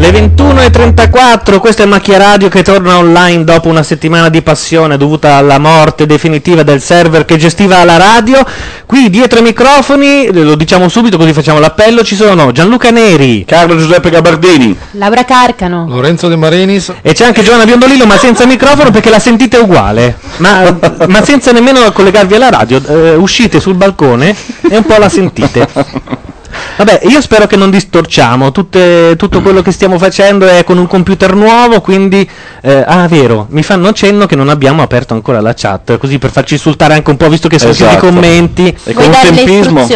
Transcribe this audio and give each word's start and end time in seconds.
Le 0.00 0.10
21.34, 0.10 1.58
questa 1.58 1.82
è 1.82 1.86
Macchia 1.86 2.18
Radio 2.18 2.48
che 2.48 2.62
torna 2.62 2.98
online 2.98 3.42
dopo 3.42 3.66
una 3.68 3.82
settimana 3.82 4.28
di 4.28 4.42
passione 4.42 4.96
dovuta 4.96 5.34
alla 5.34 5.58
morte 5.58 6.06
definitiva 6.06 6.62
del 6.62 6.80
server 6.80 7.24
che 7.24 7.36
gestiva 7.36 7.82
la 7.82 7.96
radio. 7.96 8.46
Qui 8.86 9.10
dietro 9.10 9.40
i 9.40 9.42
microfoni, 9.42 10.28
lo 10.32 10.54
diciamo 10.54 10.88
subito 10.88 11.16
così 11.18 11.32
facciamo 11.32 11.58
l'appello, 11.58 12.04
ci 12.04 12.14
sono 12.14 12.52
Gianluca 12.52 12.90
Neri, 12.90 13.44
Carlo 13.44 13.76
Giuseppe 13.76 14.08
Gabardini, 14.10 14.76
Laura 14.92 15.24
Carcano. 15.24 15.86
Lorenzo 15.88 16.28
De 16.28 16.36
Marinis. 16.36 16.92
e 17.02 17.12
c'è 17.12 17.24
anche 17.26 17.42
Giovanna 17.42 17.64
Biondolillo 17.64 18.06
ma 18.06 18.16
senza 18.16 18.46
microfono 18.46 18.92
perché 18.92 19.10
la 19.10 19.18
sentite 19.18 19.56
uguale, 19.56 20.16
ma, 20.36 20.78
ma 21.08 21.24
senza 21.24 21.50
nemmeno 21.50 21.90
collegarvi 21.90 22.36
alla 22.36 22.50
radio, 22.50 22.80
Eh, 22.86 23.14
uscite 23.16 23.58
sul 23.58 23.74
balcone 23.74 24.32
e 24.70 24.76
un 24.76 24.84
po' 24.84 24.96
la 24.96 25.08
sentite. 25.08 25.66
Vabbè, 26.78 27.00
io 27.08 27.20
spero 27.20 27.46
che 27.48 27.56
non 27.56 27.70
distorciamo. 27.70 28.52
Tutte- 28.52 29.14
tutto 29.16 29.42
quello 29.42 29.62
che 29.62 29.72
stiamo 29.72 29.98
facendo 29.98 30.46
è 30.46 30.62
con 30.64 30.78
un 30.78 30.86
computer 30.86 31.34
nuovo, 31.34 31.80
quindi... 31.80 32.28
eh, 32.62 32.84
ah, 32.86 33.08
vero, 33.08 33.46
mi 33.50 33.62
fanno 33.64 33.92
cenno 33.92 34.26
che 34.26 34.36
non 34.36 34.48
abbiamo 34.48 34.80
aperto 34.82 35.12
ancora 35.12 35.40
la 35.40 35.54
chat, 35.54 35.98
così 35.98 36.18
per 36.18 36.30
farci 36.30 36.54
insultare 36.54 36.94
anche 36.94 37.10
un 37.10 37.16
po', 37.16 37.28
visto 37.28 37.48
che 37.48 37.58
sono 37.58 37.72
Esatto. 37.72 37.94
tutti 37.94 38.06
i 38.06 38.08
commenti. 38.10 38.66
E 38.84 38.92
con 38.92 39.04
Vuoi 39.04 39.06
un 39.06 39.10
dare 39.12 39.30
le 39.30 39.44
tempismo. 39.44 39.86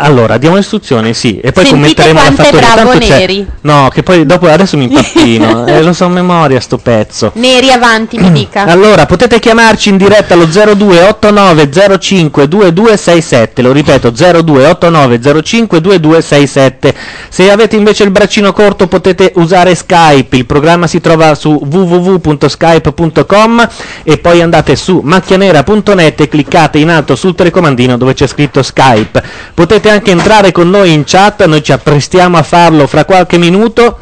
Allora, 0.00 0.38
diamo 0.38 0.54
le 0.54 0.60
istruzioni, 0.60 1.12
sì, 1.12 1.40
e 1.40 1.50
poi 1.50 1.64
Sentite 1.64 2.04
commenteremo 2.04 2.22
la 2.22 2.30
fattoria. 2.32 2.60
bravo 2.60 2.90
Tanto 2.90 3.06
Neri. 3.06 3.44
No, 3.62 3.90
che 3.92 4.04
poi 4.04 4.24
dopo 4.26 4.46
adesso 4.46 4.76
mi 4.76 4.84
impappino, 4.84 5.66
eh, 5.66 5.82
lo 5.82 5.92
so 5.92 6.04
a 6.04 6.08
memoria 6.08 6.60
sto 6.60 6.78
pezzo. 6.78 7.32
Neri 7.34 7.72
avanti, 7.72 8.16
mi 8.18 8.30
dica. 8.30 8.66
Allora, 8.78 9.06
potete 9.06 9.40
chiamarci 9.40 9.88
in 9.88 9.96
diretta 9.96 10.34
allo 10.34 10.44
028905 10.44 12.46
2267, 12.46 13.62
lo 13.62 13.72
ripeto 13.72 14.12
028905 14.12 15.80
2267. 15.80 16.94
Se 17.28 17.50
avete 17.50 17.74
invece 17.74 18.04
il 18.04 18.10
braccino 18.10 18.52
corto 18.52 18.86
potete 18.86 19.32
usare 19.34 19.74
Skype, 19.74 20.36
il 20.36 20.46
programma 20.46 20.86
si 20.86 21.00
trova 21.00 21.34
su 21.34 21.60
www.skype.com 21.60 23.68
e 24.04 24.18
poi 24.18 24.42
andate 24.42 24.76
su 24.76 25.00
macchianera.net 25.02 26.20
e 26.20 26.28
cliccate 26.28 26.78
in 26.78 26.90
alto 26.90 27.16
sul 27.16 27.34
telecomandino 27.34 27.96
dove 27.96 28.14
c'è 28.14 28.28
scritto 28.28 28.62
Skype. 28.62 29.20
Potete 29.54 29.67
anche 29.90 30.10
entrare 30.10 30.52
con 30.52 30.70
noi 30.70 30.92
in 30.92 31.04
chat, 31.04 31.44
noi 31.46 31.62
ci 31.62 31.72
apprestiamo 31.72 32.36
a 32.36 32.42
farlo 32.42 32.86
fra 32.86 33.04
qualche 33.04 33.38
minuto. 33.38 33.98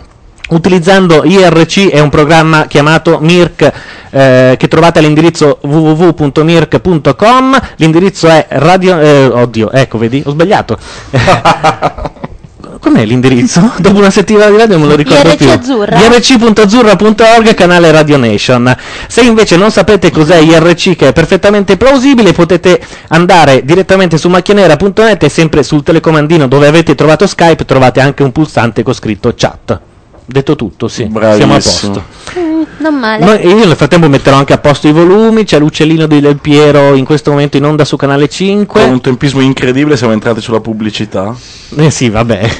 Utilizzando 0.49 1.25
IRC 1.25 1.89
è 1.91 1.99
un 1.99 2.09
programma 2.09 2.67
chiamato 2.67 3.19
Mirk 3.21 3.73
eh, 4.11 4.55
che 4.57 4.69
trovate 4.69 5.01
all'indirizzo 5.01 5.59
www.mirk.com. 5.63 7.61
L'indirizzo 7.77 8.29
è 8.29 8.47
radio. 8.51 9.01
eh, 9.01 9.27
oddio, 9.27 9.73
ecco, 9.73 9.99
vedi, 9.99 10.23
ho 10.25 10.31
sbagliato. 10.31 10.79
Com'è 12.79 13.05
l'indirizzo? 13.05 13.73
Dopo 13.79 13.99
una 13.99 14.11
settimana 14.11 14.51
di 14.51 14.57
radio 14.57 14.77
non 14.77 14.87
me 14.87 14.91
lo 14.91 14.97
ricordo 14.97 15.29
IRC 15.29 15.37
più. 15.37 15.51
Azzurra? 15.51 15.99
IRC.azzurra.org, 15.99 17.55
canale 17.55 17.91
Radio 17.91 18.17
Nation. 18.17 18.77
Se 19.09 19.23
invece 19.23 19.57
non 19.57 19.71
sapete 19.71 20.11
cos'è 20.11 20.37
IRC, 20.39 20.97
che 20.97 21.09
è 21.09 21.13
perfettamente 21.13 21.77
plausibile, 21.77 22.33
potete 22.33 22.81
andare 23.09 23.65
direttamente 23.65 24.19
su 24.19 24.29
macchianera.net 24.29 25.23
e 25.23 25.29
sempre 25.29 25.63
sul 25.63 25.83
telecomandino 25.83 26.47
dove 26.47 26.67
avete 26.67 26.95
trovato 26.95 27.27
Skype 27.27 27.65
trovate 27.65 28.01
anche 28.01 28.23
un 28.23 28.33
pulsante 28.33 28.83
con 28.83 28.95
scritto 28.95 29.33
chat. 29.37 29.81
Detto 30.29 30.57
tutto, 30.57 30.89
sì, 30.89 31.09
siamo 31.09 31.55
a 31.55 31.61
posto. 31.61 32.05
Mm, 32.37 32.63
non 32.79 32.99
male. 32.99 33.25
Noi- 33.25 33.47
io 33.47 33.65
nel 33.65 33.77
frattempo 33.77 34.09
metterò 34.09 34.37
anche 34.37 34.53
a 34.53 34.59
posto 34.59 34.89
i 34.89 34.93
volumi, 34.93 35.45
c'è 35.45 35.61
l'uccellino 35.61 36.07
di 36.07 36.21
Del 36.21 36.39
Piero 36.39 36.95
in 36.95 37.05
questo 37.05 37.31
momento 37.31 37.57
in 37.57 37.65
onda 37.65 37.85
su 37.85 37.97
canale 37.97 38.29
5. 38.29 38.81
Con 38.83 38.91
un 38.91 39.01
tempismo 39.01 39.41
incredibile 39.41 39.97
siamo 39.97 40.13
entrati 40.13 40.41
sulla 40.41 40.61
pubblicità. 40.61 41.33
Eh 41.77 41.91
sì, 41.91 42.11
vabbè. 42.11 42.51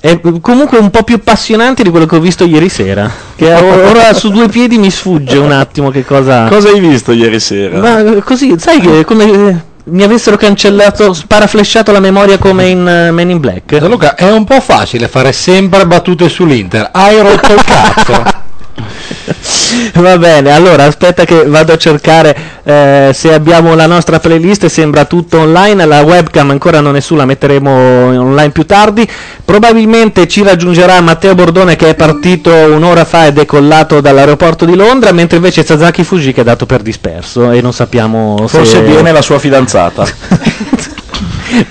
È 0.00 0.20
comunque 0.40 0.78
un 0.78 0.90
po' 0.90 1.02
più 1.02 1.14
appassionante 1.16 1.82
di 1.82 1.90
quello 1.90 2.06
che 2.06 2.16
ho 2.16 2.20
visto 2.20 2.44
ieri 2.44 2.68
sera. 2.68 3.10
Che 3.36 3.52
ora 3.52 4.12
su 4.14 4.30
due 4.30 4.48
piedi 4.48 4.78
mi 4.78 4.90
sfugge 4.90 5.38
un 5.38 5.52
attimo 5.52 5.90
che 5.90 6.04
cosa. 6.04 6.48
Cosa 6.48 6.68
hai 6.70 6.80
visto 6.80 7.12
ieri 7.12 7.38
sera? 7.38 7.78
Ma 7.78 8.22
così, 8.22 8.54
sai 8.58 8.80
che 8.80 9.04
come 9.04 9.64
mi 9.84 10.02
avessero 10.02 10.36
cancellato, 10.36 11.12
sparaflesciato 11.12 11.90
la 11.92 12.00
memoria 12.00 12.38
come 12.38 12.68
in 12.68 12.86
eh, 12.86 13.10
Men 13.10 13.30
in 13.30 13.40
Black? 13.40 13.80
Luca, 13.80 14.14
è 14.14 14.30
un 14.30 14.44
po' 14.44 14.60
facile 14.60 15.08
fare 15.08 15.32
sempre 15.32 15.86
battute 15.86 16.28
sull'Inter. 16.28 16.90
Hai 16.92 17.20
rotto 17.20 17.52
il 17.52 17.64
cazzo. 17.64 18.40
Va 19.94 20.18
bene, 20.18 20.52
allora 20.52 20.84
aspetta 20.84 21.24
che 21.24 21.44
vado 21.44 21.72
a 21.72 21.76
cercare 21.76 22.36
eh, 22.62 23.10
se 23.12 23.32
abbiamo 23.32 23.74
la 23.74 23.86
nostra 23.86 24.20
playlist, 24.20 24.66
sembra 24.66 25.04
tutto 25.04 25.40
online, 25.40 25.86
la 25.86 26.02
webcam 26.02 26.50
ancora 26.50 26.80
non 26.80 26.96
è 26.96 27.00
su, 27.00 27.14
la 27.14 27.24
metteremo 27.24 27.70
online 27.70 28.50
più 28.50 28.64
tardi. 28.64 29.08
Probabilmente 29.44 30.28
ci 30.28 30.42
raggiungerà 30.42 31.00
Matteo 31.00 31.34
Bordone 31.34 31.76
che 31.76 31.90
è 31.90 31.94
partito 31.94 32.50
un'ora 32.50 33.04
fa 33.04 33.26
e 33.26 33.32
decollato 33.32 34.00
dall'aeroporto 34.00 34.64
di 34.64 34.74
Londra, 34.74 35.12
mentre 35.12 35.36
invece 35.36 35.64
Sasaki 35.64 36.04
Fuji 36.04 36.32
che 36.32 36.42
è 36.42 36.44
dato 36.44 36.66
per 36.66 36.82
disperso 36.82 37.50
e 37.50 37.60
non 37.60 37.72
sappiamo 37.72 38.46
Forse 38.46 38.76
se... 38.76 38.82
viene 38.82 39.12
la 39.12 39.22
sua 39.22 39.38
fidanzata. 39.38 40.06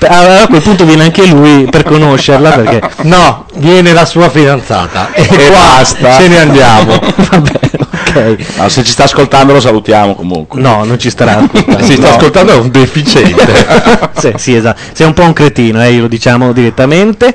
Allora 0.08 0.44
a 0.44 0.48
quel 0.48 0.62
punto 0.62 0.86
viene 0.86 1.04
anche 1.04 1.26
lui 1.26 1.66
per 1.70 1.84
conoscerla 1.84 2.52
perché... 2.52 2.82
No, 3.04 3.46
viene 3.56 3.94
la 3.94 4.06
sua 4.06 4.30
fidanzata. 4.30 5.12
E, 5.14 5.28
E 5.30 5.50
basta. 5.50 6.18
Ce 6.18 6.28
ne 6.28 6.40
andiamo. 6.40 7.00
Vabbè, 7.00 7.60
ok. 7.80 8.36
Ah, 8.58 8.70
se 8.70 8.84
ci 8.84 8.92
sta 8.92 9.04
ascoltando 9.04 9.54
lo 9.54 9.60
salutiamo 9.60 10.16
comunque. 10.16 10.62
No, 10.62 10.84
non 10.84 11.00
ci 11.00 11.10
starà 11.10 11.38
ascoltando. 11.38 11.84
Si 11.84 11.94
sta 11.96 12.10
No. 12.10 12.16
ascoltando 12.16 12.52
è 12.52 12.56
un 12.58 12.70
deficiente. 12.70 14.10
sì, 14.18 14.34
sì, 14.36 14.56
esatto. 14.56 14.80
Sei 14.94 15.08
un 15.08 15.14
po' 15.14 15.24
un 15.24 15.34
cretino, 15.34 15.84
eh, 15.84 15.94
glielo 15.94 16.08
diciamo 16.08 16.52
direttamente. 16.52 17.34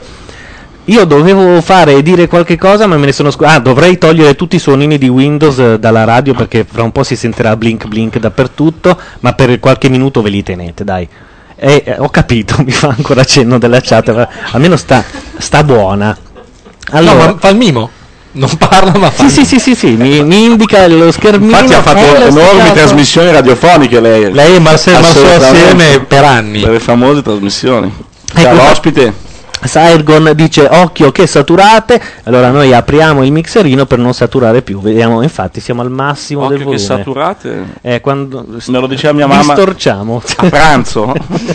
Io 0.88 1.04
dovevo 1.04 1.60
fare 1.62 1.94
e 1.94 2.02
dire 2.04 2.28
qualche 2.28 2.56
cosa, 2.56 2.86
ma 2.86 2.96
me 2.96 3.06
ne 3.06 3.12
sono 3.12 3.32
scordato. 3.32 3.58
Ah, 3.58 3.60
dovrei 3.60 3.98
togliere 3.98 4.36
tutti 4.36 4.54
i 4.54 4.60
suonini 4.60 4.98
di 4.98 5.08
Windows 5.08 5.58
eh, 5.58 5.78
dalla 5.80 6.04
radio 6.04 6.32
perché 6.32 6.64
fra 6.70 6.84
un 6.84 6.92
po' 6.92 7.02
si 7.02 7.16
sentirà 7.16 7.56
blink 7.56 7.86
blink 7.88 8.18
dappertutto, 8.18 8.96
ma 9.20 9.32
per 9.32 9.58
qualche 9.58 9.88
minuto 9.88 10.22
ve 10.22 10.30
li 10.30 10.44
tenete, 10.44 10.84
dai. 10.84 11.08
Eh, 11.58 11.82
eh, 11.86 11.96
ho 11.98 12.08
capito, 12.10 12.56
mi 12.64 12.70
fa 12.70 12.94
ancora 12.96 13.24
cenno 13.24 13.58
della 13.58 13.80
chat, 13.80 14.14
ma 14.14 14.28
almeno 14.52 14.76
sta, 14.76 15.02
sta 15.38 15.64
buona. 15.64 16.16
Allora, 16.90 17.14
No, 17.14 17.32
ma 17.32 17.36
fa 17.38 17.48
il 17.48 17.56
mimo. 17.56 17.90
Non 18.32 18.54
parla, 18.58 18.98
ma 18.98 19.10
fa. 19.10 19.26
sì, 19.26 19.30
sì, 19.30 19.44
sì, 19.46 19.58
sì, 19.58 19.74
sì, 19.74 19.90
mi, 19.92 20.22
mi 20.22 20.44
indica 20.44 20.86
lo 20.88 21.10
schermino. 21.10 21.52
Infatti 21.58 21.72
ha 21.72 21.82
fatto 21.82 22.16
enormi 22.16 22.72
trasmissioni 22.72 23.30
radiofoniche 23.32 23.98
lei. 23.98 24.30
Lei 24.30 24.56
e 24.56 24.58
Marcel 24.58 25.00
Marceau 25.00 25.42
assieme 25.42 26.00
per 26.00 26.24
anni. 26.24 26.60
Per 26.60 26.72
le 26.72 26.80
famose 26.80 27.22
trasmissioni. 27.22 27.90
Ecco. 28.34 28.54
l'ospite. 28.54 29.24
Sairgon 29.66 30.32
dice 30.34 30.66
occhio 30.70 31.12
che 31.12 31.26
saturate, 31.26 32.00
allora 32.24 32.50
noi 32.50 32.72
apriamo 32.72 33.24
il 33.24 33.32
mixerino 33.32 33.86
per 33.86 33.98
non 33.98 34.12
saturare 34.14 34.62
più, 34.62 34.80
vediamo 34.80 35.22
infatti 35.22 35.60
siamo 35.60 35.82
al 35.82 35.90
massimo 35.90 36.48
del 36.48 36.60
Occhio 36.60 36.70
che 36.70 36.76
volume. 36.76 36.96
saturate. 36.98 37.64
Eh, 37.80 38.00
quando 38.00 38.44
Me 38.66 38.78
lo 38.78 38.86
diceva 38.86 39.12
mia 39.12 39.26
mamma 39.26 39.54
distorciamo. 39.54 40.22
a 40.36 40.48
pranzo. 40.48 41.12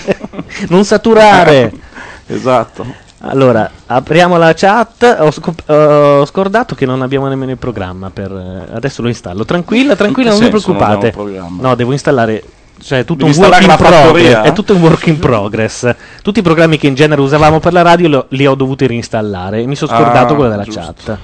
non 0.69 0.83
saturare. 0.85 1.71
esatto. 2.27 3.09
Allora, 3.23 3.69
apriamo 3.85 4.37
la 4.37 4.51
chat, 4.55 5.17
ho, 5.19 5.29
scop- 5.29 5.69
ho 5.69 6.25
scordato 6.25 6.73
che 6.73 6.87
non 6.87 7.03
abbiamo 7.03 7.27
nemmeno 7.27 7.51
il 7.51 7.57
programma 7.57 8.09
per 8.09 8.31
eh, 8.31 8.73
adesso 8.75 9.03
lo 9.03 9.09
installo. 9.09 9.45
Tranquilla, 9.45 9.95
tranquilla, 9.95 10.31
non 10.31 10.39
vi 10.39 10.49
preoccupate. 10.49 11.13
No, 11.59 11.75
devo 11.75 11.91
installare 11.91 12.43
cioè 12.81 13.05
tutto 13.05 13.25
Devi 13.25 13.37
un 13.37 13.43
work 13.43 13.61
in 13.61 13.69
installare 13.69 14.03
la 14.03 14.09
progress. 14.11 14.43
È 14.49 14.53
tutto 14.53 14.75
un 14.75 14.81
work 14.81 15.07
in 15.07 15.19
progress. 15.19 15.95
Tutti 16.21 16.39
i 16.39 16.41
programmi 16.41 16.77
che 16.77 16.87
in 16.87 16.95
genere 16.95 17.21
usavamo 17.21 17.59
per 17.59 17.73
la 17.73 17.81
radio 17.81 18.07
lo- 18.07 18.25
li 18.29 18.45
ho 18.45 18.55
dovuti 18.55 18.87
reinstallare. 18.87 19.65
Mi 19.65 19.75
sono 19.75 19.91
scordato 19.91 20.33
Ah, 20.33 20.35
quello 20.35 20.49
della 20.49 20.63
giusto. 20.63 20.81
chat. 20.81 21.17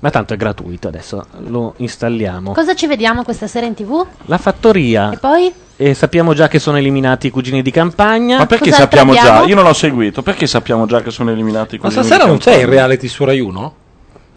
Ma 0.00 0.10
tanto 0.10 0.34
è 0.34 0.36
gratuito, 0.36 0.88
adesso 0.88 1.24
lo 1.46 1.74
installiamo. 1.76 2.52
Cosa 2.52 2.74
ci 2.74 2.88
vediamo 2.88 3.22
questa 3.22 3.46
sera 3.46 3.66
in 3.66 3.74
tv? 3.74 4.04
La 4.26 4.38
fattoria. 4.38 5.12
E 5.12 5.16
poi? 5.18 5.52
E 5.76 5.94
sappiamo 5.94 6.34
già 6.34 6.48
che 6.48 6.58
sono 6.58 6.76
eliminati 6.76 7.28
i 7.28 7.30
cugini 7.30 7.62
di 7.62 7.70
campagna. 7.70 8.38
Ma 8.38 8.46
perché 8.46 8.70
Cos'altro 8.70 8.98
sappiamo 8.98 9.14
già? 9.14 9.20
abbiamo? 9.36 9.46
Io 9.48 9.54
non 9.54 9.66
ho 9.66 9.72
seguito. 9.72 10.22
Perché 10.22 10.46
sappiamo 10.48 10.86
già 10.86 11.02
che 11.02 11.10
sono 11.12 11.30
eliminati 11.30 11.76
Ma 11.76 11.82
quelli 11.88 11.94
stasera 12.04 12.26
non 12.26 12.38
c'è 12.38 12.54
il 12.56 12.66
reality 12.66 13.06
su 13.06 13.24
Rai 13.24 13.38
1? 13.38 13.74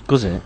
Cos'è? 0.05 0.39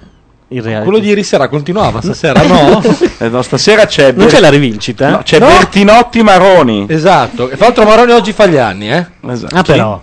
Quello 0.50 0.98
di 0.98 1.08
ieri 1.08 1.22
sera 1.24 1.48
continuava, 1.48 2.02
stasera 2.02 2.42
no? 2.42 2.82
Eh, 3.22 3.30
no, 3.30 3.42
stasera 3.44 3.86
c'è. 3.86 4.12
Non 4.14 4.28
c'è 4.28 4.40
la 4.40 4.50
rivincita? 4.50 5.10
No, 5.10 5.22
c'è 5.24 5.38
No. 5.38 5.46
Bertinotti 5.46 6.24
Maroni. 6.24 6.86
Esatto. 6.90 7.50
E 7.50 7.56
fra 7.56 7.66
l'altro 7.68 7.84
Maroni 7.86 8.12
oggi 8.14 8.34
fa 8.34 8.48
gli 8.48 8.58
anni, 8.58 8.92
eh? 8.92 9.06
Esatto. 9.28 9.56
Ah, 9.56 9.62
però. 9.62 10.02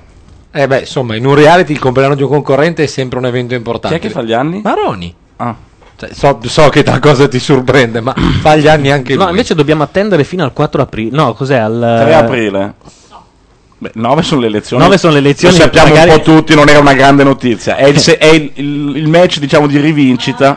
Eh 0.53 0.67
beh, 0.69 0.79
insomma, 0.81 1.17
in 1.17 1.27
un 1.27 1.35
reality 1.35 1.73
il 1.73 1.79
compleanno 1.81 2.15
di 2.15 2.23
un 2.23 2.29
concorrente 2.29 2.85
è 2.85 2.87
sempre 2.87 3.19
un 3.19 3.27
evento 3.27 3.49
Chi 3.51 3.57
importante. 3.57 3.97
è 3.97 3.99
che 3.99 4.09
fa 4.09 4.23
gli 4.23 4.33
anni? 4.33 4.61
Maroni. 4.63 5.13
Ah. 5.37 5.55
Cioè, 5.97 6.11
so, 6.13 6.39
so 6.45 6.69
che 6.69 6.83
da 6.83 6.99
cosa 7.01 7.27
ti 7.27 7.39
sorprende, 7.39 8.01
ma 8.01 8.15
fa 8.41 8.55
gli 8.55 8.69
anni 8.69 8.91
anche 8.91 9.15
lui. 9.15 9.25
No, 9.25 9.31
invece 9.31 9.55
dobbiamo 9.55 9.83
attendere 9.83 10.25
fino 10.25 10.45
al 10.45 10.53
4 10.53 10.83
aprile. 10.83 11.17
No, 11.17 11.33
cos'è? 11.35 11.57
Al 11.57 12.01
3 12.05 12.15
aprile. 12.15 12.75
Beh, 13.79 13.91
9 13.95 14.23
sono 14.23 14.41
le 14.41 14.47
elezioni. 14.47 14.83
9 14.83 14.97
sono 14.99 15.13
le 15.13 15.19
elezioni, 15.19 15.55
Lo 15.57 15.63
sappiamo 15.63 15.89
magari- 15.89 16.11
un 16.11 16.17
po' 16.17 16.23
tutti, 16.23 16.55
non 16.55 16.69
era 16.69 16.79
una 16.79 16.95
grande 16.95 17.25
notizia. 17.25 17.77
È 17.77 17.85
il, 17.87 17.99
se- 17.99 18.17
è 18.19 18.27
il- 18.27 18.51
il- 18.55 18.97
il 18.97 19.09
match, 19.09 19.39
diciamo, 19.39 19.67
di 19.67 19.79
rivincita. 19.79 20.57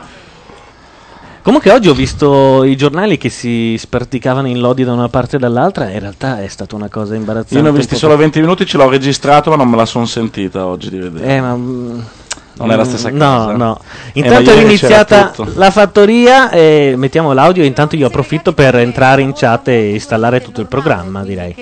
Comunque 1.42 1.72
oggi 1.72 1.88
ho 1.90 1.94
visto 1.94 2.64
i 2.64 2.76
giornali 2.76 3.18
che 3.18 3.30
si 3.30 3.76
sperticavano 3.78 4.48
in 4.48 4.60
lodi 4.60 4.84
da 4.84 4.92
una 4.94 5.08
parte 5.08 5.38
e 5.38 5.40
dall'altra 5.40 5.90
e 5.90 5.94
in 5.94 6.00
realtà 6.02 6.42
è 6.44 6.48
stata 6.48 6.76
una 6.76 6.90
cosa 6.90 7.16
imbarazzante. 7.16 7.56
Io 7.56 7.62
ne 7.62 7.70
ho 7.70 7.72
visti 7.72 7.96
solo 7.96 8.16
20 8.18 8.40
minuti, 8.42 8.66
ce 8.66 8.78
l'ho 8.78 8.90
registrato, 8.90 9.50
ma 9.50 9.56
non 9.56 9.68
me 9.70 9.78
la 9.78 9.86
sono 9.86 10.06
sentita 10.06 10.66
oggi 10.68 10.90
di 10.90 10.98
vedere. 11.00 11.26
Eh, 11.28 11.42
ma... 11.42 11.56
mm, 11.56 12.00
Non 12.56 12.72
è 12.72 12.76
la 12.76 12.84
stessa 12.84 13.10
mm, 13.10 13.18
cosa. 13.18 13.46
No, 13.52 13.52
no. 13.58 13.80
Eh, 14.14 14.20
Intanto 14.20 14.52
è 14.52 14.62
iniziata 14.62 15.34
la 15.56 15.72
fattoria 15.72 16.52
e 16.52 16.94
mettiamo 16.98 17.32
l'audio. 17.34 17.64
Intanto 17.64 17.96
io 17.96 18.08
approfitto 18.08 18.54
per 18.54 18.76
entrare 18.76 19.22
in 19.22 19.32
chat 19.34 19.70
e 19.70 19.92
installare 19.94 20.42
tutto 20.42 20.62
il 20.62 20.68
programma, 20.68 21.24
direi. 21.24 21.56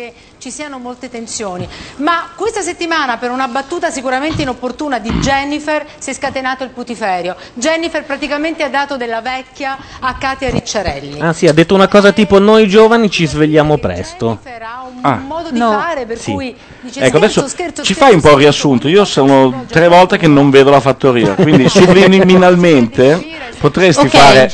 Ci 0.47 0.53
siano 0.53 0.77
molte 0.79 1.09
tensioni. 1.09 1.67
Ma 1.97 2.29
questa 2.33 2.61
settimana, 2.61 3.17
per 3.17 3.31
una 3.31 3.49
battuta 3.49 3.89
sicuramente 3.89 4.44
inopportuna 4.44 4.97
di 4.97 5.11
Jennifer, 5.19 5.85
si 5.97 6.11
è 6.11 6.13
scatenato 6.13 6.63
il 6.63 6.69
putiferio. 6.69 7.35
Jennifer 7.53 8.05
praticamente 8.05 8.63
ha 8.63 8.69
dato 8.69 8.95
della 8.95 9.19
vecchia 9.19 9.77
a 9.99 10.15
Katia 10.15 10.49
Ricciarelli. 10.49 11.19
Ah 11.19 11.33
sì, 11.33 11.47
ha 11.47 11.53
detto 11.53 11.73
una 11.75 11.89
cosa 11.89 12.13
tipo 12.13 12.39
noi 12.39 12.69
giovani 12.69 13.09
ci 13.09 13.27
svegliamo 13.27 13.77
presto. 13.77 14.39
Un 14.41 14.99
Ah. 15.01 15.15
modo 15.15 15.51
di 15.51 15.59
No. 15.59 15.71
fare 15.71 16.05
per 16.05 16.17
Sì. 16.17 16.31
cui 16.31 16.55
dice 16.79 17.01
Ecco, 17.01 17.17
scherzo, 17.17 17.39
adesso 17.41 17.47
scherzo, 17.50 17.83
ci 17.83 17.93
scherzo, 17.93 18.05
fai 18.05 18.13
un 18.15 18.21
po' 18.21 18.31
il 18.31 18.38
riassunto. 18.38 18.88
Io 18.88 19.03
sono 19.03 19.65
tre 19.67 19.89
volte 19.89 20.17
che 20.17 20.27
non 20.27 20.50
vedo 20.50 20.69
la 20.69 20.79
fattoria, 20.79 21.35
quindi 21.35 21.67
subliminalmente 21.69 23.21
potresti 23.59 24.05
Ok. 24.05 24.15
fare. 24.17 24.51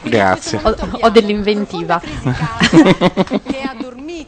Grazie. 0.00 0.58
Ho, 0.62 0.74
ho 1.00 1.08
dell'inventiva. 1.10 2.00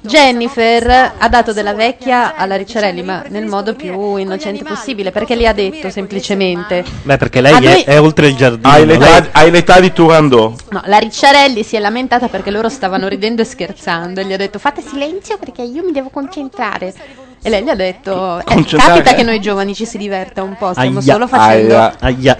Jennifer 0.01 1.13
ha 1.19 1.29
dato 1.29 1.53
della 1.53 1.75
vecchia 1.75 2.35
alla 2.37 2.57
Ricciarelli, 2.57 3.03
ma 3.03 3.25
nel 3.29 3.47
modo 3.47 3.75
più 3.75 4.17
innocente 4.17 4.65
possibile, 4.65 5.11
perché 5.11 5.35
le 5.35 5.49
ha 5.49 5.53
detto 5.53 5.91
semplicemente. 5.91 6.85
Beh, 7.03 7.17
perché 7.17 7.41
lei 7.41 7.65
è, 7.65 7.85
è 7.85 8.01
oltre 8.01 8.29
il 8.29 8.37
giardino. 8.37 8.69
Hai 8.69 8.87
lei- 8.87 8.99
l'età, 8.99 9.29
hai 9.33 9.51
l'età 9.51 9.81
di 9.81 9.93
Turandot. 9.93 10.65
No, 10.71 10.83
la 10.87 10.99
Ricciarelli 10.99 11.63
si 11.63 11.77
è 11.77 11.81
lamentata 11.81 12.29
perché 12.29 12.51
loro 12.51 12.69
stavano 12.69 13.09
ridendo 13.09 13.43
e 13.43 13.45
scherzando 13.45 14.21
e 14.21 14.25
gli 14.25 14.33
ha 14.33 14.37
detto 14.37 14.59
fate 14.59 14.83
silenzio 14.83 15.39
perché 15.39 15.63
io 15.63 15.83
mi 15.85 15.93
devo 15.93 16.09
concentrare. 16.11 16.95
E 17.43 17.49
lei 17.49 17.63
gli 17.63 17.71
ha 17.71 17.75
detto 17.75 18.39
eh, 18.39 18.45
Concentrare? 18.45 19.01
capita 19.01 19.15
che 19.15 19.23
noi 19.23 19.41
giovani 19.41 19.75
ci 19.75 19.87
si 19.87 19.97
diverta 19.97 20.43
un 20.43 20.57
po', 20.59 20.73
stiamo 20.73 20.99
Aia, 20.99 21.13
solo 21.13 21.27
facendo... 21.27 21.93
Aia. 22.01 22.39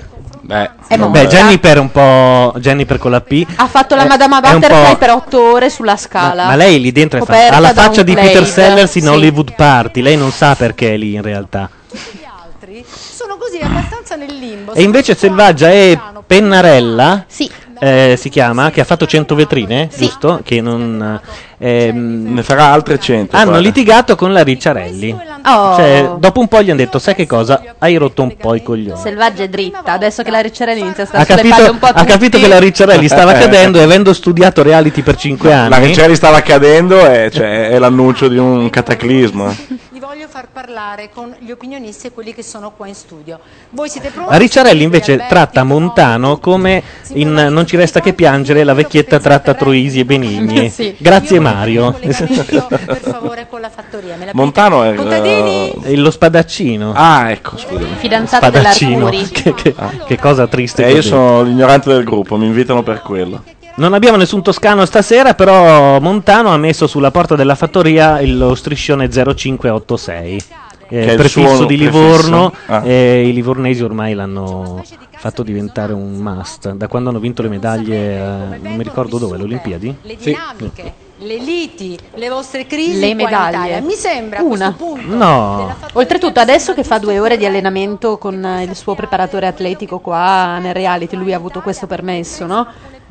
Beh, 0.51 0.71
È 0.89 0.99
Beh. 0.99 1.27
Jennifer 1.29 1.79
un 1.79 1.93
po'. 1.93 2.53
Jennifer 2.59 2.99
con 2.99 3.13
la 3.13 3.21
P. 3.21 3.47
Ha 3.55 3.69
fatto 3.69 3.95
la 3.95 4.05
Madama 4.07 4.41
è 4.41 4.49
un 4.53 4.59
Butterfly 4.59 4.97
per 4.97 5.11
otto 5.11 5.53
ore 5.53 5.71
sulla 5.71 5.93
Ma, 5.93 5.97
scala. 5.97 6.47
ma 6.47 6.57
lei 6.57 6.81
lì 6.81 6.91
dentro 6.91 7.21
è 7.21 7.25
fa- 7.25 7.51
ha 7.55 7.61
la 7.61 7.73
faccia 7.73 8.03
di 8.03 8.15
Peter. 8.15 8.45
Sellers 8.45 8.97
in 8.97 9.03
Sì. 9.03 9.09
Hollywood 9.09 9.55
Party. 9.55 10.01
Lei 10.03 10.17
non 10.17 10.33
sa 10.33 10.57
perché 10.57 10.95
è 10.95 10.97
lì 10.97 11.15
in 11.15 11.23
realtà. 11.23 11.71
Gli 11.93 12.25
altri 12.25 12.85
sono 12.91 13.37
così 13.37 13.61
abbastanza 13.63 14.17
nel 14.17 14.37
limbo. 14.37 14.73
E 14.75 14.83
invece 14.83 15.15
Selvaggia 15.15 15.71
è 15.71 15.93
piano, 15.97 16.25
Pennarella. 16.27 17.25
Sì, 17.29 17.49
eh, 17.81 18.15
si 18.19 18.29
chiama, 18.29 18.71
che 18.71 18.81
ha 18.81 18.85
fatto 18.85 19.07
100 19.07 19.35
vetrine, 19.35 19.89
giusto? 19.97 20.41
Che 20.45 20.61
non. 20.61 21.21
ehm, 21.59 22.33
Ne 22.35 22.43
farà 22.43 22.67
altre 22.67 22.99
100. 22.99 23.35
hanno 23.35 23.45
guarda. 23.47 23.61
litigato 23.67 24.15
con 24.17 24.33
la 24.33 24.43
Ricciarelli. 24.43 25.17
Oh. 25.47 25.75
Cioè, 25.77 26.11
dopo 26.19 26.41
un 26.41 26.49
po' 26.49 26.63
gli 26.63 26.69
hanno 26.71 26.79
detto: 26.79 26.99
Sai 26.99 27.15
che 27.15 27.27
cosa? 27.27 27.63
Hai 27.79 27.97
rotto 27.97 28.23
un 28.23 28.37
po' 28.37 28.55
i 28.55 28.63
coglioni. 28.63 29.01
Selvaggia 29.01 29.43
è 29.45 29.49
dritta, 29.49 29.93
adesso 29.93 30.23
che 30.23 30.31
la 30.31 30.41
Ricciarelli 30.41 30.81
inizia 30.81 31.05
a 31.05 31.07
Ha 31.07 31.23
stare 31.25 31.25
sulle 31.25 31.37
capito, 31.37 31.57
palle 31.57 31.69
un 31.71 31.79
po' 31.79 31.87
ha 31.87 32.05
capito 32.05 32.39
che 32.39 32.49
la 32.49 32.59
Ricciarelli 32.59 33.09
stava 33.09 33.33
cadendo 33.41 33.79
e 33.79 33.83
avendo 33.83 34.13
studiato 34.13 34.63
reality 34.63 35.03
per 35.03 35.17
5 35.17 35.49
La 35.49 35.65
anni. 35.65 35.87
Ricciarelli 35.87 36.15
stava 36.15 36.41
cadendo 36.43 37.09
e 37.09 37.31
cioè, 37.33 37.71
è 37.71 37.79
l'annuncio 37.79 38.29
di 38.29 38.37
un 38.39 38.69
cataclisma. 38.71 39.55
Li 40.01 40.07
voglio 40.07 40.29
far 40.29 40.49
parlare 40.51 41.11
con 41.13 41.37
gli 41.41 41.51
opinionisti 41.51 42.07
e 42.07 42.13
quelli 42.13 42.33
che 42.33 42.43
sono 42.43 42.73
qua 42.75 42.87
in 42.87 42.95
studio. 42.95 43.39
Voi 43.69 43.91
siete 43.91 44.09
pronti? 44.09 44.39
Ricciarelli 44.39 44.83
invece 44.83 45.13
Alberti, 45.13 45.35
tratta 45.35 45.63
Montano 45.63 46.39
come 46.39 46.83
in 47.09 47.31
Non 47.35 47.67
ci 47.67 47.77
resta 47.77 48.01
che 48.01 48.15
piangere, 48.15 48.65
la 48.65 48.73
vecchietta 48.73 49.19
tratta 49.19 49.53
Troisi 49.53 50.01
e 50.01 50.07
Benigni. 50.07 50.71
Sì. 50.71 50.97
Grazie 50.97 51.37
Io 51.37 51.43
Mario. 51.43 51.93
per 52.01 52.99
favore 53.03 53.47
con 53.51 53.61
la 53.61 53.69
fattoria. 53.69 54.17
Me 54.17 54.25
la 54.25 54.31
Montano 54.33 54.85
è 54.85 54.89
il-? 54.89 55.81
E 55.85 55.97
lo 55.97 56.11
spadaccino. 56.11 56.95
Ah, 56.95 57.31
ecco, 57.31 57.59
scusami. 57.59 57.97
Fidanzata 57.99 58.49
Spadaccino. 58.49 59.11
dell'Arcuri. 59.11 59.29
Che, 59.31 59.53
che- 59.55 59.75
che 60.07 60.19
cosa 60.19 60.47
triste. 60.47 60.87
Eh, 60.87 60.95
io 60.95 61.03
sono 61.03 61.43
l'ignorante 61.43 61.93
del 61.93 62.05
gruppo, 62.05 62.39
mi 62.39 62.47
invitano 62.47 62.83
per 62.83 63.03
quello. 63.03 63.43
Non 63.81 63.95
abbiamo 63.95 64.19
nessun 64.19 64.43
toscano 64.43 64.85
stasera, 64.85 65.33
però 65.33 65.99
Montano 66.01 66.51
ha 66.51 66.59
messo 66.59 66.87
sulla 66.87 67.11
porta 67.11 67.35
della 67.35 67.55
fattoria 67.55 68.21
lo 68.27 68.55
striscione 68.55 69.09
0586. 69.09 70.43
Che 70.87 71.01
è 71.01 71.07
Eh, 71.09 71.11
il 71.13 71.17
prefisso 71.17 71.55
suo 71.57 71.65
di 71.65 71.77
prefisso. 71.79 71.99
Livorno 72.03 72.53
Ah. 72.67 72.83
e 72.85 73.27
i 73.27 73.33
livornesi 73.33 73.83
ormai 73.83 74.13
l'hanno 74.13 74.83
fatto 75.17 75.43
diventare 75.43 75.95
un 75.95 76.13
must 76.17 76.73
da 76.73 76.89
quando 76.89 77.09
hanno 77.09 77.21
vinto 77.21 77.41
le 77.41 77.49
medaglie 77.49 77.97
eh, 78.17 78.59
non 78.61 78.75
mi 78.77 78.83
ricordo 78.83 79.17
dove, 79.17 79.37
alle 79.37 79.45
Olimpiadi? 79.45 79.95
Le 80.03 80.17
Sì. 80.19 80.31
dinamiche, 80.31 80.93
le 81.19 81.37
liti, 81.39 81.99
le 82.17 82.29
vostre 82.29 82.67
crisi 82.67 83.01
Le 83.01 83.15
medaglie. 83.15 83.81
Mi 83.81 83.95
sembra 83.95 84.43
Una. 84.43 84.75
punto 84.77 85.07
No. 85.17 85.75
Oltretutto, 85.95 86.39
adesso 86.41 86.75
che 86.75 86.85
fa 86.85 86.99
due 86.99 87.19
ore 87.19 87.39
di 87.39 87.47
allenamento 87.47 88.19
con 88.19 88.47
il 88.69 88.77
suo 88.77 88.95
preparatore 88.95 89.47
atletico 89.47 90.01
qua 90.01 90.59
nel 90.59 90.75
reality, 90.75 91.17
lui 91.17 91.33
ha 91.33 91.37
avuto 91.37 91.61
questo 91.63 91.87
permesso, 91.87 92.45
no? 92.45 92.67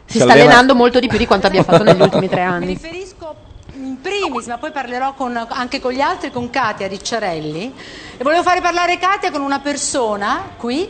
Si, 0.10 0.18
Si 0.18 0.24
sta 0.24 0.32
allena- 0.32 0.46
allenando 0.48 0.74
molto 0.76 1.00
di 1.00 1.08
più 1.08 1.20
di 1.20 1.28
quanto 1.28 1.46
abbia 1.48 1.62
fatto 1.64 1.84
negli 1.84 2.02
ultimi 2.02 2.28
tre 2.28 2.42
Mi 2.46 2.48
anni. 2.52 2.66
riferisco 2.66 3.36
in 3.76 3.98
primis, 4.02 4.48
ma 4.48 4.58
poi 4.58 4.72
parlerò 4.72 5.14
con- 5.14 5.46
anche 5.50 5.80
con 5.80 5.92
gli 5.92 6.02
altri, 6.02 6.32
con 6.32 6.50
Katia 6.50 6.88
Ricciarelli. 6.88 7.74
E 8.18 8.24
volevo 8.24 8.42
fare 8.42 8.60
parlare 8.60 8.98
Katia 8.98 9.30
con 9.30 9.42
una 9.42 9.60
persona 9.60 10.42
qui, 10.58 10.90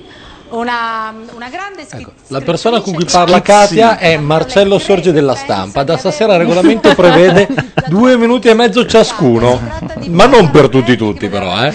una, 0.52 1.14
una 1.36 1.50
grande 1.50 1.86
Ecco, 1.92 2.14
la 2.28 2.42
persona 2.42 2.80
con 2.80 2.94
cui 2.94 3.06
parla 3.06 3.42
Katia 3.42 3.98
è 3.98 4.18
Marcello 4.18 4.80
Sorge 4.80 5.12
della 5.12 5.36
Stampa. 5.36 5.84
Da 5.84 5.98
stasera 5.98 6.34
il 6.34 6.40
regolamento 6.40 6.96
prevede 6.96 7.48
due 7.88 8.16
minuti 8.18 8.48
e 8.48 8.54
mezzo 8.54 8.86
ciascuno. 8.86 9.60
Ma 10.08 10.26
non 10.28 10.50
per 10.50 10.70
tutti 10.70 10.96
tutti 10.96 11.28
però, 11.28 11.62
eh. 11.66 11.74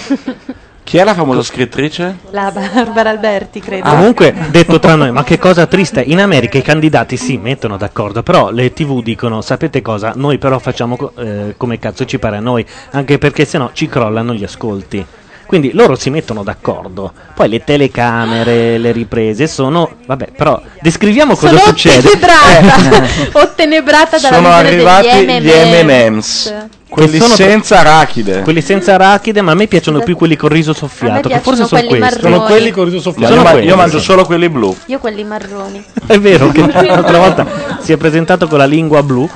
Chi 0.85 0.99
è 0.99 1.05
la 1.05 1.15
famosa 1.15 1.43
scrittrice? 1.43 2.19
La 2.31 2.53
Barbara 2.53 3.09
Alberti, 3.09 3.59
credo. 3.59 3.89
Comunque, 3.89 4.35
detto 4.51 4.79
tra 4.79 4.95
noi, 4.95 5.11
ma 5.13 5.25
che 5.25 5.39
cosa 5.39 5.67
triste, 5.67 6.03
in 6.03 6.21
America 6.21 6.59
i 6.59 6.63
candidati 6.63 7.17
si 7.17 7.39
mettono 7.39 7.79
d'accordo, 7.79 8.23
però 8.23 8.51
le 8.51 8.71
tv 8.73 9.03
dicono, 9.03 9.41
sapete 9.41 9.81
cosa, 9.81 10.13
noi 10.15 10.37
però 10.37 10.59
facciamo 10.59 10.97
co- 10.97 11.13
eh, 11.17 11.55
come 11.57 11.79
cazzo 11.79 12.05
ci 12.05 12.19
pare 12.19 12.37
a 12.37 12.41
noi, 12.41 12.65
anche 12.91 13.17
perché 13.17 13.47
sennò 13.47 13.71
ci 13.73 13.89
crollano 13.89 14.35
gli 14.35 14.45
ascolti. 14.45 15.05
Quindi 15.47 15.73
loro 15.73 15.95
si 15.95 16.11
mettono 16.11 16.43
d'accordo. 16.43 17.13
Poi 17.35 17.49
le 17.49 17.63
telecamere, 17.65 18.79
le 18.79 18.93
riprese 18.93 19.47
sono. 19.47 19.97
Vabbè, 20.07 20.33
però 20.37 20.61
descriviamo 20.81 21.35
cosa 21.35 21.57
Sono 21.57 21.61
succede. 21.69 22.09
ottenebrata, 22.09 23.07
ottenebrata 23.41 24.19
dalla 24.19 24.35
Sono 24.37 24.49
visione 24.49 24.69
arrivati 24.69 25.25
degli 25.27 25.49
gli 25.49 25.85
M&M's. 25.85 26.55
Quelli 26.95 27.19
sono- 27.19 27.35
senza 27.35 27.81
arachide. 27.81 28.43
Quelli 28.43 28.61
senza 28.61 28.95
arachide, 28.95 29.41
ma 29.43 29.51
a 29.53 29.55
me 29.55 29.67
piaceano 29.67 30.01
più 30.01 30.17
quelli 30.17 30.37
con 30.37 30.49
riso 30.49 30.73
soffiato, 30.73 31.29
che 31.29 31.41
forse 31.41 31.65
piacciono 31.65 31.67
sono 31.67 31.81
quelli 31.81 31.99
questi. 31.99 32.15
marroni. 32.23 32.35
Sono 32.35 32.47
quelli 32.47 32.71
con 32.71 32.85
riso 32.85 33.01
soffiato. 33.01 33.33
io, 33.33 33.39
sono 33.39 33.43
ma- 33.43 33.51
quelli, 33.51 33.67
io 33.67 33.77
mangio 33.77 33.99
sì. 33.99 34.05
solo 34.05 34.25
quelli 34.25 34.49
blu. 34.49 34.77
Io 34.87 34.99
quelli 34.99 35.25
marroni. 35.25 35.85
È 36.07 36.19
vero 36.19 36.49
che 36.53 36.61
l'altra 36.87 37.19
volta 37.19 37.47
si 37.81 37.93
è 37.93 37.97
presentato 37.97 38.47
con 38.47 38.59
la 38.59 38.67
lingua 38.67 39.03
blu, 39.03 39.29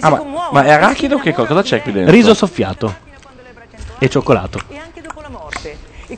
Ah, 0.00 0.08
ma, 0.10 0.22
ma 0.50 0.64
è 0.64 0.70
arachido 0.72 1.16
o 1.16 1.18
che 1.20 1.32
cosa? 1.32 1.46
Cosa 1.48 1.62
c'è 1.62 1.80
qui 1.82 1.92
dentro? 1.92 2.12
riso 2.12 2.34
soffiato 2.34 2.92
e 3.98 4.08
cioccolato. 4.08 4.58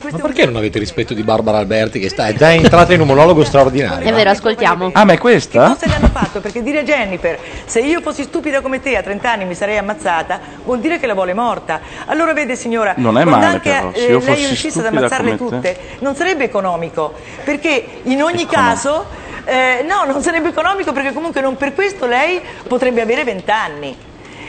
Ma 0.01 0.17
perché 0.19 0.45
non 0.45 0.55
avete 0.57 0.79
rispetto 0.79 1.13
di 1.13 1.23
Barbara 1.23 1.57
Alberti 1.57 1.99
che 1.99 2.09
sta, 2.09 2.27
è 2.27 2.33
già 2.33 2.51
entrata 2.51 2.93
in 2.93 3.01
un 3.01 3.07
monologo 3.07 3.43
straordinario? 3.43 4.07
È 4.07 4.13
vero, 4.13 4.29
ascoltiamo. 4.29 4.91
Ah, 4.93 5.05
ma 5.05 5.13
è 5.13 5.17
questa? 5.17 5.69
Cosa 5.73 5.87
gli 5.87 5.93
hanno 5.93 6.09
fatto? 6.11 6.41
Perché 6.41 6.61
dire 6.61 6.79
a 6.79 6.83
Jennifer, 6.83 7.39
se 7.65 7.79
io 7.79 8.01
fossi 8.01 8.23
stupida 8.23 8.61
come 8.61 8.81
te 8.81 8.97
a 8.97 9.01
30 9.01 9.31
anni 9.31 9.45
mi 9.45 9.55
sarei 9.55 9.77
ammazzata, 9.77 10.39
vuol 10.63 10.79
dire 10.79 10.99
che 10.99 11.07
la 11.07 11.13
vuole 11.13 11.33
morta. 11.33 11.79
Allora 12.05 12.33
vede 12.33 12.55
signora, 12.55 12.93
Non 12.97 13.17
è 13.17 13.23
male, 13.23 13.45
anche 13.45 13.69
però, 13.69 13.91
eh, 13.91 13.99
se 13.99 14.07
io 14.07 14.19
lei 14.19 14.45
riuscisse 14.45 14.79
ad 14.79 14.85
ammazzarle 14.87 15.37
tutte, 15.37 15.77
non 15.99 16.15
sarebbe 16.15 16.43
economico, 16.43 17.13
perché 17.43 17.85
in 18.03 18.21
ogni 18.21 18.41
Economico. 18.41 18.49
caso, 18.51 19.05
eh, 19.45 19.85
no, 19.87 20.11
non 20.11 20.21
sarebbe 20.21 20.49
economico 20.49 20.91
perché 20.91 21.13
comunque 21.13 21.39
non 21.41 21.55
per 21.55 21.73
questo 21.73 22.05
lei 22.05 22.41
potrebbe 22.67 23.01
avere 23.01 23.23
20 23.23 23.51
anni. 23.51 23.95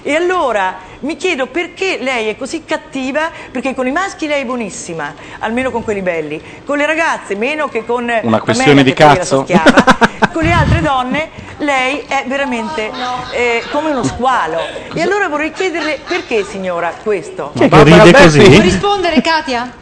E 0.03 0.15
allora 0.15 0.77
Mi 1.07 1.15
chiedo 1.15 1.47
perché 1.47 1.99
lei 2.01 2.27
è 2.27 2.37
così 2.37 2.65
cattiva, 2.65 3.31
perché 3.53 3.77
con 3.77 3.87
i 3.87 3.93
maschi 3.93 4.27
lei 4.27 4.43
è 4.43 4.45
buonissima, 4.45 5.15
almeno 5.39 5.71
con 5.71 5.85
quelli 5.85 6.03
belli, 6.03 6.43
con 6.65 6.79
le 6.79 6.85
ragazze 6.85 7.37
meno 7.37 7.69
che 7.69 7.87
con 7.87 8.13
Una 8.23 8.41
questione 8.41 8.83
di 8.83 8.93
cazzo. 8.93 9.45
schiava, 9.45 9.85
con 10.35 10.43
le 10.43 10.51
altre 10.51 10.83
donne 10.83 11.31
lei 11.59 12.03
è 12.09 12.25
veramente 12.27 12.91
eh, 13.33 13.63
come 13.71 13.91
uno 13.91 14.03
squalo. 14.03 14.59
E 14.93 15.01
allora 15.01 15.29
vorrei 15.29 15.53
chiederle 15.53 16.01
perché 16.09 16.43
signora 16.43 16.93
questo? 17.01 17.53
Che 17.57 17.69
ride 17.71 18.13
così? 18.13 18.41
Vuoi 18.41 18.61
rispondere 18.61 19.21
Katia? 19.21 19.73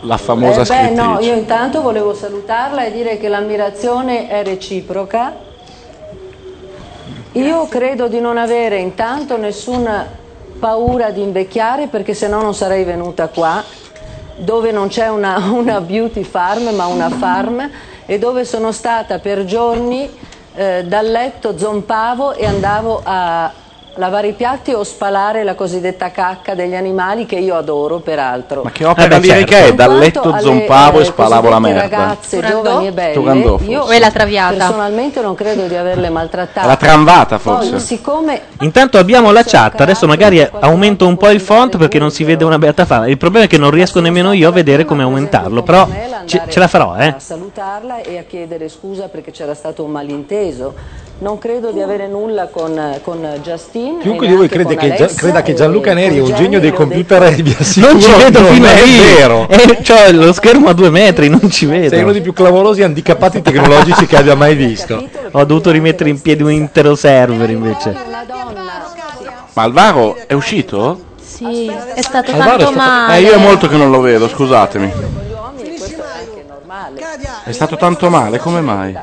La 0.00 0.16
famosa 0.16 0.62
Eh, 0.62 0.64
beh, 0.64 0.64
scrittrice. 0.64 1.02
no, 1.02 1.20
io 1.20 1.34
intanto 1.34 1.82
volevo 1.82 2.14
salutarla 2.14 2.84
e 2.84 2.90
dire 2.90 3.16
che 3.16 3.28
l'ammirazione 3.28 4.26
è 4.28 4.42
reciproca. 4.42 5.46
Io 7.32 7.68
credo 7.68 8.08
di 8.08 8.20
non 8.20 8.38
avere 8.38 8.78
intanto 8.78 9.36
nessuna 9.36 10.06
paura 10.58 11.10
di 11.10 11.20
invecchiare 11.20 11.88
perché 11.88 12.14
se 12.14 12.26
no 12.26 12.40
non 12.40 12.54
sarei 12.54 12.84
venuta 12.84 13.28
qua 13.28 13.62
dove 14.36 14.70
non 14.72 14.88
c'è 14.88 15.08
una, 15.08 15.36
una 15.52 15.80
beauty 15.80 16.22
farm 16.22 16.74
ma 16.74 16.86
una 16.86 17.10
farm 17.10 17.70
e 18.06 18.18
dove 18.18 18.44
sono 18.44 18.72
stata 18.72 19.18
per 19.18 19.44
giorni 19.44 20.10
eh, 20.54 20.84
dal 20.86 21.06
letto 21.06 21.58
zompavo 21.58 22.32
e 22.32 22.46
andavo 22.46 23.02
a 23.04 23.52
lavare 23.98 24.28
i 24.28 24.32
piatti 24.32 24.72
o 24.72 24.84
spalare 24.84 25.42
la 25.42 25.54
cosiddetta 25.54 26.10
cacca 26.10 26.54
degli 26.54 26.74
animali 26.74 27.26
che 27.26 27.36
io 27.36 27.56
adoro 27.56 27.98
peraltro. 27.98 28.62
Ma 28.62 28.70
che 28.70 28.84
opera 28.84 29.16
Eh 29.16 29.20
beh, 29.20 29.26
lirica 29.26 29.56
certo. 29.56 29.72
è? 29.72 29.74
Dal 29.74 29.98
letto 29.98 30.38
zompavo 30.38 30.98
eh, 30.98 31.02
e 31.02 31.04
spalavo 31.04 31.48
la 31.48 31.58
merda. 31.58 31.80
ragazze 31.80 32.36
Turandot? 32.36 32.64
giovani 32.64 32.86
e 32.86 32.92
belle, 32.92 33.12
Turandot, 33.12 33.60
io. 33.66 33.82
O 33.82 33.88
è 33.88 33.98
la 33.98 34.10
traviata? 34.10 34.54
personalmente 34.54 35.20
non 35.20 35.34
credo 35.34 35.66
di 35.66 35.74
averle 35.74 36.10
maltrattate. 36.10 36.66
La 36.66 36.76
tramvata, 36.76 37.38
forse. 37.38 37.70
Poi, 37.70 37.80
siccome 37.80 38.40
Intanto 38.60 38.98
abbiamo 38.98 39.32
la 39.32 39.42
chat, 39.42 39.80
adesso 39.80 40.06
magari 40.06 40.46
aumento 40.60 41.06
un 41.06 41.16
po' 41.16 41.30
il 41.30 41.40
font 41.40 41.76
perché 41.76 41.98
non 41.98 42.10
si 42.10 42.22
vede 42.22 42.44
una 42.44 42.58
beata 42.58 42.84
fava. 42.84 43.08
Il 43.08 43.18
problema 43.18 43.46
è 43.46 43.48
che 43.48 43.58
non 43.58 43.70
riesco 43.70 44.00
nemmeno 44.00 44.32
io 44.32 44.48
a 44.48 44.52
vedere 44.52 44.84
come 44.84 45.02
aumentarlo, 45.02 45.62
però 45.62 45.88
ce, 46.24 46.42
ce 46.48 46.58
la 46.58 46.68
farò, 46.68 46.96
eh. 46.96 47.08
a 47.08 47.18
salutarla 47.18 48.02
e 48.02 48.18
a 48.18 48.22
chiedere 48.22 48.68
scusa 48.68 49.08
perché 49.08 49.32
c'era 49.32 49.54
stato 49.54 49.82
un 49.82 49.90
malinteso. 49.90 51.06
Non 51.20 51.38
credo 51.38 51.72
di 51.72 51.82
avere 51.82 52.06
nulla 52.06 52.46
con, 52.46 52.80
con 53.02 53.26
Justin. 53.42 53.98
Chiunque 53.98 54.28
di 54.28 54.34
voi 54.34 54.48
crede 54.48 54.76
che, 54.76 55.10
creda 55.16 55.42
che 55.42 55.52
Gianluca 55.52 55.92
Neri 55.92 56.18
è 56.18 56.20
un 56.20 56.32
genio 56.32 56.60
dei 56.60 56.72
computer 56.72 57.24
e 57.24 57.42
vi 57.42 57.56
assicuro 57.58 57.92
Non 57.92 58.00
ci 58.00 58.12
vedo 58.12 58.40
non 58.40 58.52
fino 58.52 58.66
a 58.66 58.70
è 58.70 58.84
lì. 58.84 58.98
vero. 59.16 59.48
Eh, 59.48 59.78
c'ho 59.82 60.12
lo 60.12 60.32
schermo 60.32 60.68
a 60.68 60.72
due 60.74 60.90
metri, 60.90 61.28
non 61.28 61.50
ci 61.50 61.66
vedo. 61.66 61.88
Sei 61.88 62.02
uno 62.02 62.12
dei 62.12 62.20
più 62.20 62.32
clamorosi 62.32 62.84
handicappati 62.84 63.42
tecnologici 63.42 64.06
che 64.06 64.16
abbia 64.16 64.36
mai 64.36 64.54
visto. 64.54 65.08
Ho 65.32 65.44
dovuto 65.44 65.72
rimettere 65.72 66.08
in 66.08 66.20
piedi 66.20 66.44
un 66.44 66.52
intero 66.52 66.94
server 66.94 67.50
invece. 67.50 67.96
Ma 69.54 69.62
Alvaro 69.64 70.16
è 70.24 70.34
uscito? 70.34 71.00
Sì, 71.20 71.66
è 71.94 72.00
stato 72.00 72.30
Alvaro 72.30 72.54
è 72.54 72.58
tanto 72.58 72.72
stato- 72.74 72.76
male. 72.76 73.16
Eh, 73.18 73.22
io 73.22 73.32
è 73.32 73.38
molto 73.38 73.66
che 73.66 73.76
non 73.76 73.90
lo 73.90 74.00
vedo, 74.00 74.28
scusatemi. 74.28 74.92
è. 77.44 77.48
È 77.48 77.52
stato 77.52 77.76
tanto 77.76 78.08
male, 78.08 78.38
come 78.38 78.60
mai? 78.60 78.96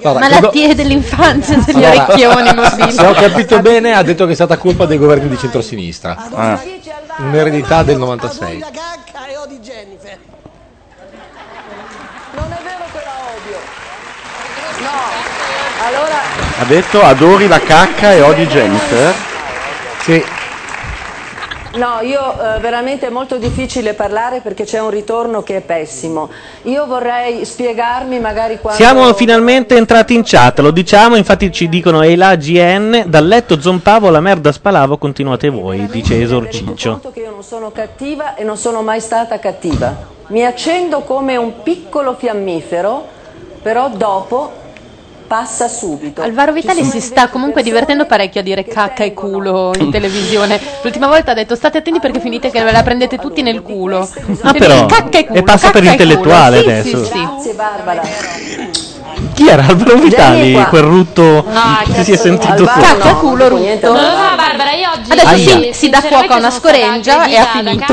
Credo- 0.00 0.18
Malattie 0.18 0.74
dell'infanzia 0.74 1.56
degli 1.58 1.84
Allora, 1.84 2.04
orecchioni 2.06 2.54
mobili. 2.54 2.92
se 2.92 3.06
ho 3.06 3.12
capito 3.12 3.60
bene, 3.60 3.94
ha 3.94 4.02
detto 4.02 4.26
che 4.26 4.32
è 4.32 4.34
stata 4.34 4.56
colpa 4.56 4.84
dei 4.86 4.98
governi 4.98 5.28
di 5.28 5.38
centrosinistra. 5.38 6.28
Ah. 6.34 6.60
Un'eredità 7.18 7.82
del 7.82 7.96
96. 7.98 8.58
la 8.58 8.66
cacca 8.66 9.26
e 9.26 9.36
odi 9.36 9.58
Jennifer. 9.60 10.18
Non 12.34 12.52
è 12.52 12.62
vero 12.62 12.84
che 12.92 13.02
la 13.04 13.12
odio. 13.36 13.58
No. 14.80 15.86
Allora, 15.86 16.22
Ha 16.58 16.64
detto 16.64 17.02
adori 17.02 17.46
la 17.46 17.60
cacca 17.60 18.12
e 18.12 18.20
odi 18.20 18.46
Jennifer? 18.46 19.14
Sì, 20.02 20.24
No, 21.74 22.00
io 22.02 22.20
eh, 22.20 22.60
veramente 22.60 23.08
è 23.08 23.10
molto 23.10 23.36
difficile 23.36 23.94
parlare 23.94 24.40
perché 24.40 24.64
c'è 24.64 24.80
un 24.80 24.90
ritorno 24.90 25.42
che 25.42 25.56
è 25.56 25.60
pessimo. 25.60 26.30
Io 26.62 26.86
vorrei 26.86 27.44
spiegarmi 27.44 28.20
magari 28.20 28.58
quando 28.60 28.80
Siamo 28.80 29.12
finalmente 29.14 29.76
entrati 29.76 30.14
in 30.14 30.22
chat, 30.24 30.60
lo 30.60 30.70
diciamo, 30.70 31.16
infatti 31.16 31.50
ci 31.50 31.68
dicono 31.68 32.02
Ehi 32.02 32.14
là 32.14 32.36
GN, 32.36 33.04
dal 33.06 33.26
letto 33.26 33.60
zompavo, 33.60 34.08
la 34.10 34.20
merda 34.20 34.52
spalavo, 34.52 34.98
continuate 34.98 35.48
voi, 35.48 35.86
dice 35.86 36.22
Esorciccio. 36.22 36.90
conto 36.92 37.10
che 37.10 37.20
io 37.20 37.30
non 37.30 37.42
sono 37.42 37.72
cattiva 37.72 38.36
e 38.36 38.44
non 38.44 38.56
sono 38.56 38.82
mai 38.82 39.00
stata 39.00 39.40
cattiva. 39.40 40.12
Mi 40.28 40.44
accendo 40.44 41.00
come 41.00 41.36
un 41.36 41.62
piccolo 41.62 42.14
fiammifero, 42.14 43.06
però 43.62 43.88
dopo 43.90 44.62
passa 45.34 45.66
subito. 45.66 46.22
Alvaro 46.22 46.52
Vitali 46.52 46.84
si 46.84 47.00
sta 47.00 47.26
comunque 47.26 47.64
divertendo 47.64 48.06
parecchio 48.06 48.38
a 48.38 48.44
dire 48.44 48.64
cacca 48.64 49.02
e 49.02 49.12
culo 49.12 49.72
in 49.76 49.90
televisione. 49.90 50.60
L'ultima 50.82 51.08
volta 51.08 51.32
ha 51.32 51.34
detto 51.34 51.56
state 51.56 51.78
attenti 51.78 51.98
perché 51.98 52.20
finite 52.20 52.52
che 52.52 52.62
ve 52.62 52.70
la 52.70 52.84
prendete 52.84 53.18
tutti 53.18 53.42
nel 53.42 53.60
culo. 53.60 54.08
Ah, 54.42 54.52
però, 54.52 54.86
cacca 54.86 55.18
e 55.18 55.26
culo. 55.26 55.40
e 55.40 55.42
passa 55.42 55.70
per 55.70 55.82
intellettuale. 55.82 56.60
Sì, 56.60 56.68
adesso. 56.68 57.04
Sì, 57.04 57.10
sì. 57.10 57.18
Grazie 57.18 57.52
Barbara. 57.54 58.02
Chi 59.34 59.48
era 59.48 59.66
Alvaro 59.66 59.96
Vitali, 59.96 60.54
quel 60.68 60.82
rutto 60.82 61.44
Ah, 61.52 61.82
che 61.92 62.04
si 62.04 62.12
è 62.12 62.16
sentito 62.16 62.64
fuori? 62.64 62.80
Cacca, 62.80 63.10
no, 63.10 63.18
culo, 63.18 63.48
rutto. 63.48 63.92
No, 63.92 64.00
no. 64.00 64.36
Barbara, 64.36 64.72
io 64.72 64.90
oggi 64.94 65.10
Adesso 65.10 65.62
si- 65.62 65.72
si 65.72 65.88
dà 65.88 66.00
fuoco 66.00 66.32
a 66.32 66.36
una 66.36 66.50
scoreggia 66.52 67.26
e 67.26 67.36
ha 67.36 67.46
finito. 67.46 67.92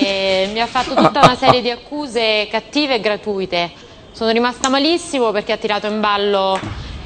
E 0.00 0.50
mi 0.52 0.60
ha 0.60 0.66
fatto 0.66 0.94
tutta 0.94 1.20
una 1.22 1.36
serie 1.36 1.62
di 1.62 1.70
accuse 1.70 2.48
cattive 2.50 2.96
e 2.96 3.00
gratuite. 3.00 3.70
Sono 4.14 4.30
rimasta 4.30 4.68
malissimo 4.68 5.32
perché 5.32 5.50
ha 5.50 5.56
tirato 5.56 5.88
in 5.88 5.98
ballo 5.98 6.60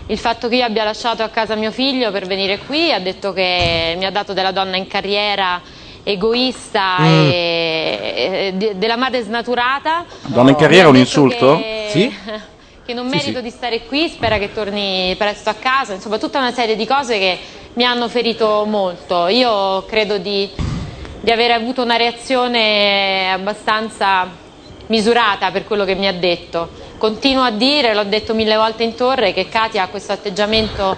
il 0.09 0.19
fatto 0.19 0.47
che 0.47 0.57
io 0.57 0.65
abbia 0.67 0.85
lasciato 0.85 1.23
a 1.23 1.29
casa 1.29 1.55
mio 1.55 1.71
figlio 1.71 2.11
per 2.11 2.27
venire 2.27 2.59
qui, 2.59 2.93
ha 2.93 3.01
detto 3.01 3.33
che 3.33 3.95
mi 3.97 4.05
ha 4.05 4.11
dato 4.11 4.35
della 4.35 4.51
donna 4.51 4.77
in 4.77 4.87
carriera 4.87 5.59
egoista 6.03 6.97
e, 6.99 8.03
e 8.47 8.53
de- 8.55 8.77
della 8.77 8.97
madre 8.97 9.23
snaturata. 9.23 10.05
Donna 10.27 10.51
in 10.51 10.57
carriera 10.57 10.85
è 10.85 10.91
un 10.91 10.97
insulto? 10.97 11.57
che- 11.57 11.87
Sì? 11.89 12.15
che 12.85 12.93
non 12.93 13.09
Sì, 13.09 13.17
merito 13.17 13.39
sì. 13.39 13.43
di 13.43 13.51
stare 13.51 13.87
qui, 13.87 14.09
spera 14.09 14.37
che 14.37 14.53
torni 14.53 15.15
presto 15.17 15.49
a 15.49 15.55
casa, 15.55 15.95
insomma 15.95 16.19
tutta 16.19 16.39
una 16.39 16.53
serie 16.53 16.77
di 16.77 16.87
cose 16.87 17.19
che 17.19 17.39
mi 17.73 17.85
hanno 17.85 18.11
ferito 18.11 18.67
molto. 18.67 19.29
Io 19.29 19.83
credo 19.87 20.19
di, 20.19 20.51
di 21.23 21.31
aver 21.31 21.53
avuto 21.53 21.83
una 21.83 21.97
reazione 21.97 23.33
abbastanza 23.33 24.45
misurata 24.89 25.51
per 25.51 25.65
quello 25.65 25.85
che 25.87 25.95
mi 25.95 26.07
ha 26.07 26.13
detto. 26.13 26.71
Continuo 26.99 27.45
a 27.45 27.51
dire, 27.51 27.95
l'ho 27.95 28.05
detto 28.05 28.35
mille 28.35 28.57
volte 28.57 28.83
in 28.83 28.95
torre, 28.97 29.33
che 29.33 29.49
Katia 29.49 29.85
ha 29.85 29.89
questo 29.89 30.13
atteggiamento 30.13 30.97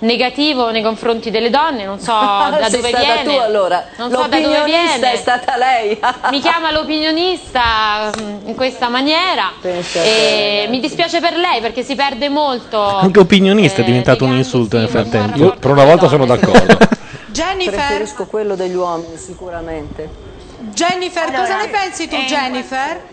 negativo 0.00 0.70
nei 0.70 0.82
confronti 0.82 1.30
delle 1.30 1.50
donne, 1.50 1.84
non 1.84 1.98
so 1.98 2.12
da 2.12 2.68
dove 2.70 2.88
stata 2.88 2.98
viene. 2.98 3.22
tu 3.24 3.30
allora. 3.30 3.84
Non 3.96 4.10
so 4.10 4.16
da 4.16 4.26
dove 4.26 4.40
L'opinionista 4.40 4.96
viene. 4.96 5.12
è 5.12 5.16
stata 5.16 5.56
lei. 5.56 6.00
Mi 6.30 6.40
chiama 6.40 6.70
l'opinionista 6.70 8.10
mm, 8.18 8.48
in 8.48 8.54
questa 8.54 8.88
maniera 8.88 9.52
e 9.62 10.66
mi 10.70 10.80
dispiace 10.80 11.20
per 11.20 11.36
lei 11.36 11.60
perché 11.60 11.82
si 11.82 11.94
perde 11.94 12.28
molto. 12.28 12.80
Anche 12.80 13.20
opinionista 13.20 13.80
è 13.80 13.82
eh, 13.82 13.86
diventato 13.86 14.24
un 14.24 14.36
insulto 14.36 14.78
nel 14.78 14.88
frattempo. 14.88 15.38
io 15.38 15.56
per 15.58 15.70
una 15.70 15.84
volta 15.84 16.08
sono 16.08 16.24
d'accordo. 16.24 16.78
Jennifer, 17.28 17.74
Preferisco 17.74 18.26
quello 18.26 18.54
degli 18.54 18.74
uomini 18.74 19.16
sicuramente. 19.16 20.32
Jennifer, 20.72 21.30
cosa 21.32 21.58
ne 21.58 21.68
pensi 21.68 22.08
tu, 22.08 22.16
Jennifer? 22.16 23.12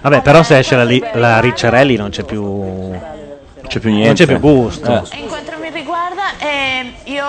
Vabbè, 0.00 0.22
però 0.22 0.42
se 0.42 0.58
esce 0.58 0.76
la, 0.76 0.84
li- 0.84 1.02
la 1.14 1.40
Ricciarelli 1.40 1.96
non 1.96 2.10
c'è 2.10 2.22
più... 2.22 2.42
non 2.42 3.00
C'è 3.66 3.78
più 3.80 3.90
niente. 3.90 4.24
c'è 4.24 4.26
più 4.26 4.40
gusto. 4.40 5.04
Eh. 5.10 5.18
In 5.20 5.26
quanto 5.28 5.52
mi 5.60 5.70
riguarda, 5.70 6.22
eh, 6.38 6.92
io 7.10 7.24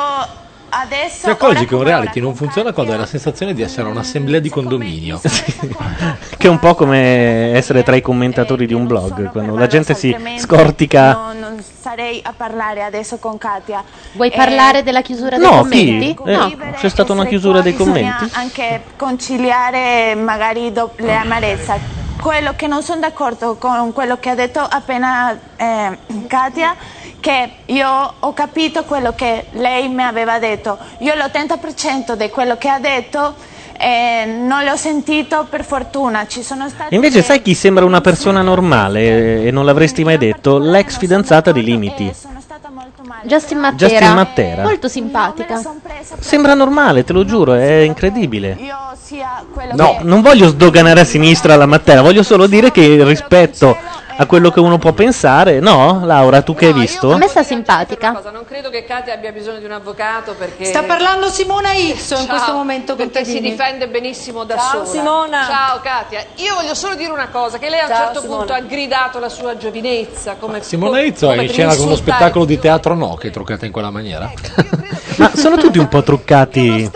adesso... 0.69 1.25
Ti 1.25 1.29
accorgi 1.31 1.65
che 1.65 1.73
un 1.75 1.83
reality 1.83 2.19
non 2.21 2.35
funziona 2.35 2.71
quando 2.73 2.91
hai 2.93 2.99
la 2.99 3.05
sensazione 3.07 3.53
di 3.55 3.61
essere 3.63 3.89
un'assemblea 3.89 4.39
di 4.39 4.49
condominio. 4.49 5.19
Che 5.19 6.47
è 6.47 6.49
un 6.49 6.59
po' 6.59 6.75
come 6.75 7.53
essere 7.55 7.81
tra 7.83 7.95
i 7.95 8.01
commentatori 8.01 8.65
di 8.67 8.73
un 8.73 8.85
blog, 8.85 9.31
quando 9.31 9.57
la 9.57 9.67
gente 9.67 9.93
si 9.95 10.15
scortica... 10.37 11.11
No, 11.13 11.33
non 11.33 11.63
sarei 11.81 12.21
a 12.23 12.33
parlare 12.37 12.83
adesso 12.83 13.17
con 13.17 13.37
Katia. 13.39 13.83
Vuoi 14.13 14.29
Eh, 14.29 14.35
parlare 14.35 14.83
della 14.83 15.01
chiusura 15.01 15.37
dei 15.37 15.45
No, 15.45 15.57
commenti? 15.57 16.15
chi? 16.15 16.29
Eh, 16.29 16.35
No. 16.35 16.47
vivere, 16.47 16.71
c'è 16.79 16.89
stata 16.89 17.13
una 17.13 17.25
chiusura 17.25 17.61
dei 17.61 17.71
bisogna 17.73 17.91
commenti? 18.15 18.29
anche 18.35 18.81
conciliare 18.95 20.13
magari 20.15 20.71
do- 20.71 20.91
le 20.97 21.15
amarezze. 21.15 22.07
Quello 22.21 22.53
che 22.55 22.67
non 22.67 22.83
sono 22.83 22.99
d'accordo 22.99 23.55
con 23.55 23.93
quello 23.93 24.17
che 24.19 24.29
ha 24.29 24.35
detto 24.35 24.59
appena 24.59 25.37
eh, 25.55 25.97
Katia, 26.27 26.75
che 27.19 27.51
io 27.65 28.13
ho 28.19 28.33
capito 28.33 28.83
quello 28.83 29.13
che 29.13 29.45
lei 29.51 29.87
mi 29.87 30.03
aveva 30.03 30.37
detto. 30.37 30.77
Io 30.99 31.13
l'80% 31.13 32.13
di 32.15 32.29
quello 32.29 32.57
che 32.57 32.67
ha 32.67 32.79
detto 32.79 33.35
eh, 33.77 34.25
non 34.25 34.65
l'ho 34.65 34.75
sentito 34.75 35.47
per 35.49 35.63
fortuna. 35.63 36.27
Ci 36.27 36.43
sono 36.43 36.67
state 36.67 36.93
Invece 36.93 37.21
sai 37.21 37.41
chi 37.41 37.53
sembra 37.53 37.85
una 37.85 38.01
persona 38.01 38.41
normale 38.41 38.99
eh, 39.43 39.47
e 39.47 39.51
non 39.51 39.63
l'avresti 39.63 40.03
mai 40.03 40.17
detto? 40.17 40.57
L'ex 40.57 40.97
fidanzata 40.97 41.53
di 41.53 41.63
Limiti. 41.63 42.13
Justin 43.23 43.59
Matera. 43.59 43.87
Justin 43.87 44.13
Matera. 44.13 44.61
Molto 44.63 44.87
simpatica. 44.87 45.61
Sembra 46.19 46.53
normale, 46.53 47.03
te 47.03 47.13
lo 47.13 47.23
giuro, 47.25 47.53
è 47.53 47.79
incredibile. 47.79 48.57
Io 48.59 48.75
sia 49.01 49.43
quello 49.51 49.73
No, 49.75 49.97
che 49.97 50.03
non 50.03 50.21
voglio 50.21 50.47
sdoganare 50.47 51.01
a 51.01 51.05
sinistra 51.05 51.55
la 51.55 51.65
Matera, 51.65 52.01
voglio 52.01 52.23
solo 52.23 52.47
dire 52.47 52.71
che 52.71 53.03
rispetto 53.03 53.75
a 54.21 54.25
quello 54.25 54.51
che 54.51 54.59
uno 54.59 54.77
può 54.77 54.91
pensare. 54.91 55.59
No, 55.61 56.01
Laura, 56.03 56.41
tu 56.41 56.53
che 56.53 56.67
hai 56.67 56.73
visto? 56.73 57.11
A 57.11 57.17
me 57.17 57.29
sta 57.29 57.41
simpatica. 57.41 58.11
Cosa, 58.11 58.31
Non 58.31 58.43
credo 58.43 58.69
che 58.69 58.83
Katia 58.83 59.13
abbia 59.13 59.31
bisogno 59.31 59.59
di 59.59 59.65
un 59.65 59.71
avvocato 59.71 60.33
perché 60.33 60.65
Sta 60.65 60.83
parlando 60.83 61.29
Simona 61.29 61.71
Izzo 61.71 62.15
in 62.15 62.25
Ciao, 62.25 62.27
questo 62.27 62.53
momento 62.53 62.95
perché 62.95 63.23
si 63.23 63.39
difende 63.39 63.87
benissimo 63.87 64.43
da 64.43 64.57
Ciao, 64.57 64.69
sola. 64.71 64.85
Simona. 64.85 65.45
Ciao 65.47 65.79
Katia, 65.81 66.25
io 66.35 66.55
voglio 66.55 66.75
solo 66.75 66.95
dire 66.95 67.11
una 67.11 67.29
cosa, 67.29 67.57
che 67.57 67.69
lei 67.69 67.79
a 67.79 67.83
un 67.83 67.89
Ciao, 67.89 68.03
certo 68.05 68.19
Simona. 68.21 68.37
punto 68.39 68.53
ha 68.53 68.59
gridato 68.59 69.19
la 69.19 69.29
sua 69.29 69.55
giovinezza 69.55 70.35
come 70.37 70.61
Simona 70.61 70.99
Izzo 71.01 71.31
è 71.31 71.41
in 71.41 71.49
scena 71.49 71.73
con 71.75 71.85
uno 71.85 71.95
spettacolo 71.95 72.43
di 72.43 72.59
teatro 72.59 72.95
no, 72.95 73.15
che 73.15 73.29
è 73.29 73.31
truccata 73.31 73.65
in 73.65 73.71
quella 73.71 73.89
maniera. 73.89 74.29
Ma 75.17 75.31
sono 75.33 75.55
tutti 75.57 75.77
un 75.77 75.87
po' 75.87 76.03
truccati. 76.03 76.91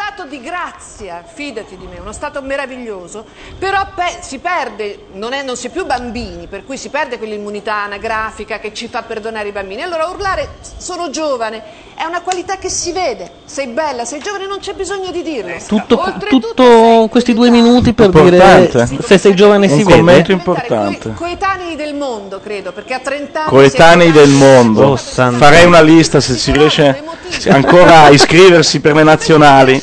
Grazia, 1.03 1.23
fidati 1.25 1.77
di 1.77 1.85
me, 1.87 1.99
uno 1.99 2.11
stato 2.13 2.41
meraviglioso, 2.41 3.25
però 3.59 3.87
pe- 3.93 4.19
si 4.21 4.39
perde, 4.39 5.05
non, 5.13 5.33
è- 5.33 5.43
non 5.43 5.55
si 5.57 5.67
è 5.67 5.69
più 5.69 5.85
bambini, 5.85 6.47
per 6.47 6.65
cui 6.65 6.77
si 6.77 6.89
perde 6.89 7.17
quell'immunità 7.17 7.83
anagrafica 7.83 8.59
che 8.59 8.73
ci 8.73 8.87
fa 8.87 9.03
perdonare 9.03 9.49
i 9.49 9.51
bambini. 9.51 9.81
Allora 9.81 10.05
urlare 10.07 10.55
sono 10.77 11.09
giovane 11.09 11.61
è 11.95 12.05
una 12.05 12.21
qualità 12.21 12.57
che 12.57 12.69
si 12.69 12.91
vede, 12.91 13.29
sei 13.45 13.67
bella, 13.67 14.05
sei 14.05 14.19
giovane, 14.19 14.47
non 14.47 14.59
c'è 14.59 14.73
bisogno 14.73 15.11
di 15.11 15.21
dirlo. 15.21 15.53
Tutto, 15.67 16.13
tutto 16.27 17.07
questi 17.09 17.33
due 17.33 17.49
minuti 17.49 17.93
per 17.93 18.05
Importante. 18.05 18.85
dire 18.85 19.01
se 19.03 19.17
sei 19.17 19.35
giovane 19.35 19.67
si 19.67 19.81
Un 19.81 19.83
commento 19.83 20.27
vede. 20.27 20.33
importante. 20.33 21.13
coetanei 21.13 21.75
del 21.75 21.93
mondo, 21.95 22.39
credo, 22.39 22.71
perché 22.71 22.93
a 22.95 22.99
30 22.99 23.41
anni 23.41 23.49
Coetanei 23.49 24.11
del 24.11 24.29
mondo. 24.29 24.87
Oh. 24.91 24.95
Farei 24.95 25.65
una 25.65 25.81
lista 25.81 26.19
se 26.19 26.35
si 26.35 26.51
riesce 26.51 27.03
ancora 27.49 28.03
a 28.03 28.09
iscriversi 28.09 28.79
per 28.79 28.95
le 28.95 29.03
nazionali. 29.03 29.81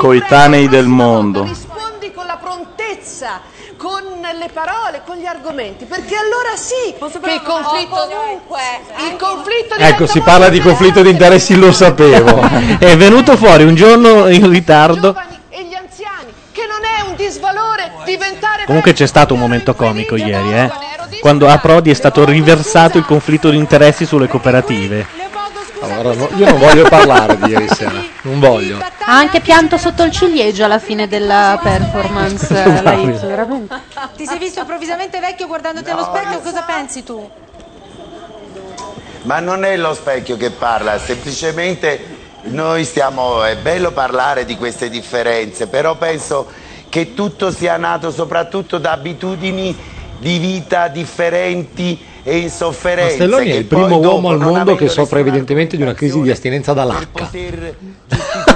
Coetanei 0.00 0.66
del 0.66 0.86
mondo. 0.86 1.42
rispondi 1.42 2.10
con 2.14 2.24
la 2.24 2.38
prontezza, 2.40 3.42
con 3.76 4.02
le 4.02 4.48
parole, 4.50 5.02
con 5.04 5.16
gli 5.16 5.26
argomenti, 5.26 5.84
perché 5.84 6.14
allora 6.16 6.56
sì 6.56 6.94
che 6.98 7.32
il 7.34 7.42
conflitto 7.42 8.08
il 9.06 9.16
conflitto 9.18 9.74
Ecco, 9.76 10.06
si 10.06 10.20
parla 10.22 10.48
di 10.48 10.58
conflitto 10.60 11.02
di 11.02 11.10
interessi, 11.10 11.54
lo 11.54 11.70
sapevo. 11.70 12.40
È 12.78 12.96
venuto 12.96 13.36
fuori 13.36 13.64
un 13.64 13.74
giorno 13.74 14.26
in 14.30 14.48
ritardo. 14.48 15.14
e 15.50 15.64
gli 15.64 15.74
anziani, 15.74 16.32
che 16.50 16.62
non 16.66 16.80
è 16.82 17.06
un 17.06 17.16
disvalore 17.16 17.92
diventare 18.06 18.64
Comunque 18.64 18.94
c'è 18.94 19.06
stato 19.06 19.34
un 19.34 19.40
momento 19.40 19.74
comico 19.74 20.16
ieri, 20.16 20.54
eh? 20.54 20.70
Quando 21.20 21.46
a 21.46 21.58
Prodi 21.58 21.90
è 21.90 21.94
stato 21.94 22.24
riversato 22.24 22.96
il 22.96 23.04
conflitto 23.04 23.50
di 23.50 23.58
interessi 23.58 24.06
sulle 24.06 24.28
cooperative. 24.28 25.19
Allora, 25.80 26.14
no, 26.14 26.28
io 26.36 26.46
non 26.46 26.58
voglio 26.58 26.88
parlare 26.88 27.38
di 27.38 27.50
ieri 27.50 27.68
sera, 27.68 28.02
non 28.22 28.38
voglio. 28.38 28.78
Ha 28.78 29.16
anche 29.16 29.40
pianto 29.40 29.78
sotto 29.78 30.02
il 30.02 30.10
ciliegio 30.10 30.64
alla 30.64 30.78
fine 30.78 31.08
della 31.08 31.58
performance. 31.62 32.52
la 32.52 32.80
Probabile. 32.80 33.12
Izzo, 33.12 33.26
veramente. 33.26 33.80
Ti 34.16 34.26
sei 34.26 34.38
visto 34.38 34.60
improvvisamente 34.60 35.18
vecchio 35.20 35.46
guardandoti 35.46 35.90
allo 35.90 36.04
specchio, 36.04 36.40
cosa 36.40 36.62
pensi 36.62 37.02
tu? 37.02 37.30
Ma 39.22 39.38
non 39.40 39.64
è 39.64 39.76
lo 39.76 39.94
specchio 39.94 40.36
che 40.36 40.50
parla, 40.50 40.98
semplicemente 40.98 42.18
noi 42.42 42.84
stiamo, 42.84 43.44
è 43.44 43.56
bello 43.56 43.90
parlare 43.92 44.44
di 44.44 44.56
queste 44.56 44.88
differenze, 44.88 45.66
però 45.66 45.96
penso 45.96 46.48
che 46.88 47.14
tutto 47.14 47.50
sia 47.50 47.76
nato 47.76 48.10
soprattutto 48.10 48.78
da 48.78 48.92
abitudini 48.92 49.76
di 50.18 50.38
vita 50.38 50.88
differenti 50.88 52.08
e 52.22 52.38
insofferenze. 52.38 53.16
Castelloni 53.16 53.50
è 53.50 53.54
il 53.54 53.64
primo 53.64 53.98
uomo 53.98 54.30
al 54.30 54.38
mondo 54.38 54.74
che 54.74 54.88
soffre 54.88 55.20
evidentemente 55.20 55.76
di 55.76 55.82
una 55.82 55.94
crisi 55.94 56.20
di 56.20 56.30
astinenza 56.30 56.72
dall'H. 56.72 57.08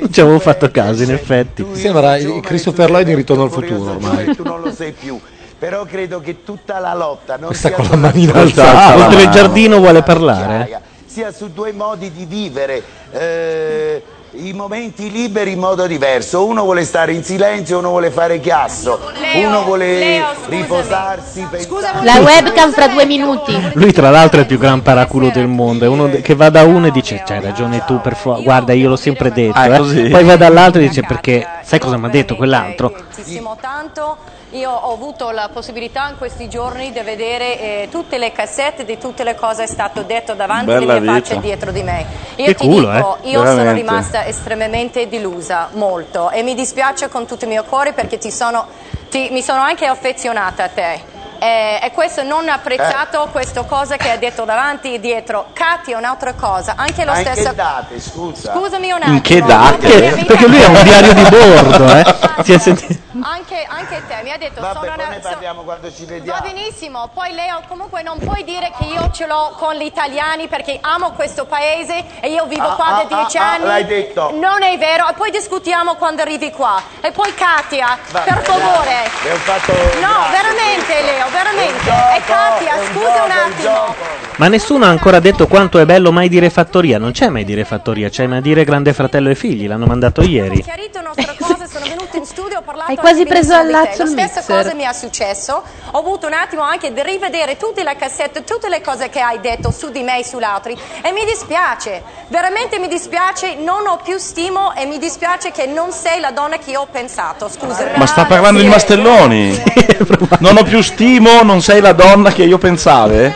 Non 0.00 0.12
ci 0.12 0.20
avevo 0.20 0.38
fatto 0.38 0.70
caso, 0.70 1.02
in 1.02 1.12
effetti. 1.12 1.64
Sembra 1.72 2.16
il 2.16 2.40
Christopher 2.40 2.90
Lloyd 2.90 3.08
in 3.08 3.16
Ritorno 3.16 3.44
al 3.44 3.50
futuro 3.50 3.90
ormai. 3.90 4.34
tu 4.34 4.42
non 4.42 4.60
lo 4.60 4.72
sei 4.72 4.92
più. 4.92 5.20
Però 5.58 5.84
credo 5.84 6.20
che 6.20 6.44
tutta 6.44 6.78
la 6.78 6.94
lotta 6.94 7.36
non 7.36 7.48
Questa 7.48 7.68
sia 7.68 7.76
con 7.76 7.86
la 7.90 7.96
manina 7.96 8.32
alzata. 8.34 9.06
Oltre 9.06 9.22
il 9.22 9.30
giardino 9.30 9.78
vuole 9.78 10.02
parlare. 10.02 10.80
sia 11.04 11.32
su 11.32 11.50
due 11.52 11.72
modi 11.72 12.12
di 12.12 12.24
vivere 12.26 12.82
eh, 13.10 14.02
i 14.40 14.52
momenti 14.52 15.10
liberi 15.10 15.52
in 15.52 15.58
modo 15.58 15.86
diverso. 15.86 16.44
Uno 16.44 16.62
vuole 16.62 16.84
stare 16.84 17.12
in 17.12 17.24
silenzio, 17.24 17.78
uno 17.78 17.88
vuole 17.90 18.10
fare 18.10 18.38
chiasso, 18.40 18.98
Leo, 19.18 19.48
uno 19.48 19.62
vuole 19.64 19.98
Leo, 19.98 20.26
riposarsi. 20.48 21.46
pensare- 21.50 22.04
La 22.04 22.20
webcam 22.20 22.70
fra 22.72 22.88
due 22.88 23.04
minuti. 23.04 23.70
Lui 23.74 23.92
tra 23.92 24.10
l'altro 24.10 24.38
è 24.38 24.42
il 24.42 24.46
più 24.48 24.58
gran 24.58 24.82
paraculo 24.82 25.30
del 25.30 25.48
mondo, 25.48 25.84
è 25.84 25.88
uno 25.88 26.08
che 26.22 26.34
va 26.34 26.50
da 26.50 26.62
uno 26.62 26.86
e 26.86 26.90
dice 26.90 27.22
c'hai 27.26 27.40
ragione 27.40 27.84
tu, 27.86 28.00
per 28.00 28.14
fa- 28.14 28.38
guarda 28.40 28.72
io 28.72 28.88
l'ho 28.88 28.96
sempre 28.96 29.32
detto, 29.32 29.58
Ah, 29.58 29.66
eh." 29.76 30.08
poi 30.10 30.24
va 30.24 30.36
dall'altro 30.36 30.80
e 30.80 30.88
dice 30.88 31.02
perché 31.02 31.46
sai 31.62 31.78
cosa 31.78 31.96
mi 31.96 32.06
ha 32.06 32.10
detto 32.10 32.36
quell'altro? 32.36 32.94
Stimo 33.10 33.56
tanto. 33.60 34.16
Io 34.52 34.70
ho 34.70 34.94
avuto 34.94 35.30
la 35.30 35.50
possibilità 35.52 36.08
in 36.08 36.16
questi 36.16 36.48
giorni 36.48 36.90
di 36.90 37.00
vedere 37.00 37.60
eh, 37.60 37.88
tutte 37.90 38.16
le 38.16 38.32
cassette 38.32 38.86
di 38.86 38.96
tutte 38.96 39.22
le 39.22 39.34
cose 39.34 39.64
che 39.64 39.68
è 39.68 39.72
stato 39.72 40.02
detto 40.04 40.32
davanti 40.32 40.64
Bella 40.64 40.92
alle 40.94 41.00
mie 41.00 41.12
vita. 41.12 41.12
facce 41.28 41.40
dietro 41.40 41.70
di 41.70 41.82
me. 41.82 42.06
Io 42.36 42.46
Che 42.46 42.54
ti 42.54 42.66
culo, 42.66 42.90
dico, 42.90 43.18
eh? 43.22 43.28
io 43.28 43.38
sono 43.40 43.54
Veramente. 43.56 43.80
rimasta 43.82 44.24
estremamente 44.26 45.06
delusa, 45.06 45.68
molto, 45.72 46.30
e 46.30 46.42
mi 46.42 46.54
dispiace 46.54 47.08
con 47.10 47.26
tutto 47.26 47.44
il 47.44 47.50
mio 47.50 47.64
cuore 47.64 47.92
perché 47.92 48.16
ti 48.16 48.30
sono, 48.30 48.66
ti- 49.10 49.28
mi 49.32 49.42
sono 49.42 49.60
anche 49.60 49.84
affezionata 49.84 50.64
a 50.64 50.68
te. 50.68 51.16
Eh, 51.38 51.80
e 51.82 51.90
questo 51.92 52.22
non 52.22 52.48
ho 52.48 52.52
apprezzato 52.52 53.24
Eh. 53.26 53.30
questa 53.30 53.62
cosa 53.64 53.96
che 53.96 54.10
hai 54.10 54.18
detto 54.18 54.44
davanti 54.44 54.94
e 54.94 55.00
dietro. 55.00 55.46
Katy 55.52 55.92
è 55.92 55.96
un'altra 55.96 56.34
cosa, 56.34 56.74
anche 56.76 57.04
lo 57.04 57.12
Ma 57.12 57.18
in 57.20 57.24
stesso... 57.26 57.48
che 57.50 57.54
date, 57.54 58.00
scusa? 58.00 58.52
Scusami 58.52 58.90
un 58.90 58.96
attimo. 59.02 59.14
In 59.16 59.20
che 59.22 59.38
Anche 59.40 59.46
date? 59.46 60.06
amica- 60.08 60.24
Perché 60.26 60.46
lui 60.46 60.60
è 60.60 60.66
un 60.66 60.82
diario 60.82 61.12
di 61.12 61.22
bordo, 61.22 61.84
eh? 61.96 62.96
Anche, 63.20 63.66
anche 63.68 64.02
te 64.06 64.20
mi 64.22 64.30
ha 64.32 64.38
detto 64.38 64.60
Vabbè, 64.60 64.78
sono 64.80 64.92
una, 64.94 65.08
ne 65.08 65.18
parliamo 65.18 65.62
quando 65.62 65.92
ci 65.92 66.04
Va 66.04 66.12
vediamo. 66.14 66.40
benissimo, 66.42 67.10
poi 67.12 67.32
Leo 67.32 67.62
comunque 67.66 68.02
non 68.02 68.18
puoi 68.18 68.44
dire 68.44 68.70
che 68.78 68.84
io 68.84 69.10
ce 69.12 69.26
l'ho 69.26 69.54
con 69.56 69.74
gli 69.74 69.82
italiani 69.84 70.46
perché 70.46 70.78
amo 70.80 71.12
questo 71.12 71.44
paese 71.46 72.04
e 72.20 72.30
io 72.30 72.44
vivo 72.46 72.68
Ah, 72.68 72.74
qua 72.74 72.86
ah, 72.86 73.02
da 73.04 73.16
dieci 73.16 73.38
ah, 73.38 73.42
ah, 73.42 73.52
anni. 73.54 73.64
l'hai 73.64 73.84
detto. 73.86 74.30
Non 74.34 74.62
è 74.62 74.76
vero, 74.78 75.08
e 75.08 75.12
poi 75.14 75.30
discutiamo 75.30 75.94
quando 75.96 76.22
arrivi 76.22 76.50
qua. 76.52 76.80
E 77.00 77.10
poi 77.10 77.34
Katia, 77.34 77.98
Vabbè, 78.10 78.32
per 78.34 78.42
favore. 78.44 78.84
dai, 78.84 79.10
le 79.24 79.32
ho 79.32 79.36
fatto- 79.36 79.72
No, 79.72 79.80
grazie, 80.28 80.30
veramente 80.30 80.84
questo. 80.84 81.04
Leo, 81.06 81.27
veramente. 81.30 81.88
È 81.88 81.92
un 81.92 82.14
E 82.16 82.22
Katia, 82.24 82.72
gioco, 82.72 82.80
un 82.80 82.86
scusa 82.86 83.08
un 83.08 83.14
gioco, 83.14 83.24
un 83.24 83.30
attimo. 83.30 83.62
gioco. 83.62 83.94
Ma 84.36 84.48
nessuno 84.48 84.84
ha 84.84 84.88
ancora 84.88 85.18
detto 85.20 85.46
quanto 85.48 85.78
è 85.78 85.84
bello 85.84 86.12
mai 86.12 86.28
dire 86.28 86.48
fattoria, 86.50 86.98
non 86.98 87.10
c'è 87.10 87.28
mai 87.28 87.44
dire 87.44 87.64
fattoria, 87.64 88.08
c'è 88.08 88.26
mai 88.26 88.40
dire 88.40 88.62
grande 88.64 88.92
fratello 88.92 89.30
e 89.30 89.34
figli, 89.34 89.66
l'hanno 89.66 89.86
mandato 89.86 90.22
ieri. 90.22 90.62
chiarito 90.62 91.00
nostre 91.00 91.34
cose, 91.38 91.57
sono 91.70 91.86
venuta 91.86 92.16
in 92.16 92.24
studio, 92.24 92.58
ho 92.58 92.62
parlato 92.62 92.90
Hai 92.90 92.96
quasi 92.96 93.24
preso 93.26 93.54
al 93.54 93.68
lazzo 93.68 94.04
La 94.04 94.08
stessa 94.08 94.40
mixer. 94.40 94.56
cosa 94.56 94.74
mi 94.74 94.84
è 94.84 94.92
successo. 94.92 95.62
Ho 95.92 95.98
avuto 95.98 96.26
un 96.26 96.32
attimo 96.32 96.62
anche 96.62 96.92
di 96.92 97.02
rivedere 97.02 97.56
tutte 97.56 97.82
le 97.82 97.94
cassette, 97.96 98.44
tutte 98.44 98.68
le 98.68 98.80
cose 98.80 99.08
che 99.10 99.20
hai 99.20 99.40
detto 99.40 99.70
su 99.70 99.90
di 99.90 100.02
me 100.02 100.18
e 100.18 100.24
sugli 100.24 100.44
altri 100.44 100.76
e 101.02 101.12
mi 101.12 101.24
dispiace, 101.24 102.02
veramente 102.28 102.78
mi 102.78 102.88
dispiace, 102.88 103.54
non 103.56 103.86
ho 103.86 103.98
più 104.02 104.16
stimo 104.18 104.74
e 104.74 104.86
mi 104.86 104.98
dispiace 104.98 105.50
che 105.50 105.66
non 105.66 105.92
sei 105.92 106.20
la 106.20 106.30
donna 106.30 106.56
che 106.58 106.70
io 106.70 106.80
ho 106.80 106.88
pensato. 106.90 107.48
Scusa. 107.48 107.90
Ma 107.96 108.06
sta 108.06 108.24
parlando 108.24 108.60
di 108.60 108.68
Mastelloni? 108.68 109.62
Non 110.40 110.56
ho 110.56 110.62
più 110.62 110.80
stimo, 110.80 111.42
non 111.42 111.60
sei 111.60 111.80
la 111.80 111.92
donna 111.92 112.30
che 112.30 112.44
io 112.44 112.58
pensavo? 112.58 113.32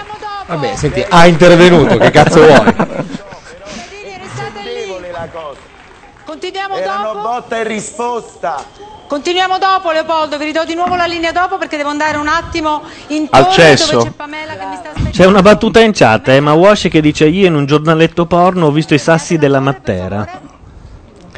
Vabbè, 0.47 0.77
senti, 0.77 1.05
ha 1.09 1.27
intervenuto, 1.27 1.97
che 1.99 2.11
cazzo 2.11 2.45
vuoi? 2.45 2.75
Continuiamo 6.43 6.75
Erano 6.75 7.13
dopo? 7.13 7.21
botta 7.21 7.57
e 7.59 7.63
risposta. 7.63 8.65
Continuiamo 9.07 9.59
dopo 9.59 9.93
Leopoldo, 9.93 10.39
vi 10.39 10.47
ridò 10.47 10.65
di 10.65 10.75
nuovo 10.75 10.97
la 10.97 11.05
linea 11.05 11.31
dopo 11.31 11.57
perché 11.57 11.77
devo 11.77 11.91
andare 11.91 12.17
un 12.17 12.27
attimo 12.27 12.83
intorno 13.09 13.47
Al 13.47 13.53
cesso. 13.53 13.93
dove 13.93 14.05
c'è 14.07 14.11
Pamela 14.11 14.57
che 14.57 14.65
mi 14.67 14.75
sta 14.75 14.89
aspettando. 14.89 15.11
C'è 15.11 15.25
una 15.27 15.41
battuta 15.41 15.79
in 15.79 15.93
chat, 15.93 16.27
eh, 16.29 16.41
ma 16.41 16.53
Wash 16.55 16.89
che 16.91 17.01
dice 17.01 17.27
io 17.27 17.47
in 17.47 17.55
un 17.55 17.65
giornaletto 17.65 18.27
porno 18.27 18.67
ho 18.67 18.71
visto 18.73 18.93
i 18.93 18.99
sassi 18.99 19.39
della 19.39 19.61
Matera. 19.61 20.41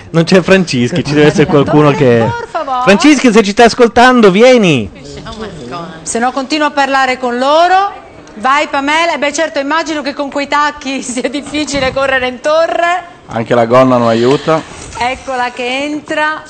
Non 0.09 0.25
c'è 0.25 0.41
Francischi, 0.41 1.05
ci 1.05 1.13
deve 1.13 1.27
essere 1.27 1.47
qualcuno 1.47 1.91
che... 1.91 2.27
Francischi 2.85 3.31
se 3.31 3.43
ci 3.43 3.51
stai 3.51 3.67
ascoltando 3.67 4.31
vieni! 4.31 4.91
Se 6.01 6.19
no 6.19 6.33
continuo 6.33 6.69
a 6.69 6.71
parlare 6.71 7.19
con 7.19 7.37
loro. 7.37 8.03
Vai 8.37 8.69
Pamela, 8.69 9.15
e 9.15 9.19
beh 9.19 9.33
certo 9.33 9.59
immagino 9.59 10.01
che 10.03 10.15
con 10.15 10.31
quei 10.31 10.49
tacchi 10.49 11.03
sia 11.05 11.29
difficile 11.29 11.93
correre 11.93 12.27
in 12.27 12.41
torre. 12.41 13.13
Anche 13.27 13.55
la 13.55 13.67
gonna 13.67 13.97
non 13.97 14.09
aiuta. 14.09 14.61
Eccola 14.99 15.51
che 15.51 15.83
entra. 15.85 16.43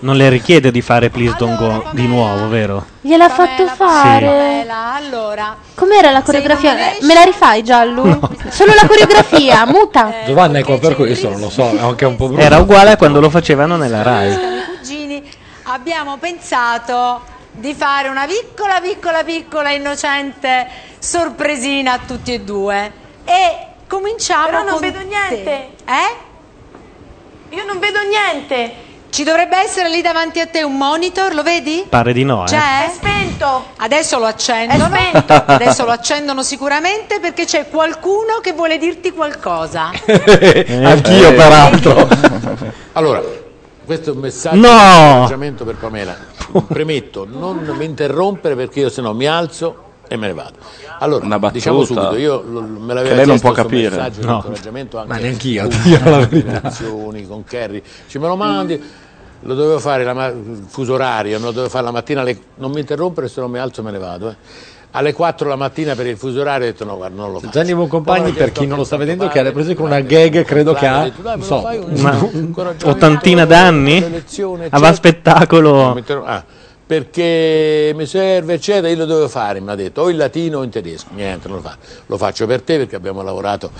Non 0.00 0.16
le 0.16 0.28
richiede 0.28 0.70
di 0.70 0.80
fare 0.80 1.10
Please 1.10 1.34
Don't 1.36 1.56
Go 1.58 1.90
di 1.90 2.06
nuovo, 2.06 2.48
vero? 2.48 2.86
Gliel'ha 3.00 3.28
fatto 3.28 3.66
fare. 3.66 4.64
Allora. 4.68 5.56
Com'era 5.74 6.10
la 6.10 6.22
coreografia? 6.22 6.74
Me 7.00 7.14
la 7.14 7.22
rifai 7.22 7.64
Giallo? 7.64 8.02
Solo 8.48 8.74
la 8.80 8.86
coreografia, 8.86 9.66
muta. 9.70 10.12
Giovanna 10.24 10.58
è 10.58 10.64
qua 10.64 10.78
per 10.78 10.94
questo, 10.94 11.30
non 11.30 11.40
lo 11.40 11.50
so, 11.50 11.70
è 11.70 11.80
anche 11.80 12.04
un 12.04 12.14
po' 12.14 12.28
brutto. 12.28 12.42
Era 12.42 12.58
uguale 12.58 12.92
a 12.92 12.96
quando 12.96 13.18
lo 13.18 13.28
facevano 13.30 13.76
nella 13.76 14.02
Rai. 14.02 14.38
Cugini 14.78 15.22
abbiamo 15.64 16.16
pensato 16.18 17.20
di 17.50 17.74
fare 17.74 18.08
una 18.08 18.26
piccola, 18.26 18.80
piccola, 18.80 19.24
piccola, 19.24 19.70
innocente 19.70 20.66
sorpresina 21.00 21.94
a 21.94 21.98
tutti 22.06 22.32
e 22.32 22.40
due. 22.40 22.92
E 23.24 23.67
cominciamo 23.88 24.46
Però 24.46 24.62
non 24.62 24.70
con 24.72 24.80
vedo 24.80 24.98
te. 24.98 25.04
niente. 25.04 25.50
Eh? 25.86 27.56
Io 27.56 27.64
non 27.64 27.78
vedo 27.78 27.98
niente. 28.02 28.86
Ci 29.10 29.24
dovrebbe 29.24 29.56
essere 29.58 29.88
lì 29.88 30.02
davanti 30.02 30.38
a 30.38 30.46
te 30.46 30.62
un 30.62 30.76
monitor, 30.76 31.34
lo 31.34 31.42
vedi? 31.42 31.84
Pare 31.88 32.12
di 32.12 32.24
no, 32.24 32.44
eh. 32.44 32.46
C'è? 32.46 32.84
È 32.84 32.90
spento. 32.92 33.16
spento. 33.26 33.64
Adesso 33.76 34.18
lo 34.18 34.26
accendono. 34.26 34.90
Adesso 35.26 35.84
lo 35.86 35.90
accendono 35.92 36.42
sicuramente 36.42 37.18
perché 37.18 37.46
c'è 37.46 37.68
qualcuno 37.68 38.38
che 38.42 38.52
vuole 38.52 38.76
dirti 38.76 39.12
qualcosa. 39.12 39.86
Anch'io, 40.06 41.28
Eh. 41.30 41.34
peraltro. 41.34 42.06
Allora, 42.92 43.22
questo 43.84 44.10
è 44.10 44.12
un 44.12 44.18
messaggio 44.18 44.56
No! 44.56 44.68
di 44.68 45.08
incoraggiamento 45.08 45.64
per 45.64 45.76
Pamela. 45.76 46.16
Premetto, 46.66 47.26
non 47.30 47.58
mi 47.76 47.84
interrompere 47.84 48.56
perché 48.56 48.80
io 48.80 48.88
se 48.90 49.00
no 49.00 49.14
mi 49.14 49.26
alzo 49.26 49.84
e 50.08 50.16
me 50.16 50.26
ne 50.28 50.32
vado. 50.34 50.56
Allora, 51.00 51.26
battuta 51.38 51.52
diciamo 51.52 51.84
subito, 51.84 52.16
io 52.16 52.42
me 52.42 52.94
l'aveva 52.94 53.10
che 53.10 53.14
lei 53.14 53.26
non 53.26 53.38
chiesto 53.38 53.46
può 53.46 53.52
capire. 53.52 53.90
messaggio 53.96 54.20
di 54.20 54.26
No. 54.26 54.34
incoraggiamento 54.36 54.98
anche 54.98 55.12
Ma 55.12 55.18
neanch'io, 55.18 55.68
dico 55.68 56.08
la 56.10 56.26
verità. 56.26 56.70
con 57.26 57.44
Kerry. 57.44 57.82
Ci 58.08 58.18
me 58.18 58.26
lo 58.26 58.36
mandi, 58.36 58.82
lo 59.40 59.54
dovevo 59.54 59.78
fare 59.78 60.02
la 60.04 60.14
ma- 60.14 60.26
il 60.26 60.64
fuso 60.66 60.94
orario, 60.94 61.38
me 61.38 61.44
lo 61.44 61.50
dovevo 61.52 61.68
fare 61.70 61.84
la 61.84 61.92
mattina, 61.92 62.22
alle- 62.22 62.38
non 62.56 62.72
mi 62.72 62.80
interrompere 62.80 63.28
se 63.28 63.40
non 63.40 63.50
mi 63.50 63.58
alzo 63.58 63.80
e 63.80 63.84
me 63.84 63.90
ne 63.92 63.98
vado. 63.98 64.30
eh. 64.30 64.36
Alle 64.92 65.12
4 65.12 65.46
la 65.50 65.54
mattina 65.56 65.94
per 65.94 66.06
il 66.06 66.16
fuso 66.16 66.40
orario 66.40 66.66
ho 66.66 66.70
detto 66.70 66.84
no, 66.86 66.96
guarda, 66.96 67.14
non 67.14 67.30
lo 67.30 67.40
faccio. 67.40 67.52
Gianni 67.52 67.72
ho 67.74 67.86
per 68.32 68.52
chi 68.52 68.66
non 68.66 68.78
lo 68.78 68.84
sta 68.84 68.96
vedendo, 68.96 69.28
che 69.28 69.38
ha 69.38 69.42
le 69.42 69.52
prese 69.52 69.74
con 69.74 69.84
una 69.84 70.00
gag, 70.00 70.42
credo 70.44 70.72
che 70.72 70.86
ha, 70.86 71.10
non 71.22 71.42
so, 71.42 71.60
fai 71.60 71.76
un- 71.76 72.52
Una 72.56 72.74
ottantina 72.84 73.44
d'anni? 73.44 74.02
Aveva 74.70 74.92
spettacolo. 74.94 75.72
Non 75.74 75.92
mi 75.92 75.98
interrom- 75.98 76.26
ah, 76.26 76.42
perché 76.88 77.92
mi 77.94 78.06
serve, 78.06 78.54
eccetera, 78.54 78.88
io 78.88 78.96
lo 78.96 79.04
devo 79.04 79.28
fare, 79.28 79.60
mi 79.60 79.70
ha 79.70 79.74
detto, 79.74 80.00
o 80.00 80.08
in 80.08 80.16
latino 80.16 80.60
o 80.60 80.62
in 80.62 80.70
tedesco. 80.70 81.08
Niente, 81.14 81.46
non 81.46 81.58
lo 81.58 81.62
fa. 81.62 81.76
Lo 82.06 82.16
faccio 82.16 82.46
per 82.46 82.62
te 82.62 82.78
perché 82.78 82.96
abbiamo 82.96 83.20
lavorato 83.20 83.70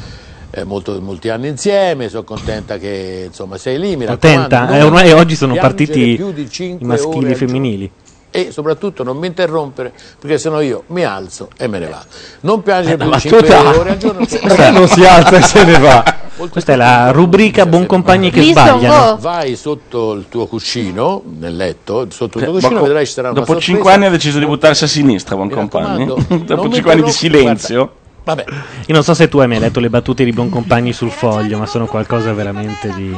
eh, 0.51 0.65
molto- 0.65 1.01
molti 1.01 1.31
anni 1.31 1.49
insieme, 1.49 2.11
sono 2.11 2.25
contenta 2.25 2.77
che 2.77 3.25
insomma 3.29 3.57
sei 3.57 3.79
lì. 3.79 3.97
Mi 3.97 4.05
Contenta? 4.05 4.69
Eh, 4.77 4.83
ormai 4.83 5.11
oggi 5.13 5.37
sono 5.37 5.55
partiti 5.55 6.17
più 6.17 6.33
di 6.33 6.47
i 6.53 6.77
maschili 6.85 7.31
e 7.31 7.35
femminili. 7.35 7.91
E 8.31 8.51
soprattutto 8.53 9.03
non 9.03 9.17
mi 9.17 9.27
interrompere 9.27 9.91
perché 10.21 10.37
sennò 10.37 10.61
io 10.61 10.83
mi 10.89 11.03
alzo 11.03 11.49
e 11.57 11.67
me 11.67 11.79
ne 11.79 11.87
vado. 11.89 12.05
Non 12.41 12.63
piangere 12.63 12.97
Eh, 12.97 12.99
più 12.99 13.09
la 13.09 13.17
di 13.17 13.23
5 13.23 13.41
battuta- 13.41 13.79
ore 13.79 13.91
al 13.91 13.97
giorno. 13.97 14.27
Non 14.79 14.87
si 14.87 15.03
alza 15.07 15.37
e 15.39 15.43
se 15.43 15.65
ne 15.65 15.79
va? 15.79 16.17
Questa 16.47 16.73
è 16.73 16.77
la 16.77 17.11
rubrica 17.11 17.67
Buon 17.67 17.87
compagni 17.87 18.31
che 18.31 18.43
sbagliano. 18.43 19.17
Vai 19.21 19.57
sotto 19.57 20.13
il 20.13 20.27
tuo 20.29 20.47
cuscino, 20.47 21.23
nel 21.39 21.57
letto, 21.57 22.07
sotto 22.11 22.39
il 22.39 22.45
tuo 22.45 22.53
Ma 22.55 22.61
cuscino, 22.61 22.83
vedrai 22.83 23.07
ci 23.07 23.13
sarà 23.13 23.31
una 23.31 23.41
dopo 23.41 23.53
sorpresa. 23.53 23.73
5 23.73 23.93
anni 23.93 24.07
ha 24.07 24.11
deciso 24.11 24.39
di 24.39 24.47
buttarsi 24.47 24.85
a 24.85 24.87
sinistra, 24.87 25.35
buon 25.35 25.51
compagni. 25.51 26.05
dopo 26.07 26.63
non 26.63 26.73
5 26.73 26.93
anni 26.93 27.03
di 27.03 27.11
silenzio. 27.11 27.93
Vabbè. 28.23 28.45
Io 28.87 28.95
non 28.95 29.03
so 29.03 29.15
se 29.15 29.27
tu 29.29 29.39
hai 29.39 29.49
mai 29.49 29.59
letto 29.59 29.81
le 29.81 29.89
battute 29.89 30.23
di 30.23 30.33
Buon 30.33 30.51
Compagni 30.51 30.93
sul 30.93 31.11
foglio, 31.11 31.57
ma 31.57 31.65
sono 31.65 31.87
qualcosa 31.87 32.33
veramente 32.35 32.93
di 32.95 33.17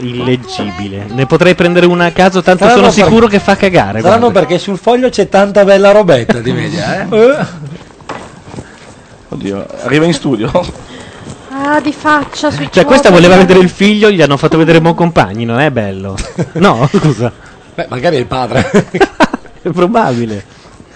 illeggibile. 0.00 1.06
Ne 1.10 1.26
potrei 1.26 1.54
prendere 1.54 1.86
una 1.86 2.06
a 2.06 2.10
caso, 2.10 2.42
tanto 2.42 2.64
Saranno 2.64 2.90
sono 2.90 2.92
per- 2.92 3.04
sicuro 3.04 3.26
che 3.28 3.38
fa 3.38 3.54
cagare. 3.56 4.00
Saranno 4.00 4.30
guarda. 4.30 4.40
perché 4.40 4.58
sul 4.58 4.78
foglio 4.78 5.08
c'è 5.10 5.28
tanta 5.28 5.64
bella 5.64 5.92
robetta 5.92 6.40
di 6.40 6.52
media, 6.52 7.02
eh? 7.02 7.46
Oddio, 9.30 9.66
arriva 9.82 10.04
in 10.04 10.12
studio. 10.12 10.50
Ah, 11.56 11.80
di 11.80 11.92
faccia 11.92 12.50
sui 12.50 12.68
Cioè, 12.68 12.84
questa 12.84 13.10
voleva 13.10 13.36
vedere 13.36 13.60
il 13.60 13.68
figlio, 13.70 14.10
gli 14.10 14.20
hanno 14.20 14.36
fatto 14.36 14.58
vedere 14.58 14.80
Buon 14.80 14.94
Compagni, 14.94 15.44
non 15.44 15.60
è 15.60 15.70
bello. 15.70 16.16
No, 16.54 16.88
scusa. 16.92 17.30
Beh, 17.74 17.86
magari 17.88 18.16
è 18.16 18.18
il 18.18 18.26
padre. 18.26 18.68
è 19.62 19.68
probabile. 19.70 20.44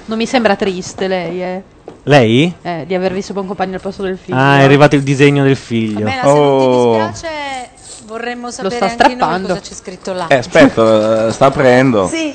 Non 0.07 0.18
mi 0.18 0.27
sembra 0.27 0.57
triste 0.57 1.07
lei, 1.07 1.42
eh. 1.42 1.62
Lei? 2.03 2.53
Eh, 2.62 2.85
di 2.88 2.94
aver 2.94 3.12
visto 3.12 3.33
buon 3.35 3.47
compagno 3.47 3.75
al 3.75 3.81
posto 3.81 4.03
del 4.03 4.18
figlio. 4.21 4.37
Ah, 4.37 4.59
è 4.59 4.64
arrivato 4.64 4.97
il 4.97 5.03
disegno 5.03 5.44
del 5.44 5.57
figlio. 5.57 6.05
Bene, 6.05 6.21
se 6.23 6.27
non 6.27 6.59
ti 6.59 6.99
dispiace, 6.99 7.68
vorremmo 8.07 8.51
sapere 8.51 8.75
sta 8.75 8.85
anche 8.87 9.03
noi 9.03 9.14
strappando. 9.14 9.49
cosa 9.49 9.61
c'è 9.61 9.75
scritto 9.75 10.12
là. 10.12 10.27
Eh, 10.27 10.37
aspetta, 10.37 11.27
eh, 11.29 11.33
sta 11.33 11.47
aprendo. 11.47 12.09
Sì. 12.09 12.35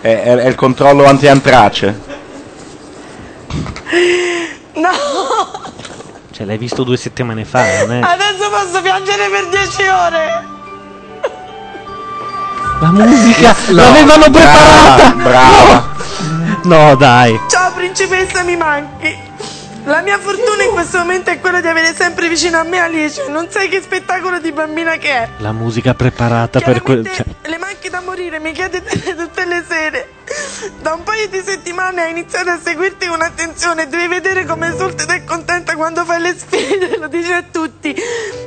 È, 0.00 0.08
è- 0.08 0.36
è 0.36 0.46
il 0.46 0.54
controllo 0.54 1.06
anti-antrace. 1.06 2.10
No, 4.74 4.90
Cioè, 6.30 6.46
l'hai 6.46 6.56
visto 6.58 6.82
due 6.82 6.96
settimane 6.96 7.44
fa, 7.44 7.62
non 7.80 7.92
è? 7.92 8.00
adesso 8.00 8.48
posso 8.50 8.80
piangere 8.82 9.28
per 9.28 9.48
10 9.48 9.82
ore. 9.88 10.44
La 12.80 12.90
musica 12.90 13.54
No. 13.68 13.74
l'avevano 13.74 14.30
preparata! 14.30 15.10
Brava. 15.10 15.90
No, 16.64 16.96
dai. 16.96 17.38
Ciao 17.48 17.72
principessa, 17.72 18.42
mi 18.42 18.56
manchi. 18.56 19.30
La 19.84 20.00
mia 20.00 20.18
fortuna 20.18 20.62
in 20.62 20.70
questo 20.70 20.98
momento 20.98 21.30
è 21.30 21.40
quella 21.40 21.60
di 21.60 21.66
avere 21.66 21.92
sempre 21.94 22.28
vicino 22.28 22.58
a 22.58 22.62
me 22.62 22.78
Alice. 22.78 23.28
Non 23.28 23.48
sai 23.50 23.68
che 23.68 23.80
spettacolo 23.82 24.38
di 24.40 24.52
bambina 24.52 24.92
che 24.96 25.10
è. 25.10 25.28
La 25.38 25.52
musica 25.52 25.94
preparata 25.94 26.60
per 26.60 26.82
quel. 26.82 27.04
cioè, 27.12 27.24
Le 27.42 27.58
manchi 27.58 27.88
da 27.88 28.00
morire, 28.00 28.38
mi 28.38 28.52
chiede 28.52 28.82
tutte 29.16 29.44
le 29.44 29.64
sere. 29.68 30.08
Da 30.80 30.92
un 30.94 31.02
paio 31.02 31.28
di 31.28 31.42
settimane 31.44 32.02
ha 32.02 32.06
iniziato 32.06 32.50
a 32.50 32.58
seguirti 32.62 33.06
con 33.06 33.20
attenzione. 33.22 33.88
Devi 33.88 34.06
vedere 34.08 34.44
come 34.46 34.68
esulta 34.68 35.02
ed 35.04 35.10
è 35.10 35.24
contenta 35.24 35.74
quando 35.74 36.04
fai 36.04 36.20
le 36.20 36.34
sfide. 36.36 36.96
Lo 37.00 37.08
dice 37.08 37.32
a 37.34 37.42
tutti. 37.50 37.94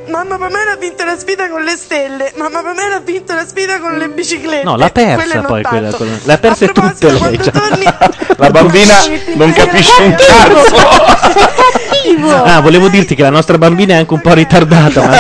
Mamma 0.10 0.38
Pamela 0.38 0.72
ha 0.72 0.76
vinto 0.76 1.04
la 1.06 1.18
sfida 1.18 1.48
con 1.50 1.64
le 1.64 1.76
stelle. 1.76 2.32
Mamma 2.36 2.62
Pamela 2.62 2.96
ha 2.96 3.00
vinto 3.00 3.34
la 3.34 3.46
sfida 3.46 3.80
con 3.80 3.98
le 3.98 4.10
biciclette. 4.10 4.64
No, 4.64 4.76
l'ha 4.76 4.90
persa 4.90 5.36
non 5.36 5.46
poi 5.46 5.64
quella. 5.64 5.90
tanto. 5.90 5.98
quella- 5.98 6.20
L'ha 6.24 6.38
persa 6.38 6.66
tutte 6.68 7.12
lei. 7.12 7.40
cioè. 7.42 7.54
La 8.38 8.50
bambina 8.50 8.96
non 9.36 9.52
capisce 9.54 10.02
un 10.04 10.16
cazzo. 10.16 11.64
Ah, 12.28 12.60
volevo 12.62 12.88
dirti 12.88 13.16
che 13.16 13.24
la 13.24 13.30
nostra 13.32 13.58
bambina 13.58 13.96
è 13.96 13.98
anche 13.98 14.14
un 14.14 14.22
po' 14.22 14.34
ritardata. 14.34 15.02
Ma... 15.08 15.16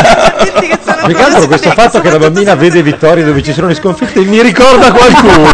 Più 1.06 1.16
che 1.16 1.24
altro 1.24 1.48
questo 1.48 1.72
fatto 1.72 2.00
che 2.00 2.10
la 2.12 2.20
bambina 2.20 2.54
vede 2.56 2.84
vittorie 2.84 3.24
dove 3.24 3.42
ci 3.42 3.54
sono 3.54 3.68
le 3.68 3.74
sconfitte 3.76 4.20
mi 4.22 4.42
ricorda 4.42 4.92
qualcuno. 4.92 5.52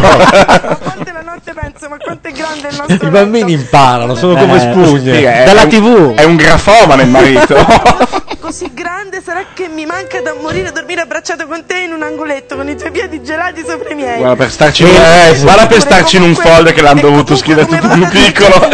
I 2.88 3.10
bambini 3.10 3.54
imparano, 3.54 4.16
sono 4.16 4.36
come 4.36 4.56
Eh, 4.58 4.60
spugne. 4.60 5.16
sì, 5.16 5.24
è- 5.24 5.44
è 5.44 5.78
un- 5.78 6.14
È 6.16 6.24
un 6.24 6.36
grafomane 6.36 7.04
il 7.04 7.10
marito. 7.10 7.56
Così 8.40 8.72
grande 8.74 9.22
sarà 9.24 9.44
che 9.54 9.68
mi 9.74 9.86
manca 9.86 10.20
da 10.22 10.34
morire 10.42 10.72
dormire 10.72 11.02
abbracciato 11.02 11.46
con 11.48 11.64
te 11.66 11.80
in 11.80 11.94
un 11.94 12.02
angoletto 12.04 12.56
con 12.56 12.68
i 12.68 12.76
tuoi 12.76 12.92
piedi 12.92 13.24
gelati 13.24 13.64
sopra 13.66 13.90
i 13.92 13.96
miei. 13.96 14.18
Guarda 14.18 14.36
per 14.36 14.52
starci, 14.52 14.84
eh, 14.84 15.38
guarda 15.42 15.68
per 15.68 15.80
starci 15.80 16.18
in 16.18 16.24
un 16.24 16.36
foglio 16.36 16.72
che 16.74 16.82
l'hanno 16.82 17.02
dovuto 17.02 17.36
scrivere 17.36 17.68
tutto 17.68 17.88
più 17.88 18.08
piccolo. 18.08 18.68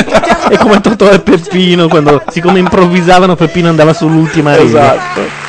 È 0.49 0.57
come 0.57 0.81
Totò 0.81 1.09
e 1.11 1.19
Peppino 1.19 1.87
quando, 1.89 2.23
siccome 2.31 2.59
improvvisavano, 2.59 3.35
Peppino 3.35 3.69
andava 3.69 3.93
sull'ultima 3.93 4.55
riga. 4.55 4.93
Esatto. 4.95 5.45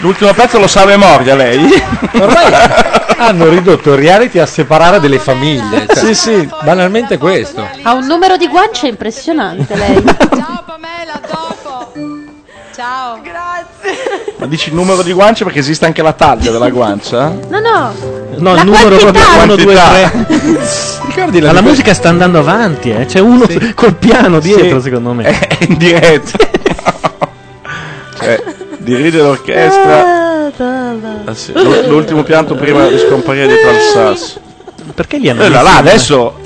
L'ultimo 0.00 0.32
pezzo 0.32 0.58
lo 0.58 0.66
sa 0.66 0.82
a 0.82 0.86
memoria 0.86 1.34
lei. 1.34 1.68
Ormai 2.14 2.52
hanno 3.18 3.48
ridotto 3.48 3.92
il 3.92 3.98
reality 3.98 4.38
a 4.38 4.46
separare 4.46 4.98
delle 4.98 5.18
famiglie. 5.18 5.86
Cioè, 5.86 5.96
Sì, 5.96 6.14
sì. 6.14 6.48
Banalmente 6.62 7.18
questo. 7.18 7.66
Ha 7.82 7.92
un 7.92 8.06
numero 8.06 8.36
di 8.38 8.48
guance 8.48 8.86
impressionante 8.86 9.74
lei. 9.76 10.02
Ciao. 12.74 13.20
Grazie. 13.22 14.34
Ma 14.38 14.46
dici 14.46 14.70
il 14.70 14.74
numero 14.74 15.02
di 15.02 15.12
guance 15.12 15.44
perché 15.44 15.58
esiste 15.58 15.84
anche 15.84 16.00
la 16.02 16.14
taglia 16.14 16.50
della 16.50 16.70
guancia? 16.70 17.28
No, 17.48 17.60
no. 17.60 17.92
No, 18.38 18.54
La 18.54 18.60
il 18.62 18.66
numero 18.66 18.96
quantità. 18.96 19.24
proprio 19.26 19.42
1, 19.42 19.56
2, 19.56 19.74
Quantità. 19.74 20.10
3. 20.10 20.26
Ricordi 21.06 21.40
Ma 21.42 21.52
la 21.52 21.60
musica 21.60 21.92
sta 21.92 22.08
andando 22.08 22.38
avanti, 22.38 22.90
eh. 22.90 23.04
C'è 23.04 23.18
uno 23.18 23.44
col 23.74 23.96
piano 23.96 24.40
dietro, 24.40 24.80
secondo 24.80 25.12
me. 25.12 25.24
È 25.24 25.58
in 25.68 25.76
diretta. 25.76 26.38
cioè, 28.18 28.42
dirige 28.96 29.18
l'orchestra. 29.18 30.18
Ah, 31.24 31.34
sì, 31.34 31.52
l'u- 31.54 31.86
L'ultimo 31.86 32.22
pianto 32.22 32.54
prima 32.54 32.86
di 32.88 32.98
scomparire 32.98 33.46
dietro 33.46 33.70
al 33.70 33.80
sasso. 33.80 34.40
Perché 34.94 35.18
li 35.18 35.28
hanno 35.28 35.42
Eh, 35.42 35.48
là, 35.48 35.76
adesso 35.76 36.38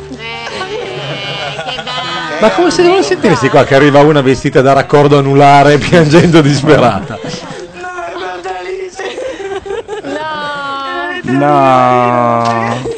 Ma 2.41 2.51
come 2.51 2.71
se 2.71 2.83
devono 2.83 3.03
sentirsi 3.03 3.49
qua 3.49 3.65
che 3.65 3.75
arriva 3.75 4.01
una 4.01 4.21
vestita 4.21 4.61
da 4.61 4.73
raccordo 4.75 5.17
anulare 5.19 5.79
piangendo 5.79 6.41
disperata? 6.43 7.19
No. 11.23 12.94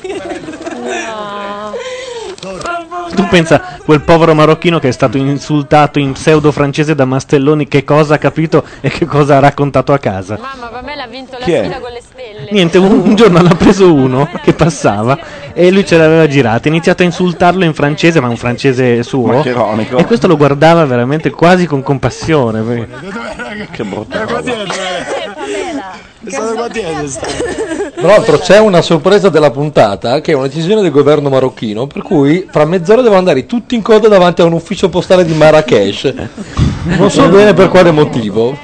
Tu 3.27 3.33
pensa 3.33 3.61
quel 3.85 4.03
povero 4.03 4.35
marocchino 4.35 4.79
che 4.79 4.87
è 4.89 4.93
stato 4.93 5.19
insultato 5.19 5.99
in 5.99 6.13
pseudo 6.13 6.53
francese 6.53 6.95
da 6.95 7.05
Mastelloni, 7.05 7.67
che 7.67 7.83
cosa 7.83 8.15
ha 8.15 8.19
capito 8.19 8.63
e 8.81 8.89
che 8.89 9.05
cosa 9.05 9.37
ha 9.37 9.41
raccontato 9.41 9.93
a 9.93 9.99
casa. 9.99 10.39
Mamma, 10.41 10.69
Pamela 10.69 11.03
ha 11.03 11.07
vinto 11.09 11.37
la 11.39 11.45
Chi 11.45 11.53
è? 11.53 11.65
sfida 11.65 11.81
con 11.81 11.91
le 11.91 12.01
stelle. 12.01 12.49
Niente, 12.53 12.79
un, 12.79 13.01
un 13.01 13.15
giorno 13.17 13.43
l'ha 13.43 13.55
preso 13.57 13.93
uno 13.93 14.29
che 14.45 14.53
passava 14.53 15.19
e 15.53 15.71
lui 15.73 15.85
ce 15.85 15.97
l'aveva 15.97 16.29
girata. 16.29 16.69
Ha 16.69 16.71
iniziato 16.71 17.03
a 17.03 17.07
insultarlo 17.07 17.65
in 17.65 17.75
francese, 17.75 18.21
ma 18.21 18.29
un 18.29 18.37
francese 18.37 19.03
suo. 19.03 19.27
Ma 19.27 19.43
che 19.43 19.49
ironico. 19.49 19.97
E 19.97 20.05
questo 20.05 20.29
lo 20.29 20.37
guardava 20.37 20.85
veramente 20.85 21.31
quasi 21.31 21.67
con 21.67 21.83
compassione. 21.83 22.63
perché- 22.63 23.69
Che 23.73 23.83
brutta 23.85 24.25
Tra 27.97 28.09
l'altro 28.09 28.39
c'è 28.39 28.59
una 28.59 28.83
sorpresa 28.83 29.31
della 29.31 29.51
puntata 29.51 30.21
che 30.21 30.33
è 30.33 30.35
una 30.35 30.49
decisione 30.49 30.83
del 30.83 30.91
governo 30.91 31.31
marocchino 31.31 31.87
per 31.87 32.03
cui 32.03 32.47
fra 32.51 32.67
mezz'ora 32.67 33.01
devono 33.01 33.19
andare 33.19 33.47
tutti 33.47 33.75
in 33.75 33.81
coda 33.81 34.07
davanti 34.07 34.43
a 34.43 34.45
un 34.45 34.53
ufficio 34.53 34.91
postale 34.91 35.25
di 35.25 35.33
Marrakesh. 35.33 36.13
Non 36.85 37.11
so 37.11 37.27
bene 37.29 37.55
per 37.55 37.69
quale 37.69 37.91
motivo. 37.91 38.57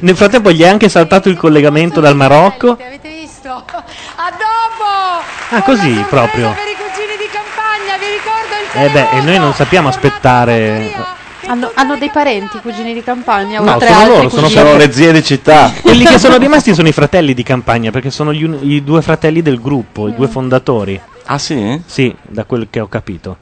Nel 0.00 0.16
frattempo 0.16 0.50
gli 0.50 0.62
è 0.62 0.68
anche 0.68 0.88
saltato 0.88 1.28
il 1.28 1.36
collegamento 1.36 2.00
dal 2.00 2.16
Marocco. 2.16 2.72
Avete 2.72 3.08
visto? 3.08 3.48
A 3.48 4.30
dopo! 4.30 5.22
Ah, 5.50 5.62
così 5.62 6.04
proprio. 6.08 6.52
Per 6.52 6.66
i 6.66 6.76
cugini 6.76 7.16
di 7.16 7.28
campagna, 7.30 7.96
vi 7.96 8.06
ricordo 8.10 8.54
il 8.58 8.86
Eh 8.86 8.90
beh, 8.90 9.18
e 9.18 9.20
noi 9.22 9.38
non 9.38 9.54
sappiamo 9.54 9.88
aspettare. 9.88 11.20
Hanno, 11.46 11.70
hanno 11.74 11.96
dei 11.96 12.10
parenti, 12.10 12.58
cugini 12.60 12.94
di 12.94 13.02
campagna? 13.02 13.60
No, 13.60 13.72
oltre 13.72 13.88
sono 13.88 14.00
altri 14.00 14.14
loro, 14.16 14.28
sono, 14.28 14.42
cugini? 14.42 14.60
Sono 14.62 14.76
le 14.76 14.92
zie 14.92 15.12
di 15.12 15.22
città. 15.24 15.72
Quelli 15.82 16.04
che 16.04 16.18
sono 16.18 16.36
rimasti 16.36 16.74
sono 16.74 16.88
i 16.88 16.92
fratelli 16.92 17.34
di 17.34 17.42
campagna, 17.42 17.90
perché 17.90 18.10
sono 18.10 18.32
gli 18.32 18.44
uni- 18.44 18.74
i 18.74 18.84
due 18.84 19.02
fratelli 19.02 19.42
del 19.42 19.60
gruppo, 19.60 20.08
i 20.08 20.14
due 20.14 20.28
fondatori. 20.28 21.00
Ah 21.24 21.38
sì? 21.38 21.80
Sì, 21.84 22.14
da 22.22 22.44
quel 22.44 22.68
che 22.70 22.80
ho 22.80 22.88
capito. 22.88 23.36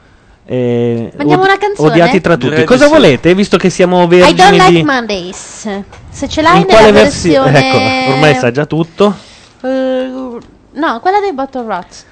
Eh, 0.46 1.12
Mandiamo 1.16 1.44
una 1.44 1.58
canzone? 1.58 1.90
Odiati 1.90 2.20
tra 2.20 2.34
tutti. 2.34 2.48
Direi 2.48 2.60
di 2.60 2.66
Cosa 2.66 2.86
sì. 2.86 2.90
volete, 2.90 3.34
visto 3.34 3.56
che 3.56 3.70
siamo 3.70 4.02
I 4.04 4.06
vergini 4.08 4.34
don't 4.34 4.52
like 4.56 4.70
di... 4.72 4.82
Mondays. 4.82 5.82
Se 6.08 6.28
ce 6.28 6.42
l'hai 6.42 6.60
In 6.60 6.64
quale 6.66 6.86
nella 6.86 7.02
versione? 7.02 7.50
versione... 7.52 8.02
Ecco, 8.02 8.12
ormai 8.12 8.34
sa 8.34 8.50
già 8.50 8.66
tutto. 8.66 9.14
Eh, 9.62 9.68
no, 9.68 11.00
quella 11.00 11.20
dei 11.20 11.32
Bottle 11.32 11.64
Rots. 11.66 12.04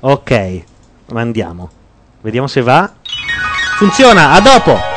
Ok, 0.00 0.62
mandiamo. 1.12 1.70
Vediamo 2.22 2.46
se 2.48 2.62
va. 2.62 2.90
Funziona, 3.76 4.32
a 4.32 4.40
dopo. 4.40 4.95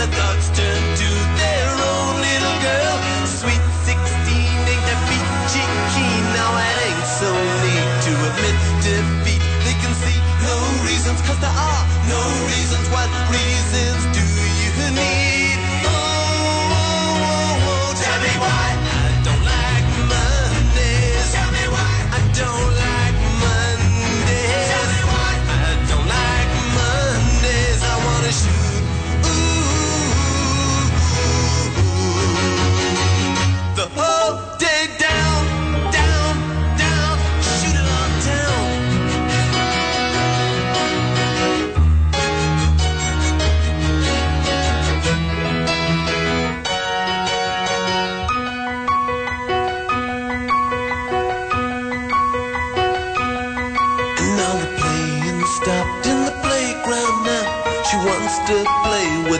The 0.00 0.06
thoughts 0.06 0.49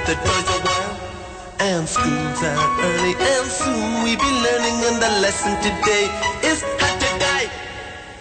with 0.00 0.16
the 0.16 0.26
toys 0.26 0.48
a 0.48 0.58
while. 0.64 1.00
And 1.60 1.88
school's 1.88 2.42
out 2.42 2.80
early, 2.80 3.14
and 3.20 3.46
soon 3.46 4.02
we'll 4.02 4.16
be 4.16 4.32
learning. 4.46 4.76
And 4.88 4.96
the 5.02 5.12
lesson 5.20 5.52
today 5.60 6.08
is 6.42 6.62
how 6.80 6.94
to 6.96 7.08
die. 7.20 7.48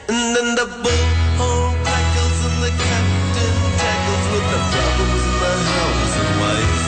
And 0.09 0.35
then 0.35 0.55
the 0.55 0.67
bullhorn 0.83 1.71
crackles, 1.83 2.39
and 2.47 2.57
the 2.65 2.71
captain 2.83 3.55
tackles 3.79 4.25
with 4.33 4.45
the 4.53 4.59
problems 4.73 5.23
in 5.29 5.35
the 5.43 5.55
house 5.71 6.13
and 6.19 6.31
wife. 6.43 6.81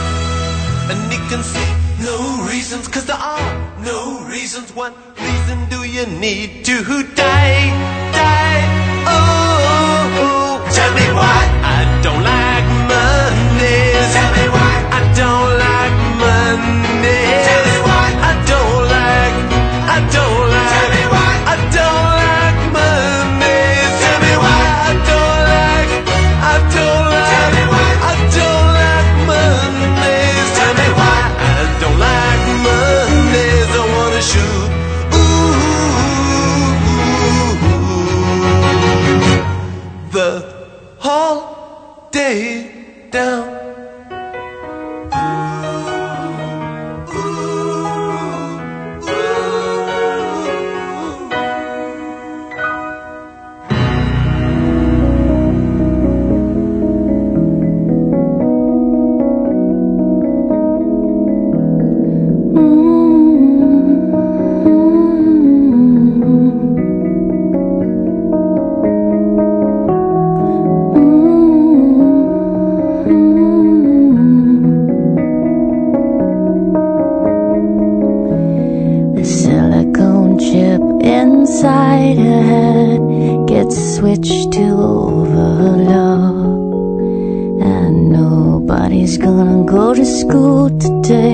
And 0.92 1.00
he 1.12 1.20
can 1.30 1.44
see 1.44 1.72
no 2.04 2.48
reasons, 2.52 2.88
cause 2.88 3.06
there 3.06 3.16
are 3.16 3.54
no 3.80 4.28
reasons. 4.28 4.76
What 4.76 4.94
reason 5.20 5.70
do 5.70 5.84
you 5.88 6.06
need 6.06 6.66
to 6.66 6.84
die? 7.16 7.72
Die. 8.12 8.64
Oh, 9.08 9.72
oh, 9.72 10.24
oh. 10.24 10.70
tell 10.76 10.92
me 10.94 11.08
why 11.16 11.42
I 11.64 11.80
don't 12.04 12.24
like 12.24 12.68
Mondays. 12.92 14.14
Tell 14.14 14.32
me 14.36 14.51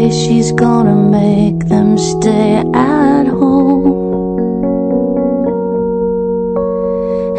She's 0.10 0.52
gonna 0.54 0.96
make 0.96 1.68
them 1.68 1.98
stay 1.98 2.64
at 2.74 3.28
home. 3.28 3.86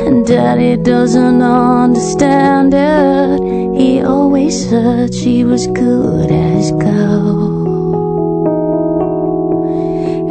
And 0.07 0.26
daddy 0.26 0.76
doesn't 0.76 1.40
understand 1.42 2.74
it. 2.74 3.40
He 3.78 4.02
always 4.02 4.54
said 4.68 5.14
she 5.14 5.44
was 5.44 5.66
good 5.68 6.31
as 6.31 6.72
gold. 6.72 7.68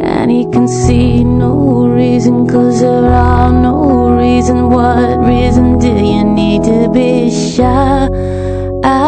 And 0.00 0.30
he 0.30 0.44
can 0.52 0.68
see 0.68 1.24
no 1.24 1.88
reason, 1.88 2.46
cause 2.46 2.80
there 2.80 3.10
are 3.10 3.52
no 3.52 4.10
reason. 4.16 4.70
What 4.70 5.18
reason 5.32 5.78
do 5.78 5.92
you 6.12 6.24
need 6.24 6.62
to 6.64 6.88
be 6.88 7.30
shy? 7.30 8.08
Ah, 8.84 9.07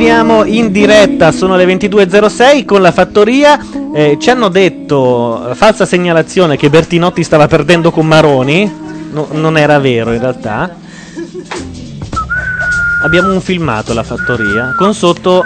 torniamo 0.00 0.44
in 0.46 0.72
diretta, 0.72 1.30
sono 1.30 1.56
le 1.56 1.66
22.06 1.66 2.64
con 2.64 2.80
la 2.80 2.90
fattoria. 2.90 3.60
Eh, 3.92 4.16
ci 4.18 4.30
hanno 4.30 4.48
detto, 4.48 5.50
eh, 5.50 5.54
falsa 5.54 5.84
segnalazione, 5.84 6.56
che 6.56 6.70
Bertinotti 6.70 7.22
stava 7.22 7.46
perdendo 7.46 7.90
con 7.90 8.06
Maroni. 8.06 8.64
No- 9.10 9.28
non 9.32 9.58
era 9.58 9.78
vero 9.78 10.14
in 10.14 10.20
realtà. 10.20 10.74
Abbiamo 13.02 13.30
un 13.30 13.42
filmato 13.42 13.92
alla 13.92 14.02
fattoria 14.02 14.74
con 14.74 14.94
sotto 14.94 15.44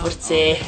Forse 0.00 0.58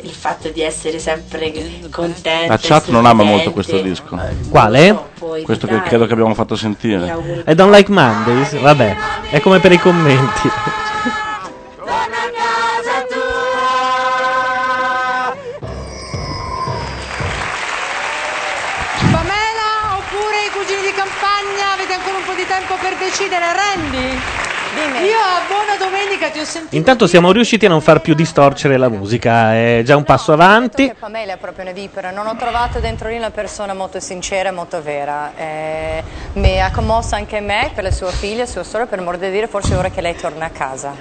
il 0.00 0.10
fatto 0.10 0.48
di 0.48 0.62
essere 0.62 0.98
sempre 0.98 1.52
contenti. 1.90 2.48
La 2.48 2.58
chat 2.58 2.88
non 2.88 3.04
ama 3.04 3.24
molto 3.24 3.52
questo 3.52 3.82
disco. 3.82 4.18
Quale? 4.48 5.03
Questo 5.44 5.66
che 5.66 5.82
credo 5.82 6.06
che 6.06 6.12
abbiamo 6.14 6.34
fatto 6.34 6.56
sentire. 6.56 7.14
I 7.46 7.54
don't 7.54 7.72
like 7.72 7.92
Mondays. 7.92 8.58
Vabbè, 8.58 8.96
è 9.30 9.40
come 9.40 9.60
per 9.60 9.72
i 9.72 9.78
commenti. 9.78 10.50
Intanto 26.74 27.06
siamo 27.06 27.30
riusciti 27.30 27.66
a 27.66 27.68
non 27.68 27.80
far 27.80 28.00
più 28.00 28.14
distorcere 28.14 28.76
la 28.76 28.88
musica, 28.88 29.54
è 29.54 29.82
già 29.84 29.94
un 29.94 30.02
passo 30.02 30.32
avanti. 30.32 30.92
Pamela 30.98 31.34
è 31.34 31.36
proprio 31.36 31.62
una 31.62 31.72
vipera, 31.72 32.10
non 32.10 32.26
ho 32.26 32.34
trovato 32.34 32.80
dentro 32.80 33.08
lì 33.08 33.16
una 33.16 33.30
persona 33.30 33.74
molto 33.74 34.00
sincera 34.00 34.48
e 34.48 34.52
molto 34.52 34.82
vera. 34.82 35.30
Eh, 35.36 36.02
mi 36.32 36.60
ha 36.60 36.72
commosso 36.72 37.14
anche 37.14 37.38
me 37.38 37.70
per 37.72 37.84
la 37.84 37.92
sua 37.92 38.10
figlia, 38.10 38.44
sua 38.44 38.64
sorella, 38.64 38.88
per 38.90 38.98
amor 38.98 39.18
di 39.18 39.30
dire, 39.30 39.46
forse 39.46 39.74
è 39.74 39.76
ora 39.78 39.88
che 39.88 40.00
lei 40.00 40.16
torna 40.16 40.46
a 40.46 40.50
casa. 40.50 40.92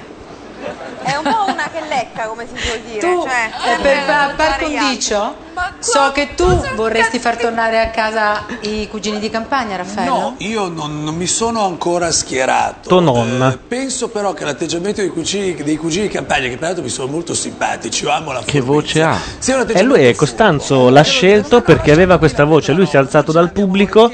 È 1.02 1.16
un 1.16 1.24
po' 1.24 1.52
una 1.52 1.68
che 1.74 1.82
lecca, 1.90 2.28
come 2.28 2.46
si 2.46 2.56
suol 2.56 2.80
dire. 2.82 3.00
Tu, 3.00 3.24
cioè, 3.24 3.74
eh, 3.74 3.82
per, 3.82 4.36
par 4.36 4.60
condicio, 4.60 5.36
so 5.84 6.12
che 6.14 6.30
tu 6.36 6.46
vorresti 6.76 7.20
far 7.20 7.36
tornare 7.36 7.80
a 7.82 7.90
casa 7.90 8.46
i 8.62 8.88
cugini 8.90 9.20
di 9.20 9.30
campagna, 9.30 9.76
Raffaello? 9.76 10.12
No, 10.12 10.36
io 10.38 10.70
non, 10.70 11.04
non 11.04 11.16
mi 11.16 11.28
sono 11.28 11.66
ancora 11.66 12.10
schierato. 12.12 12.88
Tuo 12.88 13.02
nonno. 13.02 13.58
Penso 13.68 14.08
però 14.08 14.34
che 14.34 14.46
l'atteggiamento 14.46 15.02
dei 15.02 15.10
cugini, 15.10 15.54
dei 15.56 15.76
cugini 15.76 16.08
di 16.08 16.14
campagna, 16.14 16.48
che 16.48 16.58
peraltro 16.58 16.84
mi 16.84 16.90
sono 16.90 17.12
molto 17.12 17.34
simpatici, 17.34 18.06
io 18.06 18.12
amo 18.12 18.32
la 18.32 18.42
Che 18.44 18.62
voce 18.62 19.02
ha? 19.02 19.12
un 19.12 19.16
E 19.16 19.52
atteggiamento 19.54 19.84
lui 19.84 20.06
è 20.06 20.16
Costanzo, 20.16 20.90
l'ha 20.90 21.04
scelto 21.04 21.62
perché 21.62 21.92
aveva 21.92 22.18
questa 22.18 22.46
voce. 22.46 22.72
Lui 22.72 22.86
si 22.86 22.96
è 22.96 23.00
alzato 23.00 23.34
dal 23.34 23.52
pubblico, 23.52 24.10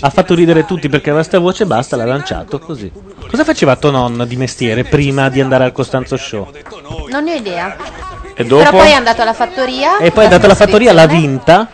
ha 0.00 0.10
fatto 0.10 0.34
ridere 0.34 0.64
tutti 0.64 0.88
perché 0.88 1.10
aveva 1.10 1.24
questa 1.24 1.40
voce 1.40 1.64
e 1.64 1.66
basta, 1.66 1.96
l'ha 1.96 2.04
lanciato 2.04 2.60
così. 2.60 2.90
Cosa 3.28 3.44
faceva 3.44 3.74
tuo 3.76 3.90
nonno 3.90 4.24
di 4.24 4.36
mestiere 4.36 4.84
prima 4.84 5.28
di 5.28 5.40
andare 5.40 5.64
al 5.64 5.72
Costanzo 5.72 6.16
Show? 6.16 6.50
Non 7.10 7.24
ne 7.24 7.32
ho 7.32 7.36
idea. 7.36 7.97
E 8.40 8.44
dopo? 8.44 8.62
Però 8.62 8.76
poi 8.78 8.90
è 8.90 8.94
andato 8.94 9.20
alla 9.22 9.32
fattoria. 9.32 9.98
E 9.98 10.12
poi 10.12 10.22
è 10.22 10.26
andato 10.26 10.44
alla 10.44 10.54
fattoria, 10.54 10.92
l'ha 10.92 11.06
vinta. 11.06 11.66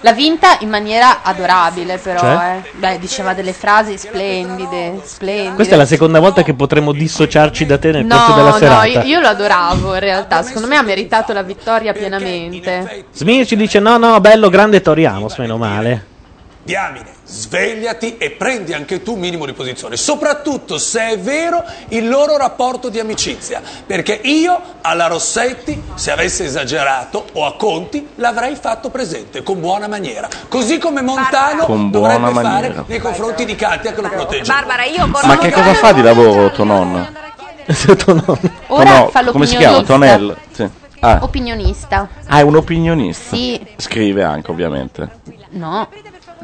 L'ha 0.00 0.12
vinta 0.12 0.58
in 0.60 0.68
maniera 0.68 1.22
adorabile, 1.22 1.96
però. 1.96 2.20
Cioè? 2.20 2.56
eh. 2.62 2.70
Beh, 2.74 2.98
diceva 2.98 3.32
delle 3.32 3.54
frasi 3.54 3.96
splendide, 3.96 5.00
splendide. 5.02 5.54
Questa 5.54 5.74
è 5.74 5.78
la 5.78 5.86
seconda 5.86 6.20
volta 6.20 6.42
che 6.42 6.52
potremo 6.52 6.92
dissociarci 6.92 7.64
da 7.64 7.78
te 7.78 7.92
nel 7.92 8.06
corso 8.06 8.28
No, 8.28 8.36
della 8.36 8.50
no, 8.50 8.56
serata. 8.58 8.84
io, 8.84 9.00
io 9.04 9.20
lo 9.20 9.28
adoravo 9.28 9.94
in 9.94 10.00
realtà. 10.00 10.42
Secondo 10.42 10.68
me 10.68 10.76
ha 10.76 10.82
meritato 10.82 11.32
la 11.32 11.42
vittoria 11.42 11.94
pienamente. 11.94 13.06
Smir 13.12 13.46
ci 13.46 13.56
dice: 13.56 13.80
No, 13.80 13.96
no, 13.96 14.20
bello, 14.20 14.50
grande 14.50 14.82
Tori 14.82 15.06
Amos, 15.06 15.38
meno 15.38 15.56
male. 15.56 16.14
Diamine, 16.66 17.06
svegliati 17.24 18.16
e 18.18 18.32
prendi 18.32 18.72
anche 18.74 19.00
tu 19.04 19.12
un 19.12 19.20
minimo 19.20 19.46
di 19.46 19.52
posizione, 19.52 19.96
soprattutto 19.96 20.78
se 20.78 21.10
è 21.10 21.18
vero 21.18 21.62
il 21.90 22.08
loro 22.08 22.36
rapporto 22.36 22.88
di 22.88 22.98
amicizia, 22.98 23.62
perché 23.86 24.14
io 24.24 24.60
alla 24.80 25.06
Rossetti, 25.06 25.80
se 25.94 26.10
avesse 26.10 26.44
esagerato, 26.44 27.24
o 27.34 27.46
a 27.46 27.54
Conti, 27.54 28.08
l'avrei 28.16 28.56
fatto 28.56 28.90
presente 28.90 29.44
con 29.44 29.60
buona 29.60 29.86
maniera, 29.86 30.28
così 30.48 30.78
come 30.78 31.02
Montano 31.02 31.66
Con 31.66 31.88
dovrebbe 31.92 32.32
fare 32.32 32.42
maniera. 32.42 32.84
nei 32.88 32.98
confronti 32.98 33.44
di 33.44 33.54
Katia 33.54 33.92
che 33.92 34.02
lo 34.02 34.08
protegge. 34.08 34.52
Barbara, 34.52 34.84
io 34.86 35.06
Ma 35.06 35.38
che 35.38 35.52
cosa 35.52 35.72
fa 35.74 35.92
di 35.92 36.02
lavoro 36.02 36.50
tuo 36.50 36.64
nonno? 36.64 37.06
Ora 38.66 38.84
Tonò- 38.84 39.08
fa 39.10 39.24
come 39.26 39.46
si 39.46 39.56
chiama? 39.56 39.76
l'opinionista. 39.78 39.92
Tonel? 40.16 40.36
Sì. 40.50 40.68
Ah. 40.98 41.18
Opinionista. 41.22 42.08
Ah, 42.26 42.38
è 42.38 42.42
un 42.42 42.56
opinionista. 42.56 43.36
Sì. 43.36 43.64
Scrive 43.76 44.24
anche, 44.24 44.50
ovviamente. 44.50 45.20
No, 45.50 45.88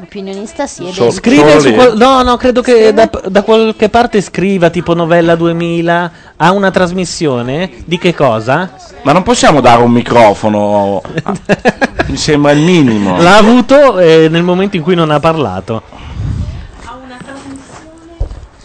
opinionista 0.01 0.65
sì. 0.67 0.81
è 0.81 0.85
dentro. 0.85 1.11
Scrive 1.11 1.59
su 1.59 1.73
qual- 1.73 1.95
No, 1.97 2.21
no, 2.23 2.37
credo 2.37 2.61
che 2.61 2.93
da, 2.93 3.09
da 3.27 3.41
qualche 3.43 3.89
parte 3.89 4.21
scriva 4.21 4.69
tipo 4.69 4.93
Novella 4.93 5.35
2000. 5.35 6.11
Ha 6.37 6.51
una 6.51 6.71
trasmissione 6.71 7.71
di 7.85 7.97
che 7.97 8.13
cosa? 8.13 8.71
Ma 9.03 9.11
non 9.11 9.23
possiamo 9.23 9.61
dare 9.61 9.81
un 9.81 9.91
microfono? 9.91 11.01
Ah, 11.23 11.33
Mi 12.07 12.17
sembra 12.17 12.51
il 12.51 12.59
minimo. 12.61 13.21
L'ha 13.21 13.37
avuto 13.37 13.99
eh, 13.99 14.27
nel 14.29 14.43
momento 14.43 14.75
in 14.77 14.83
cui 14.83 14.95
non 14.95 15.09
ha 15.11 15.19
parlato. 15.19 15.81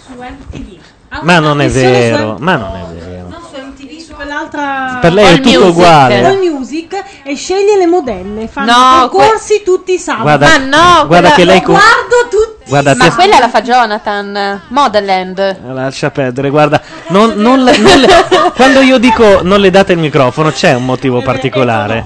su 0.07 0.13
MTV. 0.15 0.79
Ha 1.11 1.21
Ma 1.23 1.39
una 1.39 1.49
non 1.49 1.61
è 1.61 1.71
trasmissione 1.71 1.95
su 1.95 2.11
vero, 2.17 2.33
M- 2.39 2.43
ma 2.43 2.57
non 2.57 2.77
è 2.77 2.85
vero. 3.05 3.29
Non 3.29 3.41
su 3.51 3.61
MTV, 3.61 3.99
su 4.01 4.13
quell'altra 4.15 4.99
Per 5.01 5.13
lei 5.13 5.25
è 5.25 5.29
All 5.29 5.37
tutto 5.41 5.59
Music. 5.61 5.71
uguale. 5.77 6.25
All 6.27 6.39
Music 6.39 7.05
e 7.29 7.37
sceglie 7.37 7.77
le 7.77 7.87
modelle, 7.87 8.49
fanno 8.49 8.73
No, 8.73 9.09
concorsi 9.09 9.63
tutti 9.63 9.93
i 9.93 9.99
sabati. 9.99 10.23
Guarda- 10.23 10.47
Ma 10.47 10.57
no, 10.57 11.07
guarda 11.07 11.07
quella- 11.07 11.31
che 11.35 11.45
lei 11.45 11.61
con- 11.63 11.75
guardo 11.75 12.29
tutti. 12.31 12.69
Guarda, 12.69 12.95
Ma 12.95 13.15
quella 13.15 13.39
la 13.39 13.49
fa 13.49 13.61
Jonathan. 13.63 14.63
Modeland. 14.69 15.57
Lascia 15.73 16.11
perdere, 16.11 16.49
guarda, 16.51 16.81
non- 17.09 17.35
non 17.37 17.63
le- 17.63 17.77
non 17.79 17.99
le- 18.01 18.09
quando 18.57 18.81
io 18.81 18.99
dico 18.99 19.41
non 19.43 19.61
le 19.61 19.71
date 19.71 19.93
il 19.93 19.99
microfono 19.99 20.51
c'è 20.51 20.73
un 20.75 20.85
motivo 20.87 21.21
particolare. 21.23 22.05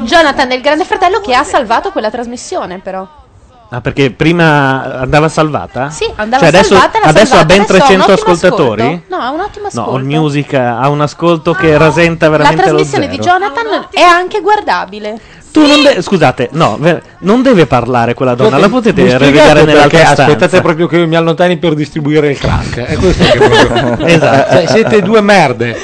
Jonathan 0.00 0.50
è 0.50 0.54
il 0.54 0.60
grande 0.62 0.84
fratello 0.84 1.20
che 1.20 1.34
ha 1.34 1.42
salvato 1.44 1.90
quella 1.90 2.10
trasmissione, 2.10 2.78
però. 2.78 3.06
Ah, 3.74 3.80
perché 3.80 4.10
prima 4.10 5.00
andava 5.00 5.30
salvata? 5.30 5.88
Sì, 5.88 6.04
andava 6.16 6.40
Cioè 6.44 6.48
adesso, 6.54 6.74
salvata, 6.74 6.98
adesso 7.04 7.34
ha 7.34 7.36
salvata, 7.38 7.46
ben 7.46 7.58
ha 7.58 7.60
un 7.62 7.66
300 7.66 8.02
ottimo 8.02 8.12
ascoltatori? 8.32 8.82
ascolto. 8.82 9.04
No, 9.08 9.16
ha 9.16 9.30
un 9.30 9.40
ottimo 9.40 9.62
No, 9.72 9.80
ascolto. 9.80 9.90
All 9.96 10.04
Music 10.04 10.52
ha 10.52 10.88
un 10.90 11.00
ascolto 11.00 11.52
che 11.54 11.78
rasenta 11.78 12.28
La 12.28 12.36
veramente 12.36 12.62
lo 12.64 12.68
trasmissione 12.76 13.08
di 13.08 13.16
zero. 13.22 13.38
Jonathan 13.38 13.86
è 13.90 14.02
anche 14.02 14.40
guardabile. 14.42 15.18
Tu 15.52 15.66
non 15.66 15.82
de- 15.82 16.02
scusate, 16.02 16.50
no, 16.52 16.76
ver- 16.78 17.02
non 17.20 17.40
deve 17.40 17.64
parlare 17.64 18.12
quella 18.12 18.34
donna, 18.34 18.58
la 18.58 18.68
potete 18.68 19.04
relegare 19.16 19.60
perché 19.60 19.64
nell'altra 19.72 19.98
stanza. 20.00 20.22
aspettate 20.24 20.60
proprio 20.60 20.86
che 20.86 20.96
io 20.98 21.06
mi 21.06 21.16
allontani 21.16 21.56
per 21.56 21.72
distribuire 21.72 22.30
il 22.30 22.38
crack. 22.38 22.76
È 22.76 22.96
questo 22.96 23.24
che 23.24 23.38
proprio... 23.38 23.98
Esatto. 24.06 24.52
Cioè, 24.54 24.66
siete 24.66 25.00
due 25.00 25.22
merde. 25.22 25.78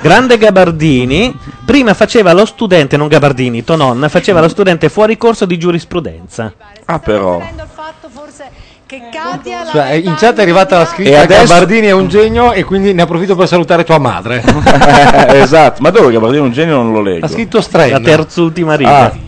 Grande 0.00 0.38
Gabardini, 0.38 1.36
prima 1.64 1.92
faceva 1.92 2.32
lo 2.32 2.44
studente, 2.44 2.96
non 2.96 3.08
Gabardini, 3.08 3.64
Tonon, 3.64 4.06
faceva 4.08 4.40
lo 4.40 4.48
studente 4.48 4.88
fuori 4.88 5.16
corso 5.16 5.44
di 5.44 5.58
giurisprudenza. 5.58 6.52
Ah, 6.84 6.98
però. 6.98 7.40
Che 8.86 9.02
Katia 9.12 9.64
la 9.64 9.70
Cioè, 9.70 9.90
in 9.90 10.14
chat 10.14 10.38
è 10.38 10.40
arrivata 10.40 10.78
la 10.78 10.86
scritta 10.86 11.10
E 11.10 11.14
adesso- 11.16 11.52
Gabardini 11.52 11.88
è 11.88 11.90
un 11.90 12.08
genio 12.08 12.52
e 12.52 12.64
quindi 12.64 12.94
ne 12.94 13.02
approfitto 13.02 13.36
per 13.36 13.46
salutare 13.46 13.84
tua 13.84 13.98
madre. 13.98 14.42
esatto, 15.36 15.82
ma 15.82 15.90
dove 15.90 16.10
Gabardino 16.10 16.44
è 16.44 16.46
un 16.46 16.52
genio 16.52 16.76
non 16.76 16.92
lo 16.92 17.02
leggo. 17.02 17.26
Ha 17.26 17.28
scritto 17.28 17.60
Strenna. 17.60 17.98
La 17.98 18.04
terz'ultima 18.04 18.76
riga. 18.76 19.12
Ah. 19.12 19.27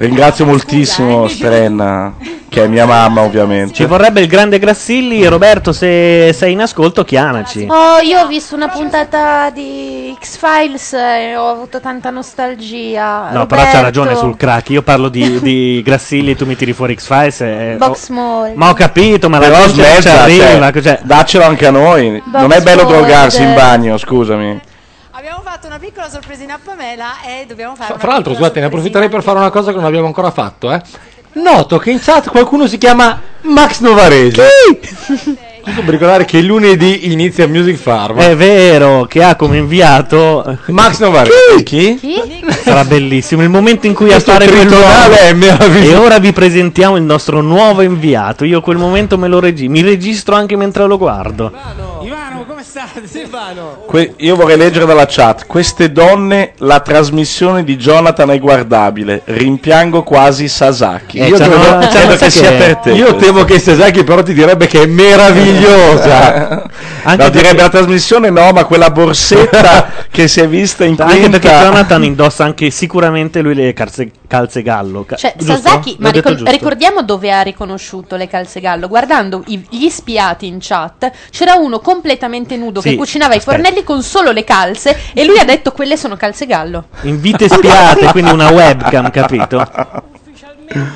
Ringrazio 0.00 0.46
moltissimo 0.46 1.28
Strenna, 1.28 2.14
che 2.48 2.64
è 2.64 2.66
mia 2.68 2.86
mamma 2.86 3.20
ovviamente. 3.20 3.74
Ci 3.74 3.84
vorrebbe 3.84 4.22
il 4.22 4.28
grande 4.28 4.58
Grassilli. 4.58 5.26
Roberto, 5.26 5.74
se 5.74 6.32
sei 6.32 6.52
in 6.52 6.62
ascolto, 6.62 7.04
chiamaci. 7.04 7.66
Oh, 7.68 8.00
io 8.02 8.20
ho 8.20 8.26
visto 8.26 8.54
una 8.54 8.68
puntata 8.68 9.50
di 9.50 10.16
X-Files 10.18 10.94
e 10.94 11.36
ho 11.36 11.50
avuto 11.50 11.80
tanta 11.80 12.08
nostalgia. 12.08 13.30
No, 13.30 13.44
però 13.44 13.60
c'ha 13.64 13.82
ragione 13.82 14.16
sul 14.16 14.38
crack. 14.38 14.70
Io 14.70 14.80
parlo 14.80 15.10
di, 15.10 15.38
di 15.38 15.82
Grassilli, 15.84 16.34
tu 16.34 16.46
mi 16.46 16.56
tiri 16.56 16.72
fuori 16.72 16.96
X-Files. 16.96 17.40
e- 17.42 17.74
Box 17.76 18.08
oh, 18.08 18.14
Mall. 18.14 18.52
ma 18.54 18.70
ho 18.70 18.72
capito, 18.72 19.28
ma 19.28 19.38
la 19.38 19.48
Però 19.48 19.66
gente 19.66 19.82
non 19.92 20.00
ci 20.00 20.08
arriva. 20.08 20.72
cioè, 20.72 20.82
cioè- 20.82 21.00
daccelo 21.02 21.44
anche 21.44 21.66
a 21.66 21.70
noi. 21.70 22.22
Box 22.24 22.40
non 22.40 22.52
è 22.52 22.62
bello 22.62 22.84
drogarsi 22.84 23.42
in 23.42 23.50
eh. 23.50 23.54
bagno, 23.54 23.98
scusami. 23.98 24.60
Abbiamo 25.20 25.42
fatto 25.44 25.66
una 25.66 25.78
piccola 25.78 26.08
sorpresina 26.08 26.54
a 26.54 26.60
Pamela 26.64 27.20
e 27.20 27.44
dobbiamo 27.44 27.76
fare 27.76 27.92
Fra 27.98 28.12
l'altro, 28.12 28.32
scusate, 28.32 28.58
ne 28.58 28.66
approfitterei 28.66 29.10
per 29.10 29.22
fare 29.22 29.36
una 29.36 29.50
cosa 29.50 29.70
che 29.70 29.76
non 29.76 29.84
abbiamo 29.84 30.06
ancora 30.06 30.30
fatto, 30.30 30.72
eh. 30.72 30.80
Noto 31.32 31.76
che 31.76 31.90
in 31.90 32.00
chat 32.00 32.30
qualcuno 32.30 32.66
si 32.66 32.78
chiama 32.78 33.20
Max 33.42 33.80
Novaresi. 33.80 34.40
Giusto 35.62 35.82
per 35.82 35.90
ricordare 35.90 36.24
che 36.24 36.40
lunedì 36.40 37.12
inizia 37.12 37.46
Music 37.46 37.76
Farm. 37.76 38.18
È 38.18 38.34
vero 38.34 39.04
che 39.04 39.22
ha 39.22 39.36
come 39.36 39.58
inviato 39.58 40.56
Max 40.68 41.00
Novaresi. 41.00 41.64
Chi? 41.64 42.00
Sarà 42.62 42.86
bellissimo 42.86 43.42
il 43.42 43.50
momento 43.50 43.86
in 43.86 43.92
cui 43.92 44.06
Questo 44.06 44.30
appare 44.30 44.48
quel 44.48 44.68
tritonale 44.68 45.18
è 45.18 45.32
meraviglioso. 45.34 45.90
E 45.90 45.96
ora 45.96 46.18
vi 46.18 46.32
presentiamo 46.32 46.96
il 46.96 47.02
nostro 47.02 47.42
nuovo 47.42 47.82
inviato. 47.82 48.46
Io 48.46 48.62
quel 48.62 48.78
momento 48.78 49.18
me 49.18 49.28
lo 49.28 49.38
regi- 49.38 49.68
mi 49.68 49.82
registro 49.82 50.34
anche 50.34 50.56
mentre 50.56 50.86
lo 50.86 50.96
guardo. 50.96 51.52
Ivano, 51.52 52.00
state? 52.00 52.19
Silvano. 53.04 53.82
Que- 53.86 54.14
io 54.18 54.36
vorrei 54.36 54.56
leggere 54.56 54.86
dalla 54.86 55.06
chat. 55.06 55.46
Queste 55.46 55.92
donne, 55.92 56.52
la 56.58 56.80
trasmissione 56.80 57.64
di 57.64 57.76
Jonathan 57.76 58.30
è 58.30 58.38
guardabile. 58.38 59.22
Rimpiango 59.24 60.02
quasi 60.02 60.48
Sasaki. 60.48 61.18
Eh, 61.18 61.28
io 61.28 61.36
credo, 61.36 61.58
c'hanno 61.58 61.88
credo 61.88 62.16
che 62.16 62.30
sia 62.30 62.52
per 62.52 62.76
te. 62.76 62.90
Io 62.92 63.06
questo. 63.14 63.24
temo 63.24 63.44
che 63.44 63.58
Sasaki 63.58 64.04
però 64.04 64.22
ti 64.22 64.34
direbbe 64.34 64.66
che 64.66 64.82
è 64.82 64.86
meravigliosa. 64.86 66.68
Anche 67.02 67.22
no, 67.22 67.30
direbbe 67.30 67.56
perché- 67.56 67.62
la 67.62 67.68
trasmissione 67.68 68.30
no, 68.30 68.50
ma 68.52 68.64
quella 68.64 68.90
borsetta 68.90 69.90
che 70.10 70.28
si 70.28 70.40
è 70.40 70.48
vista 70.48 70.84
in 70.84 70.96
Anche 70.98 71.18
quinta 71.18 71.38
perché 71.38 71.48
Jonathan 71.48 72.04
indossa 72.04 72.44
anche 72.44 72.70
sicuramente 72.70 73.40
lui 73.40 73.54
le 73.54 73.72
calze, 73.72 74.10
calze 74.30 74.62
gallo. 74.62 75.04
Ca- 75.04 75.16
Cioè, 75.16 75.34
giusto? 75.36 75.54
Sasaki, 75.56 75.96
L'ho 75.98 76.04
ma 76.04 76.10
ricor- 76.10 76.48
ricordiamo 76.48 77.02
dove 77.02 77.32
ha 77.32 77.40
riconosciuto 77.42 78.14
le 78.14 78.28
calze 78.28 78.60
gallo? 78.60 78.86
Guardando 78.86 79.42
i- 79.48 79.66
gli 79.68 79.88
spiati 79.88 80.46
in 80.46 80.58
chat, 80.60 81.10
c'era 81.30 81.54
uno 81.54 81.80
completamente 81.80 82.56
nudo 82.56 82.80
Sì, 82.80 82.90
che 82.90 82.96
cucinava 82.96 83.34
i 83.34 83.38
aspetta. 83.38 83.56
fornelli 83.56 83.82
con 83.82 84.02
solo 84.04 84.30
le 84.30 84.44
calze 84.44 84.96
e 85.12 85.24
lui 85.24 85.38
ha 85.40 85.44
detto 85.44 85.72
quelle 85.72 85.96
sono 85.96 86.14
calze 86.16 86.46
gallo. 86.46 86.84
In 87.02 87.20
vite 87.20 87.48
spiate, 87.48 88.06
quindi 88.12 88.30
una 88.30 88.50
webcam, 88.50 89.10
capito? 89.10 89.66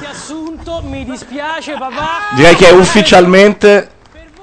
Assunto, 0.08 0.82
mi 0.88 1.04
dispiace 1.04 1.72
papà. 1.72 2.34
Direi 2.36 2.54
che 2.54 2.68
è 2.68 2.72
ufficialmente 2.72 3.88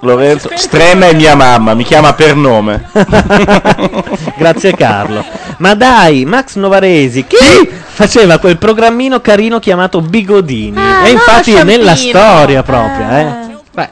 Lorenzo 0.04 0.50
Strenna 0.56 1.08
è 1.08 1.14
mia 1.14 1.36
mamma, 1.36 1.74
mi 1.76 1.84
chiama 1.86 2.14
per 2.14 2.36
nome. 2.36 2.89
Grazie 4.36 4.74
Carlo. 4.76 5.24
Ma 5.62 5.76
dai, 5.76 6.26
Max 6.26 6.55
Novaresi, 6.55 7.24
chi 7.28 7.70
faceva 7.70 8.39
quel 8.39 8.57
programmino 8.57 9.22
carino 9.22 9.59
chiamato 9.59 10.01
Bigodini? 10.01 10.76
Ah, 10.76 11.05
e 11.05 11.12
no, 11.12 11.20
infatti 11.20 11.53
è 11.53 11.64
nella 11.64 11.95
storia 11.95 12.64
proprio, 12.64 13.07
eh. 13.12 13.59
Beh, 13.72 13.89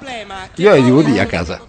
io 0.60 0.72
ho 0.72 0.76
i 0.76 0.84
DVD 0.84 1.20
a 1.20 1.26
casa. 1.26 1.60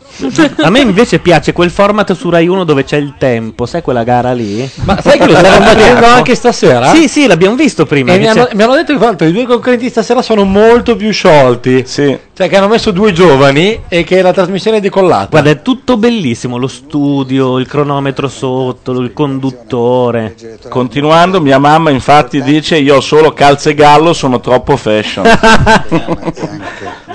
A 0.62 0.70
me 0.70 0.80
invece 0.80 1.20
piace 1.20 1.52
quel 1.52 1.70
format 1.70 2.12
su 2.12 2.28
Rai 2.28 2.48
1 2.48 2.64
dove 2.64 2.82
c'è 2.84 2.96
il 2.96 3.14
tempo, 3.16 3.64
sai 3.64 3.82
quella 3.82 4.02
gara 4.02 4.32
lì? 4.32 4.68
Ma 4.82 5.00
sai 5.00 5.16
che 5.16 5.26
lo 5.26 5.34
stavano 5.36 5.64
facendo 5.64 6.06
anche 6.06 6.34
stasera? 6.34 6.92
Sì, 6.92 7.08
sì, 7.08 7.26
l'abbiamo 7.26 7.54
visto 7.54 7.86
prima. 7.86 8.12
E 8.12 8.18
mi 8.18 8.26
hanno, 8.26 8.48
mi 8.52 8.62
hanno 8.62 8.74
detto 8.74 8.92
che 8.92 8.98
l'altro 8.98 9.28
i 9.28 9.32
due 9.32 9.46
concorrenti 9.46 9.88
stasera 9.88 10.22
sono 10.22 10.44
molto 10.44 10.96
più 10.96 11.12
sciolti. 11.12 11.84
Sì. 11.86 12.18
Cioè 12.34 12.48
che 12.48 12.56
hanno 12.56 12.68
messo 12.68 12.90
due 12.90 13.12
giovani 13.12 13.82
e 13.88 14.02
che 14.02 14.20
la 14.22 14.32
trasmissione 14.32 14.78
è 14.78 14.80
decollata. 14.80 15.28
Guarda, 15.30 15.50
è 15.50 15.62
tutto 15.62 15.96
bellissimo, 15.96 16.58
lo 16.58 16.68
studio, 16.68 17.58
il 17.58 17.66
cronometro 17.66 18.28
sotto, 18.28 18.92
il 18.92 19.12
conduttore. 19.12 20.34
Continuando, 20.68 21.40
mia 21.40 21.58
mamma 21.58 21.90
infatti 21.90 22.42
dice 22.42 22.76
io 22.76 22.96
ho 22.96 23.00
solo 23.00 23.32
calze 23.32 23.74
gallo, 23.74 24.12
sono 24.12 24.40
troppo 24.40 24.76
fashion. 24.76 25.24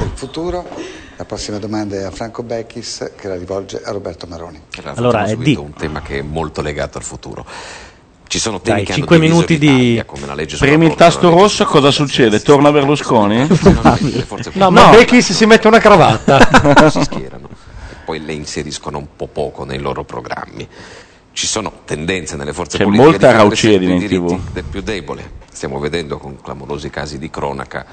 del 0.06 0.12
futuro. 0.14 0.66
La 1.18 1.24
prossima 1.24 1.58
domanda 1.60 1.96
è 1.96 2.04
a 2.04 2.12
Franco 2.12 2.44
Becchis 2.44 3.12
che 3.16 3.28
la 3.30 3.36
rivolge 3.36 3.82
a 3.82 3.92
Roberto 3.92 4.28
Maroni. 4.28 4.62
Allora, 4.96 5.24
è 5.26 5.36
di- 5.38 5.56
un 5.56 5.74
tema 5.74 6.02
che 6.02 6.20
è 6.20 6.22
molto 6.22 6.62
legato 6.62 6.98
al 6.98 7.06
futuro. 7.06 7.46
Ci 8.28 8.38
sono 8.40 8.58
Dai, 8.62 8.64
temi 8.64 8.84
che 8.86 8.92
hanno 8.92 9.00
cinque 9.00 9.16
diviso 9.20 9.34
minuti 9.36 9.58
di- 9.58 10.04
come 10.06 10.26
la 10.26 10.34
legge 10.34 10.58
Premi 10.58 10.88
il 10.88 10.96
tasto 10.96 11.30
rosso, 11.30 11.64
cosa 11.66 11.92
succede? 11.92 12.42
Torna 12.42 12.72
Berlusconi? 12.72 13.48
No, 14.56 14.72
ma 14.72 14.90
Becchis 14.90 15.32
si 15.32 15.46
mette 15.46 15.68
una 15.68 15.80
cravatta. 15.80 16.90
si 16.90 17.02
schierano 17.06 17.48
e 17.92 17.96
poi 18.04 18.24
le 18.26 18.34
inseriscono 18.34 18.98
un 18.98 19.08
po' 19.16 19.28
poco 19.28 19.64
nei 19.64 19.80
loro 19.80 20.04
programmi. 20.04 20.68
Ci 21.32 21.48
sono 21.48 21.72
tendenze 21.86 22.36
nelle 22.36 22.52
forze 22.54 22.78
C'è 22.78 22.84
politiche 22.84 23.10
molta 23.10 23.48
di 23.48 23.56
sempre 23.56 23.86
i 23.86 23.92
in 23.92 23.98
diritti 24.00 24.16
TV. 24.26 24.40
del 24.54 24.64
più 24.64 24.82
debole 24.82 25.32
stiamo 25.52 25.80
vedendo 25.80 26.18
con 26.18 26.42
clamorosi 26.42 26.90
casi 26.90 27.18
di 27.18 27.30
cronaca 27.30 27.86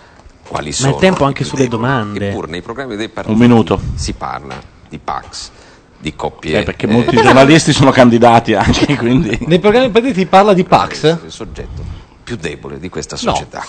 quali 0.47 0.68
Ma 0.68 0.74
sono. 0.74 0.97
è 0.97 1.01
tempo 1.01 1.24
anche 1.24 1.45
sulle 1.45 1.68
domande. 1.68 2.30
Eppure 2.30 2.49
nei 2.49 2.62
programmi 2.62 2.97
dei 2.97 3.09
partiti 3.09 3.34
Un 3.34 3.40
minuto. 3.40 3.80
si 3.95 4.12
parla 4.12 4.55
di 4.88 4.99
Pax, 4.99 5.51
di 5.99 6.14
coppie. 6.14 6.61
Eh, 6.61 6.62
perché 6.62 6.86
eh, 6.86 6.90
molti 6.90 7.16
giornalisti 7.16 7.72
sono 7.72 7.90
candidati 7.90 8.55
anche, 8.55 8.97
quindi... 8.97 9.38
Nei 9.47 9.59
programmi 9.59 9.90
partiti 9.90 10.26
parla 10.26 10.53
di 10.53 10.64
Pax? 10.64 11.18
il 11.24 11.32
soggetto 11.32 12.01
più 12.22 12.36
debole 12.36 12.78
di 12.78 12.88
questa 12.88 13.16
società. 13.16 13.64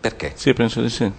Perché? 0.00 0.32
Sì, 0.34 0.52
penso 0.52 0.80
di 0.80 0.90
sì. 0.90 1.10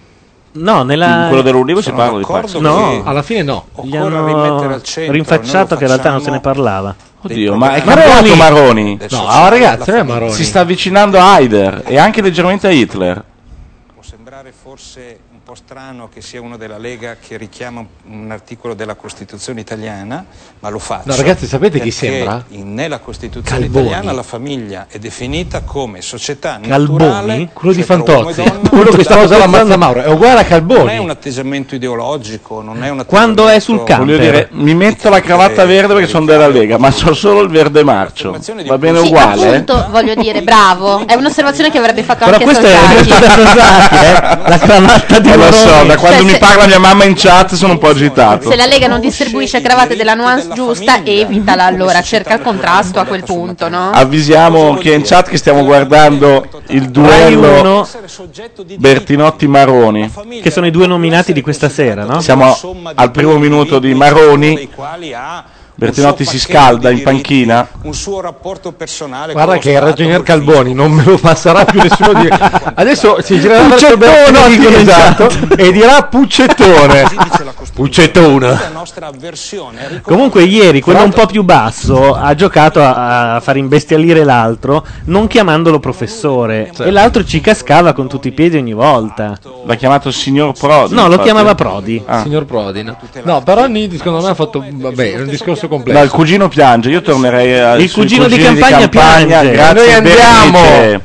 No, 0.53 0.83
nella... 0.83 1.23
In 1.23 1.27
quello 1.27 1.43
dell'Ulivo 1.43 1.81
si 1.81 1.91
parla 1.91 2.17
di 2.17 2.25
Pax. 2.25 2.55
No, 2.57 3.03
alla 3.03 3.21
fine 3.21 3.43
no. 3.43 3.67
Gli 3.81 3.95
Occorre 3.95 4.15
hanno 4.15 4.25
rimettere 4.25 4.73
al 4.73 4.83
centro, 4.83 5.13
rinfacciato 5.13 5.75
che 5.75 5.83
in 5.83 5.89
realtà 5.89 6.11
non 6.11 6.21
se 6.21 6.31
ne 6.31 6.39
parlava. 6.39 6.95
Oddio, 7.21 7.55
ma 7.55 7.73
è 7.73 7.83
Maroni! 7.83 8.07
cambiato 8.07 8.35
Maroni. 8.35 8.97
No, 9.09 9.27
ah, 9.27 9.49
ragazzi, 9.49 9.89
non 9.91 9.99
è 9.99 10.03
Maroni. 10.03 10.31
Si 10.31 10.43
sta 10.45 10.61
avvicinando 10.61 11.19
a 11.19 11.33
Haider 11.33 11.83
e 11.85 11.97
anche 11.97 12.21
leggermente 12.21 12.67
a 12.67 12.71
Hitler. 12.71 13.23
Sembrare 14.37 14.51
forse 14.51 15.19
po' 15.47 15.55
strano 15.55 16.09
che 16.13 16.19
sia 16.21 16.41
uno 16.41 16.57
della 16.57 16.77
Lega 16.77 17.15
che 17.25 17.37
richiama 17.37 17.81
un 18.09 18.29
articolo 18.31 18.73
della 18.73 18.95
Costituzione 18.95 19.61
italiana, 19.61 20.25
ma 20.59 20.67
lo 20.67 20.77
faccio. 20.77 21.03
No, 21.07 21.15
ragazzi, 21.15 21.47
sapete 21.47 21.79
chi 21.79 21.89
sembra? 21.89 22.43
in- 22.49 22.73
nella 22.73 22.99
Costituzione 22.99 23.61
Calboni. 23.61 23.85
italiana 23.85 24.11
la 24.11 24.23
famiglia 24.23 24.87
è 24.89 24.97
definita 24.99 25.61
come 25.61 26.01
società 26.01 26.59
Calboni? 26.61 26.97
naturale, 27.05 27.49
Quello 27.53 27.73
di 27.73 27.77
cioè 27.85 27.87
Fantozzi. 27.97 28.43
donna, 28.43 28.69
Quello 28.69 28.89
che 28.91 29.03
stava 29.05 29.21
da- 29.21 29.35
usando 29.37 29.47
Mazza 29.57 29.77
Mauro. 29.77 30.01
È 30.01 30.09
uguale 30.09 30.41
a 30.41 30.43
Calboni. 30.43 30.79
Non 30.79 30.89
è 30.89 30.97
un 30.97 31.09
atteggiamento 31.11 31.75
ideologico, 31.75 32.61
non 32.61 32.83
è 32.83 32.89
un 32.89 33.05
Quando 33.07 33.47
è 33.47 33.61
sul 33.61 33.83
campo. 33.85 34.03
Voglio 34.03 34.17
dire, 34.17 34.49
mi 34.51 34.75
metto 34.75 35.07
la 35.07 35.21
cravatta 35.21 35.63
verde 35.63 35.93
perché 35.93 36.09
sono 36.09 36.25
della 36.25 36.49
Lega, 36.49 36.77
ma 36.77 36.91
so 36.91 37.13
solo 37.13 37.39
il 37.39 37.47
verde 37.49 37.85
marcio. 37.85 38.37
Va 38.65 38.77
bene 38.77 38.99
Sì, 38.99 39.05
uguale? 39.07 39.47
appunto, 39.47 39.87
voglio 39.91 40.13
dire, 40.13 40.41
bravo. 40.41 41.07
È 41.07 41.13
un'osservazione 41.13 41.71
che 41.71 41.77
avrebbe 41.77 42.03
fatto 42.03 42.25
Però 42.25 42.31
anche 42.33 42.43
questa 42.43 42.67
è 42.67 42.75
questa 42.95 43.25
è 43.25 43.29
Sasaki, 43.29 43.95
eh? 43.95 44.49
La 44.49 44.57
cravatta 44.57 45.19
di 45.19 45.29
Eh, 45.29 45.35
lo 45.37 45.51
so, 45.51 45.65
Maroni. 45.65 45.87
da 45.87 45.97
quando 45.97 46.17
Cioè, 46.17 46.25
mi 46.25 46.31
se- 46.31 46.37
parla 46.37 46.65
mia 46.65 46.79
mamma 46.79 47.03
in 47.05 47.13
chat 47.15 47.53
sono 47.55 47.73
un 47.73 47.79
po' 47.79 47.89
agitato. 47.89 48.49
Se 48.49 48.55
la 48.55 48.65
Lega 48.65 48.87
non 48.87 48.99
distribuisce 48.99 49.61
cravatte 49.61 49.95
della 49.95 50.13
nuance 50.13 50.49
giusta, 50.53 51.01
evitala 51.03 51.65
allora, 51.65 52.01
cerca 52.01 52.35
il 52.35 52.41
contrasto 52.41 52.99
a 52.99 53.05
quel 53.05 53.23
punto, 53.23 53.69
no? 53.69 53.91
Avvisiamo 53.91 54.75
chi 54.75 54.91
è 54.91 54.95
in 54.95 55.03
chat 55.03 55.29
che 55.29 55.37
stiamo 55.37 55.63
guardando 55.63 56.45
il 56.67 56.89
duello 56.89 57.87
Bertinotti-Maroni. 58.77 60.11
Che 60.41 60.51
sono 60.51 60.65
i 60.65 60.71
due 60.71 60.87
nominati 60.87 61.33
di 61.33 61.41
questa 61.41 61.69
sera, 61.69 62.03
no? 62.03 62.19
Siamo 62.21 62.57
al 62.95 63.11
primo 63.11 63.37
minuto 63.37 63.79
di 63.79 63.93
Maroni. 63.93 64.69
Bertinotti 65.77 66.25
si 66.25 66.39
scalda 66.39 66.89
in 66.89 67.03
panchina. 67.03 67.67
un 67.83 67.93
suo 67.93 68.19
rapporto 68.19 68.71
personale 68.71 69.33
Guarda 69.33 69.53
con 69.53 69.61
che 69.61 69.71
il 69.71 69.79
ragionier 69.79 70.23
Calboni 70.23 70.73
non 70.73 70.91
me 70.91 71.03
lo 71.03 71.19
passerà 71.19 71.65
più 71.65 71.79
nessuno 71.79 72.19
di 72.19 72.27
Adesso 72.73 73.21
si 73.21 73.39
girerà 73.39 73.67
verso 73.67 73.95
Puccettone, 73.95 74.31
Bertinotti 74.31 74.75
esatto, 74.75 75.29
e 75.55 75.71
dirà 75.71 76.03
Puccettone. 76.03 77.03
Puccettone. 77.73 78.47
la 78.47 78.69
nostra 78.73 79.05
avversione 79.05 80.01
Comunque 80.01 80.43
ieri 80.43 80.81
quello 80.81 81.03
un 81.03 81.11
po' 81.11 81.27
più 81.27 81.43
basso 81.43 82.15
ha 82.15 82.33
giocato 82.33 82.81
a, 82.81 83.35
a 83.35 83.39
far 83.39 83.57
imbestialire 83.57 84.23
l'altro 84.23 84.83
non 85.05 85.27
chiamandolo 85.27 85.79
professore 85.79 86.71
e 86.79 86.89
l'altro 86.89 87.23
ci 87.23 87.39
cascava 87.39 87.93
con 87.93 88.07
tutti 88.07 88.29
i 88.29 88.31
piedi 88.31 88.57
ogni 88.57 88.73
volta. 88.73 89.37
L'ha 89.65 89.75
chiamato 89.75 90.11
signor 90.11 90.53
Prodi. 90.57 90.93
No, 90.93 91.01
lo 91.01 91.07
infatti. 91.07 91.23
chiamava 91.23 91.55
Prodi. 91.55 92.01
Ah. 92.05 92.21
Signor 92.23 92.45
Prodi, 92.45 92.83
no? 92.83 92.97
No, 93.23 93.43
però 93.43 93.67
Nidi 93.67 93.97
secondo 93.97 94.21
me 94.21 94.29
ha 94.29 94.33
fatto 94.33 94.63
vabbè, 94.67 95.13
è 95.13 95.21
un 95.21 95.27
discorso 95.27 95.66
complesso. 95.67 95.97
No, 95.99 96.03
il 96.05 96.11
cugino 96.11 96.47
piange, 96.47 96.89
io 96.89 97.01
tornerei 97.01 97.59
a 97.59 97.75
Il 97.75 97.91
cugino 97.91 98.27
di 98.27 98.37
campagna 98.37 98.87
piange. 98.87 99.51
Grazie, 99.51 99.73
Noi 99.73 99.93
andiamo. 99.93 100.61
Berenice. 100.61 101.01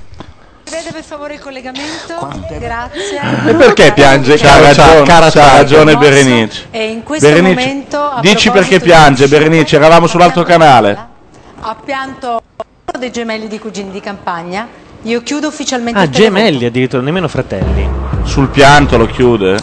Vede 0.71 0.91
per 0.93 1.03
favore 1.05 1.35
il 1.35 1.41
collegamento? 1.41 2.29
Grazie. 2.59 3.21
E 3.47 3.55
perché 3.55 3.93
piange? 3.93 4.37
C'ha 4.37 4.59
ragione, 4.61 5.03
cara 5.03 5.31
c'ha 5.31 5.57
ragione. 5.57 5.97
Berenice. 5.97 6.67
E 6.71 6.87
in 6.89 7.03
questo 7.03 7.29
Berenice, 7.29 7.55
momento, 7.61 8.13
dici 8.21 8.51
perché 8.51 8.79
di- 8.79 8.85
piange 8.85 9.29
Berenice, 9.29 9.77
eravamo 9.77 10.07
sull'altro 10.07 10.43
canale. 10.45 11.11
Ha 11.61 11.77
pianto 11.85 12.41
uno 12.57 12.99
dei 12.99 13.13
gemelli 13.13 13.49
di 13.49 13.59
cugini 13.59 13.91
di 13.91 14.01
campagna. 14.01 14.67
Io 15.03 15.21
chiudo 15.23 15.49
ufficialmente 15.49 15.99
Ah, 16.01 16.09
gemelli 16.09 16.65
addirittura, 16.65 17.03
nemmeno 17.03 17.27
fratelli. 17.29 17.87
Sul 18.25 18.49
pianto 18.49 18.97
lo 18.97 19.07
chiude. 19.07 19.59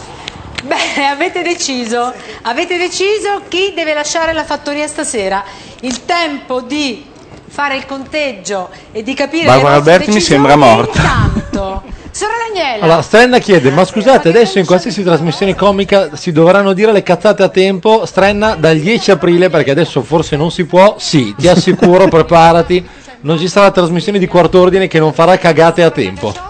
Beh, 0.62 1.04
avete 1.10 1.42
deciso, 1.42 2.12
avete 2.42 2.76
deciso 2.76 3.42
chi 3.48 3.72
deve 3.74 3.94
lasciare 3.94 4.32
la 4.32 4.44
fattoria 4.44 4.86
stasera. 4.86 5.42
Il 5.80 6.04
tempo 6.04 6.60
di 6.60 7.06
fare 7.48 7.76
il 7.76 7.86
conteggio 7.86 8.68
e 8.92 9.02
di 9.02 9.14
capire 9.14 9.46
Barbara 9.46 9.74
Alberti 9.74 10.10
mi 10.10 10.20
sembra 10.20 10.56
morta. 10.56 10.98
Intanto, 11.00 11.82
Sora 12.12 12.32
Daniela, 12.46 12.84
Allora, 12.84 13.02
Strenna 13.02 13.38
chiede, 13.38 13.70
ma 13.70 13.84
scusate, 13.84 14.28
adesso 14.28 14.58
in 14.58 14.66
qualsiasi 14.66 15.02
trasmissione 15.02 15.54
comica 15.54 16.16
si 16.16 16.32
dovranno 16.32 16.72
dire 16.72 16.92
le 16.92 17.02
cazzate 17.02 17.42
a 17.42 17.48
tempo, 17.48 18.04
Strenna, 18.04 18.56
dal 18.56 18.78
10 18.78 19.12
aprile, 19.12 19.48
perché 19.48 19.70
adesso 19.70 20.02
forse 20.02 20.36
non 20.36 20.50
si 20.50 20.64
può, 20.64 20.96
sì, 20.98 21.34
ti 21.38 21.48
assicuro, 21.48 22.06
preparati, 22.10 22.86
non 23.22 23.38
ci 23.38 23.48
sarà 23.48 23.70
trasmissione 23.70 24.18
di 24.18 24.26
quarto 24.26 24.60
ordine 24.60 24.88
che 24.88 24.98
non 24.98 25.12
farà 25.12 25.38
cagate 25.38 25.82
a 25.82 25.90
tempo. 25.90 26.49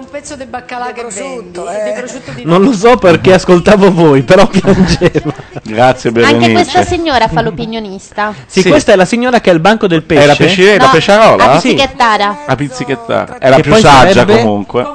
Un 0.00 0.10
pezzo 0.10 0.34
di 0.36 0.44
baccalà 0.46 0.92
che 0.92 1.04
vendi, 1.04 1.58
e 1.58 1.84
di 1.84 1.98
prosciutto 2.00 2.30
di 2.32 2.44
Non 2.48 2.62
lo 2.62 2.72
so 2.72 2.96
perché 2.96 3.34
ascoltavo 3.34 3.92
voi, 3.92 4.22
però 4.22 4.46
piangevo. 4.48 5.32
Grazie 5.62 6.10
Anche 6.22 6.52
questa 6.52 6.84
signora 6.84 7.28
fa 7.28 7.42
l'opinionista. 7.42 8.34
Sì, 8.46 8.64
questa 8.64 8.92
è 8.92 8.96
la 8.96 9.04
signora 9.04 9.40
che 9.40 9.50
è 9.50 9.52
al 9.52 9.60
banco 9.60 9.86
del 9.86 10.02
pesce. 10.02 10.22
È 10.22 10.26
la 10.26 10.34
pesce- 10.34 10.76
la 10.78 10.84
No, 10.86 10.90
pesciarola? 10.90 11.44
a 11.44 11.58
pizzichettara. 11.58 12.38
A 12.46 12.54
pizzichettare. 12.56 13.36
È 13.38 13.48
la 13.48 13.56
Che 13.56 13.62
più 13.62 13.74
saggia 13.76 14.12
sarebbe- 14.12 14.40
comunque. 14.42 14.86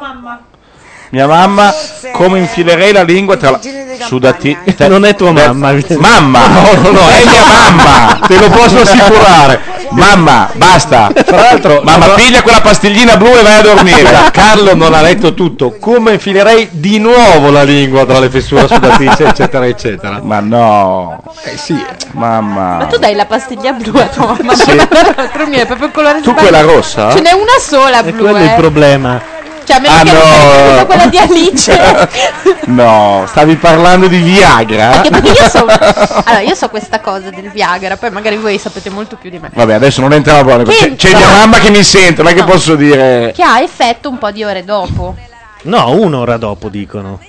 Mia 1.12 1.28
mamma, 1.28 1.74
come 2.12 2.40
infilerei 2.40 2.92
la 2.92 3.04
lingua 3.04 3.38
tra 3.38 3.52
la... 3.52 3.60
Sudati. 4.06 4.58
te- 4.76 4.88
Non 4.90 5.06
è 5.06 5.16
tua 5.16 5.32
te- 5.32 5.48
mamma. 5.48 5.72
Mamma! 5.98 6.48
No, 6.48 6.74
no, 6.82 6.90
no, 6.92 7.08
è 7.08 7.24
mia 7.24 7.44
mamma! 7.48 8.20
Te 8.28 8.38
lo 8.38 8.50
posso 8.50 8.80
assicurare. 8.82 9.62
Mamma, 9.90 10.50
basta. 10.54 11.10
Tra 11.14 11.36
l'altro, 11.38 11.82
Mamma, 11.84 12.08
piglia 12.10 12.42
quella 12.42 12.62
pastiglina 12.62 13.18
blu 13.18 13.28
e 13.28 13.42
vai 13.42 13.60
a 13.60 13.62
dormire. 13.62 14.30
Carlo 14.32 14.76
non 14.76 14.94
ha 14.94 15.02
letto 15.02 15.34
tutto, 15.34 15.78
come 15.80 16.14
infilerei 16.14 16.70
di 16.72 17.00
nuovo 17.00 17.50
la 17.52 17.64
lingua 17.64 18.06
tra 18.06 18.20
le 18.20 18.30
fessure 18.30 18.68
sudatrici, 18.68 19.24
eccetera, 19.24 19.66
eccetera. 19.66 20.20
Ma 20.22 20.40
no. 20.40 21.22
Eh 21.44 21.58
sì. 21.58 21.82
Mamma. 22.12 22.78
Ma 22.78 22.86
tu 22.86 22.98
dai 22.98 23.16
la 23.16 23.26
pastiglia 23.26 23.72
blu 23.74 23.98
a 23.98 24.06
tua 24.08 24.26
mamma? 24.28 24.56
Sì. 24.56 24.76
L'altro 25.16 25.48
mio 25.48 25.60
è 25.62 25.66
proprio 25.66 25.88
il 25.88 25.94
colore 25.94 26.22
Tu 26.22 26.32
sbagliato. 26.32 26.42
quella 26.48 26.62
rossa? 26.62 27.12
Ce 27.12 27.20
n'è 27.22 27.32
una 27.32 27.60
sola 27.60 28.00
E 28.04 28.12
blu, 28.12 28.24
quello 28.24 28.38
è 28.38 28.44
il 28.44 28.50
eh. 28.50 28.56
problema. 28.56 29.22
Cioè, 29.66 29.78
a 29.78 29.80
meno 29.80 29.94
Ah, 29.96 30.04
che 30.04 30.12
non 30.12 30.22
no. 30.22 30.70
tutta 30.72 30.86
quella 30.86 31.08
di 31.08 31.18
Alice. 31.18 32.14
No, 32.68 33.26
stavi 33.28 33.56
parlando 33.58 34.08
di 34.08 34.18
Viagra? 34.18 34.92
Anche 34.92 35.10
perché 35.12 35.30
io 35.30 35.50
so, 35.50 35.66
allora, 36.26 36.40
io 36.42 36.56
so 36.56 36.68
questa 36.70 37.00
cosa 37.00 37.30
del 37.30 37.50
Viagra, 37.52 37.96
poi 37.98 38.10
magari 38.12 38.38
voi 38.38 38.58
sapete 38.58 38.90
molto 38.90 39.18
più 39.18 39.30
di 39.30 39.38
me. 39.40 39.52
Vabbè, 39.54 39.74
adesso 39.74 40.02
non 40.02 40.14
entriamo 40.14 40.44
proprio. 40.44 40.66
C'è, 40.66 40.74
Sì. 40.90 40.96
c'è 40.96 41.16
mia 41.16 41.30
mamma 41.30 41.60
che 41.60 41.70
mi 41.70 41.84
sente, 41.84 42.22
non 42.24 42.32
è 42.32 42.36
che 42.36 42.42
No. 42.42 42.48
posso 42.48 42.76
dire. 42.76 43.32
Che 43.36 43.44
ha 43.44 43.60
effetto 43.62 44.10
un 44.10 44.18
po' 44.18 44.32
di 44.32 44.44
ore 44.44 44.64
dopo. 44.64 45.16
No, 45.64 45.90
un'ora 45.92 46.38
dopo 46.38 46.70
dicono. 46.70 47.20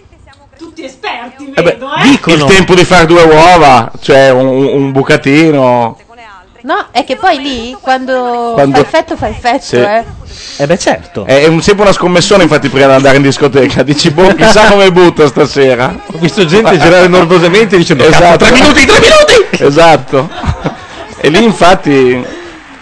Tutti 0.58 0.84
esperti, 0.84 1.52
Eh 1.54 1.62
beh, 1.62 1.72
vedo, 1.72 1.90
eh. 1.94 2.02
Dicono. 2.08 2.46
Il 2.46 2.54
tempo 2.54 2.74
di 2.74 2.84
fare 2.84 3.04
due 3.06 3.22
uova, 3.24 3.90
cioè 4.00 4.30
un, 4.30 4.46
un 4.46 4.92
bucatino. 4.92 5.98
No, 6.66 6.86
è 6.90 7.04
che 7.04 7.14
poi 7.14 7.38
lì, 7.40 7.76
quando, 7.80 8.50
Quando- 8.54 8.78
fa 8.78 8.82
effetto, 8.82 9.16
fa 9.16 9.28
effetto, 9.28 9.64
Sì. 9.64 9.76
eh. 9.76 10.02
Eh 10.56 10.66
beh, 10.66 10.78
certo. 10.78 11.24
È, 11.24 11.42
è 11.42 11.46
un- 11.46 11.62
sempre 11.62 11.84
una 11.84 11.92
scommessione, 11.92 12.42
infatti, 12.42 12.68
prima 12.68 12.86
di 12.86 12.92
andare 12.92 13.18
in 13.18 13.22
discoteca. 13.22 13.84
Dici, 13.84 14.10
boh, 14.10 14.34
chissà 14.34 14.66
come 14.70 14.90
butta 14.90 15.28
stasera. 15.28 15.94
Ho 16.12 16.18
visto 16.18 16.44
gente 16.44 16.76
girare 16.80 17.06
nervosamente 17.06 17.76
dicendo 17.76 18.02
Esatto. 18.04 18.44
"Cazzo, 18.44 18.52
tre 18.52 18.52
minuti, 18.52 18.84
tre 18.84 18.98
minuti! 18.98 19.46
Esatto. 19.64 20.28
E 21.20 21.28
lì, 21.28 21.44
infatti, 21.44 22.24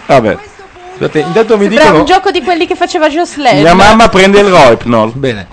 vabbè. 0.07 0.37
Scusate, 0.95 1.19
intanto 1.19 1.57
mi 1.57 1.67
dicono... 1.67 1.99
un 1.99 2.05
gioco 2.05 2.31
di 2.31 2.41
quelli 2.41 2.65
che 2.65 2.73
faceva 2.75 3.07
Jocelyn. 3.07 3.61
Mia 3.61 3.75
mamma 3.75 4.09
prende 4.09 4.39
il 4.39 4.47
Roipnol. 4.49 5.11
Bene. 5.13 5.47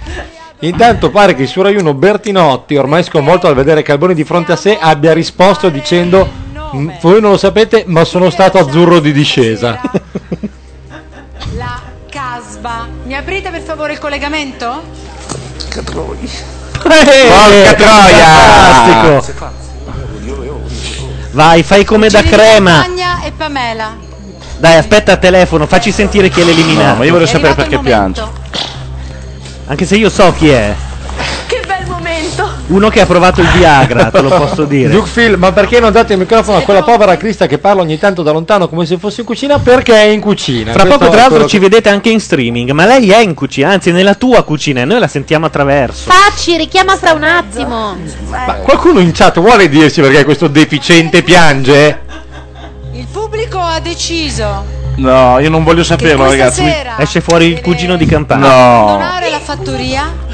Intanto 0.60 1.10
pare 1.10 1.34
che 1.34 1.46
su 1.46 1.60
Rai 1.60 1.76
1 1.76 1.92
Bertinotti, 1.92 2.76
ormai 2.76 3.02
sconvolto 3.02 3.46
al 3.46 3.54
vedere 3.54 3.82
Calboni 3.82 4.14
di 4.14 4.24
fronte 4.24 4.52
a 4.52 4.56
sé, 4.56 4.78
abbia 4.80 5.12
risposto 5.12 5.68
dicendo 5.68 6.40
"Mm, 6.74 6.90
voi 7.00 7.20
non 7.20 7.32
lo 7.32 7.36
sapete, 7.36 7.84
ma 7.86 8.04
sono 8.04 8.30
stato 8.30 8.58
azzurro 8.58 9.00
di 9.00 9.12
discesa. 9.12 9.80
La 11.56 11.80
Casba. 12.08 12.86
Mi 13.04 13.14
aprite 13.14 13.50
per 13.50 13.62
favore 13.62 13.92
il 13.94 13.98
collegamento? 13.98 14.82
Porca 15.58 15.82
troia! 17.74 18.26
Fantastico. 18.26 19.50
Vai, 21.32 21.62
fai 21.62 21.84
come 21.84 22.08
da 22.08 22.22
crema. 22.22 22.82
Campagna 22.82 23.22
e 23.22 23.32
Pamela. 23.32 23.96
Dai, 24.58 24.76
aspetta 24.76 25.12
al 25.12 25.18
telefono, 25.18 25.66
facci 25.66 25.90
sentire 25.90 26.28
chi 26.28 26.40
è 26.40 26.44
l'eliminato. 26.44 26.88
No, 26.88 26.96
ma 26.96 27.04
io 27.04 27.12
voglio 27.12 27.26
sapere 27.26 27.54
perché 27.54 27.78
piange. 27.78 28.22
Anche 29.66 29.86
se 29.86 29.96
io 29.96 30.10
so 30.10 30.32
chi 30.36 30.50
è. 30.50 30.74
Uno 32.68 32.88
che 32.88 33.00
ha 33.00 33.06
provato 33.06 33.40
il 33.40 33.48
Viagra, 33.48 34.10
te 34.10 34.20
lo 34.20 34.28
posso 34.30 34.64
dire. 34.64 34.88
Duke 34.88 35.10
Phil, 35.12 35.36
ma 35.36 35.52
perché 35.52 35.80
non 35.80 35.92
date 35.92 36.14
il 36.14 36.18
microfono 36.18 36.58
a 36.58 36.60
quella 36.62 36.82
povera 36.82 37.16
Crista 37.16 37.46
che 37.46 37.58
parla 37.58 37.82
ogni 37.82 37.98
tanto 37.98 38.22
da 38.22 38.30
lontano 38.30 38.68
come 38.68 38.86
se 38.86 38.98
fosse 38.98 39.20
in 39.20 39.26
cucina? 39.26 39.58
Perché 39.58 39.94
è 39.94 40.04
in 40.04 40.20
cucina. 40.20 40.72
Fra 40.72 40.82
Questo 40.82 40.98
poco, 40.98 41.10
tra 41.10 41.20
l'altro, 41.22 41.46
ci 41.46 41.58
che- 41.58 41.64
vedete 41.68 41.88
anche 41.88 42.08
in 42.08 42.20
streaming. 42.20 42.70
Ma 42.70 42.86
lei 42.86 43.10
è 43.10 43.18
in 43.18 43.34
cucina, 43.34 43.70
anzi, 43.70 43.90
nella 43.90 44.14
tua 44.14 44.42
cucina, 44.44 44.80
e 44.82 44.84
noi 44.84 45.00
la 45.00 45.08
sentiamo 45.08 45.46
attraverso. 45.46 46.10
Facci, 46.10 46.56
richiama 46.56 46.96
fra 46.96 47.12
un 47.12 47.24
attimo. 47.24 47.96
Ma 48.28 48.54
qualcuno 48.62 49.00
in 49.00 49.12
chat 49.12 49.38
vuole 49.40 49.68
dirci 49.68 50.00
perché 50.00 50.24
questo 50.24 50.48
deficiente 50.48 51.22
piange? 51.22 52.00
Il 52.92 53.06
pubblico 53.10 53.58
ha 53.58 53.80
deciso 53.80 54.80
No, 54.96 55.38
io 55.38 55.48
non 55.48 55.64
voglio 55.64 55.82
saperlo, 55.82 56.24
ragazzi. 56.24 56.64
Esce 56.98 57.20
fuori 57.20 57.46
il 57.46 57.60
cugino 57.60 57.96
di 57.96 58.06
campagna. 58.06 58.46
No. 58.46 58.86
donare 58.86 59.30
la 59.30 59.40
fattoria. 59.40 60.30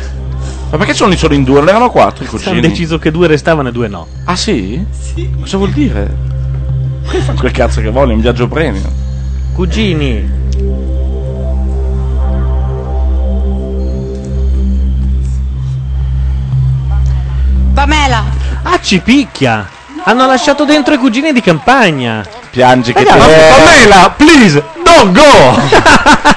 Ma 0.71 0.77
perché 0.77 0.93
sono 0.93 1.16
solo 1.16 1.33
in 1.35 1.45
due? 1.45 1.61
Non 1.61 1.69
erano 1.71 1.91
quattro 1.91 2.25
i 2.25 2.27
Hanno 2.29 2.39
cugini? 2.39 2.61
deciso 2.61 2.99
che 2.99 3.11
due 3.11 3.27
restavano 3.27 3.69
e 3.69 3.73
due 3.73 3.89
no. 3.89 4.07
Ah 4.25 4.37
sì? 4.37 4.85
Sì. 4.91 5.31
Cosa 5.41 5.57
vuol 5.57 5.71
dire? 5.71 6.14
Fanno 7.05 7.39
quel 7.39 7.53
cazzo 7.53 7.81
che 7.81 7.89
vogliono, 7.91 8.12
in 8.12 8.21
viaggio 8.21 8.49
premio. 8.49 8.83
Cugini. 9.55 10.37
Pamela. 17.75 18.25
Ah, 18.62 18.81
ci 18.81 18.99
picchia. 19.01 19.69
Hanno 20.05 20.27
lasciato 20.27 20.64
dentro 20.64 20.95
i 20.95 20.99
cugini 20.99 21.33
di 21.33 21.41
campagna. 21.41 22.25
Piangi 22.51 22.93
che 22.93 23.05
Ragazzi, 23.05 23.29
te- 23.29 23.89
Pamela, 23.89 24.11
please, 24.16 24.64
don't 24.83 25.12
go. 25.12 26.37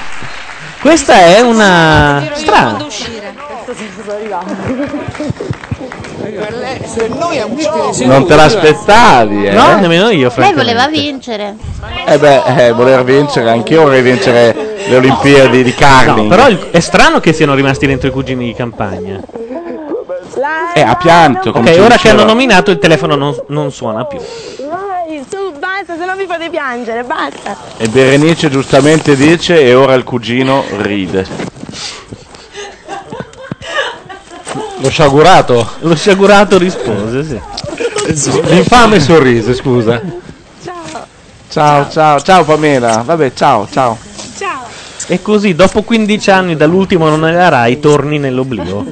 Questa 0.80 1.14
è 1.14 1.40
una 1.40 2.22
strana. 2.34 2.86
Non 8.04 8.26
te 8.26 8.34
l'aspettavi, 8.36 9.46
eh? 9.46 9.52
No, 9.52 9.76
nemmeno 9.78 10.10
io, 10.10 10.32
Lei 10.36 10.52
voleva 10.52 10.86
vincere. 10.88 11.56
Eh 12.06 12.18
beh, 12.18 12.66
eh, 12.66 12.72
voler 12.72 13.02
vincere, 13.04 13.50
anch'io 13.50 13.82
vorrei 13.82 14.02
vincere 14.02 14.54
le 14.86 14.96
Olimpiadi 14.96 15.62
di 15.62 15.72
curling. 15.74 16.16
No, 16.18 16.26
però 16.28 16.48
il- 16.48 16.68
è 16.70 16.80
strano 16.80 17.20
che 17.20 17.32
siano 17.32 17.54
rimasti 17.54 17.86
dentro 17.86 18.08
i 18.08 18.10
cugini 18.10 18.44
di 18.46 18.54
campagna. 18.54 19.20
Eh, 20.74 20.80
ha 20.80 20.96
pianto. 20.96 21.52
come 21.52 21.68
Ok, 21.70 21.74
ci 21.74 21.80
ora 21.80 21.88
che 21.96 22.02
diceva. 22.02 22.14
hanno 22.22 22.24
nominato 22.32 22.70
il 22.70 22.78
telefono 22.78 23.14
non, 23.14 23.34
non 23.48 23.70
suona 23.70 24.04
più. 24.06 24.18
Dai, 24.18 25.22
su, 25.28 25.52
basta, 25.58 25.96
se 25.98 26.04
no 26.04 26.14
mi 26.16 26.24
fate 26.26 26.48
piangere, 26.48 27.04
basta. 27.04 27.56
E 27.76 27.88
Berenice 27.88 28.48
giustamente 28.48 29.14
dice 29.14 29.60
e 29.62 29.74
ora 29.74 29.94
il 29.94 30.04
cugino 30.04 30.64
ride. 30.78 31.26
Lo 34.82 34.90
sciagurato. 34.90 35.70
Lo 35.80 35.94
sciagurato 35.94 36.58
rispose, 36.58 37.24
sì. 37.24 37.40
L'infame 38.48 38.98
sorrise, 38.98 39.54
scusa. 39.54 40.00
Ciao, 41.48 41.88
ciao, 41.88 42.20
ciao 42.20 42.44
Pamela. 42.44 43.02
Vabbè, 43.04 43.32
ciao, 43.32 43.68
ciao. 43.70 43.96
Ciao. 44.36 44.64
E 45.06 45.22
così, 45.22 45.54
dopo 45.54 45.82
15 45.82 46.30
anni 46.32 46.56
dall'ultimo 46.56 47.08
non 47.08 47.20
nella 47.20 47.48
Rai, 47.48 47.78
torni 47.78 48.18
nell'oblio. 48.18 48.84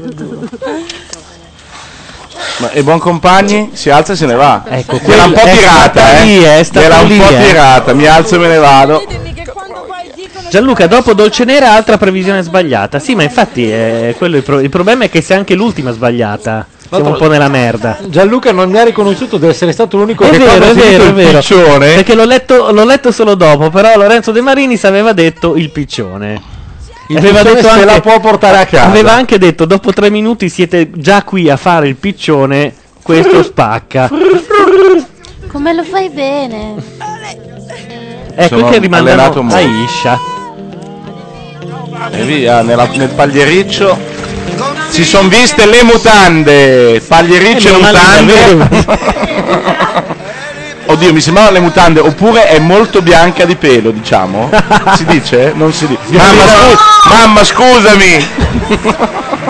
Ma, 2.59 2.70
e 2.70 2.82
buon 2.84 2.99
compagni 2.99 3.70
si 3.72 3.91
alza 3.91 4.12
e 4.12 4.16
se 4.16 4.26
ne 4.26 4.34
va. 4.34 4.62
Ecco, 4.68 5.01
Gliela 5.03 5.24
un 5.24 5.32
po' 5.32 5.43
tirata, 5.43 6.18
eh. 6.18 6.24
lì, 6.24 6.43
è 6.43 6.62
stata 6.62 6.86
Gliela 6.86 7.01
un 7.01 7.09
lì, 7.09 7.18
po' 7.18 7.30
eh. 7.30 7.47
tirata, 7.47 7.95
mi 7.95 8.07
alzo 8.07 8.36
e 8.36 8.38
me 8.38 8.49
ne 8.49 8.59
vado. 8.59 9.03
Gianluca, 10.51 10.88
dopo 10.88 11.14
Dolce 11.14 11.44
Nera, 11.44 11.74
altra 11.74 11.96
previsione 11.96 12.42
sbagliata. 12.42 12.98
Sì, 12.98 13.14
ma 13.14 13.22
infatti 13.22 13.70
è 13.70 14.16
quello 14.18 14.36
il, 14.36 14.42
pro- 14.42 14.59
il 14.59 14.68
problema 14.68 15.05
è 15.05 15.09
che 15.09 15.22
se 15.22 15.32
anche 15.32 15.55
l'ultima 15.55 15.92
sbagliata, 15.92 16.66
siamo 16.88 17.11
un 17.11 17.16
po' 17.16 17.28
nella 17.28 17.48
merda. 17.48 17.98
Gianluca 18.07 18.51
non 18.51 18.68
mi 18.68 18.78
ha 18.78 18.82
riconosciuto 18.82 19.38
di 19.38 19.46
essere 19.46 19.70
stato 19.70 19.96
l'unico 19.96 20.24
È 20.24 20.30
che 20.30 20.38
vero, 20.38 20.64
è 20.64 20.74
vero, 20.74 21.05
è 21.05 21.07
il 21.07 21.12
vero. 21.14 21.38
piccione 21.38 21.94
Perché 21.94 22.16
l'ho 22.16 22.24
letto, 22.24 22.72
l'ho 22.72 22.84
letto 22.84 23.12
solo 23.12 23.36
dopo, 23.36 23.70
però 23.70 23.96
Lorenzo 23.96 24.32
De 24.32 24.40
Marinis 24.40 24.82
aveva 24.82 25.12
detto 25.12 25.55
il 25.55 25.70
piccione. 25.70 26.42
Il 27.07 27.18
aveva 27.18 27.42
piccione 27.44 27.78
se 27.78 27.84
la 27.84 28.01
può 28.01 28.18
portare 28.18 28.59
a 28.59 28.66
casa. 28.66 28.86
Aveva 28.86 29.12
anche 29.12 29.38
detto 29.38 29.66
dopo 29.66 29.92
tre 29.92 30.11
minuti 30.11 30.48
siete 30.48 30.90
già 30.92 31.22
qui 31.22 31.48
a 31.48 31.57
fare 31.57 31.86
il 31.86 31.94
piccione, 31.94 32.74
questo 33.05 33.44
spacca. 33.44 34.11
Come 35.46 35.74
lo 35.74 35.84
fai 35.84 36.09
bene? 36.09 36.74
Ecco 38.34 38.57
Sono 38.59 38.70
che 38.70 38.78
rimandano 38.78 39.22
a 39.22 39.42
molto. 39.42 40.39
E 42.12 42.22
via, 42.24 42.62
nella- 42.62 42.88
nel 42.95 43.09
pagliericcio. 43.09 43.99
Si 44.91 45.05
sono 45.05 45.28
viste 45.28 45.66
le 45.66 45.82
mutande. 45.82 47.01
Pagliericcio 47.07 47.68
e 47.68 47.72
Eh, 47.72 47.76
mutande. 47.76 48.68
Oddio, 50.86 51.12
mi 51.12 51.20
sembrano 51.20 51.51
le 51.51 51.61
mutande. 51.61 52.01
Oppure 52.01 52.49
è 52.49 52.59
molto 52.59 53.01
bianca 53.03 53.45
di 53.45 53.55
pelo, 53.57 53.91
diciamo. 53.91 54.51
Si 54.97 55.05
dice? 55.07 55.53
Non 55.55 55.72
si 55.72 55.86
dice. 55.86 56.01
Mamma, 56.16 56.47
scu- 56.47 56.78
mamma, 57.09 57.45
scusami. 57.45 58.28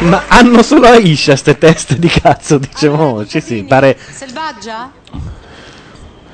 Ma 0.07 0.23
hanno 0.29 0.63
solo 0.63 0.87
Aisha 0.87 1.35
ste 1.35 1.57
teste 1.57 1.99
di 1.99 2.07
cazzo, 2.07 2.57
diciamo. 2.57 3.25
Sì, 3.27 3.41
sì, 3.41 3.63
pare. 3.63 3.97
Selvaggia? 4.09 4.91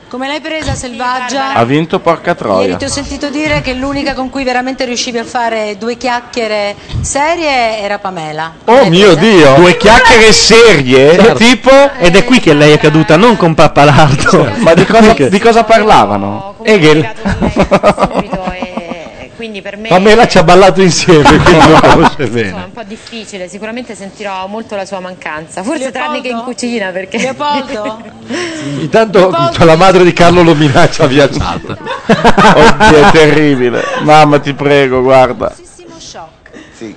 Come 0.08 0.28
l'hai 0.28 0.42
presa 0.42 0.76
selvaggia? 0.76 1.54
Ha 1.56 1.64
vinto 1.64 2.00
porca 2.00 2.30
Ieri 2.30 2.38
troia. 2.38 2.76
ti 2.76 2.86
ho 2.86 2.88
sentito 2.88 3.32
dire 3.32 3.62
che 3.62 3.74
l'unica 3.74 4.14
con 4.14 4.30
cui 4.30 4.44
veramente 4.44 4.86
riuscivi 4.86 5.18
a 5.18 5.24
fare 5.24 5.76
due 5.80 5.98
chiacchiere 5.98 6.76
serie 7.02 7.80
era 7.80 7.98
Pamela. 7.98 8.54
Oh 8.66 8.88
mio 8.90 9.16
Dio! 9.16 9.56
Due 9.56 9.76
chiacchiere 9.76 10.32
serie? 10.32 11.16
Certo. 11.16 11.34
Tipo? 11.34 11.72
Ed 11.98 12.16
è 12.16 12.24
qui 12.26 12.40
che 12.40 12.54
lei 12.54 12.74
è 12.74 12.78
caduta, 12.78 13.18
non 13.18 13.36
con 13.38 13.56
Pappalardo. 13.56 14.52
Ma 14.58 14.76
di 14.76 14.86
cosa, 14.86 15.14
di 15.14 15.40
cosa 15.40 15.64
parlavano? 15.64 16.58
Hegel. 16.62 17.12
Quindi 19.44 19.62
per 19.62 19.76
me 19.76 19.90
Pamela 19.90 20.26
ci 20.26 20.38
ha 20.38 20.44
ballato 20.44 20.82
insieme, 20.82 21.36
quindi 21.44 21.68
lo 21.68 21.78
conosce 21.82 22.22
insomma, 22.22 22.24
è 22.24 22.28
bene. 22.30 22.64
un 22.64 22.72
po' 22.72 22.84
difficile, 22.84 23.50
sicuramente 23.50 23.94
sentirò 23.94 24.48
molto 24.48 24.78
la 24.78 24.86
sua 24.86 25.02
mancanza, 25.02 25.64
forse 25.64 25.92
tranne 25.92 26.22
che 26.22 26.30
in 26.30 26.44
cucina 26.46 26.92
perché 26.92 27.18
Leopoldo? 27.18 28.02
Intanto 28.80 29.36
la 29.58 29.76
madre 29.76 30.06
di 30.06 30.14
Carlo 30.14 30.44
lo 30.44 30.56
minaccia 30.56 31.08
via 31.08 31.28
chat. 31.28 31.62
Oddio, 32.56 33.06
è 33.06 33.12
terribile. 33.12 33.84
Mamma, 34.04 34.40
ti 34.40 34.54
prego, 34.54 35.02
guarda. 35.02 35.54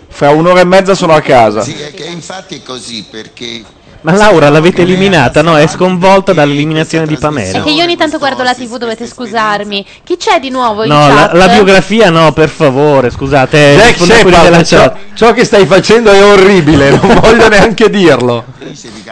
Fra 0.09 0.31
un'ora 0.31 0.61
e 0.61 0.65
mezza 0.65 0.95
sono 0.95 1.15
a 1.15 1.21
casa. 1.21 1.63
Sì, 1.63 1.75
è 1.75 1.93
che 1.93 2.05
infatti 2.05 2.59
è 2.59 2.63
così 2.63 3.05
perché 3.11 3.65
Ma 4.07 4.13
Laura 4.17 4.49
l'avete 4.51 4.83
eliminata, 4.83 5.43
no? 5.43 5.57
È 5.57 5.67
sconvolta 5.67 6.33
dall'eliminazione 6.33 7.07
di 7.09 7.15
È 7.15 7.19
Pamela. 7.19 7.61
che 7.63 7.71
io 7.71 7.83
ogni 7.83 7.97
tanto 7.97 8.19
guardo 8.19 8.45
la 8.45 8.55
TV, 8.55 8.77
dovete 8.77 9.05
scusarmi. 9.05 9.85
Chi 10.05 10.17
c'è 10.17 10.39
di 10.39 10.49
nuovo 10.49 10.85
in 10.85 10.91
No, 10.91 11.09
la, 11.09 11.15
chat? 11.15 11.33
la 11.33 11.49
biografia 11.49 12.09
no, 12.09 12.31
per 12.31 12.49
favore, 12.49 13.11
scusate. 13.11 13.73
eh, 13.73 13.77
Jack 13.77 13.97
quelli 13.97 14.13
della 14.43 14.63
Shepard, 14.63 14.65
ciò, 14.65 14.77
chat. 14.79 14.97
ciò 15.15 15.33
che 15.33 15.45
stai 15.45 15.67
facendo 15.67 16.13
è 16.13 16.23
orribile, 16.25 16.91
non 16.91 17.19
voglio 17.21 17.49
neanche 17.49 17.91
dirlo. 17.91 18.45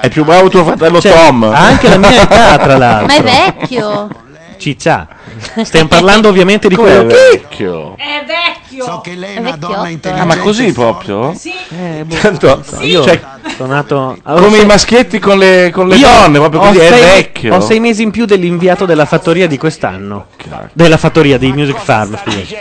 È 0.01 0.09
più 0.11 0.25
bravo 0.25 0.49
tuo 0.49 0.65
fratello 0.65 1.01
Cioè, 1.01 1.13
Tom. 1.13 1.43
ha 1.43 1.59
anche 1.59 1.89
la 1.89 1.99
mia 1.99 2.23
età, 2.23 2.57
tra 2.59 2.77
l'altro. 2.79 3.07
Ma 3.07 3.15
è 3.17 3.23
vecchio. 3.23 4.09
Ciccia. 4.59 5.09
Stiamo 5.65 5.89
parlando 5.89 6.29
ovviamente 6.29 6.69
di 6.69 6.77
quello 6.77 7.07
che. 7.07 7.15
vecchio? 7.33 7.95
È 7.97 8.25
vecchio. 8.27 8.85
so 8.85 9.01
che 9.03 9.15
lei 9.15 9.35
è 9.35 9.37
È 9.37 9.41
una 9.41 9.57
donna 9.57 9.89
intelligente. 9.89 10.21
Ah, 10.21 10.25
ma 10.25 10.37
così 10.39 10.73
proprio? 10.73 11.35
Sì. 11.35 11.53
Eh, 11.71 12.05
boh. 12.05 12.15
Tanto, 12.17 12.65
Io 12.81 13.03
Cioè, 13.05 13.21
sono 13.57 13.73
nato. 13.75 14.17
Come 14.23 14.59
i 14.59 14.65
maschietti 14.67 15.19
con 15.19 15.39
le, 15.39 15.71
con 15.73 15.89
le 15.89 15.97
Io 15.97 16.07
donne, 16.09 16.39
proprio 16.39 16.61
così, 16.61 16.79
è 16.79 16.89
sei- 16.89 17.01
vecchio. 17.01 17.55
Ho 17.57 17.61
sei 17.61 17.81
mesi 17.81 18.03
in 18.03 18.11
più 18.11 18.25
dell'inviato 18.25 18.85
della 18.87 19.05
fattoria 19.07 19.47
di 19.47 19.59
quest'anno. 19.59 20.27
Della 20.73 20.97
fattoria 20.97 21.39
di 21.39 21.53
Music 21.53 21.79
Farm, 21.79 22.19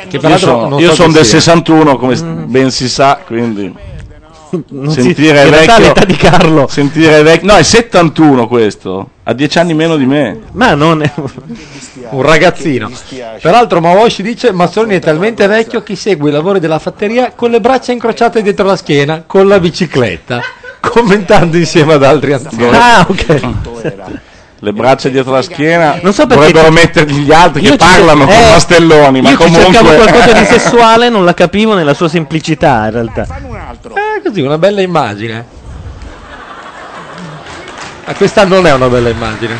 che 0.09 0.19
tra 0.19 0.29
Io 0.29 0.37
sono, 0.37 0.79
io 0.79 0.89
so 0.89 0.95
sono 0.95 1.07
chi 1.09 1.13
del 1.15 1.25
sia. 1.25 1.39
61, 1.39 1.97
come 1.97 2.15
s- 2.15 2.21
ben 2.21 2.71
si 2.71 2.87
sa, 2.89 3.19
quindi 3.25 3.73
Non 4.69 4.91
si- 4.91 5.01
sentire 5.01 5.43
realtà 5.49 5.77
vecchio. 5.77 5.85
l'età 5.87 6.05
di 6.05 6.15
Carlo. 6.15 6.67
Sentire 6.67 7.23
vecchio. 7.23 7.47
No, 7.47 7.55
è 7.57 7.63
71 7.63 8.47
questo. 8.47 9.09
Ha 9.23 9.33
10 9.33 9.57
anni 9.59 9.73
meno 9.73 9.95
di 9.95 10.05
me. 10.05 10.41
Ma 10.51 10.73
non 10.75 11.01
è. 11.01 11.11
un 12.09 12.21
ragazzino. 12.21 12.91
Peraltro 13.41 13.79
Mawashi 13.81 14.21
dice 14.21 14.51
Mazzoni 14.51 14.95
è 14.95 14.99
talmente 14.99 15.47
vecchio 15.47 15.81
che 15.81 15.95
segue 15.95 16.29
i 16.29 16.33
lavori 16.33 16.59
della 16.59 16.79
fattoria 16.79 17.31
con 17.35 17.49
le 17.49 17.59
braccia 17.59 17.91
incrociate 17.91 18.41
dietro 18.41 18.65
la 18.65 18.75
schiena 18.75 19.23
con 19.25 19.47
la 19.47 19.59
bicicletta, 19.59 20.41
commentando 20.81 21.57
insieme 21.57 21.93
ad 21.93 22.03
altri 22.03 22.33
anziani. 22.33 22.75
Ah, 22.77 23.05
ok. 23.09 24.21
Le 24.63 24.71
braccia 24.71 25.09
dietro 25.09 25.33
la 25.33 25.41
schiena. 25.41 25.99
Non 26.01 26.13
so 26.13 26.25
perché 26.25 26.45
Dovrebbero 26.45 26.71
mettergli 26.71 27.25
gli 27.25 27.33
altri 27.33 27.63
Io 27.63 27.71
che 27.71 27.75
parlano 27.75 28.23
con 28.23 28.33
eh, 28.33 28.51
Mastelloni. 28.51 29.21
Ma 29.21 29.31
Io 29.31 29.35
comunque. 29.35 29.61
cercavo 29.61 29.93
qualcosa 29.93 30.31
di 30.31 30.45
sessuale, 30.47 31.09
non 31.09 31.25
la 31.25 31.33
capivo 31.33 31.73
nella 31.73 31.93
sua 31.93 32.07
semplicità, 32.07 32.85
in 32.85 32.91
realtà. 32.91 33.27
Eh, 33.27 34.21
così, 34.25 34.39
una 34.39 34.57
bella 34.57 34.79
immagine. 34.79 35.45
Ma 38.05 38.13
questa 38.13 38.45
non 38.45 38.65
è 38.65 38.73
una 38.73 38.87
bella 38.87 39.09
immagine. 39.09 39.53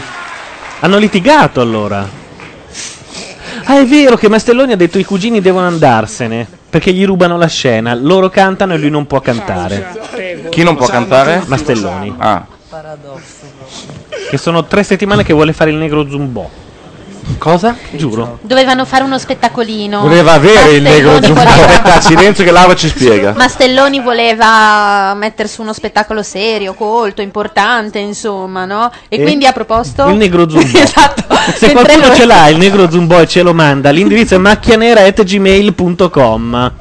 Hanno 0.80 0.98
litigato 0.98 1.60
allora. 1.60 2.08
Ah, 3.66 3.80
è 3.80 3.86
vero 3.86 4.16
che 4.16 4.30
Mastelloni 4.30 4.72
ha 4.72 4.78
detto 4.78 5.00
i 5.00 5.04
cugini 5.04 5.42
devono 5.42 5.68
andarsene 5.68 6.48
perché 6.70 6.94
gli 6.94 7.06
rubano 7.06 7.38
la 7.38 7.48
scena. 7.48 7.94
Loro 7.94 8.30
cantano 8.30 8.74
e 8.74 8.78
lui 8.78 8.90
non 8.90 9.06
può 9.06 9.20
cantare. 9.20 10.48
Chi 10.50 10.64
non 10.64 10.78
può 10.78 10.88
cantare? 10.88 11.44
Mastelloni. 11.46 12.16
Ah. 12.18 12.46
Che 14.34 14.40
sono 14.40 14.66
tre 14.66 14.82
settimane 14.82 15.24
che 15.24 15.32
vuole 15.32 15.54
fare 15.54 15.70
il 15.70 15.76
negro 15.76 16.10
zumbò. 16.10 16.50
Cosa? 17.38 17.78
Giuro. 17.92 18.40
Dovevano 18.42 18.84
fare 18.84 19.04
uno 19.04 19.20
spettacolino. 19.20 20.02
Voleva 20.02 20.32
avere 20.32 20.72
il 20.72 20.82
negro 20.82 21.12
Mastelloni 21.12 21.40
zumbò. 21.40 21.44
voleva- 21.44 21.68
Aspetta, 21.84 22.02
silenzio 22.02 22.44
che 22.44 22.50
Laura 22.50 22.74
ci 22.76 22.88
spiega. 22.88 23.34
Mastelloni 23.38 24.00
voleva 24.00 25.14
mettere 25.14 25.48
su 25.48 25.62
uno 25.62 25.72
spettacolo 25.72 26.24
serio, 26.24 26.74
colto, 26.74 27.22
importante, 27.22 28.00
insomma, 28.00 28.66
no? 28.66 28.92
E, 29.08 29.20
E- 29.20 29.22
quindi 29.22 29.46
ha 29.46 29.52
proposto 29.52 30.08
Il 30.10 30.16
negro 30.16 30.50
zumbò. 30.50 30.80
esatto. 30.80 31.22
Se 31.54 31.68
Mentre 31.68 31.74
qualcuno 31.84 32.08
noi- 32.08 32.16
ce 32.16 32.26
l'ha 32.26 32.48
il 32.48 32.58
negro 32.58 32.90
zumbò 32.90 33.22
e 33.22 33.28
ce 33.28 33.44
lo 33.44 33.54
manda, 33.54 33.92
l'indirizzo 33.92 34.34
è 34.34 34.40
macchianera.gmail.com. 34.40 36.72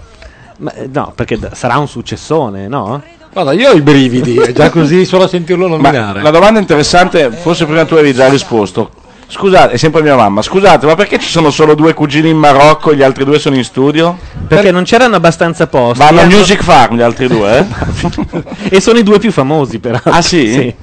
Ma, 0.56 0.72
eh, 0.74 0.88
no, 0.90 1.12
perché 1.14 1.38
d- 1.38 1.52
sarà 1.52 1.76
un 1.76 1.86
successone, 1.86 2.66
no? 2.66 3.02
Guarda, 3.32 3.52
io 3.52 3.70
ho 3.70 3.72
i 3.74 3.80
brividi, 3.80 4.36
è 4.36 4.52
già 4.52 4.68
così 4.70 5.04
solo 5.06 5.24
a 5.24 5.28
sentirlo 5.28 5.66
Ma 5.68 5.76
nominare. 5.76 6.20
la 6.22 6.30
domanda 6.30 6.58
interessante, 6.60 7.30
forse 7.30 7.64
prima 7.64 7.84
tu 7.84 7.94
avevi 7.94 8.12
già 8.12 8.28
risposto. 8.28 8.90
Scusate, 9.26 9.72
è 9.72 9.76
sempre 9.78 10.02
mia 10.02 10.14
mamma. 10.14 10.42
Scusate, 10.42 10.84
ma 10.84 10.94
perché 10.94 11.18
ci 11.18 11.28
sono 11.30 11.50
solo 11.50 11.74
due 11.74 11.94
cugini 11.94 12.28
in 12.28 12.36
Marocco 12.36 12.90
e 12.90 12.96
gli 12.96 13.02
altri 13.02 13.24
due 13.24 13.38
sono 13.38 13.56
in 13.56 13.64
studio? 13.64 14.18
Perché 14.46 14.70
non 14.70 14.84
c'erano 14.84 15.16
abbastanza 15.16 15.66
posti. 15.66 16.00
Vanno 16.00 16.20
a 16.20 16.22
Hanno- 16.24 16.36
Music 16.36 16.62
Farm 16.62 16.96
gli 16.96 17.00
altri 17.00 17.28
due, 17.28 17.58
eh? 17.60 17.64
e 18.76 18.80
sono 18.82 18.98
i 18.98 19.02
due 19.02 19.18
più 19.18 19.32
famosi, 19.32 19.78
peraltro. 19.78 20.10
Ah, 20.12 20.20
sì? 20.20 20.54
Eh, 20.54 20.74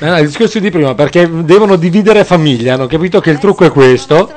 no, 0.00 0.18
il 0.18 0.26
discorso 0.26 0.58
di 0.58 0.70
prima, 0.70 0.94
perché 0.94 1.26
devono 1.32 1.76
dividere 1.76 2.24
famiglia, 2.24 2.74
hanno 2.74 2.86
capito 2.86 3.20
che 3.20 3.30
il 3.30 3.38
trucco 3.38 3.64
è 3.64 3.70
questo. 3.70 4.30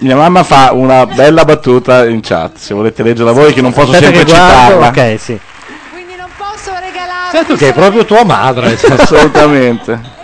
Mia 0.00 0.14
mamma 0.14 0.44
fa 0.44 0.70
una 0.74 1.06
bella 1.06 1.44
battuta 1.44 2.06
in 2.06 2.20
chat, 2.20 2.56
se 2.56 2.72
volete 2.72 3.02
leggerla 3.02 3.32
voi 3.32 3.52
che 3.52 3.60
non 3.62 3.72
posso 3.72 3.90
Aspetta 3.90 4.12
sempre 4.12 4.26
citarla. 4.26 4.86
Ok, 4.88 5.14
sì. 5.18 5.40
Certo 7.30 7.54
che 7.56 7.68
è 7.68 7.72
proprio 7.72 8.04
tua 8.04 8.24
madre. 8.24 8.76
cioè. 8.76 8.92
Assolutamente. 8.98 10.16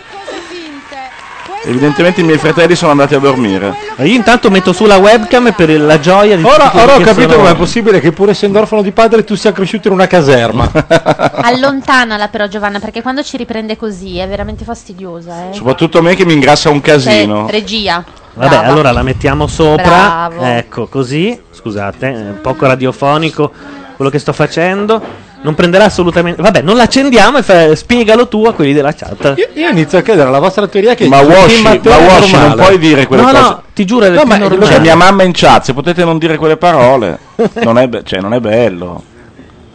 Evidentemente 1.67 2.21
i 2.21 2.25
miei 2.25 2.37
fratelli 2.37 2.75
sono 2.75 2.91
andati 2.91 3.15
a 3.15 3.19
dormire. 3.19 3.75
Io 4.01 4.13
intanto 4.15 4.51
metto 4.51 4.75
su 4.75 4.85
la 4.85 4.99
webcam 4.99 5.53
per 5.53 5.71
la 5.81 5.99
gioia 5.99 6.37
di 6.37 6.43
Ora, 6.43 6.69
tutti 6.69 6.77
ora 6.83 6.95
ho 6.97 7.01
capito 7.01 7.31
sono- 7.31 7.43
com'è 7.43 7.55
possibile 7.55 8.01
che 8.01 8.13
pur 8.13 8.29
essendo 8.29 8.59
orfano 8.59 8.83
di 8.83 8.93
padre 8.93 9.25
tu 9.25 9.35
sia 9.35 9.51
cresciuto 9.53 9.89
in 9.89 9.95
una 9.95 10.07
caserma. 10.07 10.71
Allontanala 11.41 12.29
però 12.29 12.47
Giovanna, 12.49 12.81
perché 12.81 13.01
quando 13.01 13.23
ci 13.23 13.39
riprende 13.39 13.79
così 13.79 14.19
è 14.19 14.29
veramente 14.29 14.63
fastidiosa, 14.63 15.49
eh. 15.51 15.55
Soprattutto 15.55 15.99
a 15.99 16.03
me 16.03 16.15
che 16.15 16.27
mi 16.27 16.35
ingrassa 16.35 16.69
un 16.69 16.83
casino. 16.83 17.45
Cioè, 17.45 17.51
regia. 17.51 18.05
Vabbè, 18.35 18.49
brava. 18.49 18.67
allora 18.67 18.93
la 18.93 19.03
mettiamo 19.03 19.47
sopra. 19.47 20.29
Bravo. 20.29 20.43
Ecco, 20.45 20.87
così. 20.87 21.41
Scusate, 21.51 22.09
è 22.09 22.33
poco 22.43 22.67
radiofonico 22.67 23.51
quello 23.97 24.11
che 24.11 24.19
sto 24.19 24.33
facendo. 24.33 25.33
Non 25.43 25.55
prenderà 25.55 25.85
assolutamente. 25.85 26.41
Vabbè, 26.41 26.63
non 26.63 26.77
l'accendiamo 26.77 27.37
e 27.39 27.43
fa- 27.43 27.75
spiegalo 27.77 28.29
tu 28.29 28.45
a 28.47 28.55
quelli 28.55 28.73
della 28.73 28.95
chat. 28.95 29.35
Io, 29.37 29.49
io 29.63 29.69
inizio 29.69 29.99
a 29.99 30.03
credere 30.03 30.29
alla 30.29 30.39
vostra 30.39 30.67
teoria 30.67 30.95
che 30.95 31.07
Ma 31.07 31.21
Washi, 31.21 31.61
ma 31.63 31.79
Washi, 31.83 32.33
non 32.33 32.55
puoi 32.57 32.79
dire 32.79 33.07
quelle 33.07 33.23
No, 33.23 33.29
cose. 33.31 33.41
no, 33.43 33.63
ti 33.75 33.85
giuro, 33.85 34.07
è 34.07 34.09
No, 34.11 34.25
ma 34.25 34.39
normale. 34.39 34.67
C'è 34.73 34.79
mia 34.81 34.97
mamma 34.97 35.23
in 35.23 35.33
chat, 35.35 35.65
se 35.65 35.75
potete 35.75 36.03
non 36.03 36.17
dire 36.17 36.39
quelle 36.39 36.57
parole. 36.57 37.19
Non 37.63 37.77
è, 37.79 37.87
be- 37.89 38.03
cioè, 38.05 38.21
non 38.21 38.33
è 38.33 38.41
bello. 38.41 39.03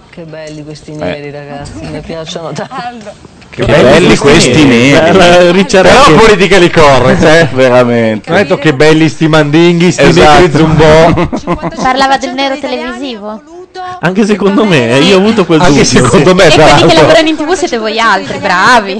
Che 0.10 0.22
belli 0.24 0.64
questi 0.64 0.94
neri, 0.96 1.30
ragazzi, 1.30 1.86
mi 1.86 2.00
piacciono 2.00 2.52
tanto. 2.52 3.12
Che 3.50 3.64
belli 3.66 4.16
questi 4.18 4.66
neri. 4.66 5.12
Bella 5.12 5.52
Richard 5.52 5.88
Però 5.88 6.18
politically 6.20 6.70
correct, 6.72 7.22
eh. 7.26 7.48
Veramente. 7.54 8.30
Non 8.32 8.40
ho 8.40 8.42
detto 8.42 8.58
che 8.58 8.74
belli 8.74 9.08
sti 9.08 9.28
mandinghi, 9.28 9.92
sti 9.92 10.04
Esatto. 10.04 10.50
zumbò. 10.58 11.14
Parlava 11.80 12.18
del 12.18 12.34
nero 12.34 12.58
televisivo? 12.58 13.42
Anche 14.02 14.26
secondo 14.26 14.64
me, 14.64 14.92
eh, 14.92 15.02
io 15.02 15.18
ho 15.18 15.20
avuto 15.20 15.46
quel 15.46 15.60
Anche 15.60 15.84
dubbio, 15.84 15.86
secondo 15.86 16.34
me, 16.34 16.46
E 16.46 16.50
tra 16.52 16.66
quelli 16.66 16.88
che 16.88 16.96
lavorano 16.96 17.28
in 17.28 17.36
tv 17.36 17.54
siete 17.54 17.78
voi 17.78 18.00
altri, 18.00 18.38
bravi. 18.40 18.98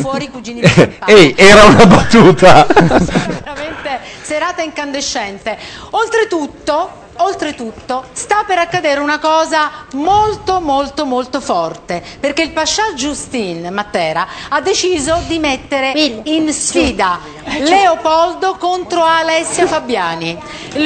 Fuori 0.00 0.24
i 0.24 0.30
cugini. 0.30 0.60
Ehi, 1.06 1.34
era 1.36 1.64
una 1.64 1.86
battuta. 1.86 2.66
veramente 2.74 4.00
serata 4.22 4.62
incandescente. 4.62 5.56
Oltretutto, 5.90 6.90
oltretutto, 7.16 8.06
sta 8.12 8.44
per 8.46 8.58
accadere 8.58 9.00
una 9.00 9.18
cosa 9.18 9.70
molto 9.92 10.60
molto 10.60 11.04
molto 11.04 11.40
forte, 11.40 12.02
perché 12.18 12.42
il 12.42 12.50
Pascià 12.50 12.94
Giustin 12.94 13.68
Matera 13.72 14.26
ha 14.48 14.60
deciso 14.60 15.22
di 15.26 15.38
mettere 15.38 15.92
in 16.24 16.52
sfida 16.52 17.20
Leopoldo 17.60 18.56
contro 18.58 19.04
Alessia 19.04 19.66
Fabiani. 19.66 20.36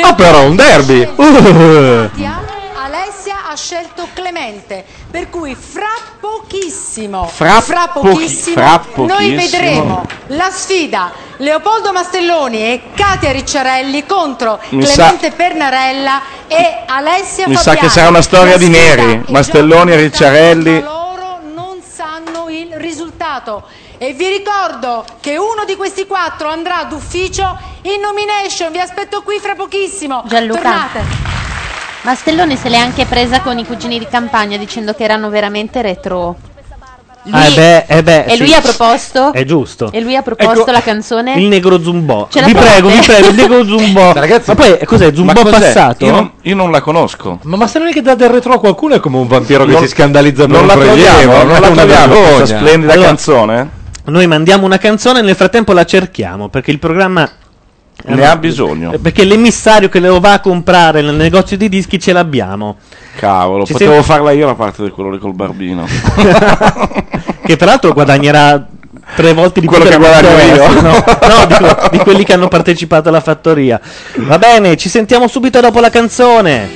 Ah, 0.03 0.14
però 0.14 0.45
un 0.45 0.57
derby. 0.57 1.09
Uh. 1.16 2.57
Alessia 2.91 3.47
ha 3.51 3.55
scelto 3.55 4.09
Clemente, 4.14 4.82
per 5.11 5.28
cui 5.28 5.55
fra 5.55 5.91
pochissimo, 6.18 7.26
Fra 7.26 7.61
pochi- 7.93 8.09
pochissimo, 8.09 8.55
fra 8.55 8.80
noi 8.95 9.07
pochissimo. 9.34 9.36
vedremo 9.36 10.07
la 10.28 10.49
sfida 10.51 11.12
Leopoldo 11.36 11.93
Mastelloni 11.93 12.57
e 12.62 12.82
Katia 12.95 13.30
Ricciarelli 13.32 14.07
contro 14.07 14.59
Mi 14.70 14.84
Clemente 14.86 15.32
Pernarella 15.32 16.22
e 16.47 16.84
Alessia 16.86 17.47
Mi 17.47 17.57
sa 17.57 17.62
Fabiani. 17.72 17.86
che 17.86 17.93
sarà 17.93 18.09
una 18.09 18.22
storia 18.22 18.53
La 18.53 18.57
di 18.57 18.68
neri. 18.70 19.22
Mastelloni 19.28 19.93
e 19.93 19.97
Ricciarelli. 19.97 20.80
loro 20.80 21.41
non 21.55 21.82
sanno 21.86 22.49
il 22.49 22.72
risultato. 22.76 23.64
E 23.99 24.14
vi 24.14 24.28
ricordo 24.28 25.05
che 25.20 25.36
uno 25.36 25.64
di 25.66 25.76
questi 25.76 26.07
quattro 26.07 26.49
andrà 26.49 26.84
d'ufficio 26.84 27.59
in 27.82 28.01
nomination. 28.01 28.72
Vi 28.72 28.80
aspetto 28.80 29.22
qui 29.22 29.39
fra 29.41 29.55
pochissimo. 29.55 30.22
Gianluca. 30.26 30.61
Tornate. 30.62 31.38
Mastelloni 32.03 32.57
se 32.57 32.68
l'è 32.68 32.76
anche 32.76 33.05
presa 33.07 33.40
con 33.40 33.59
i 33.59 33.66
cugini 33.66 33.99
di 33.99 34.07
campagna 34.09 34.57
dicendo 34.57 34.94
che 34.94 35.05
erano 35.05 35.28
veramente 35.30 35.82
retro. 35.82 36.36
Lui- 37.24 37.34
Ah, 37.38 37.46
eh 37.46 37.51
beh, 37.51 37.84
eh 37.96 38.03
beh, 38.03 38.24
e 38.24 38.30
sì. 38.30 38.38
lui 38.38 38.55
ha 38.55 38.61
proposto 38.61 39.32
È 39.34 39.44
giusto. 39.44 39.90
E 39.92 40.01
lui 40.01 40.16
ha 40.16 40.22
proposto 40.22 40.61
Ecco, 40.62 40.70
la 40.70 40.80
canzone 40.80 41.34
Il 41.34 41.49
negro 41.49 41.82
zumbò. 41.82 42.28
Ce 42.30 42.40
la 42.40 42.46
Vi 42.46 42.55
prego, 42.55 42.88
vi 42.88 43.01
prego, 43.05 43.28
il 43.28 43.34
negro 43.34 43.64
zumbò. 43.66 44.12
Ragazzi, 44.14 44.49
ma 44.51 44.55
poi 44.55 44.78
eh, 44.78 44.86
cos'è? 44.86 45.12
Zumbò 45.12 45.32
Ma 45.34 45.42
cos'è? 45.42 45.59
passato? 45.59 46.05
Io 46.07 46.11
non, 46.12 46.32
io 46.42 46.55
non 46.55 46.70
la 46.70 46.80
conosco. 46.80 47.40
Ma 47.42 47.57
Mastelloni 47.57 47.92
che 47.92 48.01
dà 48.01 48.14
del 48.14 48.30
retro 48.30 48.55
a 48.55 48.59
qualcuno 48.61 48.94
è 48.94 49.01
come 49.01 49.18
un 49.18 49.26
vampiro 49.26 49.64
che 49.66 49.72
Non- 49.72 49.82
si 49.82 49.88
scandalizza 49.88 50.42
per 50.46 50.51
non 50.53 50.61
un 50.62 50.66
la 50.68 50.74
prelievo, 50.76 51.11
troviamo, 51.11 51.42
non 51.42 51.57
è 51.57 51.61
la 51.61 51.68
troviamo 51.70 52.14
questa 52.14 52.46
splendida 52.46 52.92
Allora- 52.92 53.07
canzone? 53.09 53.70
Noi 54.05 54.26
mandiamo 54.26 54.64
una 54.64 54.78
canzone 54.78 55.18
e 55.18 55.22
nel 55.22 55.34
frattempo 55.36 55.74
la 55.74 55.84
cerchiamo 55.84 56.49
perché 56.49 56.70
il 56.70 56.78
programma 56.78 57.24
eh, 57.24 57.30
Ne 58.05 58.14
no, 58.14 58.24
ha 58.30 58.36
bisogno. 58.36 58.92
eh, 58.92 58.99
Perché 58.99 59.24
l'emissario 59.24 59.88
che 59.88 59.99
lo 60.01 60.20
va 60.20 60.34
a 60.34 60.40
comprare 60.40 61.03
nel 61.03 61.14
negozio 61.16 61.57
di 61.57 61.68
dischi 61.68 61.99
ce 61.99 62.12
l'abbiamo. 62.12 62.76
Cavolo, 63.16 63.64
Ci 63.66 63.72
potevo 63.72 63.94
sem- 63.94 64.03
farla 64.05 64.30
io 64.32 64.46
la 64.46 64.55
parte 64.55 64.84
di 64.84 64.90
quello 64.90 65.11
lì 65.11 65.18
col 65.18 65.34
barbino. 65.34 65.84
Che 67.49 67.57
peraltro 67.57 67.92
guadagnerà 67.94 68.66
tre 69.14 69.32
volte 69.32 69.61
di 69.61 69.66
Quello 69.66 69.84
più 69.84 69.92
che 69.92 69.99
guadagno 69.99 70.28
io. 70.55 70.80
No, 70.82 70.90
no, 70.92 71.46
dico, 71.46 71.88
di 71.90 71.99
quelli 71.99 72.24
che 72.24 72.34
hanno 72.34 72.49
partecipato 72.49 73.09
alla 73.09 73.20
fattoria. 73.22 73.80
Va 74.16 74.38
bene, 74.38 74.76
ci 74.76 74.88
sentiamo 74.90 75.26
subito 75.28 75.59
dopo 75.61 75.80
la 75.80 75.88
canzone. 75.88 76.68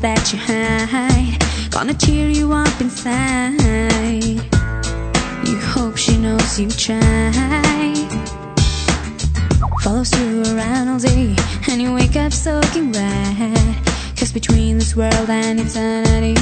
That 0.00 0.32
you 0.32 0.38
hide, 0.38 1.38
gonna 1.70 1.94
cheer 1.94 2.28
you 2.28 2.52
up 2.52 2.80
inside. 2.80 3.60
You 5.46 5.56
hope 5.58 5.96
she 5.96 6.16
knows 6.16 6.58
you 6.58 6.70
tried. 6.70 8.08
Follows 9.82 10.12
you 10.18 10.42
around 10.54 10.88
all 10.88 10.98
day, 10.98 11.34
and 11.70 11.82
you 11.82 11.92
wake 11.92 12.16
up 12.16 12.32
soaking 12.32 12.92
wet. 12.92 13.86
Cause 14.16 14.32
between 14.32 14.78
this 14.78 14.96
world 14.96 15.28
and 15.28 15.60
eternity, 15.60 16.34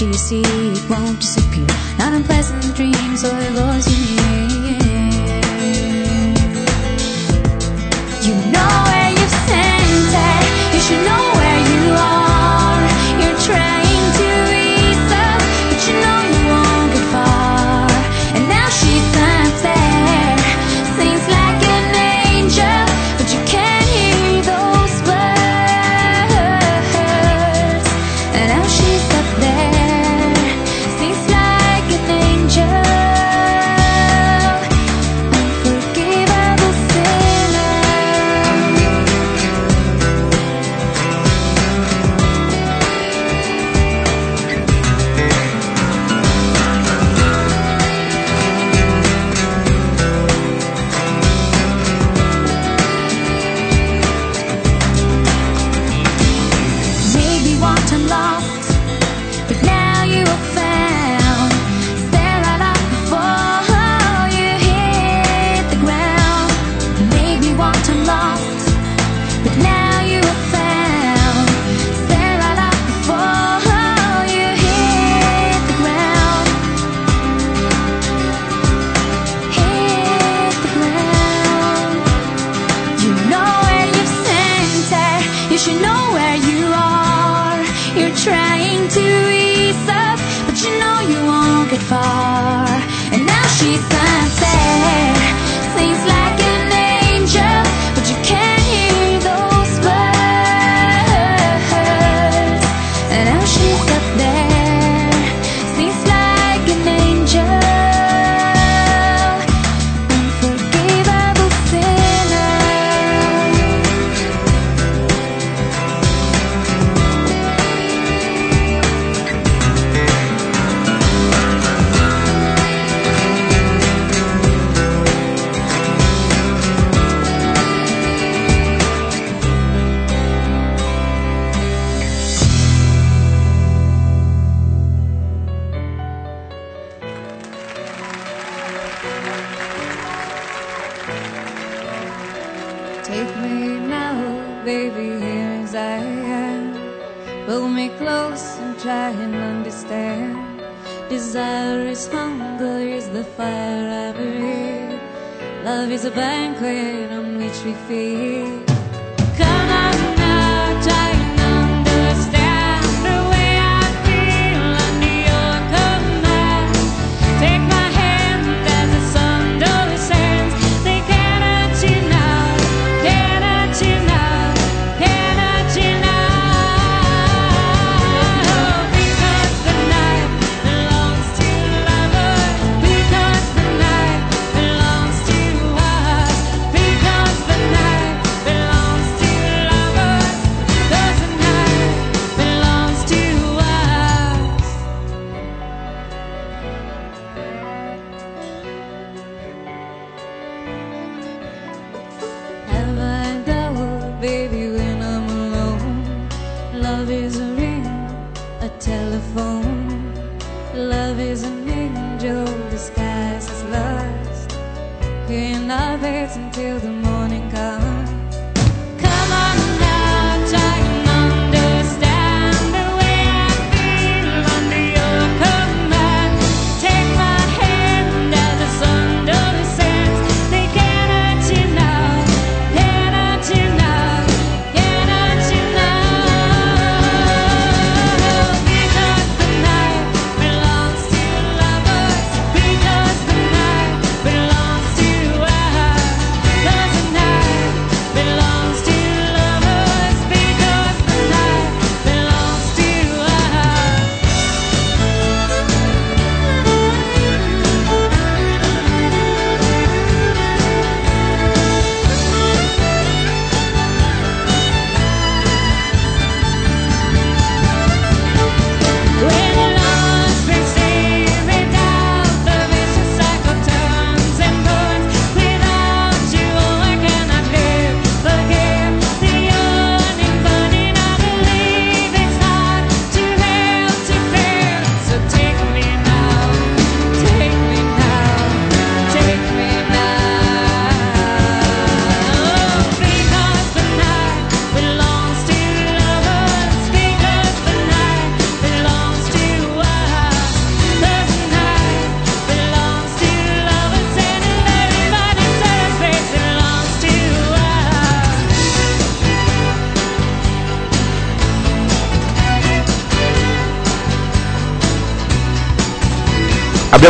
you 0.00 0.12
see, 0.14 0.40
it 0.42 0.88
won't 0.88 1.20
disappear. 1.20 1.66
Not 1.98 2.14
unpleasant 2.14 2.74
dreams 2.74 3.22
or 3.24 3.36
illusions. 3.38 4.09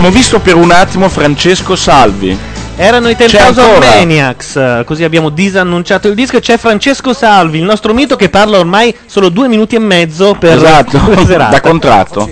Abbiamo 0.00 0.16
visto 0.16 0.40
per 0.40 0.54
un 0.56 0.70
attimo 0.70 1.10
Francesco 1.10 1.76
Salvi. 1.76 2.36
Erano 2.76 3.10
i 3.10 3.16
C'è 3.16 3.26
10,000 3.26 3.62
ancora? 3.62 3.86
Maniacs, 3.96 4.82
così 4.86 5.04
abbiamo 5.04 5.28
disannunciato 5.28 6.08
il 6.08 6.14
disco 6.14 6.38
e 6.38 6.40
c'è 6.40 6.56
Francesco 6.56 7.12
Salvi, 7.12 7.58
il 7.58 7.64
nostro 7.64 7.92
mito 7.92 8.16
che 8.16 8.30
parla 8.30 8.58
ormai 8.58 8.96
solo 9.04 9.28
due 9.28 9.46
minuti 9.48 9.74
e 9.76 9.78
mezzo 9.78 10.34
per 10.38 10.56
esatto, 10.56 10.98
per 11.04 11.26
serata. 11.26 11.50
da 11.50 11.60
contratto. 11.60 12.30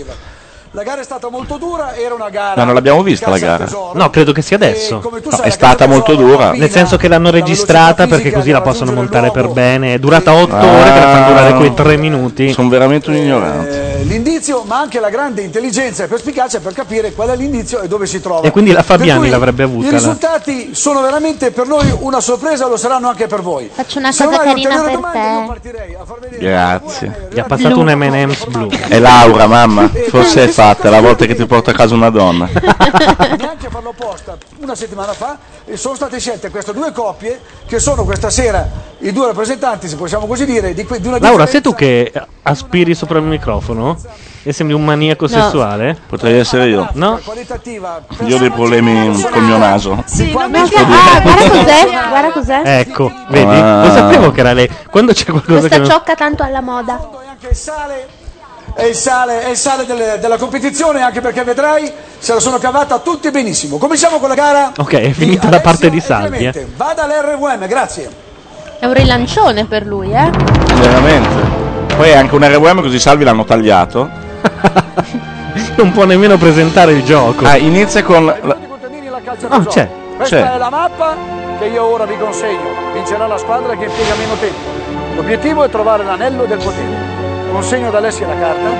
La 0.78 0.84
gara 0.84 1.00
è 1.00 1.04
stata 1.04 1.28
molto 1.28 1.56
dura, 1.56 1.96
era 1.96 2.14
una 2.14 2.28
gara. 2.28 2.54
Ma 2.54 2.62
non 2.62 2.72
l'abbiamo 2.72 3.02
vista 3.02 3.28
la 3.28 3.38
gara. 3.38 3.66
No, 3.94 4.10
credo 4.10 4.30
che 4.30 4.42
sia 4.42 4.54
adesso. 4.54 5.02
No, 5.28 5.40
è 5.40 5.50
stata 5.50 5.88
molto 5.88 6.14
dura. 6.14 6.52
Nel 6.52 6.70
senso 6.70 6.96
che 6.96 7.08
l'hanno 7.08 7.30
registrata 7.30 8.06
perché 8.06 8.30
così 8.30 8.52
la 8.52 8.60
possono 8.60 8.92
montare 8.92 9.32
per 9.32 9.48
bene. 9.48 9.94
È 9.94 9.98
durata 9.98 10.32
8 10.32 10.54
ore 10.54 10.90
per 10.92 11.02
far 11.02 11.26
durare 11.26 11.54
quei 11.54 11.74
3 11.74 11.96
minuti. 11.96 12.52
Sono 12.52 12.68
veramente 12.68 13.10
un 13.10 13.16
ignorante. 13.16 14.02
Eh, 14.02 14.04
L'indizio, 14.04 14.62
ma 14.66 14.78
anche 14.78 15.00
la 15.00 15.10
grande 15.10 15.42
intelligenza 15.42 16.04
e 16.04 16.06
perspicacia 16.06 16.60
per 16.60 16.72
capire 16.74 17.12
qual 17.12 17.30
è 17.30 17.34
l'indizio 17.36 17.80
e 17.80 17.88
dove 17.88 18.06
si 18.06 18.20
trova. 18.20 18.46
E 18.46 18.52
quindi 18.52 18.70
la 18.70 18.84
Fabiani 18.84 19.22
cui 19.22 19.30
l'avrebbe 19.30 19.64
avuta, 19.64 19.88
I 19.88 19.90
la- 19.90 19.96
risultati 19.96 20.74
sono 20.74 21.00
veramente 21.00 21.50
per 21.50 21.66
noi 21.66 21.92
una 21.98 22.20
sorpresa, 22.20 22.68
lo 22.68 22.76
saranno 22.76 23.08
anche 23.08 23.26
per 23.26 23.42
voi. 23.42 23.68
Faccio 23.72 23.98
una 23.98 24.10
cosa 24.16 24.28
carina 24.38 24.80
per 24.80 24.92
domande, 24.92 25.60
te. 25.60 26.38
Grazie. 26.38 27.28
Gli 27.32 27.40
ha 27.40 27.44
passato 27.44 27.80
un 27.80 27.90
M&M's 27.90 28.44
blu. 28.46 28.68
È 28.70 28.98
Laura, 29.00 29.48
mamma. 29.48 29.90
Forse 30.08 30.44
è 30.44 30.48
fatta 30.68 30.90
la 30.90 31.00
volta 31.00 31.24
che 31.24 31.34
ti 31.34 31.46
porta 31.46 31.70
a 31.70 31.74
casa 31.74 31.94
una 31.94 32.10
donna. 32.10 32.46
neanche 33.38 33.66
a 33.66 33.70
farlo 33.70 33.90
apposta. 33.90 34.36
Una 34.60 34.74
settimana 34.74 35.14
fa 35.14 35.38
e 35.64 35.76
sono 35.78 35.94
state 35.94 36.18
scelte 36.18 36.50
queste 36.50 36.74
due 36.74 36.92
coppie 36.92 37.40
che 37.66 37.78
sono 37.78 38.04
questa 38.04 38.28
sera 38.28 38.68
i 38.98 39.12
due 39.12 39.26
rappresentanti, 39.26 39.88
se 39.88 39.96
possiamo 39.96 40.26
così 40.26 40.44
dire, 40.44 40.74
di, 40.74 40.84
que- 40.84 41.00
di 41.00 41.06
una 41.06 41.18
Laura, 41.20 41.46
sei 41.46 41.62
tu 41.62 41.74
che 41.74 42.12
aspiri 42.42 42.94
sopra 42.94 43.18
il 43.18 43.24
microfono? 43.24 43.96
E 44.42 44.52
sembri 44.52 44.74
un 44.74 44.84
maniaco 44.84 45.26
No. 45.26 45.30
sessuale? 45.30 45.96
Potrei 46.06 46.38
essere 46.38 46.68
io. 46.68 46.88
No? 46.94 47.20
qualitativa 47.24 48.02
Io 48.20 48.36
ho 48.36 48.38
dei 48.38 48.50
problemi 48.50 49.10
col 49.30 49.42
mio 49.42 49.58
naso. 49.58 50.02
Sì, 50.06 50.32
no, 50.32 50.38
ah, 50.40 50.48
guarda 50.48 51.48
cos'è, 51.48 52.08
guarda 52.08 52.30
cos'è. 52.32 52.62
Ecco, 52.64 53.12
vedi? 53.28 53.54
Ah. 53.54 53.84
Lo 53.84 53.92
sapevo 53.92 54.32
che 54.32 54.40
era 54.40 54.52
lei. 54.52 54.70
Quando 54.90 55.12
c'è 55.12 55.24
qualcosa 55.26 55.60
Questa 55.60 55.68
che 55.68 55.78
non... 55.78 55.90
ciocca 55.90 56.14
tanto 56.14 56.42
alla 56.42 56.60
moda. 56.60 57.08
È 58.78 58.84
il 58.84 58.94
sale, 58.94 59.42
è 59.42 59.48
il 59.48 59.56
sale 59.56 59.84
delle- 59.86 60.18
della 60.20 60.36
competizione, 60.36 61.02
anche 61.02 61.20
perché 61.20 61.42
vedrai 61.42 61.90
se 62.16 62.32
la 62.32 62.38
sono 62.38 62.58
cavata 62.58 63.00
tutti 63.00 63.28
benissimo. 63.32 63.76
Cominciamo 63.76 64.18
con 64.20 64.28
la 64.28 64.36
gara. 64.36 64.70
Ok, 64.76 64.92
è 64.94 65.10
finita 65.10 65.48
da 65.48 65.58
parte 65.58 65.90
di 65.90 66.00
Salvi. 66.00 66.44
eh. 66.46 66.66
Vada 66.76 67.02
all'RVM, 67.02 67.66
grazie. 67.66 68.08
È 68.78 68.86
un 68.86 68.92
rilancione 68.94 69.64
per 69.64 69.84
lui, 69.84 70.12
eh? 70.12 70.30
Veramente. 70.78 71.96
Poi 71.96 72.10
è 72.10 72.16
anche 72.16 72.34
un 72.36 72.44
RWM 72.44 72.80
così 72.80 73.00
Salvi 73.00 73.24
l'hanno 73.24 73.44
tagliato. 73.44 74.08
Non 75.76 75.90
può 75.92 76.04
nemmeno 76.04 76.36
presentare 76.36 76.92
il 76.92 77.02
gioco. 77.04 77.44
Ah, 77.44 77.56
inizia 77.56 78.02
con... 78.04 78.26
la- 78.26 78.56
Ah, 79.48 79.64
c'è. 79.64 79.88
Questa 80.16 80.36
C'è. 80.36 80.52
è 80.54 80.56
la 80.58 80.70
mappa 80.70 81.14
che 81.58 81.66
io 81.66 81.84
ora 81.84 82.04
vi 82.04 82.16
consegno. 82.16 82.92
Vincerà 82.94 83.26
la 83.26 83.38
squadra 83.38 83.76
che 83.76 83.84
impiega 83.86 84.14
meno 84.14 84.34
tempo. 84.38 85.16
L'obiettivo 85.16 85.64
è 85.64 85.68
trovare 85.68 86.04
l'anello 86.04 86.44
del 86.44 86.58
potere. 86.58 87.17
Consegno 87.53 87.88
ad 87.88 87.94
Alessia 87.94 88.26
la 88.26 88.38
carta. 88.38 88.70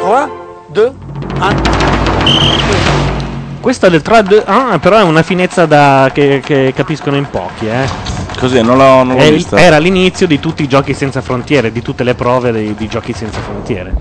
3, 0.00 0.30
2, 0.68 0.92
1. 1.34 1.62
Questa 3.60 3.88
del 3.88 4.02
trad... 4.02 4.42
Ah, 4.44 4.78
però 4.78 4.98
è 4.98 5.02
una 5.02 5.22
finezza 5.22 5.66
da... 5.66 6.10
che, 6.12 6.42
che 6.44 6.72
capiscono 6.74 7.16
in 7.16 7.28
pochi, 7.30 7.68
eh. 7.68 7.86
Così, 8.38 8.60
non 8.60 8.76
l'ho, 8.76 9.04
non 9.04 9.16
l'ho 9.16 9.30
vista. 9.30 9.56
era 9.56 9.78
l'inizio 9.78 10.26
di 10.26 10.40
tutti 10.40 10.64
i 10.64 10.68
giochi 10.68 10.94
senza 10.94 11.20
frontiere, 11.20 11.70
di 11.70 11.80
tutte 11.80 12.02
le 12.02 12.14
prove 12.14 12.50
dei, 12.50 12.74
di 12.74 12.88
giochi 12.88 13.12
senza 13.12 13.38
frontiere. 13.38 13.94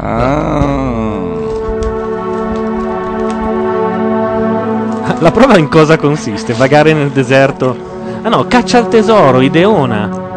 La 5.19 5.31
prova 5.31 5.59
in 5.59 5.67
cosa 5.67 5.97
consiste? 5.97 6.53
Vagare 6.53 6.93
nel 6.93 7.09
deserto? 7.11 7.77
Ah 8.23 8.29
no, 8.29 8.47
caccia 8.47 8.79
al 8.79 8.87
tesoro, 8.87 9.41
Ideona. 9.41 10.30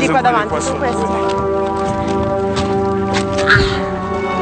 Questi 0.00 0.08
qua 0.08 0.22
davanti. 0.22 0.54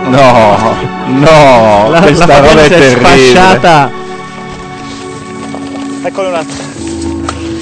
No, 0.04 0.76
no, 1.06 1.90
La- 1.90 2.00
questa 2.00 2.26
la 2.26 2.38
roba 2.38 2.62
è 2.62 2.68
terribile. 2.68 2.98
sfasciata. 3.00 3.90
Eccolo 6.04 6.28
un 6.28 6.34
altro. 6.34 6.56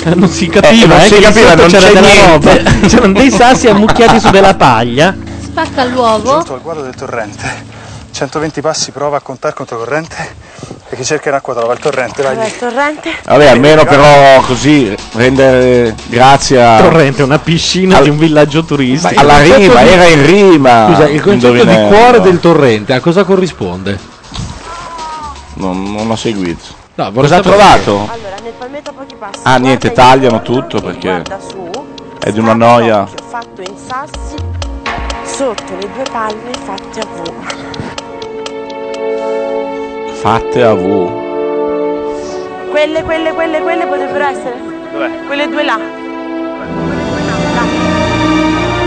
Eh, 0.05 0.15
Non 0.15 0.29
si 0.29 0.47
capiva, 0.49 0.95
non 0.95 1.05
eh, 1.05 1.09
si 1.09 1.21
capiva, 1.21 1.55
non 1.55 1.67
c'era 1.69 1.87
della 1.91 2.01
niente. 2.01 2.57
roba. 2.63 2.71
C'erano 2.87 3.13
dei 3.15 3.31
sassi 3.31 3.69
ammucchiati 3.69 4.21
su 4.21 4.29
della 4.31 4.55
paglia. 4.55 5.17
Spacca 5.43 5.85
l'uovo. 5.85 6.33
Giunto 6.35 6.53
al 6.55 6.61
guardo 6.61 6.83
del 6.83 6.95
torrente. 6.95 7.65
120 8.13 8.61
passi 8.61 8.91
prova 8.93 9.17
a 9.17 9.21
contare 9.21 9.55
contro 9.55 9.79
corrente 9.79 10.45
e 10.89 10.95
chi 10.97 11.05
cerca 11.05 11.31
in 11.31 11.35
acqua 11.35 11.55
trova 11.55 11.73
il 11.73 11.81
torrente, 11.81 12.23
vai 12.23 12.37
Vabbè, 12.37 12.47
il 12.47 12.59
torrente. 12.59 13.11
Vabbè, 13.25 13.47
almeno 13.47 13.85
però 13.85 14.41
così 14.43 14.95
rendere 15.13 15.95
grazie 16.07 16.63
a... 16.63 16.81
Torrente, 16.81 17.23
una 17.25 17.39
piscina 17.41 18.01
di 18.01 18.09
un 18.09 18.19
villaggio 18.19 18.65
turistico. 18.65 19.21
alla 19.21 19.41
rima, 19.41 19.83
di- 19.83 19.89
era 19.89 20.07
in 20.07 20.25
rima. 20.25 20.87
Scusa, 20.89 21.09
il 21.09 21.21
concetto 21.23 21.65
di 21.65 21.75
cuore 21.89 22.21
del 22.21 22.39
torrente 22.39 22.93
a 22.93 23.01
cosa 23.01 23.25
corrisponde? 23.25 23.99
Non, 25.55 25.83
non 25.93 26.07
l'ho 26.07 26.17
seguito. 26.17 26.85
No, 26.95 27.11
Cosa 27.13 27.37
ha 27.37 27.41
trovato? 27.41 28.09
Allora, 28.11 28.37
nel 28.43 28.53
palmetto 28.57 28.91
a 28.91 28.93
pochi 28.93 29.15
passi. 29.19 29.41
Ah, 29.43 29.57
niente, 29.59 29.93
tagliano 29.93 30.41
tutto 30.43 30.81
perché 30.81 31.23
su, 31.47 31.71
è 32.21 32.31
di 32.33 32.39
una 32.39 32.55
noia. 32.55 33.07
fatto 33.29 33.61
in 33.61 33.75
sassi, 33.77 34.37
sotto 35.25 35.75
le 35.79 35.89
due 35.95 36.05
palme 36.11 36.51
fatte 36.65 37.01
a 37.01 37.07
Fatte 40.21 40.63
a 40.63 40.73
V. 40.75 41.25
Quelle, 42.71 43.03
quelle, 43.03 43.33
quelle, 43.33 43.61
quelle 43.61 43.87
potrebbero 43.87 44.25
essere. 44.25 44.55
Quelle 45.27 45.49
due 45.49 45.63
là. 45.63 45.79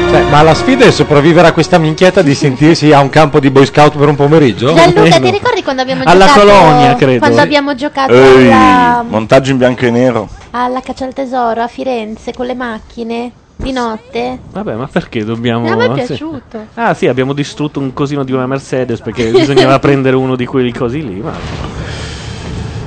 Cioè, 0.10 0.24
ma 0.24 0.42
la 0.42 0.56
sfida 0.56 0.86
è 0.86 0.92
sopravvivere 0.92 1.48
a 1.48 1.52
questa 1.54 1.78
minchietta 1.78 2.24
di 2.24 2.34
sentirsi 2.34 2.92
a 2.92 3.00
un 3.00 3.10
campo 3.10 3.40
di 3.40 3.52
boy 3.52 3.66
scout 3.66 3.96
per 3.96 4.08
un 4.08 4.16
pomeriggio? 4.16 4.74
Gianluca, 4.74 5.20
ti 5.20 5.30
ricordi 5.32 5.62
quando 5.62 5.84
abbiamo 5.84 6.02
Alla 6.06 6.26
giocato 6.26 6.40
colonia, 6.48 6.96
credo. 6.96 7.20
Quando 7.20 7.42
abbiamo 7.42 7.76
giocato 7.76 8.14
Ehi, 8.14 8.52
alla, 8.52 9.06
montaggio 9.08 9.52
in 9.52 9.58
bianco 9.58 9.86
e 9.86 9.92
nero. 9.92 10.28
alla 10.50 10.82
caccia 10.82 11.06
al 11.06 11.14
tesoro 11.14 11.62
a 11.62 11.68
Firenze 11.68 12.34
con 12.34 12.48
le 12.48 12.56
macchine 12.56 13.32
di 13.62 13.72
notte? 13.74 14.40
Vabbè, 14.52 14.74
ma 14.76 14.88
perché 14.88 15.26
dobbiamo... 15.26 15.70
A 15.70 15.76
me 15.76 15.86
è 15.86 16.00
sì. 16.00 16.06
piaciuto. 16.06 16.68
Ah 16.76 16.94
sì, 16.94 17.08
abbiamo 17.08 17.34
distrutto 17.34 17.80
un 17.80 17.94
cosino 17.94 18.24
di 18.24 18.32
una 18.32 18.48
Mercedes 18.48 19.02
perché 19.02 19.30
bisognava 19.32 19.78
prendere 19.80 20.16
uno 20.16 20.36
di 20.38 20.46
quei 20.46 20.72
cosi 20.72 21.06
lì. 21.06 21.20
Ma... 21.20 21.34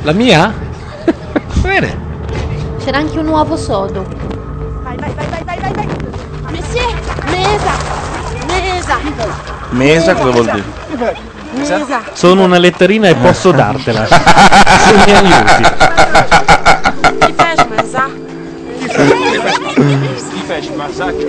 La 0.03 0.13
mia? 0.13 0.53
Bene. 1.61 2.11
C'era 2.83 2.99
anche 2.99 3.19
un 3.19 3.29
uovo 3.29 3.57
sodo. 3.57 4.03
Vai, 4.83 4.97
vai, 4.97 5.13
vai, 5.15 5.27
vai, 5.29 5.45
vai, 5.45 5.59
vai, 5.61 5.73
vai. 5.75 5.87
Messi, 6.51 6.81
mesa, 7.31 7.73
mesa. 8.47 8.99
Mesa 9.71 10.15
cosa 10.15 10.31
vuol 10.31 10.45
dire? 10.45 10.65
Mesa. 11.55 12.03
Sono 12.15 12.45
una 12.45 12.59
letterina 12.59 13.09
e 13.09 13.15
posso 13.15 13.53
dartela. 13.53 14.07
Se 14.07 14.95
mi 15.05 15.13
aiuti. 15.13 15.63
Ti 17.19 17.33
piace 17.33 17.67
mesa? 17.69 18.09
Chi 20.43 20.49
fece? 20.49 20.71
Ma 20.75 20.89
sa 20.93 21.07
che 21.07 21.25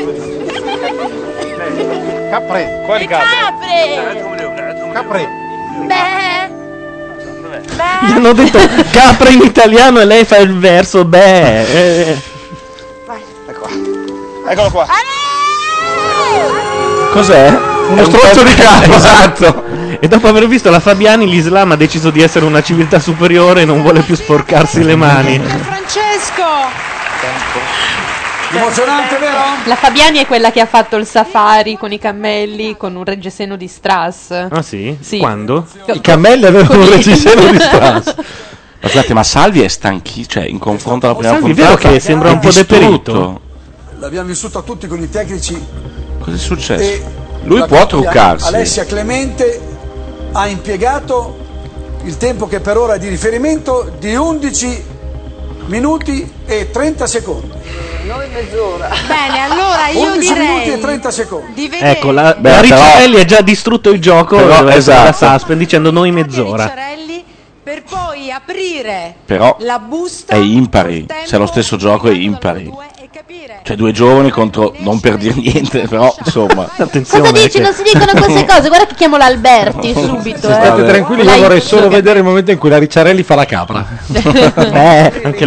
Capre, 2.31 2.81
quali 2.85 3.05
Capre. 3.05 3.27
Capre. 4.91 5.27
Beh. 5.85 6.51
Gli 8.05 8.11
hanno 8.11 8.33
detto 8.33 8.59
capra 8.91 9.29
in 9.29 9.41
italiano 9.41 9.99
e 9.99 10.05
lei 10.05 10.25
fa 10.25 10.37
il 10.37 10.57
verso 10.57 11.05
beh. 11.05 11.61
eh. 11.61 12.21
Eccolo 14.49 14.69
qua. 14.71 14.87
Cos'è? 17.11 17.49
Uno 17.89 18.03
strozzo 18.05 18.43
di 18.43 18.53
capo. 18.55 18.93
Esatto. 18.95 19.63
E 19.99 20.07
dopo 20.07 20.27
aver 20.27 20.47
visto 20.47 20.71
la 20.71 20.79
Fabiani, 20.79 21.29
l'Islam 21.29 21.71
ha 21.71 21.75
deciso 21.75 22.09
di 22.09 22.21
essere 22.21 22.45
una 22.45 22.61
civiltà 22.63 22.99
superiore 22.99 23.61
e 23.61 23.65
non 23.65 23.83
vuole 23.83 24.01
più 24.01 24.15
sporcarsi 24.15 24.83
le 24.83 24.95
mani. 24.95 25.39
Francesco! 25.39 26.41
Emozionante, 28.55 29.17
vero? 29.17 29.37
La 29.65 29.75
Fabiani 29.75 30.19
è 30.19 30.27
quella 30.27 30.51
che 30.51 30.59
ha 30.59 30.65
fatto 30.65 30.95
il 30.95 31.05
safari 31.07 31.77
con 31.77 31.91
i 31.91 31.97
cammelli 31.97 32.77
con 32.77 32.95
un 32.95 33.03
reggiseno 33.03 33.55
di 33.55 33.67
strass. 33.67 34.31
Ah 34.49 34.61
sì? 34.61 34.95
Sì. 34.99 35.17
Quando? 35.17 35.65
I 35.87 36.01
cammelli 36.01 36.45
avevano 36.45 36.81
un 36.81 36.89
reggiseno 36.89 37.49
di 37.51 37.59
strass. 37.59 38.15
Ma 38.15 38.89
scusate, 38.89 39.13
ma 39.13 39.23
Salvi 39.23 39.61
è 39.61 39.67
stanchi, 39.67 40.27
cioè 40.27 40.43
in 40.43 40.59
confronto 40.59 41.05
alla 41.05 41.15
prima 41.15 41.33
Salvi, 41.33 41.53
puntata 41.53 41.77
vero 41.77 41.93
che 41.93 41.99
sembra 41.99 42.29
è 42.29 42.33
un 42.33 42.39
po' 42.39 42.51
deperito? 42.51 43.41
L'abbiamo 43.99 44.27
vissuta 44.27 44.61
tutti 44.61 44.87
con 44.87 45.01
i 45.01 45.09
tecnici 45.09 45.57
Cosa 46.19 46.35
è 46.35 46.39
successo? 46.39 46.83
e 46.83 47.03
Lui 47.43 47.63
può 47.65 47.85
truccarsi. 47.85 48.45
Alessia 48.45 48.85
Clemente 48.85 49.61
ha 50.33 50.47
impiegato 50.47 51.37
il 52.03 52.17
tempo 52.17 52.47
che 52.47 52.59
per 52.59 52.77
ora 52.77 52.95
è 52.95 52.99
di 52.99 53.07
riferimento 53.07 53.93
di 53.97 54.13
11 54.13 54.83
minuti 55.67 56.31
e 56.45 56.69
30 56.71 57.07
secondi. 57.07 57.51
mezz'ora. 58.31 58.89
Bene, 59.07 59.39
allora 59.39 59.87
io 59.89 60.11
11 60.13 60.33
minuti 60.33 60.59
e 60.61 60.63
direi 60.63 60.79
30 60.81 61.11
secondi. 61.11 61.53
di 61.53 61.67
vedere 61.67 61.91
Ecco, 61.97 62.11
la, 62.11 62.35
Beh, 62.37 62.49
la 62.49 62.61
Ricciarelli 62.61 63.19
ha 63.19 63.25
già 63.25 63.41
distrutto 63.41 63.89
il 63.89 64.01
gioco 64.01 64.35
Però, 64.35 64.67
essere 64.67 64.97
la 65.03 65.09
esatto. 65.09 65.37
suspend 65.37 65.59
dicendo 65.59 65.91
noi 65.91 66.11
mezz'ora. 66.11 66.63
Ricciarelli 66.63 67.23
per 67.63 67.83
poi 67.83 68.29
aprire 68.29 69.15
Però 69.25 69.55
la 69.59 69.79
busta 69.79 70.33
è 70.33 70.37
impari, 70.37 71.05
se 71.25 71.35
è 71.35 71.39
lo 71.39 71.45
stesso 71.45 71.77
gioco 71.77 72.09
è 72.09 72.13
impari. 72.13 72.71
Cioè 73.63 73.77
due 73.77 73.93
giovani 73.93 74.29
contro, 74.29 74.73
non 74.79 74.99
per 74.99 75.15
dire 75.15 75.35
niente, 75.35 75.87
però 75.87 76.13
insomma. 76.23 76.69
Attenzione. 76.75 77.29
Cosa 77.31 77.43
dici? 77.43 77.59
Non 77.61 77.73
si 77.73 77.83
dicono 77.83 78.11
queste 78.11 78.43
cose. 78.45 78.67
Guarda 78.67 78.85
che 78.85 78.95
chiamo 78.95 79.15
l'Alberti 79.15 79.93
subito. 79.95 80.47
Se 80.47 80.53
state 80.53 80.81
eh. 80.81 80.85
tranquilli, 80.85 81.23
io 81.23 81.37
vorrei 81.37 81.61
solo 81.61 81.87
vedere 81.87 82.19
il 82.19 82.25
momento 82.25 82.51
in 82.51 82.57
cui 82.57 82.69
la 82.69 82.77
Ricciarelli 82.77 83.23
fa 83.23 83.35
la 83.35 83.45
capra. 83.45 83.85
Eh, 84.11 85.21
anche 85.23 85.45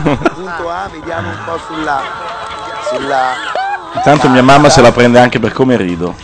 Punto 0.00 0.70
A, 0.70 0.88
vediamo 0.92 1.28
un 1.28 1.38
po' 1.44 1.58
sulla, 1.66 2.00
sulla 2.88 3.34
Intanto 3.94 4.28
mia 4.28 4.42
mamma 4.42 4.68
se 4.68 4.80
la 4.80 4.92
prende 4.92 5.18
anche 5.18 5.40
per 5.40 5.52
come 5.52 5.76
rido. 5.76 6.14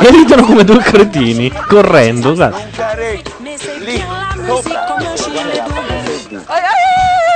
E 0.00 0.10
ridono 0.10 0.42
come 0.42 0.64
due 0.64 0.78
cretini, 0.78 1.52
correndo, 1.68 2.34
guarda. 2.34 2.58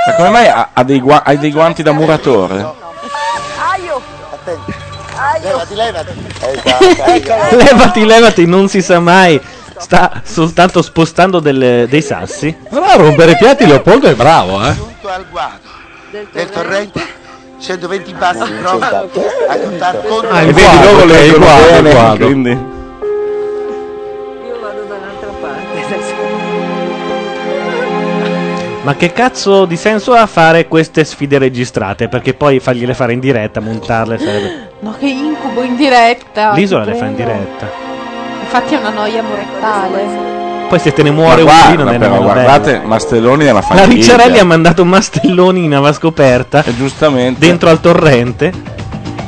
Ma 0.05 0.13
come 0.15 0.29
mai 0.29 0.47
ha, 0.47 0.69
ha 0.73 0.83
dei, 0.83 0.99
gua- 0.99 1.23
hai 1.23 1.37
dei 1.37 1.51
guanti 1.51 1.83
da 1.83 1.91
muratore? 1.93 2.55
Aio! 3.73 4.01
Levati, 5.41 5.75
levati. 5.75 6.11
Esatto. 6.39 7.55
levati, 7.55 8.05
levati, 8.05 8.45
non 8.45 8.67
si 8.67 8.81
sa 8.81 8.99
mai. 8.99 9.39
Sta 9.77 10.21
soltanto 10.23 10.81
spostando 10.81 11.39
delle- 11.39 11.87
dei 11.89 12.01
sassi. 12.01 12.55
Però 12.69 12.83
a 12.85 12.95
rompere 12.95 13.31
i 13.31 13.37
piatti 13.37 13.65
Leopoldo 13.65 14.07
è 14.07 14.15
bravo, 14.15 14.65
eh. 14.65 14.73
Giunto 14.73 15.07
al 15.09 15.25
guado 15.29 15.71
del 16.31 16.49
torrente, 16.49 17.01
120 17.59 18.13
passi 18.13 18.51
prova 18.61 18.87
a 19.47 19.57
contare 19.57 20.01
contro 20.07 20.29
Ah, 20.29 20.41
e 20.41 20.45
il 20.45 20.53
vedi 20.53 20.67
guado, 20.67 20.83
loro 20.91 20.97
ok, 20.97 21.03
il 21.03 21.07
leggono 21.11 21.45
guado, 21.45 21.61
il 21.65 21.71
bene, 21.71 21.91
guado. 21.91 22.25
quindi. 22.25 22.71
Ma 28.83 28.95
che 28.95 29.13
cazzo 29.13 29.63
di 29.63 29.77
senso 29.77 30.11
ha 30.13 30.25
fare 30.25 30.67
queste 30.67 31.05
sfide 31.05 31.37
registrate? 31.37 32.09
Perché 32.09 32.33
poi 32.33 32.59
fargliele 32.59 32.93
fare 32.93 33.13
in 33.13 33.21
diretta, 33.21 33.61
montarle 33.61 34.17
sarebbe... 34.17 34.71
No, 34.81 34.93
che 34.99 35.07
incubo 35.07 35.63
in 35.63 35.77
diretta. 35.77 36.51
L'isola 36.51 36.83
le 36.83 36.95
fa 36.95 37.05
in 37.05 37.15
diretta. 37.15 37.65
Infatti 38.41 38.73
è 38.73 38.77
una 38.77 38.89
noia 38.89 39.23
mortale. 39.23 40.41
Poi 40.67 40.79
se 40.79 40.91
te 40.91 41.01
ne 41.01 41.11
Ma 41.11 41.15
muore 41.15 41.43
uno 41.43 41.51
lì 41.69 41.77
non 41.77 41.93
è 41.93 41.97
però, 41.97 42.21
guardate, 42.21 42.73
bello. 42.73 42.87
Mastelloni 42.87 43.45
nella 43.45 43.53
La 43.53 43.61
famiglia. 43.61 43.85
Ricciarelli 43.85 44.39
ha 44.39 44.45
mandato 44.45 44.83
Mastelloni 44.83 45.63
in 45.63 45.75
ava 45.75 45.93
scoperta. 45.93 46.61
giustamente. 46.75 47.39
Dentro 47.39 47.69
al 47.69 47.79
torrente. 47.79 48.51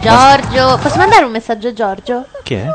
Giorgio, 0.02 0.78
posso 0.82 0.98
mandare 0.98 1.24
un 1.24 1.32
messaggio 1.32 1.70
a 1.70 1.74
Giorgio? 1.74 2.26
Chi 2.44 2.56
è? 2.56 2.68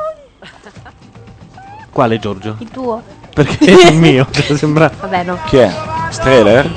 Quale 1.92 2.18
Giorgio? 2.18 2.56
Il 2.58 2.70
tuo? 2.70 3.02
Perché 3.34 3.66
è 3.66 3.90
il 3.90 3.98
mio, 3.98 4.26
sembra... 4.56 4.90
Vabbè, 4.98 5.24
no. 5.24 5.38
Chi 5.44 5.58
è? 5.58 5.70
Streller? 6.10 6.70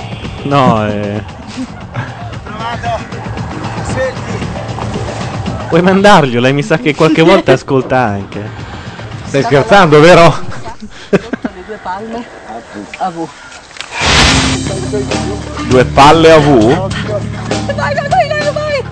No, 0.43 0.87
eh... 0.87 1.21
Puoi 5.67 5.81
mandarglielo, 5.81 6.39
lei 6.39 6.53
mi 6.53 6.61
sa 6.61 6.77
che 6.77 6.93
qualche 6.93 7.23
volta 7.25 7.53
ascolta 7.53 7.97
anche. 7.97 8.47
Stai 9.25 9.41
scherzando, 9.43 9.99
vero? 9.99 10.31
Le 11.09 11.19
due 11.65 11.79
palme 11.81 12.23
a 12.97 13.09
V. 13.09 13.27
Due 15.67 15.85
palle 15.85 16.31
a 16.31 16.37
V? 16.37 16.91
Vai, 17.73 17.95
vai, 17.95 17.95
vai, 18.07 18.27
vai, 18.27 18.53
vai! 18.53 18.83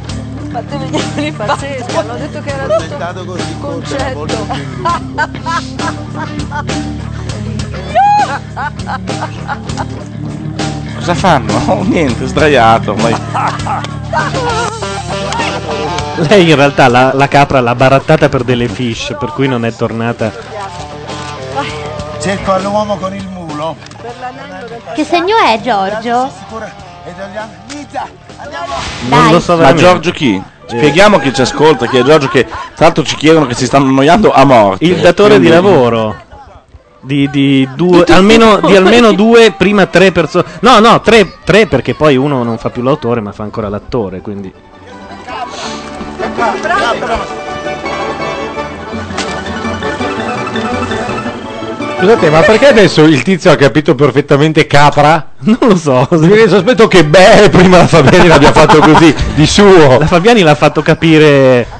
Fate 0.51 0.77
venire 0.77 1.27
in 1.27 1.35
pazzesco, 1.35 1.99
hanno 1.99 2.15
detto 2.15 2.41
che 2.41 2.49
era 2.49 2.65
tutto 2.65 2.95
un 3.21 3.59
concetto. 3.59 4.27
Cosa 11.01 11.15
fanno? 11.15 11.49
Oh, 11.67 11.81
niente, 11.83 12.27
sdraiato. 12.27 12.91
ormai. 12.91 13.15
Lei 16.27 16.47
in 16.49 16.55
realtà 16.55 16.87
la, 16.87 17.11
la 17.13 17.27
capra 17.27 17.59
l'ha 17.59 17.73
barattata 17.73 18.29
per 18.29 18.43
delle 18.43 18.67
fish, 18.67 19.15
per 19.19 19.31
cui 19.33 19.47
non 19.47 19.65
è 19.65 19.73
tornata. 19.73 20.31
Cerco 22.19 22.53
all'uomo 22.53 22.97
con 22.97 23.15
il 23.15 23.27
mulo. 23.27 23.75
Che 24.93 25.03
segno 25.03 25.37
è 25.37 25.59
Giorgio? 25.61 26.31
Non 29.09 29.31
lo 29.31 29.39
so 29.39 29.53
Ma 29.53 29.57
veramente. 29.57 29.81
Giorgio 29.81 30.11
chi? 30.11 30.41
Spieghiamo 30.67 31.17
chi 31.17 31.33
ci 31.33 31.41
ascolta, 31.41 31.87
chi 31.87 31.97
è 31.97 32.03
Giorgio 32.03 32.27
che 32.27 32.45
tra 32.45 32.85
l'altro 32.85 33.03
ci 33.03 33.15
chiedono 33.15 33.47
che 33.47 33.55
si 33.55 33.65
stanno 33.65 33.87
annoiando 33.87 34.31
a 34.31 34.45
morte. 34.45 34.85
Il 34.85 34.99
datore 35.01 35.39
di 35.39 35.47
Quindi- 35.47 35.67
lavoro. 35.67 36.29
Di, 37.03 37.27
di 37.31 37.67
due, 37.75 38.03
almeno, 38.09 38.59
di 38.59 38.75
almeno 38.75 39.11
due, 39.13 39.51
prima 39.57 39.87
tre 39.87 40.11
persone. 40.11 40.45
No, 40.59 40.77
no, 40.77 41.01
tre, 41.01 41.37
tre 41.43 41.65
perché 41.65 41.95
poi 41.95 42.15
uno 42.15 42.43
non 42.43 42.59
fa 42.59 42.69
più 42.69 42.83
l'autore, 42.83 43.21
ma 43.21 43.31
fa 43.31 43.41
ancora 43.41 43.69
l'attore. 43.69 44.21
Quindi. 44.21 44.53
Scusate, 51.97 52.29
ma 52.29 52.41
perché 52.41 52.67
adesso 52.67 53.03
il 53.03 53.23
tizio 53.23 53.51
ha 53.51 53.55
capito 53.55 53.95
perfettamente 53.95 54.67
capra? 54.67 55.31
Non 55.39 55.57
lo 55.59 55.75
so. 55.75 56.07
Mi 56.11 56.27
viene 56.27 56.43
il 56.43 56.49
sospetto 56.49 56.87
che 56.87 57.03
beh, 57.03 57.49
prima 57.49 57.77
la 57.77 57.87
Fabiani 57.87 58.27
l'abbia 58.27 58.51
fatto 58.51 58.79
così, 58.79 59.13
di 59.33 59.47
suo. 59.47 59.97
La 59.97 60.05
Fabiani 60.07 60.41
l'ha 60.41 60.55
fatto 60.55 60.83
capire. 60.83 61.79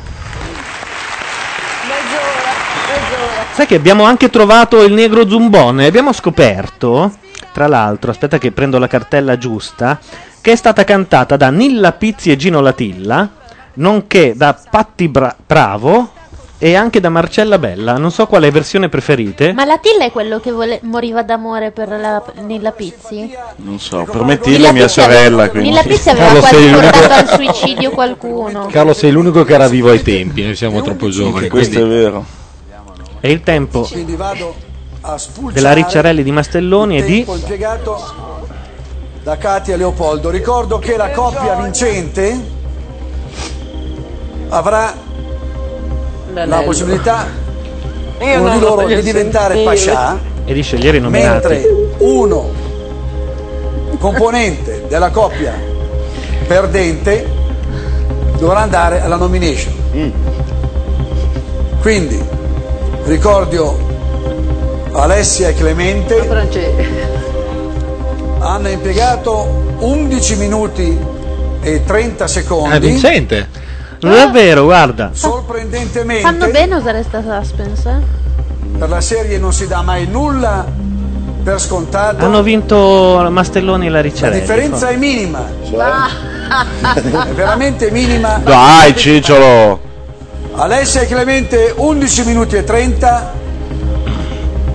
Sai 3.53 3.65
che 3.67 3.75
abbiamo 3.75 4.03
anche 4.05 4.29
trovato 4.29 4.81
il 4.83 4.93
negro 4.93 5.27
zumbone. 5.27 5.85
Abbiamo 5.85 6.13
scoperto, 6.13 7.11
tra 7.51 7.67
l'altro, 7.67 8.11
aspetta 8.11 8.37
che 8.37 8.51
prendo 8.51 8.77
la 8.79 8.87
cartella 8.87 9.37
giusta, 9.37 9.99
che 10.39 10.53
è 10.53 10.55
stata 10.55 10.83
cantata 10.83 11.35
da 11.35 11.49
Nilla 11.49 11.91
Pizzi 11.91 12.31
e 12.31 12.37
Gino 12.37 12.61
Latilla, 12.61 13.29
nonché 13.75 14.33
da 14.35 14.57
Patti 14.69 15.07
Bra- 15.09 15.35
Bravo 15.45 16.13
e 16.57 16.75
anche 16.75 16.99
da 17.01 17.09
Marcella 17.09 17.57
Bella. 17.59 17.97
Non 17.97 18.09
so 18.11 18.25
quale 18.25 18.49
versione 18.51 18.87
preferite. 18.87 19.51
Ma 19.51 19.65
la 19.65 19.77
Tilla 19.79 20.05
è 20.05 20.11
quello 20.11 20.39
che 20.39 20.51
vole- 20.51 20.79
moriva 20.83 21.21
d'amore 21.21 21.71
per 21.71 21.89
la, 21.89 22.23
Nilla 22.43 22.71
Pizzi? 22.71 23.31
Non 23.57 23.79
so, 23.79 24.07
per 24.09 24.23
me 24.23 24.39
Tilla 24.39 24.69
è 24.69 24.71
mia 24.71 24.87
sorella. 24.87 25.49
Quindi. 25.49 25.69
Nilla 25.69 25.83
Pizzi 25.83 26.09
aveva 26.09 26.25
Carlo, 26.25 26.39
quasi 26.39 26.69
portato 26.69 27.13
al 27.13 27.27
suicidio 27.29 27.89
qualcuno. 27.91 28.67
Carlo, 28.71 28.93
sei 28.93 29.11
l'unico 29.11 29.43
che 29.43 29.53
era 29.53 29.67
vivo 29.67 29.89
ai 29.89 30.01
tempi, 30.01 30.41
noi 30.43 30.55
siamo 30.55 30.81
troppo 30.81 31.09
giovani. 31.09 31.49
Questo 31.49 31.79
quindi- 31.79 31.95
è 31.95 32.01
vero. 32.01 32.25
È 33.21 33.27
il 33.27 33.43
tempo 33.43 33.87
della 35.51 35.73
Ricciarelli 35.73 36.23
di 36.23 36.31
Mastelloni 36.31 36.97
e 36.97 37.03
di. 37.03 37.25
da 39.21 39.37
Katia 39.37 39.75
Leopoldo. 39.75 40.31
Ricordo 40.31 40.79
che 40.79 40.97
la 40.97 41.11
coppia 41.11 41.53
vincente 41.53 42.35
avrà 44.49 44.95
la 46.33 46.61
possibilità 46.63 47.27
Io 48.21 48.39
uno 48.39 48.53
di 48.53 48.59
lo 48.59 48.69
loro 48.69 48.87
di 48.87 49.01
diventare 49.03 49.53
sentire. 49.53 49.75
Pascià 49.75 50.19
e 50.43 50.53
di 50.53 50.63
scegliere 50.63 50.97
i 50.97 50.99
nominati. 50.99 51.47
mentre 51.47 51.95
uno 51.99 52.49
componente 53.99 54.85
della 54.87 55.11
coppia 55.11 55.53
perdente 56.47 57.27
dovrà 58.39 58.61
andare 58.61 58.99
alla 58.99 59.17
nomination. 59.17 59.73
Quindi 61.81 62.39
ricordo 63.11 63.77
Alessia 64.93 65.49
e 65.49 65.53
Clemente 65.53 66.15
hanno 68.39 68.69
impiegato 68.69 69.75
11 69.79 70.35
minuti 70.37 70.97
e 71.61 71.83
30 71.83 72.27
secondi. 72.27 72.75
È 72.75 72.79
vincente. 72.79 73.47
Non 73.99 74.13
è 74.13 74.29
vero, 74.31 74.63
guarda. 74.63 75.09
Sorprendentemente 75.13 76.21
Fanno 76.23 76.47
bene 76.49 76.75
usare 76.75 77.03
sta 77.03 77.21
suspense? 77.21 77.89
eh? 77.89 78.77
per 78.77 78.89
la 78.89 79.01
serie 79.01 79.37
non 79.37 79.53
si 79.53 79.67
dà 79.67 79.81
mai 79.81 80.07
nulla 80.07 80.65
per 81.43 81.59
scontato. 81.59 82.23
Hanno 82.25 82.41
vinto 82.41 83.27
Mastelloni 83.29 83.87
e 83.87 83.89
la 83.89 83.95
La 83.97 84.01
Ricciarelli. 84.01 84.39
differenza 84.39 84.87
è 84.89 84.95
minima. 84.95 85.45
È 86.95 87.31
veramente 87.33 87.91
minima. 87.91 88.39
Dai, 88.43 88.95
Cicciolo. 88.95 89.89
Alessia 90.55 91.01
e 91.01 91.07
Clemente 91.07 91.73
11 91.75 92.23
minuti 92.25 92.55
e 92.55 92.63
30. 92.63 93.39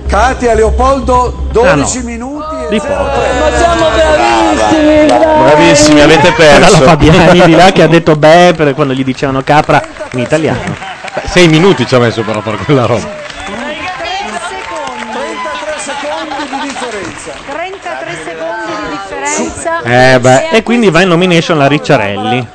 Katia 0.07 0.53
Leopoldo 0.53 1.47
12 1.51 1.97
Ah, 1.97 2.01
no. 2.01 2.07
minuti 2.07 2.55
e 2.65 2.69
Di 2.69 2.79
poco. 2.79 2.93
Ma 2.93 3.57
siamo 3.57 3.85
bravissimi, 3.89 5.05
bravi. 5.05 5.43
Bravissimi, 5.43 6.01
avete 6.01 6.31
perso. 6.31 6.77
Fabiani 6.81 7.41
di 7.41 7.51
là 7.55 7.71
che 7.71 7.83
ha 7.83 7.87
detto 7.87 8.15
beh 8.15 8.53
per 8.55 8.73
quando 8.73 8.93
gli 8.93 9.03
dicevano 9.03 9.41
capra 9.43 9.81
in 10.13 10.19
italiano. 10.19 10.59
Beh, 11.13 11.27
Sei 11.27 11.47
minuti 11.49 11.85
ci 11.85 11.93
ha 11.95 11.99
messo 11.99 12.21
però 12.23 12.39
per 12.41 12.55
quella 12.63 12.85
roba. 12.85 13.01
33 13.01 13.15
secondi 15.77 16.43
di 16.49 16.59
differenza. 16.69 17.31
33 17.51 19.43
Elsa. 19.43 19.81
Eh 20.13 20.19
beh. 20.19 20.49
E 20.51 20.63
quindi 20.63 20.89
va 20.89 21.01
in 21.01 21.09
nomination 21.09 21.57
la 21.57 21.67
Ricciarelli. 21.67 22.47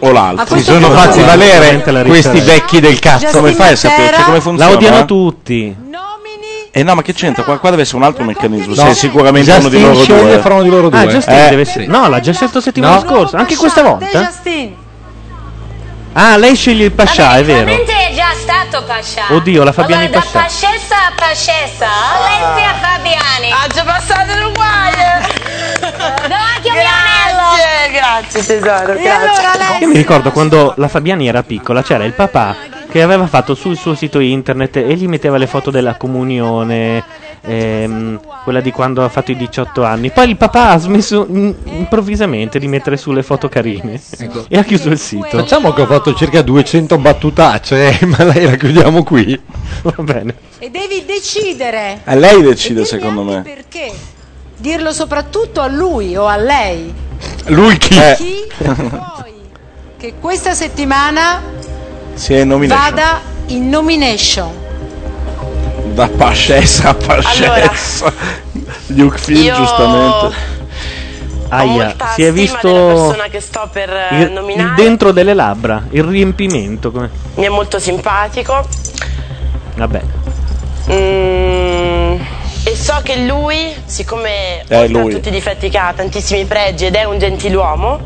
O 0.00 0.12
l'altro. 0.12 0.56
Si 0.56 0.62
sono 0.62 0.90
fatti 0.90 1.20
valere 1.20 1.82
questi 2.04 2.40
vecchi 2.40 2.80
del 2.80 2.98
cazzo. 2.98 3.26
Come 3.38 3.52
fai 3.52 3.72
a 3.72 3.76
sapere 3.76 4.14
Cioè, 4.14 4.24
come 4.24 4.40
funziona? 4.40 4.70
La 4.70 4.76
odiano 4.76 4.98
eh? 5.00 5.04
tutti. 5.04 5.76
Eh 6.70 6.82
no, 6.84 6.94
ma 6.94 7.02
che 7.02 7.12
c'entra? 7.12 7.42
Qua, 7.42 7.58
qua 7.58 7.70
deve 7.70 7.82
essere 7.82 7.96
un 7.98 8.04
altro 8.04 8.22
meccanismo. 8.24 8.74
No. 8.74 8.82
Sei 8.82 8.94
sicuramente 8.94 9.50
uno 9.50 9.68
di 9.68 9.78
Justin 9.78 10.14
loro 10.16 10.22
due. 10.26 10.38
fra 10.38 10.54
uno 10.54 10.62
di 10.62 10.68
loro 10.68 10.88
due. 10.90 11.00
Ah, 11.00 11.06
Justin 11.06 11.34
Eh, 11.34 11.48
deve 11.48 11.62
essere- 11.62 11.86
No, 11.86 12.08
l'ha 12.08 12.20
già 12.20 12.32
scelto 12.32 12.60
settimana 12.60 12.94
No. 12.94 13.00
scorsa. 13.00 13.38
Anche 13.38 13.56
questa 13.56 13.82
volta. 13.82 14.06
Justin. 14.06 14.76
Ah, 16.12 16.36
lei 16.36 16.54
sceglie 16.54 16.84
il 16.86 16.92
Pascià, 16.92 17.36
è 17.36 17.44
vero. 17.44 17.70
È 17.70 17.84
già 18.14 18.32
stato 18.36 18.84
Pascià. 18.84 19.24
Oddio, 19.30 19.62
la 19.64 19.72
Fabiani 19.72 20.06
Allora, 20.06 20.20
Pascià. 20.20 20.38
da 20.38 20.44
Pascessa 20.44 20.96
a 20.96 21.12
Pascessa, 21.16 21.86
Alessia 22.14 22.74
Fabiani. 22.80 23.50
Ha 23.52 23.66
già 23.72 23.82
passato 23.84 24.34
l'uguale. 24.38 25.26
Davanti 25.80 26.68
a 26.68 26.72
mio 26.72 26.82
anello. 27.58 27.92
Grazie 27.92 28.44
tesoro, 28.44 28.92
E 28.94 29.08
allora 29.08 29.78
Io 29.80 29.88
mi 29.88 29.94
ricordo 29.94 30.30
quando 30.30 30.74
la 30.76 30.88
Fabiani 30.88 31.28
era 31.28 31.42
piccola, 31.42 31.82
c'era 31.82 32.04
il 32.04 32.12
papà 32.12 32.56
che 32.90 33.02
aveva 33.02 33.26
fatto 33.26 33.54
sul 33.54 33.76
suo 33.76 33.94
sito 33.94 34.18
internet 34.18 34.76
e 34.76 34.94
gli 34.94 35.06
metteva 35.06 35.36
le 35.36 35.46
foto 35.46 35.70
della 35.70 35.96
comunione, 35.96 37.04
ehm, 37.42 38.18
quella 38.44 38.60
di 38.60 38.70
quando 38.70 39.04
ha 39.04 39.08
fatto 39.10 39.30
i 39.30 39.36
18 39.36 39.84
anni. 39.84 40.10
Poi 40.10 40.30
il 40.30 40.36
papà 40.36 40.70
ha 40.70 40.78
smesso 40.78 41.26
in- 41.28 41.54
improvvisamente 41.64 42.58
di 42.58 42.66
mettere 42.66 42.96
sulle 42.96 43.22
foto 43.22 43.48
carine 43.50 44.00
e 44.48 44.58
ha 44.58 44.62
chiuso 44.64 44.88
il 44.88 44.98
sito. 44.98 45.26
Facciamo 45.28 45.72
che 45.72 45.82
ho 45.82 45.86
fatto 45.86 46.14
circa 46.14 46.40
200 46.40 46.96
battutacce, 46.96 47.98
eh, 47.98 48.04
ma 48.06 48.24
lei 48.24 48.44
la 48.44 48.56
chiudiamo 48.56 49.02
qui. 49.04 49.38
Va 49.82 50.02
bene. 50.02 50.34
E 50.58 50.70
devi 50.70 51.04
decidere 51.06 52.00
A 52.04 52.14
lei 52.14 52.40
decide, 52.42 52.84
secondo 52.84 53.22
me. 53.22 53.42
perché. 53.42 53.92
Dirlo 54.56 54.92
soprattutto 54.92 55.60
a 55.60 55.68
lui 55.68 56.16
o 56.16 56.26
a 56.26 56.36
lei. 56.36 56.92
Lui 57.46 57.76
chi? 57.78 57.98
Chi 58.16 58.46
vuoi 58.58 59.34
che 59.98 60.14
questa 60.20 60.54
settimana 60.54 61.40
Si 62.14 62.34
è 62.34 62.44
nominato 62.44 62.80
vada 62.80 63.20
in 63.46 63.68
nomination. 63.68 64.50
da 65.94 66.08
Pascessa 66.08 66.90
a 66.90 66.94
Pascessa. 66.94 68.12
Luke 68.88 69.18
Phil, 69.24 69.42
Io- 69.42 69.54
giustamente. 69.56 70.56
Aia, 71.50 71.96
si 72.14 72.22
è 72.24 72.30
visto 72.32 72.58
persona 72.60 73.28
che 73.28 73.40
sto 73.40 73.68
per 73.72 73.88
eh, 73.90 74.20
il, 74.20 74.54
il 74.58 74.72
dentro 74.76 75.12
delle 75.12 75.32
labbra, 75.32 75.82
il 75.90 76.04
riempimento. 76.04 76.90
Come... 76.92 77.10
Mi 77.36 77.44
è 77.44 77.48
molto 77.48 77.78
simpatico. 77.78 78.66
Vabbè. 79.76 80.02
Mm, 80.92 82.20
so 82.78 83.00
che 83.02 83.16
lui, 83.16 83.74
siccome 83.84 84.60
Eh, 84.68 84.76
oltre 84.76 84.88
lui. 84.88 85.12
a 85.12 85.16
tutti 85.16 85.28
i 85.28 85.32
difetti 85.32 85.68
che 85.68 85.78
ha, 85.78 85.92
tantissimi 85.94 86.44
pregi 86.44 86.86
ed 86.86 86.94
è 86.94 87.04
un 87.04 87.18
gentiluomo, 87.18 88.00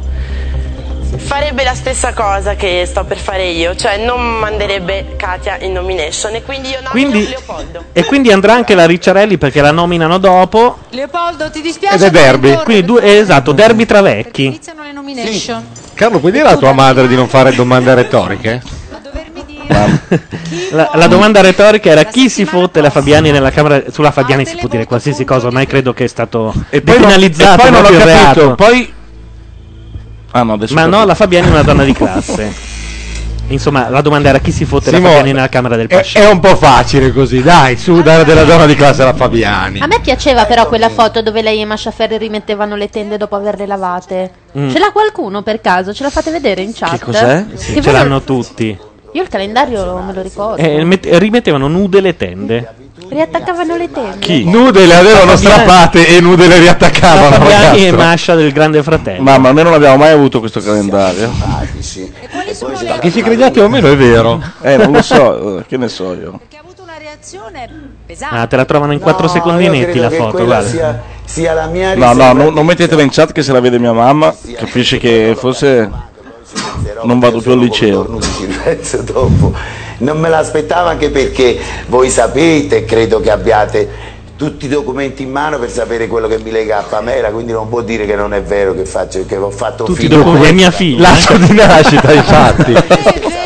farebbe 1.17 1.63
la 1.63 1.75
stessa 1.75 2.13
cosa 2.15 2.55
che 2.55 2.85
sto 2.87 3.05
per 3.05 3.19
fare 3.19 3.49
io, 3.49 3.77
cioè 3.77 3.99
non 3.99 4.21
manderebbe 4.39 5.15
Katia 5.17 5.59
in 5.61 5.73
nomination 5.73 6.35
e 6.35 6.43
quindi 6.43 6.71
io 6.71 6.81
nomino 6.83 6.91
Quindi, 7.11 7.29
Leopoldo. 7.29 7.85
e 7.93 8.05
quindi 8.05 8.33
andrà 8.33 8.55
anche 8.55 8.75
la 8.75 8.87
Ricciarelli 8.87 9.37
perché 9.39 9.61
la 9.61 9.71
nominano 9.73 10.19
dopo. 10.19 10.79
Leopoldo, 10.91 11.51
ti 11.51 11.61
dispiace? 11.61 11.97
Ed 11.97 12.03
è 12.03 12.11
derby. 12.11 12.55
Quindi 12.65 12.85
due, 12.85 13.03
eh, 13.03 13.17
esatto, 13.19 13.53
derby 13.53 13.85
tra 13.85 14.01
vecchi. 14.01 14.47
Iniziano 14.47 14.83
le 14.83 14.93
nomination. 14.93 15.65
Carlo, 15.95 16.19
puoi 16.19 16.33
dire 16.33 16.49
a 16.49 16.57
tua 16.57 16.73
madre 16.73 17.07
di 17.07 17.15
non 17.15 17.29
fare 17.29 17.55
domande 17.55 17.95
retoriche? 17.95 18.63
La, 20.71 20.91
la 20.95 21.07
domanda 21.07 21.41
retorica 21.41 21.91
era 21.91 22.05
chi 22.05 22.29
si 22.29 22.45
fotte 22.45 22.81
la 22.81 22.91
Fabiani 22.91 23.31
nella 23.31 23.51
Camera. 23.51 23.83
Sulla 23.91 24.11
Fabiani 24.11 24.45
si 24.47 24.57
può 24.57 24.69
dire 24.69 24.87
qualsiasi 24.87 25.25
cosa, 25.25 25.47
ormai 25.47 25.67
credo 25.67 25.93
che 25.93 26.05
è 26.05 26.09
stato 26.09 26.53
E 26.71 26.81
poi, 26.83 26.99
non, 26.99 27.11
e 27.11 27.19
depenalizzato 27.19 27.63
poi 27.63 27.71
non 27.71 27.81
ho 27.81 27.87
proprio 27.89 27.99
il 27.99 28.13
capito. 28.13 28.41
reato. 28.41 28.55
Poi. 28.55 28.93
Ah 30.33 30.43
no. 30.43 30.59
Ma 30.71 30.87
no, 30.87 31.05
la 31.05 31.15
Fabiani 31.15 31.47
è 31.49 31.51
una 31.51 31.63
donna 31.63 31.85
di 31.85 31.93
classe. 31.93 32.71
Insomma, 33.49 33.91
la 33.91 34.01
domanda 34.01 34.31
era 34.31 34.39
chi 34.39 34.51
si 34.51 34.65
fotte 34.65 34.91
la 34.91 34.97
Simo, 34.97 35.09
Fabiani 35.09 35.33
nella 35.33 35.49
Camera 35.49 35.77
del 35.77 35.89
È, 35.89 35.97
Pascio. 35.97 36.19
è 36.19 36.27
un 36.31 36.41
po' 36.41 36.57
facile 36.57 37.13
così, 37.13 37.43
dai, 37.43 37.77
su, 37.77 38.01
dare 38.01 38.25
della 38.25 38.45
donna 38.45 38.65
di 38.65 38.75
classe 38.75 39.03
alla 39.03 39.13
Fabiani. 39.13 39.81
A 39.81 39.87
me 39.87 40.01
piaceva 40.01 40.47
però 40.47 40.67
quella 40.69 40.89
foto 40.89 41.21
dove 41.21 41.43
lei 41.43 41.61
e 41.61 41.65
Masha 41.67 41.91
Ferri 41.91 42.17
rimettevano 42.17 42.77
le 42.77 42.89
tende 42.89 43.19
dopo 43.19 43.37
averle 43.37 43.67
lavate. 43.67 44.31
Mm. 44.57 44.71
Ce 44.71 44.79
l'ha 44.79 44.91
qualcuno 44.91 45.43
per 45.43 45.61
caso? 45.61 45.93
Ce 45.93 46.03
la 46.03 46.09
fate 46.09 46.31
vedere 46.31 46.63
in 46.63 46.73
chat? 46.73 46.93
Che 46.93 47.05
cos'è? 47.05 47.45
Sì, 47.55 47.75
Che 47.75 47.83
ce 47.83 47.91
l'hanno 47.93 48.23
tutti. 48.23 48.79
Io 49.15 49.23
il 49.23 49.29
calendario 49.29 49.99
me 49.99 50.13
lo 50.15 50.23
ricordo. 50.23 50.57
E 50.57 50.85
met- 50.85 51.07
rimettevano 51.19 51.69
nude 51.69 52.01
le 52.01 52.17
tende. 52.17 52.75
Riattaccavano 53.09 53.77
le 53.77 53.91
tende. 53.91 54.19
Chi? 54.21 54.45
Nude 54.45 54.87
le 54.87 54.95
avevano 54.95 55.37
strappate 55.37 56.07
e 56.17 56.21
nude 56.21 56.47
le 56.47 56.59
riattaccavano. 56.59 57.35
Fabiani 57.37 57.87
e. 57.89 57.93
Masha 57.93 58.35
del 58.35 58.53
Grande 58.53 58.83
Fratello. 58.83 59.23
Mamma, 59.23 59.49
almeno 59.49 59.69
non 59.69 59.77
abbiamo 59.79 59.99
mai 59.99 60.13
avuto 60.13 60.41
questo 60.41 60.61
calendario. 60.61 61.31
Che 63.01 63.11
ci 63.11 63.23
crediate 63.23 63.61
o 63.61 63.69
meno 63.69 63.89
è 63.89 63.97
vero. 63.97 64.41
Eh, 64.63 64.79
non 64.79 64.93
lo 64.93 65.03
so, 65.03 65.59
eh, 65.59 65.67
che 65.67 65.77
ne 65.77 65.89
so 65.89 66.15
io. 66.15 66.41
Ah, 68.31 68.47
te 68.47 68.57
la 68.57 68.65
trovano 68.65 68.93
in 68.93 68.99
4 68.99 69.27
No, 69.27 69.33
secondinetti 69.33 69.77
io 69.79 69.85
credo 69.85 70.01
la 70.03 70.11
foto, 70.11 70.45
guarda. 70.45 70.69
Sia, 70.69 71.03
sia 71.25 71.53
la 71.53 71.67
mia 71.67 71.95
No, 71.95 72.13
no, 72.15 72.33
non, 72.33 72.53
non 72.55 72.65
mettetela 72.67 73.03
in 73.03 73.11
chat 73.11 73.33
che 73.33 73.43
se 73.43 73.53
la 73.53 73.61
vede 73.61 73.79
mia 73.79 73.93
mamma, 73.93 74.35
capisce 74.57 74.99
che 74.99 75.35
forse 75.37 76.11
non 77.05 77.19
vado 77.19 77.41
più 77.41 77.53
al 77.53 77.59
liceo. 77.59 78.21
Non 79.99 80.19
me 80.19 80.29
l'aspettavo 80.29 80.89
anche 80.89 81.11
perché 81.11 81.59
voi 81.87 82.11
sapete, 82.11 82.85
credo 82.85 83.21
che 83.21 83.31
abbiate 83.31 83.89
tutti 84.37 84.65
i 84.65 84.69
documenti 84.69 85.23
in 85.23 85.31
mano 85.31 85.59
per 85.61 85.71
sapere 85.71 86.09
quello 86.09 86.27
che 86.27 86.39
mi 86.39 86.51
lega 86.51 86.79
a 86.79 86.83
Pamela, 86.83 87.31
quindi 87.31 87.53
non 87.53 87.69
può 87.69 87.81
dire 87.83 88.07
che 88.07 88.17
non 88.17 88.35
è 88.35 88.43
vero 88.43 88.75
che, 88.75 88.85
faccio, 88.85 89.25
che 89.25 89.37
ho 89.37 89.51
fatto 89.51 89.85
Tutti 89.85 90.01
i 90.01 90.09
figlio. 90.09 90.17
documenti 90.17 90.49
è 90.49 90.53
mia 90.53 90.71
figlia. 90.73 91.11
L'atto 91.11 91.37
di 91.39 91.53
nascita, 91.53 92.13
infatti. 92.13 92.75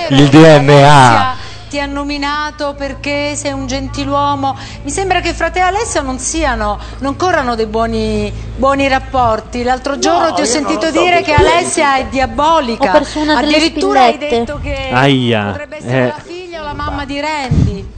Il 0.09 0.29
DNA. 0.29 1.36
Ti 1.69 1.81
ha 1.81 1.87
nominato 1.87 2.75
perché 2.75 3.35
sei 3.35 3.53
un 3.53 3.67
gentiluomo. 3.67 4.57
Mi 4.83 4.91
sembra 4.91 5.21
che 5.21 5.35
fra 5.35 5.51
te 5.51 5.59
e 5.59 5.63
Alessia 5.63 6.01
non 6.01 6.19
siano, 6.19 6.79
non 6.99 7.17
corrano 7.17 7.57
dei 7.57 7.67
buoni, 7.67 8.33
buoni 8.57 8.87
rapporti. 8.87 9.65
L'altro 9.65 9.99
giorno 9.99 10.33
ti 10.33 10.43
ho 10.43 10.45
sentito 10.45 10.91
dire 10.91 11.23
che. 11.23 11.33
Alessia 11.33 11.97
è 11.97 12.07
diabolica. 12.07 12.91
Ho 12.91 12.93
perso 12.93 13.21
una 13.21 13.39
Addirittura 13.39 14.05
hai 14.05 14.19
detto 14.19 14.59
che 14.63 14.91
Aia. 14.93 15.47
potrebbe 15.47 15.77
essere 15.79 15.99
eh. 15.99 16.07
la 16.07 16.23
figlia 16.23 16.61
o 16.61 16.65
la 16.65 16.75
mamma 16.75 17.05
di 17.05 17.21
Randy. 17.21 17.95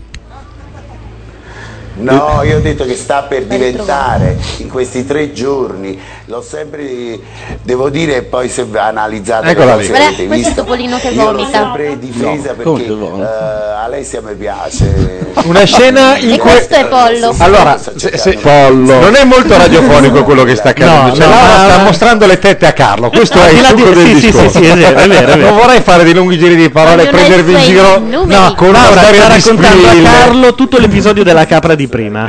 No, 1.98 2.42
io 2.44 2.58
ho 2.58 2.60
detto 2.60 2.84
che 2.84 2.94
sta 2.94 3.22
per 3.24 3.46
diventare 3.46 4.38
in 4.58 4.68
questi 4.68 5.04
tre 5.04 5.32
giorni, 5.32 5.98
l'ho 6.28 6.42
sempre, 6.42 7.18
devo 7.62 7.88
dire, 7.88 8.20
poi 8.22 8.50
se 8.50 8.66
analizzate 8.74 9.48
Eccola 9.48 9.76
le 9.76 9.82
lì. 9.82 9.88
cose 9.88 9.98
Guarda, 9.98 10.06
avete 10.08 10.26
questo 10.26 10.34
è 10.34 10.36
visto, 10.48 10.62
Topolino 10.62 10.98
che 10.98 11.08
io 11.08 11.24
l'ho 11.30 11.38
vomita. 11.38 11.58
sempre 11.58 11.98
difesa 11.98 12.26
No, 12.26 12.62
come 12.62 12.78
perché 12.82 12.84
che 12.84 12.94
vomita? 12.94 13.74
eh, 13.78 13.84
Alessia 13.84 14.20
mi 14.20 14.34
piace. 14.34 15.26
Una 15.44 15.64
scena 15.64 16.16
in 16.20 16.32
E 16.32 16.38
cui... 16.38 16.50
questo 16.50 16.74
è 16.74 16.86
Pollo. 16.86 17.34
Allora, 17.38 17.78
se- 17.78 18.16
se- 18.18 18.38
non 18.42 19.14
è 19.14 19.24
molto 19.24 19.56
radiofonico 19.56 20.24
quello 20.24 20.44
che 20.44 20.54
sta 20.56 20.70
accadendo. 20.70 21.08
No, 21.08 21.14
Cioè, 21.14 21.26
no, 21.26 21.30
Laura 21.32 21.56
ma- 21.56 21.64
sta 21.72 21.82
mostrando 21.82 22.26
le 22.26 22.38
tette 22.38 22.66
a 22.66 22.72
Carlo. 22.72 23.08
Questo 23.08 23.40
Al 23.40 23.46
è 23.46 23.50
di 23.50 23.56
il 23.56 23.62
là 23.62 23.72
di- 23.72 23.80
succo 23.80 23.94
del 23.94 24.06
sì, 24.06 24.14
sì, 24.18 24.20
discorso. 24.26 24.50
sì, 24.50 24.64
sì, 24.64 24.70
è 24.70 24.76
vero, 24.76 24.98
è 24.98 25.08
vero, 25.08 25.32
è 25.32 25.36
vero. 25.38 25.48
Non 25.48 25.58
vorrei 25.58 25.80
fare 25.80 26.04
dei 26.04 26.12
lunghi 26.14 26.36
giri 26.38 26.56
di 26.56 26.68
parole 26.68 27.04
e 27.04 27.06
prendervi 27.06 27.52
in 27.52 27.58
suoi 27.58 27.70
giro 27.72 27.98
numeri. 28.00 28.40
no, 28.40 28.54
con 28.54 28.68
una 28.68 28.80
Laura 28.82 29.00
sta 29.00 29.10
di 29.10 29.18
raccontando 29.18 29.86
a. 29.88 29.92
Carlo 30.02 30.54
tutto 30.54 30.78
l'episodio 30.78 31.24
della 31.24 31.46
capra 31.46 31.74
di 31.74 31.86
prima. 31.88 32.28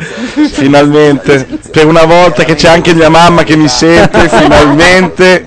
Finalmente, 0.51 1.47
per 1.71 1.85
una 1.85 2.05
volta 2.05 2.43
che 2.43 2.55
c'è 2.55 2.69
anche 2.69 2.93
mia 2.93 3.09
mamma 3.09 3.43
che 3.43 3.55
mi 3.55 3.67
sente, 3.95 4.29
finalmente. 4.37 5.45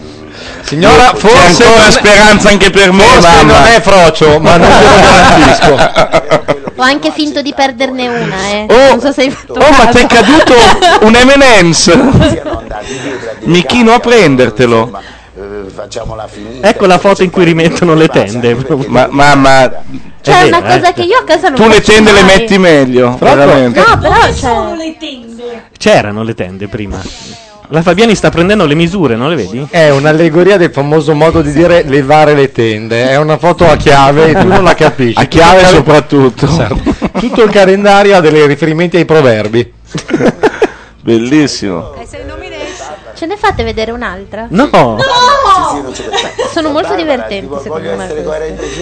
Signora, 0.62 1.10
C'è 1.12 1.19
forse 1.19 1.64
ancora 1.64 1.78
non 1.81 1.86
è- 1.89 1.90
speranza 1.90 2.48
anche 2.48 2.70
per 2.70 2.93
me, 2.93 3.02
Forse 3.05 3.28
mamma. 3.28 3.52
non 3.59 3.66
è 3.66 3.81
frocio, 3.81 4.39
ma 4.40 4.56
non 4.56 4.69
te 4.69 4.85
lo 4.85 5.01
garantisco. 5.02 6.70
Ho 6.77 6.82
anche 6.82 7.10
finto 7.12 7.43
di 7.43 7.52
perderne 7.55 8.09
una, 8.09 8.48
eh. 8.51 8.66
Oh, 8.69 8.89
non 8.90 9.01
so 9.01 9.12
se 9.12 9.23
hai 9.23 9.31
fatto 9.31 9.52
Oh, 9.55 9.70
ma 9.77 9.86
ti 9.86 9.98
è 9.98 10.06
caduto 10.06 10.55
un 11.01 11.12
M&M's. 11.12 11.98
Mi 13.40 13.64
chino 13.66 13.93
a 13.93 13.98
prendertelo. 13.98 14.98
Eh, 15.36 15.69
facciamola 15.74 16.27
finita. 16.28 16.69
Ecco 16.69 16.86
la 16.86 16.98
foto 16.98 17.23
in 17.23 17.31
cui 17.31 17.44
rimettono 17.44 17.94
le 17.94 18.09
tende. 18.09 18.56
Ma 18.86 19.06
mamma, 19.10 19.70
C'è 20.23 20.43
È 20.44 20.47
una 20.47 20.60
vero, 20.60 20.74
cosa 20.78 20.90
eh. 20.90 20.94
che 20.94 21.02
io 21.02 21.19
a 21.19 21.24
casa 21.24 21.48
non 21.48 21.56
tu 21.56 21.69
le 21.69 21.81
tende 21.81 22.12
le 22.12 22.23
mai. 22.23 22.36
metti 22.39 22.59
meglio, 22.59 23.16
veramente. 23.20 23.81
No, 23.86 23.98
però 23.98 24.14
c'è. 24.32 24.77
le 24.77 24.97
tende. 24.98 25.62
C'erano 25.77 26.23
le 26.23 26.35
tende 26.35 26.69
prima. 26.69 27.01
La 27.73 27.81
Fabiani 27.81 28.15
sta 28.15 28.28
prendendo 28.28 28.66
le 28.66 28.74
misure, 28.74 29.16
non 29.16 29.31
le 29.31 29.35
vedi? 29.35 29.66
È 29.70 29.89
un'allegoria 29.89 30.59
del 30.59 30.70
famoso 30.70 31.15
modo 31.15 31.40
di 31.40 31.53
dire 31.53 31.82
levare 31.85 32.35
le 32.35 32.53
tende. 32.53 33.09
È 33.09 33.16
una 33.16 33.39
foto 33.39 33.66
a 33.66 33.77
chiave 33.77 34.27
e 34.27 34.35
tu 34.35 34.47
non 34.47 34.62
la 34.62 34.74
capisci. 34.74 35.19
A 35.19 35.24
chiave 35.24 35.61
Tutto 35.61 35.70
il 35.70 35.77
soprattutto. 35.77 36.44
Esatto. 36.44 36.81
Tutto 37.19 37.43
il 37.43 37.51
calendario 37.51 38.15
ha 38.15 38.20
dei 38.20 38.47
riferimenti 38.47 38.99
ai 38.99 39.07
proverbi. 39.07 39.73
Bellissimo. 41.01 41.94
Ce 43.15 43.24
ne 43.24 43.36
fate 43.39 43.65
vedere 43.65 43.90
un'altra? 43.90 44.49
No! 44.51 44.99
Sono 46.53 46.69
molto 46.69 46.94
divertenti, 46.94 47.55
secondo 47.62 47.97
me. 47.97 48.07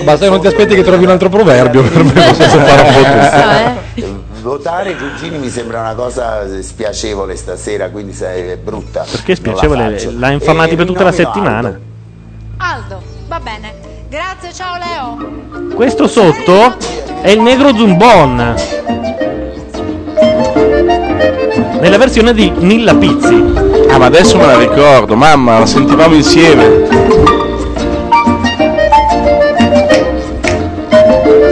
Basta 0.03 0.25
che 0.25 0.31
non 0.31 0.41
ti 0.41 0.49
aspetti 0.49 0.75
che 0.75 0.83
trovi 0.83 1.05
un 1.05 1.11
altro 1.11 1.29
proverbio 1.29 1.83
per 1.83 2.03
me. 2.03 2.11
posso 2.13 2.59
fare 2.59 2.83
un 2.83 2.93
po' 2.93 4.03
tutto. 4.03 4.30
Eh. 4.41 4.43
votare 4.43 4.91
i 4.91 4.97
cugini 4.97 5.39
mi 5.39 5.49
sembra 5.49 5.81
una 5.81 5.95
cosa 5.95 6.63
spiacevole 6.63 7.37
stasera, 7.37 7.91
quindi 7.91 8.17
è 8.19 8.57
brutta. 8.57 9.05
Perché 9.09 9.33
la 9.33 9.37
spiacevole? 9.37 10.13
L'ha 10.13 10.31
informati 10.31 10.73
E 10.73 10.77
per 10.77 10.87
tutta 10.87 11.05
la 11.05 11.13
settimana. 11.13 11.69
Aldo. 11.69 11.81
Aldo, 12.59 13.03
va 13.29 13.41
bene. 13.41 13.75
Grazie, 14.09 14.53
ciao 14.53 14.77
Leo. 14.77 15.75
Questo 15.75 16.09
sotto 16.09 16.77
è 17.23 17.31
il 17.31 17.41
negro 17.41 17.75
Zumbon. 17.75 18.55
Nella 21.81 21.97
versione 21.97 22.35
di 22.35 22.51
Nilla 22.51 22.95
Pizzi. 22.95 23.89
Ah, 23.89 23.99
ma 23.99 24.07
adesso 24.07 24.37
me 24.37 24.47
la 24.47 24.59
ricordo, 24.59 25.15
mamma, 25.17 25.61
la 25.61 25.67
sentivamo 25.67 26.15
insieme. 26.15 27.30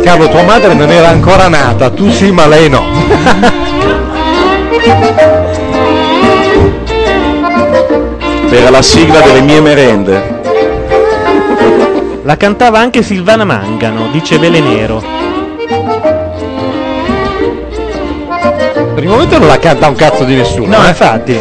Carlo, 0.09 0.31
tua 0.31 0.43
madre 0.43 0.73
non 0.73 0.91
era 0.91 1.09
ancora 1.09 1.49
nata, 1.49 1.91
tu 1.91 2.11
sì, 2.11 2.31
ma 2.31 2.47
lei 2.47 2.71
no. 2.71 2.83
Era 8.49 8.71
la 8.71 8.81
sigla 8.81 9.21
delle 9.21 9.43
mie 9.43 9.61
merende. 9.61 10.41
La 12.23 12.39
cantava 12.39 12.79
anche 12.79 13.03
Silvana 13.03 13.45
Mangano, 13.45 14.09
dice 14.11 14.39
Velenero. 14.39 15.05
Per 18.95 19.03
il 19.03 19.09
momento 19.11 19.39
non 19.39 19.47
la 19.47 19.59
canta 19.59 19.89
un 19.89 19.95
cazzo 19.95 20.25
di 20.25 20.37
nessuno. 20.37 20.75
No, 20.75 20.87
eh. 20.87 20.89
infatti. 20.89 21.39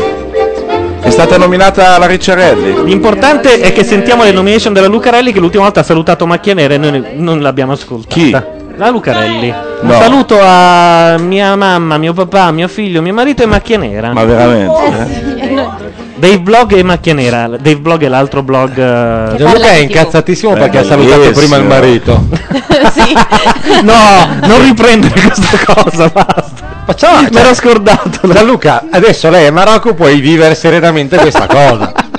È 1.00 1.10
stata 1.10 1.38
nominata 1.38 1.98
la 1.98 2.06
Ricciarelli. 2.06 2.84
L'importante 2.84 3.62
è 3.62 3.72
che 3.72 3.86
sentiamo 3.86 4.24
le 4.24 4.34
nomination 4.34 4.74
della 4.74 4.88
Lucarelli 4.88 5.32
che 5.32 5.40
l'ultima 5.40 5.64
volta 5.64 5.80
ha 5.80 5.84
salutato 5.84 6.28
Macchia 6.28 6.54
e 6.54 6.78
noi 6.78 7.02
non 7.16 7.40
l'abbiamo 7.40 7.72
ascoltata. 7.72 8.14
Chi? 8.14 8.56
La 8.78 8.90
Lucarelli. 8.90 9.50
Un 9.82 9.88
No. 9.90 10.00
saluto 10.00 10.38
a 10.42 11.18
mia 11.20 11.56
mamma, 11.56 11.98
mio 11.98 12.14
papà, 12.14 12.52
mio 12.52 12.68
figlio, 12.68 13.02
mio 13.02 13.14
marito 13.14 13.44
e 13.44 13.46
Macchia 13.46 13.78
Nera. 13.78 14.12
Ma 14.14 14.24
veramente? 14.24 14.86
eh? 14.86 15.96
Dave 16.16 16.40
Blog 16.40 16.74
e 16.74 16.84
Macchia 16.84 17.14
Nera. 17.14 17.48
Dave 17.48 17.78
Blog 17.78 18.04
è 18.04 18.08
l'altro 18.08 18.42
blog. 18.42 18.72
eh, 18.72 19.36
Gianluca 19.38 19.68
è 19.70 19.76
incazzatissimo 19.78 20.54
perché 20.54 20.80
ha 20.80 20.84
salutato 20.84 21.30
prima 21.32 21.58
il 21.58 21.66
marito. 21.66 22.26
no, 23.84 24.28
non 24.48 24.64
riprendere 24.64 25.14
questa 25.22 25.74
cosa, 25.74 26.10
basta. 26.10 26.66
Facciamo, 26.86 27.22
Me 27.22 27.30
l'ero 27.32 27.54
scordato. 27.54 28.28
Gianluca, 28.32 28.86
adesso 28.90 29.30
lei 29.30 29.46
è 29.46 29.50
Marocco, 29.52 29.94
puoi 29.94 30.20
vivere 30.20 30.56
serenamente 30.56 31.18
questa 31.18 31.46
cosa. 31.46 31.92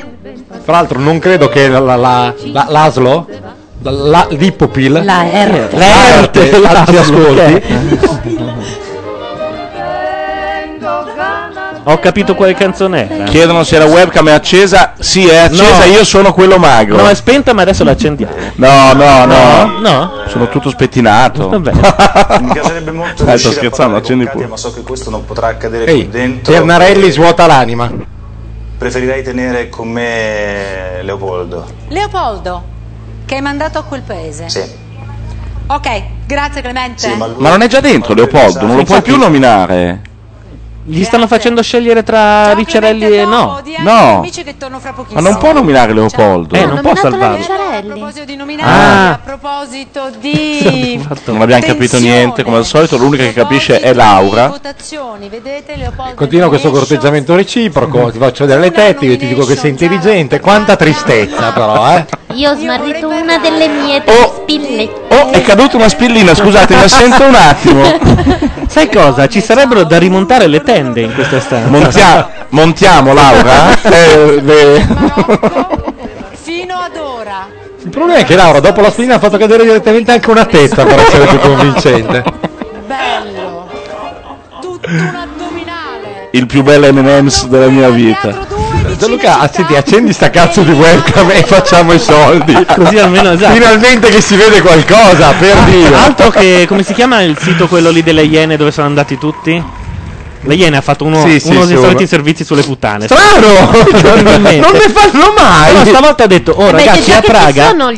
Tra 0.65 0.77
l'altro 0.77 0.99
non 1.01 1.19
credo 1.19 1.49
che 1.49 1.67
la, 1.69 1.79
la, 1.81 1.97
la- 1.97 2.35
la- 2.53 2.67
l'Aslo, 2.69 3.27
la, 3.83 3.91
la- 3.91 4.27
l'Ippopil, 4.31 5.01
La 5.05 5.31
Erte. 5.31 5.77
la 5.77 6.09
Erte, 6.17 6.59
la- 6.61 6.85
ti 6.85 6.97
ascolti. 6.97 7.63
Ho 11.91 11.99
capito 12.01 12.35
quale 12.35 12.53
canzone 12.55 13.09
era. 13.11 13.25
Chiedono 13.25 13.65
se 13.65 13.79
la 13.79 13.87
webcam 13.87 14.29
è 14.29 14.33
accesa. 14.33 14.93
Sì, 14.99 15.27
è 15.27 15.37
accesa, 15.37 15.87
No. 15.87 15.91
io 15.93 16.05
sono 16.05 16.35
quello 16.35 16.59
magro. 16.59 16.97
No, 16.97 17.09
è 17.09 17.15
spenta, 17.15 17.55
ma 17.55 17.63
adesso 17.63 17.83
l'accendiamo. 17.83 18.31
No, 18.57 18.93
no, 18.93 19.25
no. 19.25 19.79
No? 19.81 20.13
Sono 20.27 20.49
tutto 20.51 20.69
spettinato. 20.69 21.49
Vabbè. 21.49 21.73
Mi 22.43 22.53
piacerebbe 22.53 22.91
molto 22.91 23.25
Dai, 23.25 23.37
riuscire 23.37 23.39
sto 23.39 23.49
a 23.49 23.53
scherzando, 23.53 23.71
parlare 23.73 23.89
con 23.91 23.97
accendi 24.03 24.25
Katia, 24.25 24.33
pure. 24.41 24.49
ma 24.49 24.57
so 24.59 24.73
che 24.75 24.83
questo 24.83 25.09
non 25.09 25.25
potrà 25.25 25.47
accadere 25.47 25.87
Ehi, 25.91 26.01
qui 26.01 26.09
dentro. 26.11 26.53
Ternarelli 26.53 27.11
svuota 27.11 27.47
l'anima. 27.47 27.91
Preferirei 28.77 29.23
tenere 29.23 29.71
con 29.71 29.89
me 29.89 31.01
Leopoldo. 31.03 31.65
Leopoldo, 31.89 32.63
che 33.29 33.35
hai 33.35 33.43
mandato 33.43 33.79
a 33.79 33.83
quel 33.83 34.01
paese. 34.01 34.49
Sì. 34.49 34.63
Ok, 35.67 36.03
grazie 36.27 36.63
Clemente. 36.63 37.15
Ma 37.15 37.27
non 37.27 37.61
è 37.61 37.67
già 37.69 37.81
dentro 37.81 38.15
Leopoldo, 38.15 38.65
non 38.65 38.77
lo 38.77 38.85
puoi 38.85 39.03
più 39.03 39.19
nominare. 39.19 40.01
Gli 40.91 41.05
stanno 41.05 41.27
facendo 41.27 41.63
scegliere 41.63 42.03
tra 42.03 42.55
Ricciarelli 42.55 43.05
e 43.19 43.25
no. 43.27 43.61
No. 43.81 44.17
Amici 44.21 44.43
che 44.43 44.57
torno 44.57 44.81
fra 44.81 44.95
Ma 45.11 45.21
non 45.21 45.37
può 45.37 45.53
nominare 45.53 45.93
Leopoldo. 45.93 46.55
Eh, 46.55 46.65
non 46.65 46.81
può 46.81 46.95
salvarlo. 46.95 47.45
A 47.45 47.83
proposito 47.83 48.25
di 48.25 48.37
nominare, 48.37 48.71
Ah. 48.71 49.13
a 49.13 49.19
proposito 49.23 50.11
di 50.19 51.07
Non 51.27 51.43
abbiamo 51.43 51.63
capito 51.63 51.99
niente, 51.99 52.43
come 52.43 52.57
al 52.57 52.65
solito, 52.65 52.97
l'unica 52.97 53.25
che 53.25 53.35
capisce 53.35 53.81
è 53.81 53.93
Laura. 53.93 54.49
votazioni, 54.49 55.29
vedete 55.29 55.77
Leopoldo 55.77 56.15
Continua 56.15 56.49
questo 56.49 56.71
corteggiamento 56.71 57.37
reciproco, 57.37 58.11
ti 58.11 58.19
faccio 58.19 58.47
vedere 58.47 58.63
le 58.63 58.71
tette, 58.71 59.05
io 59.05 59.19
ti 59.19 59.27
dico 59.27 59.45
che 59.45 59.57
sei 59.57 59.71
intelligente. 59.71 60.41
Quanta 60.41 60.75
tristezza 60.77 61.53
però, 61.53 61.97
eh. 61.97 62.07
Io 62.35 62.51
ho 62.51 62.55
smarrito 62.55 63.09
una 63.09 63.37
delle 63.39 63.69
mie 63.69 64.03
tre 64.03 64.31
spillette. 64.35 65.15
Oh, 65.15 65.31
è 65.33 65.43
caduta 65.43 65.77
una 65.77 65.89
spillina, 65.89 66.35
scusate, 66.35 66.75
mi 66.75 66.83
assento 66.83 67.25
un 67.25 67.35
attimo. 67.35 68.47
Sai 68.69 68.91
cosa? 68.91 69.27
Ci 69.29 69.41
sarebbero 69.41 69.85
da 69.85 69.99
rimontare 69.99 70.47
le 70.47 70.61
tende 70.63 71.01
in 71.01 71.15
questa 71.15 71.41
stanza. 71.41 71.69
Montia- 71.69 72.31
montiamo, 72.51 73.13
Laura? 73.15 73.77
Eh, 73.89 74.87
fino 76.33 76.75
ad 76.77 76.97
ora. 76.97 77.47
Il 77.83 77.91
problema 77.91 78.19
è 78.19 78.25
che 78.25 78.37
Laura 78.37 78.61
dopo 78.61 78.81
la 78.81 78.91
spina 78.91 79.15
ha 79.15 79.19
fatto 79.19 79.39
cadere 79.39 79.65
direttamente 79.65 80.13
anche 80.13 80.31
una 80.31 80.45
testa 80.45 80.85
per 80.85 80.99
essere 80.99 81.27
più 81.27 81.39
convincente. 81.39 82.25
Bello. 82.87 83.69
Tutto 84.61 84.89
un 84.89 85.15
addominale. 85.15 86.29
Il 86.33 86.47
più 86.47 86.63
bello 86.63 86.93
M&M's 86.93 87.47
della 87.47 87.69
mia 87.69 87.89
vita. 87.89 88.58
Gianluca, 88.99 89.39
ah, 89.41 89.51
senti, 89.53 89.77
accendi 89.77 90.13
sta 90.13 90.29
cazzo 90.31 90.63
di 90.63 90.73
webcam 90.73 91.31
e 91.31 91.45
facciamo 91.45 91.93
i 91.93 91.99
soldi. 92.01 92.53
Così 92.75 92.99
almeno, 92.99 93.31
esatto. 93.33 93.55
Finalmente 93.55 94.09
che 94.09 94.21
si 94.21 94.35
vede 94.37 94.61
qualcosa, 94.61 95.33
per 95.39 95.57
Dio. 95.65 95.95
Altro 95.97 96.31
che 96.31 96.65
come 96.67 96.83
si 96.83 96.95
chiama 96.95 97.21
il 97.23 97.39
sito 97.39 97.69
quello 97.69 97.91
lì 97.91 98.03
delle 98.03 98.23
Iene 98.25 98.57
dove 98.57 98.73
sono 98.73 98.87
andati 98.89 99.17
tutti? 99.17 99.63
Le 100.41 100.55
Iene 100.55 100.77
ha 100.77 100.81
fatto 100.81 101.05
uno, 101.05 101.21
Sì, 101.21 101.39
sì, 101.41 101.51
uno 101.51 101.63
sì, 101.63 101.69
dei 101.69 101.77
soliti 101.77 102.07
servizi 102.07 102.45
sulle 102.45 102.63
puttane. 102.63 103.07
Strano! 103.07 103.71
Non 103.71 104.73
ne 104.73 104.89
fanno 104.89 105.33
mai! 105.37 105.73
Però 105.73 105.85
stavolta 105.85 106.25
ha 106.25 106.27
detto, 106.27 106.53
oh 106.53 106.67
Beh, 106.71 106.73
ragazzi, 106.73 107.13
a 107.13 107.21
Praga, 107.21 107.69
sono, 107.69 107.93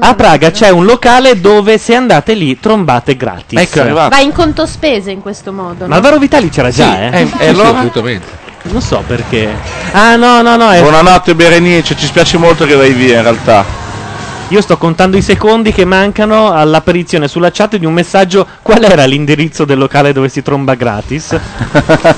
a 0.00 0.14
Praga 0.14 0.50
c'è 0.50 0.68
un 0.70 0.84
locale 0.84 1.40
dove 1.40 1.78
se 1.78 1.94
andate 1.94 2.34
lì 2.34 2.58
trombate 2.60 3.16
gratis. 3.16 3.58
Ecco, 3.58 3.78
è 3.78 3.82
arrivato. 3.82 4.10
Va 4.10 4.20
in 4.20 4.32
conto 4.32 4.66
spese 4.66 5.10
in 5.10 5.22
questo 5.22 5.52
modo. 5.52 5.86
Ma 5.86 5.96
Alvaro 5.96 6.18
Vitali 6.18 6.50
c'era 6.50 6.70
già, 6.70 6.92
Sì, 6.92 6.98
eh? 7.00 7.20
eh, 7.20 7.26
Sì, 7.26 7.34
e 7.38 7.48
allora- 7.48 7.68
sì. 7.68 7.74
assolutamente. 7.74 8.44
Non 8.70 8.80
so 8.80 9.02
perché. 9.06 9.48
Ah, 9.92 10.16
no, 10.16 10.42
no, 10.42 10.56
no. 10.56 10.70
è- 10.70 10.80
Buonanotte 10.80 11.34
Berenice, 11.34 11.96
ci 11.96 12.06
spiace 12.06 12.36
molto 12.36 12.66
che 12.66 12.74
vai 12.74 12.92
via 12.92 13.16
in 13.18 13.22
realtà. 13.22 13.84
Io 14.48 14.60
sto 14.60 14.76
contando 14.76 15.16
i 15.16 15.22
secondi 15.22 15.72
che 15.72 15.84
mancano 15.84 16.52
all'apparizione 16.52 17.26
sulla 17.26 17.50
chat 17.50 17.76
di 17.76 17.84
un 17.84 17.92
messaggio. 17.92 18.46
Qual 18.62 18.82
era 18.84 19.04
l'indirizzo 19.04 19.64
del 19.64 19.76
locale 19.78 20.12
dove 20.12 20.28
si 20.28 20.40
tromba 20.42 20.74
gratis? 20.74 21.36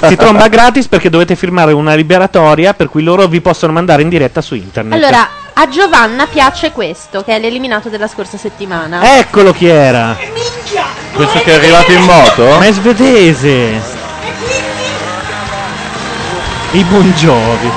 si 0.06 0.16
tromba 0.16 0.48
gratis 0.48 0.88
perché 0.88 1.08
dovete 1.08 1.36
firmare 1.36 1.72
una 1.72 1.94
liberatoria 1.94 2.74
per 2.74 2.90
cui 2.90 3.02
loro 3.02 3.26
vi 3.28 3.40
possono 3.40 3.72
mandare 3.72 4.02
in 4.02 4.10
diretta 4.10 4.42
su 4.42 4.54
internet. 4.54 4.92
Allora, 5.02 5.28
a 5.54 5.68
Giovanna 5.68 6.26
piace 6.26 6.70
questo, 6.70 7.22
che 7.22 7.34
è 7.34 7.40
l'eliminato 7.40 7.88
della 7.88 8.06
scorsa 8.08 8.36
settimana. 8.36 9.18
Eccolo 9.18 9.52
chi 9.52 9.66
era. 9.66 10.14
Questo 11.14 11.38
che 11.40 11.50
è 11.52 11.54
arrivato 11.54 11.92
in 11.92 12.02
moto? 12.02 12.44
Ma 12.58 12.64
è 12.66 12.72
svedese. 12.72 13.97
I 16.72 16.84
Bongiovi. 16.84 17.70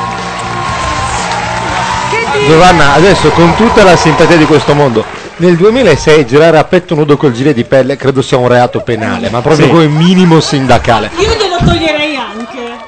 Giovanna, 2.47 2.93
adesso 2.93 3.29
con 3.29 3.55
tutta 3.55 3.83
la 3.83 3.95
simpatia 3.95 4.35
di 4.35 4.45
questo 4.45 4.73
mondo, 4.73 5.03
nel 5.37 5.55
2006 5.55 6.25
girare 6.25 6.57
a 6.57 6.63
petto 6.63 6.95
nudo 6.95 7.15
col 7.15 7.31
gilet 7.31 7.53
di 7.53 7.63
pelle 7.63 7.95
credo 7.95 8.21
sia 8.21 8.37
un 8.37 8.47
reato 8.47 8.81
penale, 8.81 9.29
ma 9.29 9.41
proprio 9.41 9.65
Sì. 9.65 9.71
come 9.71 9.87
minimo 9.87 10.39
sindacale. 10.39 11.09
Io 11.17 11.29
glielo 11.35 11.57
toglierei. 11.63 12.00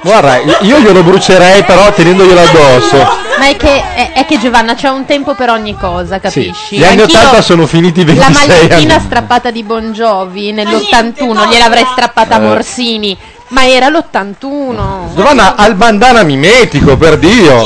Guarda, 0.04 0.38
io 0.62 0.80
glielo 0.80 1.02
brucerei 1.02 1.64
però 1.64 1.92
tenendoglielo 1.92 2.40
addosso. 2.42 2.98
Ma 3.38 3.48
è 3.48 3.56
che, 3.56 3.82
è, 3.96 4.12
è 4.14 4.26
che 4.26 4.38
Giovanna 4.38 4.76
c'è 4.76 4.90
un 4.90 5.06
tempo 5.06 5.34
per 5.34 5.50
ogni 5.50 5.76
cosa, 5.78 6.16
Sì, 6.16 6.22
capisci? 6.22 6.78
gli 6.78 6.84
anni 6.84 7.02
Anch'io 7.02 7.18
80 7.20 7.42
sono 7.42 7.66
finiti 7.66 8.06
La 8.06 8.14
26 8.28 8.48
magliettina 8.48 8.94
anni. 8.96 9.04
strappata 9.06 9.50
di 9.50 9.64
Bon 9.64 9.92
Jovi 9.94 10.52
nell'81 10.52 11.48
gliel'avrei 11.50 11.86
strappata 11.92 12.36
a 12.36 12.38
Eh. 12.38 12.42
Morsini, 12.42 13.18
ma 13.50 13.66
era 13.68 13.88
l'81. 13.90 15.16
Giovanna 15.16 15.56
ha 15.56 15.66
il 15.68 15.76
bandana 15.76 16.24
mimetico, 16.24 16.98
per 16.98 17.18
Dio. 17.18 17.66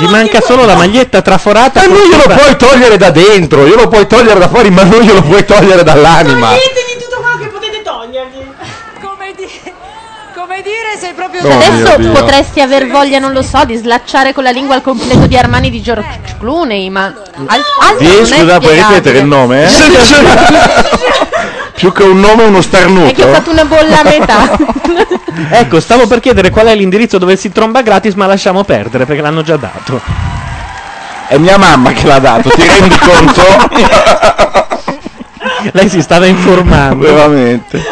Gli 0.00 0.06
manca 0.08 0.40
solo 0.40 0.64
la 0.64 0.74
maglietta 0.74 1.22
traforata. 1.22 1.80
Ma 1.80 1.86
non 1.86 2.08
glielo 2.08 2.24
puoi 2.34 2.56
togliere 2.56 2.96
da 2.96 3.10
dentro, 3.10 3.66
glielo 3.66 3.86
puoi 3.88 4.06
togliere 4.08 4.40
da 4.40 4.48
fuori, 4.48 4.70
ma 4.70 4.82
non 4.82 5.00
glielo 5.00 5.22
puoi 5.22 5.44
togliere 5.44 5.84
dall'anima. 5.84 6.48
Toglietegli 6.48 7.02
tutto 7.04 7.20
quello 7.20 7.36
che 7.38 7.46
potete 7.46 7.82
togliergli. 7.82 8.46
Come, 9.00 9.32
di- 9.36 9.72
come 10.52 10.62
dire, 10.62 10.98
sei 11.00 11.12
proprio 11.14 11.40
Oh, 11.42 11.56
Adesso 11.56 11.98
mio 11.98 12.10
Dio. 12.10 12.12
potresti 12.12 12.60
aver 12.60 12.86
voglia, 12.88 13.18
non 13.18 13.32
lo 13.32 13.42
so, 13.42 13.64
di 13.64 13.74
slacciare 13.76 14.32
con 14.34 14.44
la 14.44 14.50
lingua 14.50 14.76
il 14.76 14.82
completo 14.82 15.26
di 15.26 15.36
Armani 15.36 15.70
di 15.70 15.80
George 15.80 16.20
Clooney, 16.38 16.90
ma 16.90 17.04
al- 17.04 17.62
altro 17.80 17.98
Sì, 17.98 18.04
non 18.04 18.14
è 18.20 18.24
scusa, 18.26 18.58
puoi 18.58 18.60
spiegabile. 18.60 18.86
ripetere 18.88 19.18
il 19.18 19.24
nome? 19.26 19.64
Eh? 19.64 19.68
Più 21.74 21.90
che 21.92 22.02
un 22.02 22.20
nome, 22.20 22.42
uno 22.44 22.58
È 22.58 22.62
starnuto. 22.62 23.12
che 23.14 23.24
ho 23.24 23.32
fatto 23.32 23.50
una 23.50 23.64
bolla 23.64 24.00
a 24.00 24.04
metà. 24.04 24.56
Ecco, 25.50 25.80
stavo 25.80 26.06
per 26.06 26.20
chiedere 26.20 26.50
qual 26.50 26.66
è 26.66 26.74
l'indirizzo 26.74 27.16
dove 27.18 27.36
si 27.36 27.50
tromba 27.50 27.80
gratis, 27.80 28.12
ma 28.14 28.26
lasciamo 28.26 28.62
perdere 28.64 29.06
perché 29.06 29.22
l'hanno 29.22 29.42
già 29.42 29.56
dato. 29.56 30.00
È 31.26 31.38
mia 31.38 31.56
mamma 31.56 31.92
che 31.92 32.06
l'ha 32.06 32.18
dato, 32.18 32.50
ti 32.50 32.66
rendi 32.66 32.98
conto? 32.98 33.42
Lei 35.72 35.88
si 35.88 36.02
stava 36.02 36.26
informando. 36.26 37.04
Veramente. 37.06 37.82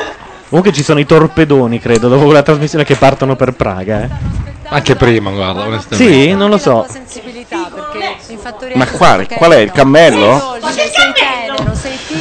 Comunque 0.50 0.72
ci 0.72 0.82
sono 0.82 0.98
i 0.98 1.06
torpedoni, 1.06 1.78
credo, 1.78 2.08
dopo 2.08 2.24
quella 2.24 2.42
trasmissione 2.42 2.84
che 2.84 2.96
partono 2.96 3.36
per 3.36 3.52
Praga. 3.52 4.02
eh. 4.02 4.08
Anche 4.72 4.96
prima, 4.96 5.30
guarda, 5.30 5.62
onestamente. 5.62 6.12
Sì, 6.22 6.32
non 6.32 6.50
lo 6.50 6.58
so. 6.58 6.86
Ma 8.74 8.86
quale? 8.86 9.26
Qual 9.28 9.52
è 9.52 9.58
il 9.58 9.70
cammello? 9.72 10.58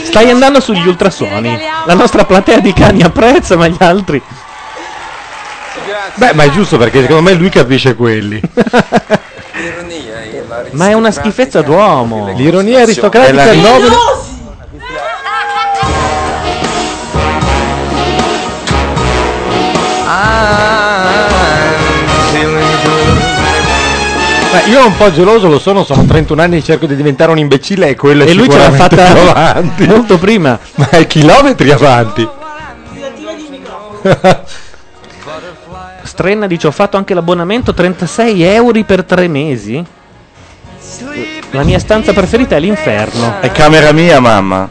Stai 0.04 0.30
andando 0.30 0.60
sugli 0.60 0.88
ultrasuoni. 0.88 1.60
La 1.86 1.94
nostra 1.96 2.24
platea 2.26 2.60
di 2.60 2.72
cani 2.74 3.02
apprezza, 3.02 3.56
ma 3.58 3.68
gli 3.68 3.78
altri. 3.80 4.22
Beh, 6.16 6.34
ma 6.34 6.44
è 6.44 6.50
giusto 6.52 6.78
perché 6.78 7.02
secondo 7.02 7.24
me 7.30 7.34
lui 7.34 7.50
capisce 7.50 7.96
quelli. 7.96 8.40
Ma 10.72 10.90
è 10.90 10.94
una 10.94 11.12
schifezza 11.12 11.62
d'uomo. 11.62 12.32
L'ironia 12.36 12.82
aristocratica 12.82 13.44
È 13.52 13.56
la- 13.56 13.70
9 13.70 13.88
Beh, 24.52 24.70
io 24.72 24.84
un 24.84 24.98
po' 24.98 25.12
geloso 25.12 25.48
lo 25.48 25.60
sono, 25.60 25.84
sono 25.84 26.06
31 26.06 26.42
anni 26.42 26.58
e 26.58 26.64
cerco 26.64 26.88
di 26.88 26.96
diventare 26.96 27.30
un 27.30 27.38
imbecille 27.38 27.90
e 27.90 27.96
quello 27.96 28.24
è 28.24 28.30
E 28.30 28.34
lui 28.34 28.50
ce 28.50 28.58
l'ha 28.58 28.72
fatta 28.72 29.08
avanti. 29.10 29.86
molto 29.86 30.18
prima. 30.18 30.58
Ma 30.76 30.90
è 30.90 31.06
chilometri 31.06 31.70
avanti. 31.72 32.28
Strenna 36.02 36.48
dice 36.48 36.66
ho 36.66 36.72
fatto 36.72 36.98
anche 36.98 37.14
l'abbonamento 37.14 37.74
36 37.74 38.42
euro 38.42 38.84
per 38.84 39.04
tre 39.04 39.28
mesi. 39.28 39.86
La 41.52 41.64
mia 41.64 41.78
stanza 41.78 42.12
preferita 42.14 42.56
è 42.56 42.60
l'inferno. 42.60 43.36
È 43.40 43.52
camera 43.52 43.92
mia, 43.92 44.20
mamma. 44.20 44.70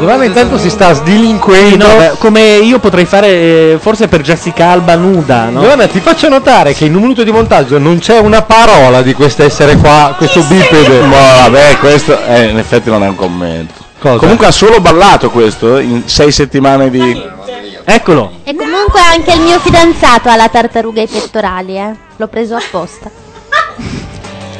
Giovanni 0.00 0.26
intanto 0.26 0.58
si 0.58 0.70
sta 0.70 0.92
sdilinquendo. 0.92 1.86
No, 1.86 1.96
beh, 1.96 2.12
come 2.18 2.56
io 2.56 2.78
potrei 2.78 3.04
fare 3.04 3.28
eh, 3.28 3.78
forse 3.80 4.08
per 4.08 4.22
Jessica 4.22 4.70
Alba 4.70 4.96
nuda, 4.96 5.50
no? 5.50 5.60
Giovanna, 5.60 5.86
ti 5.86 6.00
faccio 6.00 6.28
notare 6.28 6.72
che 6.72 6.86
in 6.86 6.94
un 6.94 7.02
minuto 7.02 7.22
di 7.22 7.30
montaggio 7.30 7.78
non 7.78 7.98
c'è 7.98 8.18
una 8.18 8.42
parola 8.42 9.02
di 9.02 9.12
questo 9.12 9.44
essere 9.44 9.76
qua, 9.76 10.14
questo 10.16 10.42
bipede. 10.42 11.00
Ma 11.00 11.42
vabbè, 11.42 11.76
questo 11.78 12.18
eh, 12.26 12.48
in 12.48 12.58
effetti 12.58 12.90
non 12.90 13.04
è 13.04 13.08
un 13.08 13.14
commento. 13.14 13.74
Comunque 14.00 14.46
ha 14.46 14.50
solo 14.50 14.80
ballato 14.80 15.30
questo 15.30 15.76
eh, 15.76 15.82
in 15.82 16.02
sei 16.08 16.32
settimane 16.32 16.90
di. 16.90 17.38
Eccolo. 17.84 18.32
E 18.44 18.54
comunque 18.54 19.00
anche 19.00 19.32
il 19.32 19.40
mio 19.40 19.58
fidanzato 19.58 20.28
ha 20.28 20.36
la 20.36 20.48
tartaruga 20.48 21.00
ai 21.00 21.08
pettorali, 21.08 21.76
eh. 21.76 21.94
L'ho 22.16 22.28
preso 22.28 22.56
apposta. 22.56 23.10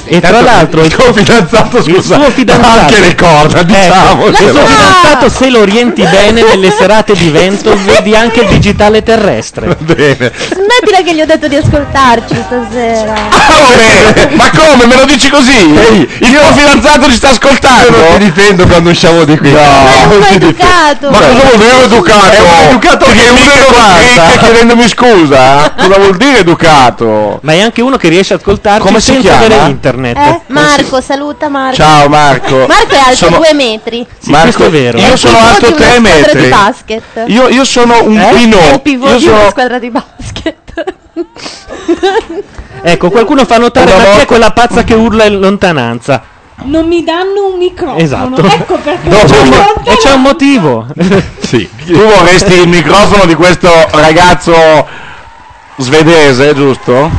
E 0.04 0.20
tra 0.20 0.40
l'altro 0.40 0.82
il 0.82 0.94
tuo 0.94 1.12
fidanzato, 1.12 1.82
scusa, 1.82 1.96
il 1.96 2.02
suo 2.02 2.30
fidanzato 2.30 2.78
ha 2.78 2.80
anche 2.80 3.00
le 3.00 3.14
corna, 3.14 3.62
diciamo. 3.62 4.26
Ecco, 4.26 4.28
il 4.28 4.36
suo 4.36 4.66
fidanzato 4.66 5.28
se 5.28 5.50
lo 5.50 5.60
orienti 5.60 6.02
bene 6.02 6.42
nelle 6.42 6.70
serate 6.70 7.14
di 7.14 7.30
vento 7.30 7.76
vedi 7.84 8.14
anche 8.14 8.40
il 8.40 8.48
digitale 8.48 9.02
terrestre. 9.02 9.76
Bene. 9.80 10.32
Smettila 10.36 11.02
che 11.04 11.14
gli 11.14 11.20
ho 11.20 11.26
detto 11.26 11.48
di 11.48 11.56
ascoltarci 11.56 12.34
stasera. 12.46 13.14
Ma 14.32 14.50
come? 14.50 14.86
Me 14.86 14.96
lo 14.96 15.04
dici 15.04 15.28
così? 15.28 15.58
il 15.58 16.08
tuo 16.18 16.52
fidanzato 16.54 17.08
ci 17.08 17.16
sta 17.16 17.30
ascoltando? 17.30 17.96
Io 17.96 18.08
non 18.08 18.18
ti 18.18 18.24
difendo 18.24 18.66
quando 18.66 18.90
usciamo 18.90 19.24
di 19.24 19.36
qui. 19.38 19.50
No, 19.52 19.58
uno 20.10 20.26
educato. 20.26 21.10
Ma 21.10 21.18
cosa 21.18 21.32
vuol 21.32 21.56
dire 21.58 21.82
educato? 21.84 22.30
È 22.30 22.40
un 22.40 22.68
educato 22.68 23.04
che 23.06 23.20
uno 23.28 23.32
mica 23.34 23.50
clicca 23.52 24.22
guarda. 24.24 24.38
chiedendomi 24.38 24.88
scusa? 24.88 25.72
Cosa 25.76 25.98
vuol 25.98 26.16
dire 26.16 26.38
educato? 26.38 27.38
Ma 27.42 27.52
è 27.52 27.60
anche 27.60 27.82
uno 27.82 27.96
che 27.96 28.08
riesce 28.08 28.34
a 28.34 28.36
ascoltarci 28.36 28.86
Come 28.86 29.00
si 29.00 29.12
senza 29.12 29.28
chiama? 29.28 29.44
avere 29.44 29.70
internet. 29.70 29.89
Eh, 29.94 30.40
Marco, 30.46 31.00
saluta 31.00 31.48
Marco. 31.48 31.74
Ciao 31.76 32.08
Marco. 32.08 32.66
Marco 32.68 32.94
è 32.94 32.98
alto 32.98 33.14
Sono- 33.16 33.36
due 33.38 33.52
metri. 33.54 34.06
Marco, 34.24 34.64
Io 34.68 35.16
sono 35.16 35.36
È 35.36 35.40
il 35.40 35.46
alto 35.46 35.66
pivot 35.66 35.70
di 35.70 35.74
3 35.74 35.96
una 35.96 35.98
squadra 35.98 36.00
metri. 36.00 36.40
di 36.42 36.48
basket. 36.48 37.02
Io, 37.26 37.48
io 37.48 37.64
sono 37.64 38.02
un 38.04 38.18
Eh? 38.18 38.32
pino. 38.34 38.58
È 38.58 38.72
il 38.72 38.80
pivot 38.80 39.10
Io 39.10 39.18
di 39.18 39.26
una 39.26 39.36
sono 39.38 39.50
squadra 39.50 39.78
di 39.78 39.90
basket. 39.90 40.94
Ecco, 42.82 43.10
qualcuno 43.10 43.44
fa 43.44 43.58
notare 43.58 43.94
ma 43.94 44.04
chi 44.14 44.20
è 44.20 44.26
quella 44.26 44.52
pazza 44.52 44.84
che 44.84 44.94
urla 44.94 45.24
in 45.24 45.38
lontananza. 45.38 46.22
Non 46.62 46.86
mi 46.86 47.02
danno 47.04 47.48
un 47.52 47.58
microfono. 47.58 47.98
Esatto. 47.98 48.42
Ecco 48.42 48.76
perché. 48.78 49.08
No, 49.08 49.18
c'è 49.24 49.38
un- 49.38 49.52
e 49.84 49.96
c'è 49.96 50.12
un 50.12 50.22
motivo. 50.22 50.86
sì. 51.40 51.68
Tu 51.86 51.92
vorresti 51.98 52.54
il 52.54 52.68
microfono 52.68 53.26
di 53.26 53.34
questo 53.34 53.70
ragazzo 53.92 54.54
svedese, 55.76 56.54
giusto? 56.54 57.10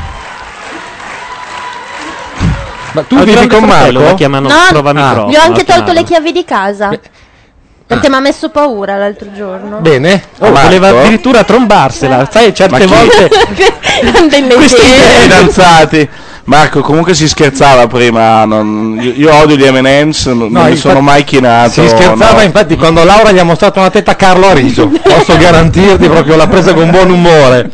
Ma 2.93 3.03
tu 3.03 3.18
vivi 3.23 3.47
con 3.47 3.63
Marco? 3.63 3.99
la 3.99 4.13
chiamano 4.15 4.47
No, 4.47 4.55
prova 4.69 4.93
microfono. 4.93 5.30
gli 5.30 5.35
ho 5.35 5.41
anche 5.41 5.63
tolto 5.63 5.91
le 5.91 6.03
chiavi 6.03 6.31
di 6.31 6.45
casa. 6.45 6.89
Perché 7.88 8.07
mi 8.07 8.15
ha 8.15 8.19
messo 8.22 8.49
paura 8.49 8.95
l'altro 8.95 9.34
giorno. 9.34 9.80
Bene. 9.80 10.23
Oh, 10.39 10.49
voleva 10.51 10.88
addirittura 10.89 11.43
trombarsela. 11.43 12.27
Sai, 12.31 12.53
certe 12.55 12.85
volte 12.85 13.30
Questi 14.55 14.81
fidanzati. 15.22 16.09
Marco, 16.45 16.81
comunque 16.81 17.13
si 17.13 17.27
scherzava 17.27 17.88
prima. 17.88 18.45
non- 18.45 18.97
io, 18.99 19.13
io 19.15 19.34
odio 19.35 19.55
gli 19.55 19.63
M&M's, 19.69 20.26
non, 20.27 20.38
non 20.38 20.47
mi 20.49 20.57
infatti- 20.57 20.77
sono 20.77 21.01
mai 21.01 21.23
chinato. 21.23 21.81
Si 21.81 21.88
scherzava, 21.88 22.34
no. 22.38 22.41
infatti, 22.41 22.76
quando 22.76 23.03
Laura 23.03 23.31
gli 23.31 23.39
ha 23.39 23.43
mostrato 23.43 23.80
una 23.80 23.89
tetta, 23.89 24.15
Carlo 24.15 24.47
ha 24.47 24.53
riso. 24.53 24.88
Posso 24.88 25.38
garantirti 25.38 26.07
proprio 26.09 26.35
l'ha 26.35 26.47
presa 26.47 26.73
con 26.73 26.89
buon 26.89 27.09
umore. 27.11 27.72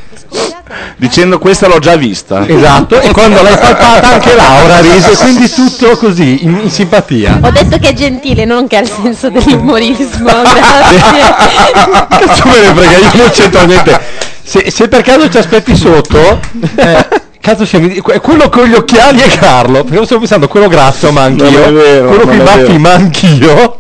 Dicendo 0.98 1.40
questa 1.40 1.68
l'ho 1.68 1.80
già 1.80 1.96
vista. 1.96 2.46
Esatto, 2.46 3.00
e 3.00 3.12
quando 3.12 3.42
l'hai 3.42 3.58
palpata 3.58 4.10
anche 4.14 4.36
Laura 4.36 4.76
ha 4.76 4.82
riso, 4.82 5.12
quindi 5.12 5.50
tutto 5.50 5.96
così, 5.96 6.44
in, 6.44 6.60
in 6.64 6.70
simpatia. 6.70 7.40
Ho 7.42 7.52
detto 7.52 7.78
che 7.80 7.90
è 7.90 7.94
gentile, 7.94 8.44
non 8.44 8.68
che 8.68 8.76
ha 8.78 8.82
il 8.82 8.90
senso 8.90 9.30
dell'umorismo. 9.30 10.26
Grazie. 10.44 11.00
Cazzo 12.10 12.48
me 12.48 12.60
ne 12.60 12.74
frega, 12.76 12.98
io 12.98 13.10
non 13.16 13.30
c'entro 13.32 13.66
niente. 13.66 14.00
Se, 14.44 14.70
se 14.72 14.88
per 14.88 15.02
caso 15.02 15.30
ci 15.30 15.38
aspetti 15.38 15.76
sotto, 15.76 16.40
eh, 16.76 17.08
cazzo 17.48 17.64
c'è, 17.64 17.80
mi- 17.80 18.00
que- 18.02 18.20
quello 18.20 18.50
con 18.50 18.66
gli 18.66 18.74
occhiali 18.74 19.22
è 19.22 19.30
Carlo, 19.38 19.84
perché 19.86 20.04
stavo 20.04 20.20
pensando 20.20 20.50
quello 20.50 20.68
grasso 20.68 21.12
ma 21.14 21.22
anch'io, 21.24 21.50
Non 21.50 21.62
è 21.62 21.72
vero, 21.72 22.08
quello 22.10 22.24
con 22.26 22.34
i 22.34 22.38
non 22.38 22.48
è 22.48 22.58
baffi 22.58 22.78
ma 22.78 22.92
anch'io. 22.94 23.80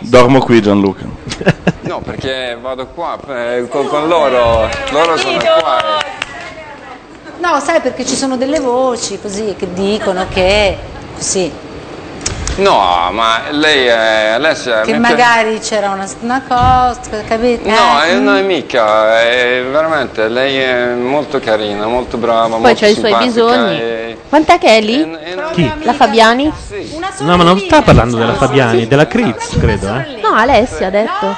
Dormo 0.00 0.40
qui 0.40 0.60
Gianluca. 0.60 1.04
No, 1.82 2.00
perché 2.00 2.58
vado 2.60 2.86
qua 2.88 3.16
eh, 3.28 3.68
con, 3.68 3.86
con 3.86 4.08
loro, 4.08 4.68
loro 4.90 5.16
sono 5.16 5.38
qua. 5.38 6.02
No, 7.38 7.60
sai 7.60 7.80
perché 7.80 8.04
ci 8.04 8.16
sono 8.16 8.36
delle 8.36 8.58
voci 8.58 9.18
così 9.20 9.54
che 9.56 9.72
dicono 9.72 10.26
che 10.28 10.76
così, 11.14 11.50
No, 12.56 13.08
ma 13.12 13.40
lei 13.50 13.86
è 13.86 14.32
Alessia. 14.34 14.82
che 14.82 14.92
mi 14.92 14.98
piace- 14.98 15.14
magari 15.16 15.58
c'era 15.60 15.90
una, 15.90 16.06
una 16.20 16.42
cosa, 16.46 17.22
capito? 17.26 17.66
No, 17.68 18.02
Eh, 18.04 18.10
eh, 18.10 18.14
no, 18.18 18.36
è 18.36 18.42
mica, 18.42 19.18
è 19.22 19.62
veramente, 19.70 20.28
lei 20.28 20.58
è 20.58 20.86
molto 20.94 21.40
carina, 21.40 21.86
molto 21.86 22.18
brava, 22.18 22.48
Poi 22.48 22.60
molto 22.60 22.78
c'ha 22.80 22.86
i 22.88 22.94
suoi 22.94 23.14
bisogni. 23.14 23.80
e- 23.80 24.18
Quant'è 24.28 24.58
che 24.58 24.76
è 24.76 24.80
lì? 24.82 25.18
Chi? 25.52 25.72
La 25.82 25.94
Fabiani? 25.94 26.52
No, 27.20 27.36
ma 27.36 27.42
non 27.44 27.58
sta 27.58 27.80
parlando 27.82 28.16
della 28.18 28.34
Fabiani, 28.34 28.86
della 28.86 29.06
Criz, 29.06 29.56
credo, 29.58 29.86
eh. 29.96 30.20
No, 30.22 30.34
Alessia 30.34 30.88
ha 30.88 30.90
detto. 30.90 31.36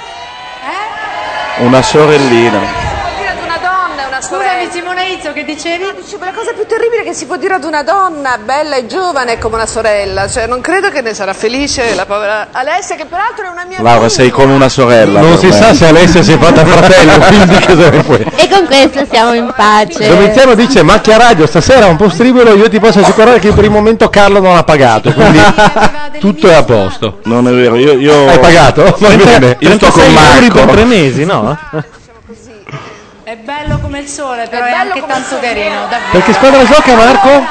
Una 1.58 1.82
sorellina. 1.82 2.60
Scusami 4.22 4.68
Simone 4.70 5.08
Izzo, 5.08 5.32
che 5.32 5.44
dicevi? 5.44 5.84
Dicevo, 6.00 6.24
la 6.24 6.30
cosa 6.30 6.52
più 6.52 6.64
terribile 6.64 7.02
che 7.02 7.12
si 7.12 7.26
può 7.26 7.36
dire 7.36 7.54
ad 7.54 7.64
una 7.64 7.82
donna 7.82 8.38
bella 8.38 8.76
e 8.76 8.86
giovane 8.86 9.36
come 9.38 9.56
una 9.56 9.66
sorella, 9.66 10.28
cioè 10.28 10.46
non 10.46 10.60
credo 10.60 10.90
che 10.90 11.00
ne 11.02 11.12
sarà 11.12 11.32
felice 11.32 11.94
la 11.96 12.06
povera 12.06 12.46
Alessia, 12.52 12.94
che 12.94 13.04
peraltro 13.06 13.46
è 13.46 13.48
una 13.48 13.64
mia 13.64 13.82
Laura, 13.82 14.08
sei 14.08 14.30
come 14.30 14.52
una 14.54 14.68
sorella. 14.68 15.20
Non 15.20 15.36
si 15.38 15.46
me. 15.46 15.52
sa 15.52 15.74
se 15.74 15.86
Alessia 15.88 16.22
si 16.22 16.32
è 16.32 16.38
fatta 16.38 16.64
fratello, 16.64 17.18
quindi 17.26 17.66
cosa 17.66 17.90
ne 17.90 18.02
puoi. 18.04 18.24
E 18.36 18.48
con 18.48 18.66
questo 18.66 19.04
siamo 19.10 19.34
in 19.34 19.52
pace. 19.56 20.06
Domiziano 20.08 20.54
dice 20.54 20.82
macchia 20.84 21.16
radio 21.16 21.44
stasera 21.46 21.86
è 21.86 21.88
un 21.88 21.96
po' 21.96 22.08
stribolo 22.08 22.54
io 22.54 22.68
ti 22.68 22.78
posso 22.78 23.00
assicurare 23.00 23.40
che 23.40 23.52
per 23.52 23.64
il 23.64 23.70
momento 23.70 24.08
Carlo 24.08 24.38
non 24.40 24.56
ha 24.56 24.62
pagato 24.62 25.12
quindi 25.12 25.38
tutto 26.20 26.48
è 26.48 26.54
a 26.54 26.62
posto 26.62 27.18
Non 27.24 27.48
è 27.48 27.52
vero, 27.52 27.74
io. 27.76 27.94
io- 27.94 28.28
hai 28.28 28.38
pagato? 28.38 28.84
va 28.98 29.08
bene 29.08 29.56
Io 29.58 29.72
sto 29.74 29.90
con 29.90 30.00
36 30.02 30.14
euro 30.14 30.54
per 30.54 30.54
Marco. 30.54 30.72
tre 30.72 30.84
mesi, 30.84 31.24
no? 31.24 31.58
È 33.32 33.36
bello 33.36 33.78
come 33.78 34.00
il 34.00 34.08
sole, 34.08 34.46
però 34.46 34.66
è, 34.66 34.72
anche 34.72 35.02
tanto 35.06 35.38
carino, 35.40 35.86
davvero. 35.88 36.10
perché 36.10 36.34
squadra 36.34 36.64
gioca 36.66 36.94
Marco? 36.94 37.42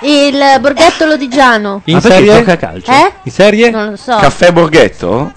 Il 0.00 0.38
Borghetto 0.60 1.06
Lodigiano. 1.06 1.80
in 1.86 2.02
serie? 2.02 2.34
gioca 2.34 2.52
a 2.52 2.56
calcio? 2.58 2.90
Eh? 2.90 3.12
in 3.22 3.32
serie? 3.32 3.70
Non 3.70 3.90
lo 3.92 3.96
so. 3.96 4.14
Caffè 4.18 4.52
Borghetto? 4.52 5.32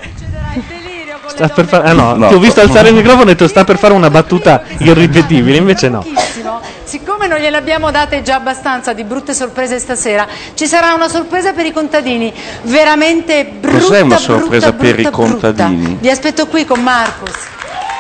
Sta 1.27 1.47
per 1.47 1.65
fare- 1.65 1.87
ah 1.87 1.93
no, 1.93 2.13
No. 2.15 2.27
ti 2.27 2.33
ho 2.33 2.39
visto 2.39 2.59
alzare 2.59 2.89
il 2.89 2.95
microfono 2.95 3.21
e 3.21 3.25
ho 3.27 3.35
detto 3.35 3.47
sta 3.47 3.63
per 3.63 3.77
fare 3.77 3.93
una 3.93 4.09
battuta 4.09 4.63
irripetibile, 4.79 5.55
invece 5.55 5.87
no. 5.87 6.05
Siccome 6.83 7.27
non 7.27 7.37
gliene 7.39 7.55
abbiamo 7.55 7.89
date 7.89 8.21
già 8.21 8.35
abbastanza 8.35 8.91
di 8.91 9.05
brutte 9.05 9.33
sorprese 9.33 9.79
stasera, 9.79 10.27
ci 10.55 10.67
sarà 10.67 10.93
una 10.93 11.07
sorpresa 11.07 11.53
per 11.53 11.65
i 11.65 11.71
contadini, 11.71 12.33
veramente 12.63 13.45
brutta, 13.45 13.77
Cos'è 13.77 14.01
una 14.01 14.15
brutta, 14.17 14.33
sorpresa 14.39 14.73
per 14.73 14.99
i 14.99 15.03
brutta, 15.03 15.09
brutta. 15.11 15.29
contadini? 15.53 15.97
Vi 16.01 16.09
aspetto 16.09 16.47
qui 16.47 16.65
con 16.65 16.81
Marcos. 16.83 17.31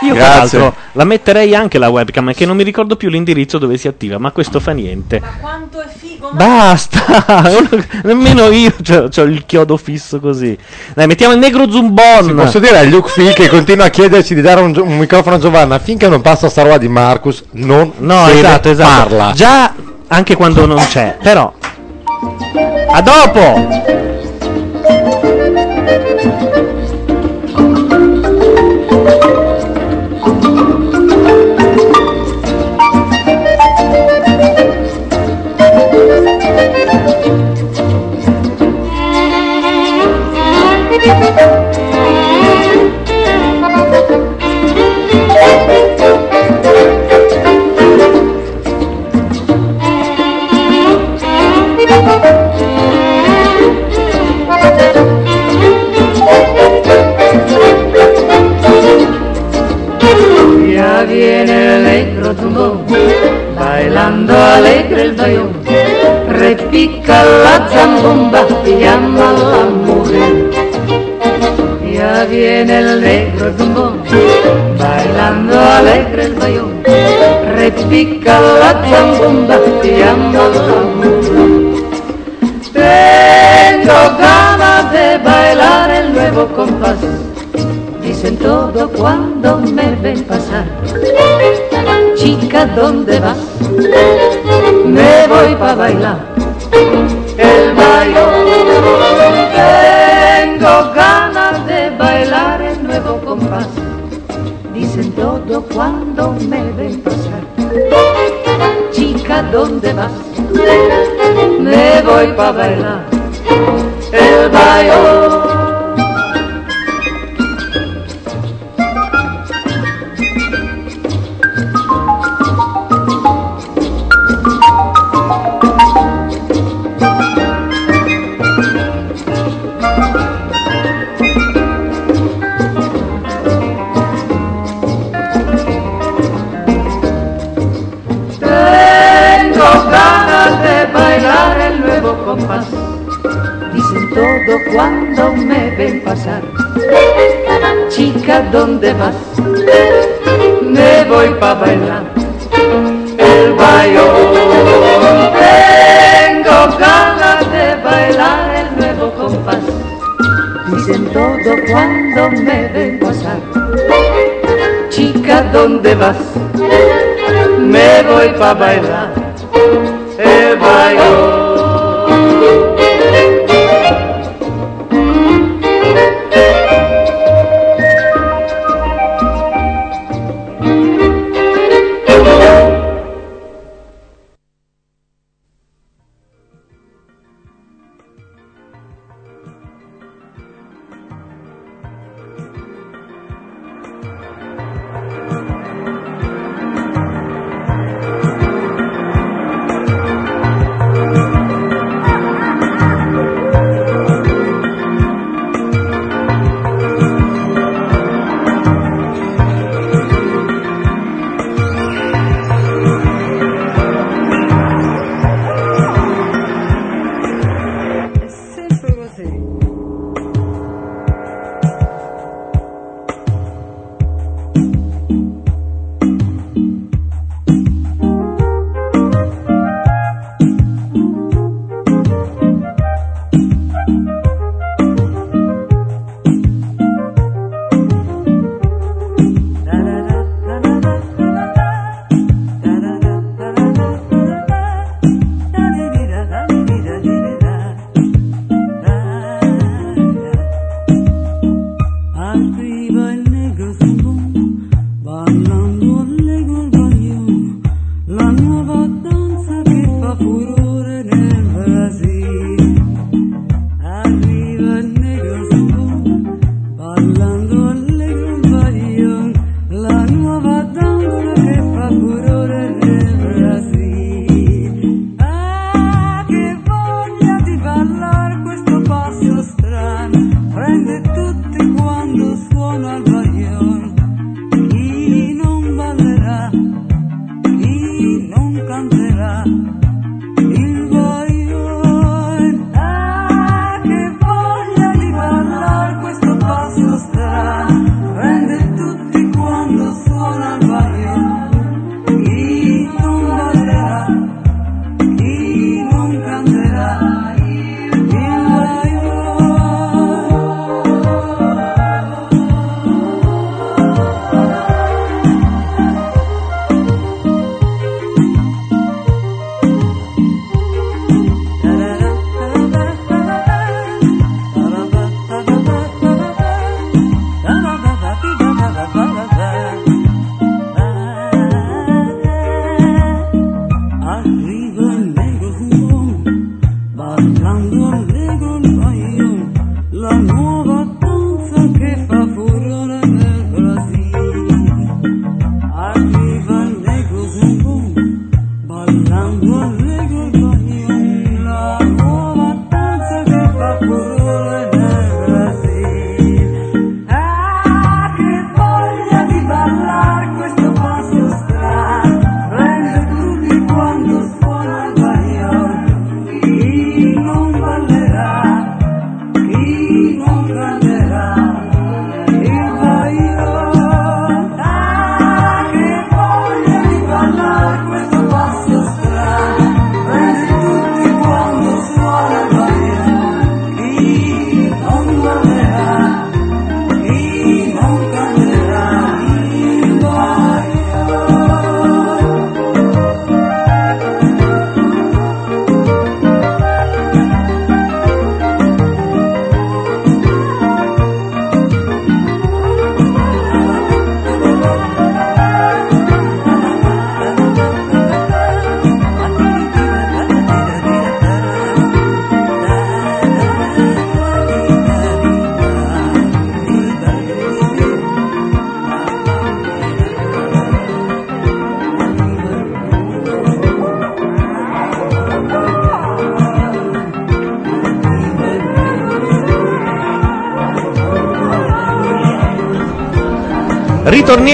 Io 0.01 0.13
Grazie. 0.13 0.57
peraltro 0.57 0.75
la 0.93 1.03
metterei 1.03 1.53
anche 1.55 1.77
la 1.77 1.89
webcam, 1.89 2.33
che 2.33 2.45
non 2.45 2.55
mi 2.55 2.63
ricordo 2.63 2.95
più 2.95 3.09
l'indirizzo 3.09 3.57
dove 3.57 3.77
si 3.77 3.87
attiva, 3.87 4.17
ma 4.17 4.31
questo 4.31 4.59
fa 4.59 4.71
niente. 4.71 5.19
Ma 5.19 5.33
quanto 5.39 5.81
è 5.81 5.87
figo! 5.87 6.29
Ma... 6.31 6.45
Basta! 6.45 7.43
Nemmeno 8.03 8.49
io 8.49 8.73
ho 8.89 9.21
il 9.23 9.45
chiodo 9.45 9.77
fisso 9.77 10.19
così. 10.19 10.57
Dai, 10.93 11.07
mettiamo 11.07 11.33
il 11.33 11.39
negro 11.39 11.69
zumbon. 11.69 12.23
Sì, 12.23 12.33
posso 12.33 12.59
dire 12.59 12.79
a 12.79 12.83
Luke 12.83 13.11
Phil 13.13 13.33
che 13.33 13.49
continua 13.49 13.85
a 13.85 13.89
chiederci 13.89 14.33
di 14.35 14.41
dare 14.41 14.61
un, 14.61 14.75
un 14.75 14.97
microfono 14.97 15.35
a 15.35 15.39
Giovanna 15.39 15.79
finché 15.79 16.07
non 16.07 16.21
passa 16.21 16.49
sta 16.49 16.63
roba 16.63 16.77
di 16.77 16.87
Marcus, 16.87 17.43
non 17.51 17.91
no, 17.97 18.27
esatto, 18.27 18.69
esatto. 18.69 19.09
parla. 19.09 19.31
Già 19.33 19.73
anche 20.07 20.35
quando 20.35 20.65
non 20.65 20.77
c'è, 20.77 21.17
però. 21.21 21.53
A 22.91 23.01
dopo! 23.01 24.18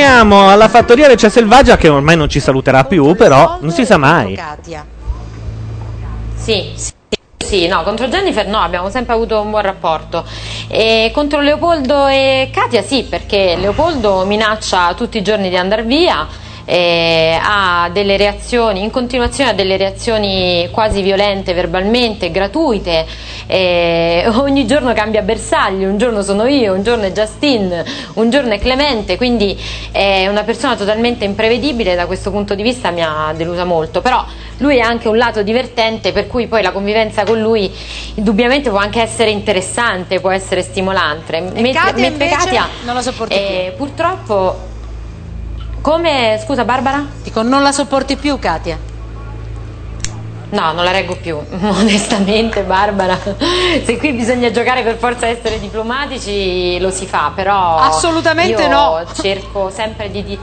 Ritorniamo 0.05 0.49
alla 0.51 0.67
fattoria 0.67 1.07
del 1.07 1.17
C'è 1.17 1.29
Selvaggia 1.29 1.77
che 1.77 1.89
ormai 1.89 2.15
non 2.15 2.29
ci 2.29 2.39
saluterà 2.39 2.83
più, 2.83 3.15
però 3.15 3.57
non 3.59 3.71
si 3.71 3.85
sa 3.85 3.97
mai. 3.97 4.39
Sì, 6.35 6.73
sì, 6.75 6.91
sì, 7.43 7.65
no, 7.65 7.81
contro 7.81 8.07
Jennifer 8.07 8.45
no, 8.45 8.59
abbiamo 8.59 8.91
sempre 8.91 9.15
avuto 9.15 9.41
un 9.41 9.49
buon 9.49 9.63
rapporto. 9.63 10.23
E 10.67 11.09
contro 11.11 11.41
Leopoldo 11.41 12.05
e 12.05 12.51
Katia 12.53 12.83
sì, 12.83 13.05
perché 13.09 13.55
Leopoldo 13.57 14.25
minaccia 14.25 14.93
tutti 14.93 15.17
i 15.17 15.23
giorni 15.23 15.49
di 15.49 15.57
andare 15.57 15.81
via, 15.81 16.27
e 16.65 17.39
ha 17.41 17.89
delle 17.91 18.15
reazioni, 18.15 18.83
in 18.83 18.91
continuazione 18.91 19.49
ha 19.49 19.53
delle 19.53 19.75
reazioni 19.75 20.69
quasi 20.71 21.01
violente 21.01 21.53
verbalmente, 21.53 22.29
gratuite, 22.29 23.07
e 23.47 24.23
ogni 24.27 24.65
giorno 24.65 24.93
cambia 24.93 25.21
bersaglio, 25.21 25.87
un 25.89 25.97
giorno 25.97 26.21
sono 26.21 26.45
io, 26.45 26.73
un 26.73 26.83
giorno 26.83 27.03
è 27.03 27.11
Justine, 27.11 27.85
un 28.13 28.29
giorno 28.29 28.53
è 28.53 28.59
Clemente, 28.59 29.17
quindi 29.17 29.59
è 29.91 30.27
una 30.27 30.43
persona 30.43 30.75
totalmente 30.75 31.25
imprevedibile, 31.25 31.95
da 31.95 32.05
questo 32.05 32.31
punto 32.31 32.55
di 32.55 32.63
vista 32.63 32.91
mi 32.91 33.03
ha 33.03 33.33
delusa 33.35 33.63
molto, 33.63 34.01
però 34.01 34.25
lui 34.57 34.79
ha 34.79 34.87
anche 34.87 35.07
un 35.07 35.17
lato 35.17 35.43
divertente 35.43 36.11
per 36.11 36.27
cui 36.27 36.47
poi 36.47 36.61
la 36.61 36.71
convivenza 36.71 37.23
con 37.23 37.39
lui 37.39 37.71
indubbiamente 38.15 38.69
può 38.69 38.79
anche 38.79 39.01
essere 39.01 39.29
interessante, 39.29 40.19
può 40.19 40.31
essere 40.31 40.61
stimolante. 40.61 41.39
Mentre, 41.41 41.71
Katia 41.71 42.09
mentre 42.09 42.25
invece 42.25 42.29
Katia 42.29 42.67
non 42.85 42.95
la 42.95 43.01
sopporti 43.01 43.33
eh, 43.33 43.73
purtroppo 43.75 44.73
come 45.81 46.39
scusa 46.43 46.63
Barbara? 46.63 47.05
Dico 47.21 47.43
non 47.43 47.61
la 47.61 47.71
sopporti 47.71 48.15
più 48.15 48.39
Katia. 48.39 48.94
No, 50.55 50.71
non 50.71 50.85
la 50.85 50.91
reggo 50.91 51.17
più, 51.17 51.37
onestamente 51.51 52.63
Barbara. 52.63 53.19
Se 53.83 53.97
qui 53.97 54.13
bisogna 54.13 54.49
giocare 54.51 54.83
per 54.83 54.95
forza 54.95 55.27
essere 55.27 55.59
diplomatici 55.59 56.79
lo 56.79 56.91
si 56.91 57.05
fa, 57.05 57.33
però 57.35 57.77
Assolutamente 57.77 58.61
io 58.61 58.69
no. 58.69 59.03
cerco 59.13 59.69
sempre 59.69 60.09
di, 60.09 60.23
di 60.23 60.39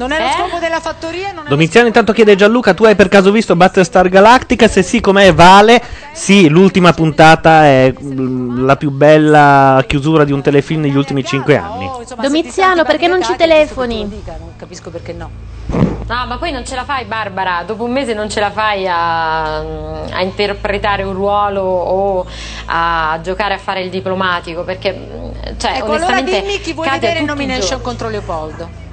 Non 0.00 0.12
è 0.12 0.18
lo 0.18 0.24
Eh? 0.24 0.32
scopo 0.32 0.58
della 0.58 0.80
fattoria, 0.80 1.30
non 1.32 1.44
è 1.44 1.48
Domiziano 1.50 1.86
intanto 1.86 2.12
chiede 2.14 2.32
a 2.32 2.34
Gianluca, 2.34 2.72
tu 2.72 2.84
hai 2.84 2.94
per 2.94 3.08
caso 3.08 3.30
visto 3.30 3.54
Battlestar 3.54 4.08
Galactica? 4.08 4.66
Se 4.66 4.82
sì, 4.82 5.00
com'è? 5.02 5.34
Vale? 5.34 5.82
Sì, 6.12 6.48
l'ultima 6.48 6.94
puntata 6.94 7.64
è 7.64 7.92
mm, 8.02 8.64
la 8.64 8.76
più 8.76 8.90
bella 8.90 9.84
chiusura 9.86 10.24
di 10.24 10.32
un 10.32 10.40
telefilm 10.40 10.80
negli 10.80 10.96
ultimi 10.96 11.22
cinque 11.22 11.58
anni. 11.58 11.90
Domiziano, 12.18 12.82
perché 12.84 13.08
non 13.08 13.22
ci 13.22 13.36
telefoni? 13.36 14.08
Non 14.24 14.56
capisco 14.56 14.88
perché 14.88 15.12
no. 15.12 15.30
No, 15.66 16.26
ma 16.26 16.38
poi 16.38 16.50
non 16.50 16.64
ce 16.64 16.74
la 16.74 16.84
fai, 16.84 17.04
Barbara. 17.04 17.62
Dopo 17.64 17.84
un 17.84 17.92
mese 17.92 18.14
non 18.14 18.30
ce 18.30 18.40
la 18.40 18.50
fai 18.50 18.88
a, 18.88 19.58
a 19.58 20.22
interpretare 20.22 21.02
un 21.02 21.12
ruolo 21.12 21.60
o 21.60 22.26
a 22.66 23.18
giocare 23.22 23.54
a 23.54 23.58
fare 23.58 23.82
il 23.82 23.90
diplomatico. 23.90 24.64
Perché, 24.64 24.92
mm, 24.92 25.30
cioè, 25.58 25.76
Ecco, 25.76 25.92
allora 25.92 26.22
dimmi 26.22 26.58
chi 26.60 26.72
vuoi 26.72 26.88
vedere 26.88 27.18
in 27.18 27.26
nomination 27.26 27.82
contro 27.82 28.08
Leopoldo. 28.08 28.88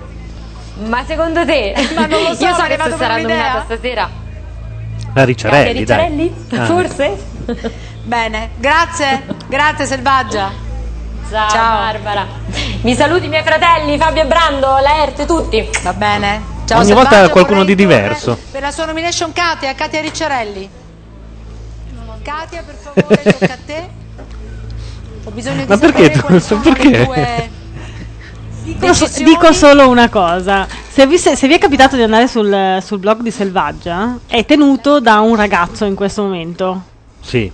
Ma 0.86 1.04
secondo 1.06 1.46
te? 1.46 1.74
Ma 1.96 2.06
non 2.06 2.22
lo 2.22 2.34
so, 2.36 2.44
Io 2.46 2.50
so 2.54 2.56
che 2.56 2.62
arrivato 2.62 2.96
tu 2.96 3.04
un'idea. 3.04 3.18
nominata 3.18 3.64
stasera. 3.66 4.10
La 5.14 5.24
Ricciarelli, 5.24 5.84
dai. 5.84 6.08
Ricciarelli? 6.08 6.36
Ah. 6.52 6.66
Forse? 6.66 7.18
Bene, 8.04 8.50
grazie, 8.58 9.24
grazie 9.48 9.86
Selvaggia. 9.86 10.52
Ciao, 11.30 11.50
Ciao. 11.50 11.78
Barbara. 11.80 12.26
Mi 12.82 12.94
saluti 12.96 13.26
i 13.26 13.30
miei 13.30 13.44
fratelli, 13.44 13.98
Fabio 13.98 14.24
e 14.24 14.26
Brando, 14.28 14.78
Laerte, 14.80 15.26
tutti. 15.26 15.68
Va 15.84 15.94
bene. 15.94 16.42
Ciao, 16.66 16.78
Ogni 16.78 16.88
Selvaggia, 16.88 17.10
volta 17.18 17.30
qualcuno 17.30 17.64
di 17.66 17.76
diverso. 17.76 18.38
Per 18.52 18.62
la 18.62 18.72
sua 18.72 18.86
nomination 18.86 19.34
Katia, 19.34 19.74
Katia 19.74 20.00
Ricciarelli. 20.02 20.70
Katia, 22.22 22.62
per 22.66 22.76
favore, 22.76 23.22
tocca 23.40 23.54
a 23.54 23.58
te. 23.66 23.90
Ho 25.24 25.32
bisogno 25.32 25.62
di 25.64 25.68
Ma 25.68 25.78
perché 25.78 26.04
sapere 26.04 26.14
tu- 26.20 26.26
quali 26.26 26.42
sono 26.42 26.62
le 26.64 26.72
perché? 26.72 27.04
tue 27.06 27.50
Dico, 28.76 29.08
dico 29.24 29.54
solo 29.54 29.88
una 29.88 30.10
cosa: 30.10 30.68
se 30.90 31.08
vi, 31.08 31.18
se 31.18 31.36
vi 31.48 31.54
è 31.54 31.58
capitato 31.58 31.96
di 31.96 32.02
andare 32.02 32.28
sul, 32.28 32.80
sul 32.84 33.00
blog 33.00 33.22
di 33.22 33.32
Selvaggia, 33.32 34.18
è 34.28 34.46
tenuto 34.46 35.00
da 35.00 35.22
un 35.22 35.36
ragazzo 35.38 35.86
in 35.86 35.96
questo 35.96 36.24
momento. 36.24 36.82
Sì. 37.22 37.50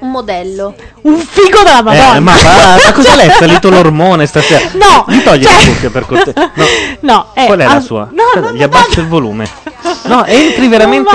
Un 0.00 0.10
modello. 0.10 0.74
Un 1.02 1.16
figo 1.18 1.62
della 1.62 1.82
Madonna. 1.82 2.16
Eh, 2.16 2.20
ma, 2.20 2.32
ma, 2.42 2.76
ma 2.84 2.92
cosa 2.92 3.14
l'è 3.16 3.30
salito 3.30 3.68
l'ormone 3.70 4.26
stasera? 4.26 4.68
No, 4.74 5.04
Gli 5.08 5.22
togli 5.22 5.42
cioè- 5.44 5.64
le 5.64 5.70
cuffie 5.70 5.90
per 5.90 6.06
cortesia. 6.06 6.52
No. 6.54 6.64
No, 7.00 7.30
è 7.34 7.46
Qual 7.46 7.58
è 7.58 7.64
la 7.64 7.80
sua? 7.80 8.08
No, 8.12 8.22
Aspetta, 8.34 8.52
gli 8.52 8.62
abbassi 8.62 8.98
il 8.98 9.06
volume. 9.06 9.48
No, 10.04 10.24
entri 10.24 10.66
veramente. 10.68 11.10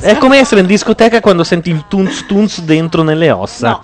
È 0.00 0.16
come 0.18 0.38
essere 0.38 0.60
in 0.60 0.66
discoteca 0.66 1.20
quando 1.20 1.42
senti 1.44 1.70
il 1.70 1.84
tunz 1.88 2.26
tunz 2.26 2.60
dentro 2.60 3.02
nelle 3.02 3.30
ossa. 3.30 3.68
No. 3.68 3.82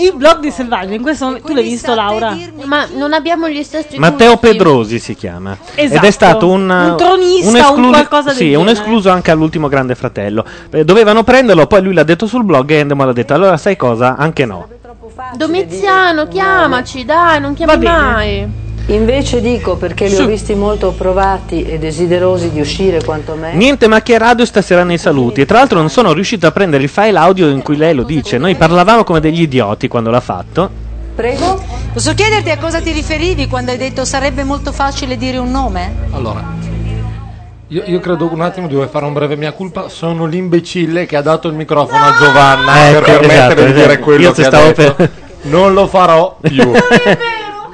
Il 0.00 0.12
blog 0.14 0.38
di 0.40 0.50
Selvaggia, 0.50 0.94
in 0.94 1.02
questo 1.02 1.24
momento. 1.26 1.46
Tu 1.48 1.54
l'hai 1.54 1.62
visto, 1.64 1.94
Laura? 1.94 2.36
Ma 2.64 2.86
non 2.94 3.12
abbiamo 3.12 3.48
gli 3.48 3.62
stessi 3.62 3.98
Matteo. 3.98 4.36
Pedrosi 4.36 4.98
si 4.98 5.14
chiama. 5.14 5.56
Ed 5.74 5.86
Esatto. 5.90 6.06
è 6.06 6.10
stato 6.10 6.48
un, 6.48 6.68
Un 6.70 6.94
tronista, 6.96 7.70
un 7.70 7.88
qualcosa 7.88 8.28
del 8.28 8.36
Sì, 8.36 8.44
un 8.54 8.64
genere. 8.66 8.72
escluso 8.72 9.10
anche 9.10 9.30
all'ultimo 9.30 9.68
Grande 9.68 9.94
Fratello. 9.94 10.44
Eh, 10.70 10.84
dovevano 10.84 11.24
prenderlo, 11.24 11.66
poi 11.66 11.82
lui 11.82 11.94
l'ha 11.94 12.04
detto 12.04 12.26
sul 12.26 12.44
blog 12.44 12.70
e 12.70 12.76
Endemol 12.76 13.08
ha 13.08 13.12
detto 13.12 13.34
allora 13.34 13.56
sai 13.56 13.76
cosa? 13.76 14.16
Anche 14.16 14.44
no. 14.44 14.68
Domiziano, 15.34 16.28
chiamaci, 16.28 17.04
dai, 17.04 17.40
non 17.40 17.54
bene. 17.78 17.90
mai. 17.98 18.48
Invece 18.90 19.42
dico 19.42 19.76
perché 19.76 20.08
li 20.08 20.16
ho 20.16 20.24
visti 20.26 20.54
molto 20.54 20.92
provati 20.92 21.62
e 21.62 21.78
desiderosi 21.78 22.50
di 22.50 22.60
uscire 22.60 23.04
quanto 23.04 23.34
me. 23.34 23.52
Niente 23.52 23.86
macchia 23.86 24.16
radio 24.16 24.46
stasera 24.46 24.82
nei 24.82 24.96
saluti. 24.96 25.42
E 25.42 25.46
tra 25.46 25.58
l'altro 25.58 25.78
non 25.78 25.90
sono 25.90 26.12
riuscito 26.14 26.46
a 26.46 26.52
prendere 26.52 26.82
il 26.84 26.88
file 26.88 27.18
audio 27.18 27.48
in 27.48 27.60
cui 27.60 27.76
lei 27.76 27.94
lo 27.94 28.02
dice. 28.02 28.38
Noi 28.38 28.54
parlavamo 28.54 29.04
come 29.04 29.20
degli 29.20 29.42
idioti 29.42 29.88
quando 29.88 30.08
l'ha 30.08 30.20
fatto. 30.20 30.70
Prego? 31.14 31.62
Posso 31.92 32.14
chiederti 32.14 32.48
a 32.50 32.56
cosa 32.56 32.80
ti 32.80 32.92
riferivi 32.92 33.46
quando 33.46 33.72
hai 33.72 33.76
detto 33.76 34.06
sarebbe 34.06 34.42
molto 34.42 34.72
facile 34.72 35.18
dire 35.18 35.36
un 35.36 35.50
nome? 35.50 35.92
Allora, 36.12 36.42
io, 37.68 37.82
io 37.84 38.00
credo 38.00 38.32
un 38.32 38.40
attimo 38.40 38.68
devo 38.68 38.86
fare 38.88 39.04
un 39.04 39.12
breve 39.12 39.36
mia 39.36 39.52
colpa. 39.52 39.90
Sono 39.90 40.24
l'imbecille 40.24 41.04
che 41.04 41.16
ha 41.16 41.22
dato 41.22 41.46
il 41.48 41.54
microfono 41.54 42.04
a 42.04 42.16
Giovanna 42.18 42.88
Ecco, 42.88 43.00
per 43.02 43.18
permettere 43.18 43.34
esatto, 43.34 43.64
di 43.66 43.72
dire 43.72 43.84
esatto. 43.86 44.00
quello 44.04 44.22
Io 44.22 44.28
che 44.32 44.34
se 44.34 44.48
ha 44.48 44.50
stavo 44.50 44.66
detto. 44.72 44.94
per- 44.94 45.10
Non 45.42 45.74
lo 45.74 45.86
farò 45.86 46.38
più. 46.40 46.72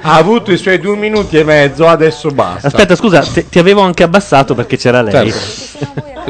Ha 0.07 0.15
avuto 0.17 0.51
i 0.51 0.57
suoi 0.57 0.77
due 0.79 0.95
minuti 0.95 1.35
e 1.35 1.43
mezzo, 1.43 1.87
adesso 1.87 2.29
basta. 2.29 2.67
Aspetta, 2.67 2.95
scusa, 2.95 3.21
ti, 3.21 3.49
ti 3.49 3.57
avevo 3.57 3.81
anche 3.81 4.03
abbassato 4.03 4.53
perché 4.53 4.77
c'era 4.77 5.01
lei. 5.01 5.33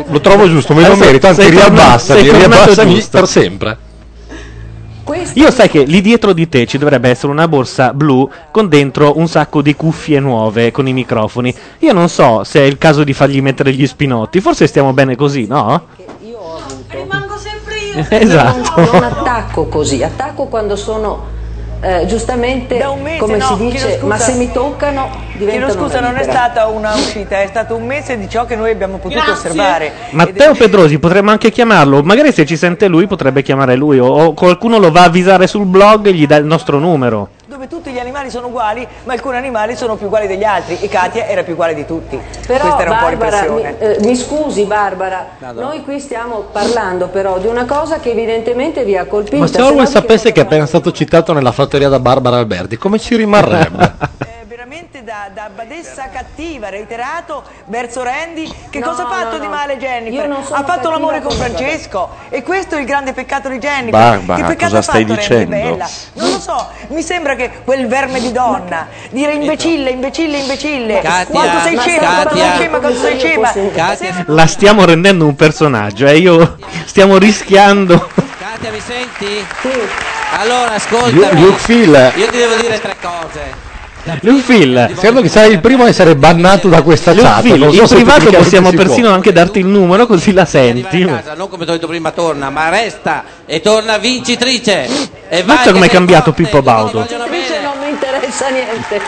Lo 0.08 0.22
trovo 0.22 0.48
giusto, 0.48 0.74
me 0.74 0.88
lo 0.88 0.96
merito, 0.96 1.28
anzi 1.28 1.42
sei 1.42 1.52
tornato- 1.52 2.34
riabbassami, 2.38 3.06
per 3.12 3.28
sempre. 3.28 3.78
Io 5.34 5.52
sai 5.52 5.70
che 5.70 5.84
lì 5.84 6.02
dietro 6.02 6.32
di 6.32 6.48
te 6.48 6.66
ci 6.66 6.78
dovrebbe 6.78 7.10
essere 7.10 7.32
una 7.32 7.48
borsa 7.50 7.94
blu 7.94 8.28
con 8.50 8.70
dentro 8.70 9.18
un 9.18 9.28
sacco 9.28 9.62
di 9.62 9.76
cuffie 9.76 10.20
nuove 10.22 10.72
con 10.72 10.88
i 10.88 10.94
microfoni. 10.94 11.54
Io 11.80 11.92
non 11.94 12.08
so 12.08 12.44
se 12.46 12.62
è 12.62 12.64
il 12.64 12.78
caso 12.78 13.04
di 13.04 13.14
fargli 13.14 13.42
mettere 13.42 13.74
gli 13.74 13.86
spinotti. 13.86 14.40
Forse 14.40 14.68
stiamo 14.68 14.94
bene 14.94 15.16
così, 15.16 15.48
no? 15.48 15.88
Rimango 16.88 17.38
sempre 17.38 17.76
io. 17.78 18.06
Esatto. 18.10 18.82
Non, 18.82 18.90
non 18.94 19.04
attacco 19.04 19.66
così, 19.66 20.02
attacco 20.02 20.46
quando 20.46 20.76
sono 20.76 21.34
eh, 21.82 22.06
giustamente, 22.08 22.80
come 22.80 23.38
no, 23.38 23.46
si 23.46 23.56
chiedo 23.56 23.70
dice, 23.70 23.92
scusa. 23.94 24.06
ma 24.06 24.18
se 24.18 24.34
mi 24.34 24.52
toccano 24.52 25.10
diventano 25.38 25.66
Chiedo 25.72 25.88
scusa, 25.88 26.00
non 26.00 26.16
è 26.16 26.24
stata 26.24 26.68
una 26.68 26.94
uscita, 26.94 27.42
è 27.42 27.48
stato 27.48 27.76
un 27.76 27.86
mese 27.86 28.18
di 28.18 28.30
ciò 28.30 28.46
che 28.46 28.56
noi 28.56 28.72
abbiamo 28.72 28.98
potuto 28.98 29.32
osservare. 29.32 29.92
Matteo 30.12 30.54
Pedrosi 30.54 30.98
potremmo 31.00 31.32
anche 31.32 31.52
chiamarlo. 31.52 32.02
Magari 32.04 32.32
se 32.32 32.46
ci 32.46 32.58
sente 32.58 32.88
lui 32.88 33.08
potrebbe 33.08 33.42
chiamare 33.42 33.76
lui. 33.76 34.00
O, 34.00 34.08
o 34.08 34.34
qualcuno 34.34 34.78
lo 34.80 34.92
va 34.92 35.02
a 35.02 35.06
avvisare 35.06 35.48
sul 35.48 35.66
blog 35.66 36.08
e 36.08 36.14
gli 36.14 36.26
dà 36.26 36.38
il 36.38 36.46
nostro 36.46 36.80
numero. 36.80 37.30
Dove 37.66 37.68
tutti 37.68 37.92
gli 37.92 38.00
animali 38.00 38.30
sono 38.30 38.48
uguali, 38.48 38.88
ma 39.06 39.14
alcuni 39.14 39.38
animali 39.38 39.76
sono 39.76 39.96
più 39.96 40.06
uguali 40.06 40.28
degli 40.28 40.44
altri 40.44 40.78
e 40.80 40.88
Katia 40.88 41.26
era 41.26 41.42
più 41.44 41.54
uguale 41.54 41.74
di 41.74 41.86
tutti. 41.86 42.20
Però 42.46 42.60
Questa 42.60 42.82
era 42.82 42.92
un 42.92 42.98
po' 42.98 43.06
Barbara, 43.06 43.42
mi, 43.42 43.62
l'impressione. 43.64 43.98
eh, 43.98 44.06
mi 44.06 44.16
scusi 44.16 44.64
Barbara, 44.66 45.28
noi 45.54 45.84
qui 45.84 46.00
stiamo 46.00 46.46
parlando 46.52 47.08
però 47.08 47.40
di 47.40 47.48
una 47.48 47.66
cosa 47.66 48.00
che 48.00 48.12
evidentemente 48.12 48.84
vi 48.84 48.96
ha 48.96 49.06
colpito. 49.06 49.38
Ma 49.38 49.48
se 49.48 49.62
Orwell 49.62 49.88
sapesse 49.88 50.32
che 50.32 50.42
è 50.42 50.44
appena 50.44 50.66
stato 50.66 50.92
citato 50.92 51.34
nella 51.34 51.52
fattoria 51.52 51.90
da 51.90 52.00
Barbara 52.00 52.38
Alberti, 52.38 52.78
come 52.78 53.00
ci 53.00 53.16
rimarrebbe? 53.16 54.24
veramente 54.76 55.04
da, 55.04 55.30
da 55.34 55.50
badessa 55.54 56.10
cattiva, 56.12 56.70
reiterato 56.70 57.44
verso 57.66 58.04
Randy. 58.04 58.52
Che 58.70 58.80
No, 58.80 58.88
cosa 58.90 59.08
ha 59.08 59.10
fatto 59.10 59.32
no, 59.32 59.40
di 59.40 59.46
no. 59.46 59.52
male 59.54 59.78
Jennifer? 59.78 60.30
Ha 60.30 60.64
fatto 60.64 60.90
l'amore 60.90 61.22
con 61.22 61.32
Francesco 61.32 62.10
e 62.30 62.44
questo 62.44 62.76
è 62.76 62.80
il 62.80 62.86
grande 62.86 63.14
peccato 63.14 63.48
di 63.48 63.58
Jennifer. 63.58 63.92
Barbara, 63.92 64.42
che 64.42 64.48
peccato 64.48 64.76
cosa 64.76 64.78
ha 64.78 64.82
stai 64.82 65.06
fatto 65.06 65.20
dicendo? 65.20 65.56
Randy, 65.56 65.70
bella? 65.70 65.90
Non 66.14 66.32
lo 66.32 66.40
so, 66.40 66.68
mi 66.88 67.02
sembra 67.02 67.36
che 67.36 67.62
quel 67.64 67.88
verme 67.88 68.20
di 68.20 68.32
donna, 68.32 68.88
dire 69.12 69.34
imbecille, 69.34 69.92
imbecille, 69.92 70.38
imbecille. 70.38 71.00
Katia, 71.00 71.26
quanto 71.28 71.60
sei 71.62 71.76
ma 71.76 71.82
scema, 71.82 72.08
quanto 72.16 72.36
sei 72.36 72.54
scema, 72.54 72.80
quanto 72.80 73.00
sei 73.00 74.12
scema. 74.12 74.24
La 74.28 74.48
stiamo 74.48 74.84
rendendo 74.86 75.26
un 75.26 75.36
personaggio. 75.36 76.06
E 76.06 76.18
io 76.18 76.58
stiamo 76.86 77.18
rischiando. 77.18 78.10
Katia, 78.40 78.72
mi 78.72 78.82
senti? 78.82 79.46
Allora, 80.38 80.74
ascoltami. 80.74 81.40
Luke 81.40 81.62
Phil. 81.66 82.12
Io 82.16 82.28
ti 82.28 82.38
devo 82.38 82.56
dire 82.56 82.82
tre 82.82 82.96
cose. 83.02 83.65
Phil. 84.46 84.94
Credo 84.98 85.22
che 85.22 85.30
sarai 85.30 85.52
il 85.52 85.60
primo 85.60 85.84
a 85.84 85.88
essere 85.88 86.16
bannato 86.16 86.68
da 86.68 86.82
questa 86.84 87.12
Luke 87.14 87.24
chat. 87.24 87.44
So 87.44 87.70
in 87.72 87.88
se 87.88 87.96
privato 87.96 88.30
possiamo 88.30 88.70
si 88.70 88.76
può. 88.76 88.86
persino 88.86 89.10
anche 89.12 89.32
darti 89.32 89.60
il 89.60 89.66
numero 89.66 90.06
così 90.06 90.32
la 90.32 90.46
senti. 90.46 91.02
A 91.04 91.08
casa, 91.08 91.34
non 91.34 91.50
come 91.50 91.66
ti 91.66 91.72
ho 91.72 91.74
detto 91.74 91.88
prima, 91.88 92.12
torna, 92.12 92.50
ma 92.50 92.70
resta 92.70 93.24
e 93.46 93.62
torna 93.62 93.98
vincitrice. 93.98 94.88
E 95.28 95.44
che 95.44 95.72
come 95.72 95.88
è 95.88 95.90
cambiato 95.90 96.26
forte, 96.26 96.44
Pippo 96.44 96.62
Baudo. 96.62 97.00
Non 97.10 97.28
mi 97.30 97.90
interessa 97.90 98.50
niente. 98.50 99.02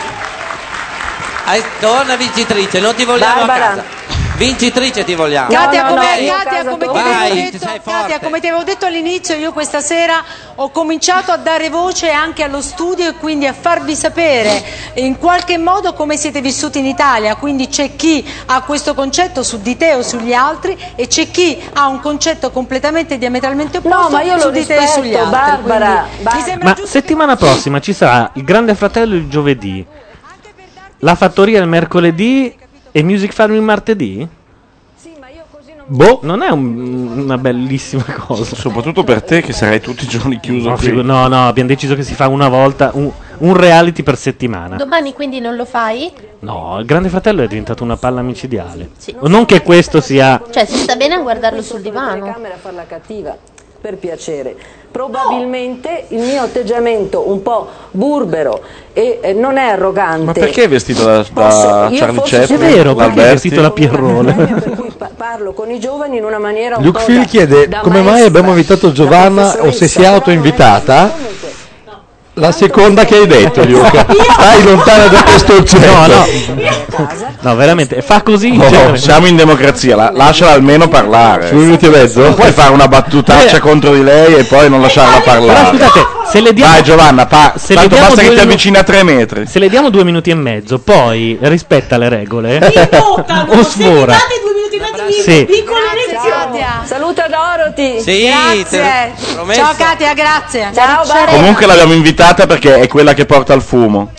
Torna 1.80 2.16
vincitrice, 2.16 2.80
non 2.80 2.94
ti 2.94 3.04
vogliamo 3.04 3.46
Barbara. 3.46 3.64
a 3.64 3.68
casa. 3.68 4.17
Vincitrice 4.38 5.02
ti 5.04 5.14
vogliamo. 5.14 5.48
Katia, 5.50 5.82
no, 5.82 5.88
come, 5.88 6.20
no, 6.20 6.32
Katia, 6.32 6.42
casa 6.44 6.70
come 6.70 6.86
ti 6.86 6.92
Vai, 6.92 7.50
detto, 7.50 7.66
Katia, 7.84 8.18
come 8.20 8.40
ti 8.40 8.46
avevo 8.46 8.62
detto 8.62 8.86
all'inizio, 8.86 9.34
io 9.34 9.52
questa 9.52 9.80
sera 9.80 10.22
ho 10.54 10.70
cominciato 10.70 11.32
a 11.32 11.36
dare 11.36 11.68
voce 11.70 12.10
anche 12.10 12.44
allo 12.44 12.62
studio 12.62 13.08
e 13.08 13.14
quindi 13.14 13.46
a 13.48 13.52
farvi 13.52 13.96
sapere 13.96 14.62
in 14.94 15.18
qualche 15.18 15.58
modo 15.58 15.92
come 15.92 16.16
siete 16.16 16.40
vissuti 16.40 16.78
in 16.78 16.86
Italia. 16.86 17.34
Quindi 17.34 17.66
c'è 17.66 17.96
chi 17.96 18.24
ha 18.46 18.62
questo 18.62 18.94
concetto 18.94 19.42
su 19.42 19.60
di 19.60 19.76
te 19.76 19.94
o 19.94 20.02
sugli 20.02 20.32
altri 20.32 20.78
e 20.94 21.08
c'è 21.08 21.30
chi 21.32 21.60
ha 21.72 21.88
un 21.88 21.98
concetto 21.98 22.52
completamente 22.52 23.18
diametralmente 23.18 23.78
opposto 23.78 23.98
No, 23.98 24.08
ma 24.08 24.22
io 24.22 24.38
su 24.38 24.50
di 24.50 24.64
te 24.64 24.76
e 24.76 24.86
sugli 24.86 25.16
altri. 25.16 25.30
Barbara, 25.30 26.06
sembra 26.44 26.76
Ma 26.78 26.86
settimana 26.86 27.34
prossima 27.34 27.80
ci 27.80 27.92
sarà 27.92 28.30
il 28.34 28.44
Grande 28.44 28.76
Fratello 28.76 29.16
il 29.16 29.28
giovedì, 29.28 29.84
la 30.98 31.14
Fattoria 31.16 31.60
il 31.60 31.66
mercoledì 31.66 32.66
e 32.98 33.02
Music 33.04 33.32
Farm 33.32 33.54
il 33.54 33.62
martedì? 33.62 34.28
Boh, 35.90 36.18
non 36.22 36.42
è 36.42 36.50
un- 36.50 37.16
una 37.16 37.38
bellissima 37.38 38.04
cosa. 38.26 38.54
Soprattutto 38.54 39.04
per 39.04 39.22
te 39.22 39.40
che 39.40 39.54
sarai 39.54 39.80
tutti 39.80 40.04
i 40.04 40.06
giorni 40.06 40.38
chiuso 40.38 40.68
No, 40.70 40.74
qui. 40.76 40.86
figo- 40.88 41.00
no, 41.02 41.26
no, 41.28 41.46
abbiamo 41.48 41.68
deciso 41.68 41.94
che 41.94 42.02
si 42.02 42.14
fa 42.14 42.28
una 42.28 42.48
volta 42.48 42.90
un, 42.92 43.10
un 43.38 43.56
reality 43.56 44.02
per 44.02 44.18
settimana. 44.18 44.76
Domani 44.76 45.14
quindi 45.14 45.40
non 45.40 45.56
lo 45.56 45.64
fai? 45.64 46.12
No, 46.40 46.76
il 46.78 46.84
Grande 46.84 47.08
Fratello 47.08 47.42
è 47.42 47.46
diventato 47.46 47.84
una 47.84 47.96
palla 47.96 48.20
micidiale. 48.20 48.90
Non 49.22 49.46
che 49.46 49.62
questo 49.62 50.02
sia. 50.02 50.42
Cioè, 50.50 50.66
si 50.66 50.76
sta 50.76 50.94
bene 50.96 51.14
a 51.14 51.20
guardarlo 51.20 51.62
sul 51.62 51.80
divano. 51.80 52.32
camera 52.32 52.54
a 52.54 52.58
farla 52.58 52.84
cattiva, 52.86 53.34
per 53.80 53.96
piacere. 53.96 54.56
Probabilmente 54.90 56.04
il 56.08 56.20
mio 56.20 56.42
atteggiamento 56.42 57.28
un 57.28 57.42
po' 57.42 57.68
burbero 57.90 58.60
e 58.92 59.18
eh, 59.22 59.32
non 59.32 59.56
è 59.58 59.68
arrogante. 59.68 60.24
Ma 60.24 60.32
perché 60.32 60.64
è 60.64 60.68
vestito 60.68 61.04
da, 61.04 61.24
da 61.32 61.88
Charlie 61.92 62.22
Chaplin? 62.24 62.58
È 62.60 62.72
vero, 62.74 62.94
perché 62.94 63.20
è 63.28 63.32
vestito 63.32 63.60
da 63.60 63.70
Pierrone? 63.70 64.32
per 64.34 64.70
cui 64.76 64.90
pa- 64.96 65.10
parlo 65.14 65.52
con 65.52 65.70
i 65.70 65.78
giovani 65.78 66.16
in 66.16 66.24
una 66.24 66.38
maniera 66.38 66.78
un 66.78 66.84
Luke 66.84 67.00
po' 67.00 67.04
Phil 67.04 67.18
da- 67.18 67.24
chiede 67.24 67.68
da 67.68 67.80
come 67.80 67.96
mai 67.96 68.04
maestra, 68.04 68.28
abbiamo 68.28 68.48
invitato 68.50 68.90
Giovanna 68.90 69.60
o 69.60 69.70
se 69.70 69.88
si 69.88 70.02
è 70.02 70.06
autoinvitata. 70.06 71.27
La 72.38 72.52
seconda 72.52 73.04
che 73.04 73.16
hai 73.16 73.26
detto, 73.26 73.64
Luca. 73.64 74.06
Stai 74.32 74.62
lontana 74.62 75.06
da 75.08 75.22
questo 75.24 75.54
oggetto. 75.56 75.86
No, 75.92 76.06
no. 76.06 76.26
No, 77.40 77.56
veramente, 77.56 78.00
fa 78.00 78.22
così. 78.22 78.56
Oh, 78.60 78.68
cioè- 78.68 78.96
siamo 78.96 79.26
in 79.26 79.34
democrazia, 79.36 79.96
la- 79.96 80.10
lasciala 80.14 80.52
almeno 80.52 80.88
parlare. 80.88 81.50
Due 81.50 81.64
minuti 81.64 81.86
e 81.86 81.88
mezzo? 81.88 82.20
Non 82.20 82.34
puoi 82.34 82.52
fare 82.52 82.72
una 82.72 82.86
battutaccia 82.86 83.56
Eh. 83.56 83.60
contro 83.60 83.92
di 83.92 84.02
lei 84.04 84.34
e 84.36 84.44
poi 84.44 84.68
non 84.68 84.80
lasciarla 84.80 85.20
parlare. 85.20 85.76
Però 85.76 85.88
scusate, 85.88 86.06
se 86.30 86.40
le 86.40 86.52
diamo. 86.52 86.72
Dai 86.72 86.82
Giovanna, 86.82 87.26
pa- 87.26 87.54
se 87.56 87.74
tanto 87.74 87.80
le 87.82 87.88
diamo 87.88 88.06
basta 88.06 88.20
che 88.20 88.26
due 88.26 88.34
ti 88.36 88.40
minu- 88.40 88.50
avvicini 88.52 88.76
a 88.76 88.82
tre 88.84 89.02
metri. 89.02 89.46
Se 89.46 89.58
le 89.58 89.68
diamo 89.68 89.90
due 89.90 90.04
minuti 90.04 90.30
e 90.30 90.34
mezzo, 90.34 90.78
poi 90.78 91.38
rispetta 91.40 91.96
le 91.98 92.08
regole. 92.08 92.58
o 93.48 93.62
sfora. 93.64 94.16
Sì. 95.24 95.46
Saluta 96.84 97.26
Dorothy. 97.28 98.00
Sì, 98.00 98.26
Grazie. 98.26 99.14
Ciao 99.54 99.74
Katia, 99.76 100.14
grazie. 100.14 100.70
Ciao 100.74 101.04
Barbara. 101.06 101.32
Comunque 101.32 101.66
l'abbiamo 101.66 101.92
invitata 101.92 102.46
perché 102.46 102.80
è 102.80 102.86
quella 102.88 103.14
che 103.14 103.26
porta 103.26 103.52
il 103.54 103.62
fumo. 103.62 104.12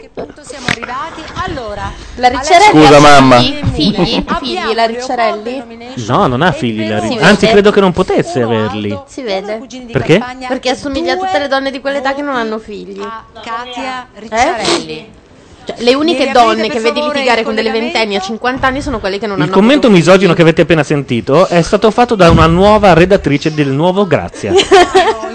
che 0.00 0.10
punto 0.12 0.42
siamo 0.44 0.66
arrivati? 0.68 1.22
Allora, 1.34 1.90
La 2.16 2.28
Ricciarelli 2.28 2.70
Scusa, 2.70 2.96
ha 2.96 3.00
mamma. 3.00 3.38
Figli, 3.38 3.62
figli, 3.72 4.24
figli 4.40 4.74
la 4.74 4.86
Ricciarelli? 4.86 5.62
No, 6.06 6.26
non 6.26 6.42
ha 6.42 6.52
figli. 6.52 6.88
la 6.88 6.98
ri- 6.98 7.08
Si 7.12 7.18
Anzi, 7.18 7.46
credo 7.46 7.70
che 7.70 7.80
non 7.80 7.92
potesse 7.92 8.42
averli. 8.42 8.98
Si 9.06 9.22
vede. 9.22 9.60
Perché? 9.92 10.22
Perché 10.48 10.70
assomiglia 10.70 11.14
a 11.14 11.16
tutte 11.16 11.38
le 11.38 11.48
donne 11.48 11.70
di 11.70 11.80
quell'età 11.80 12.14
che 12.14 12.22
non 12.22 12.34
hanno 12.36 12.58
figli. 12.58 13.00
Katia 13.42 14.06
Eh? 14.30 15.24
Cioè, 15.66 15.76
le 15.78 15.94
uniche 15.94 16.30
donne 16.32 16.68
che 16.68 16.78
vedi 16.80 17.00
litigare 17.00 17.40
il 17.40 17.46
con 17.46 17.54
delle 17.54 17.70
ventenni 17.72 18.14
a 18.16 18.20
50 18.20 18.66
anni 18.66 18.80
sono 18.80 19.00
quelle 19.00 19.18
che 19.18 19.26
non 19.26 19.36
Il 19.38 19.42
hanno 19.44 19.52
commento 19.52 19.86
avuto 19.88 19.98
misogino 20.00 20.32
che 20.32 20.42
avete 20.42 20.62
appena 20.62 20.82
sentito 20.84 21.46
è 21.48 21.60
stato 21.62 21.90
fatto 21.90 22.14
da 22.14 22.30
una 22.30 22.46
nuova 22.46 22.92
redattrice 22.92 23.52
del 23.52 23.68
nuovo 23.68 24.06
Grazia. 24.06 24.52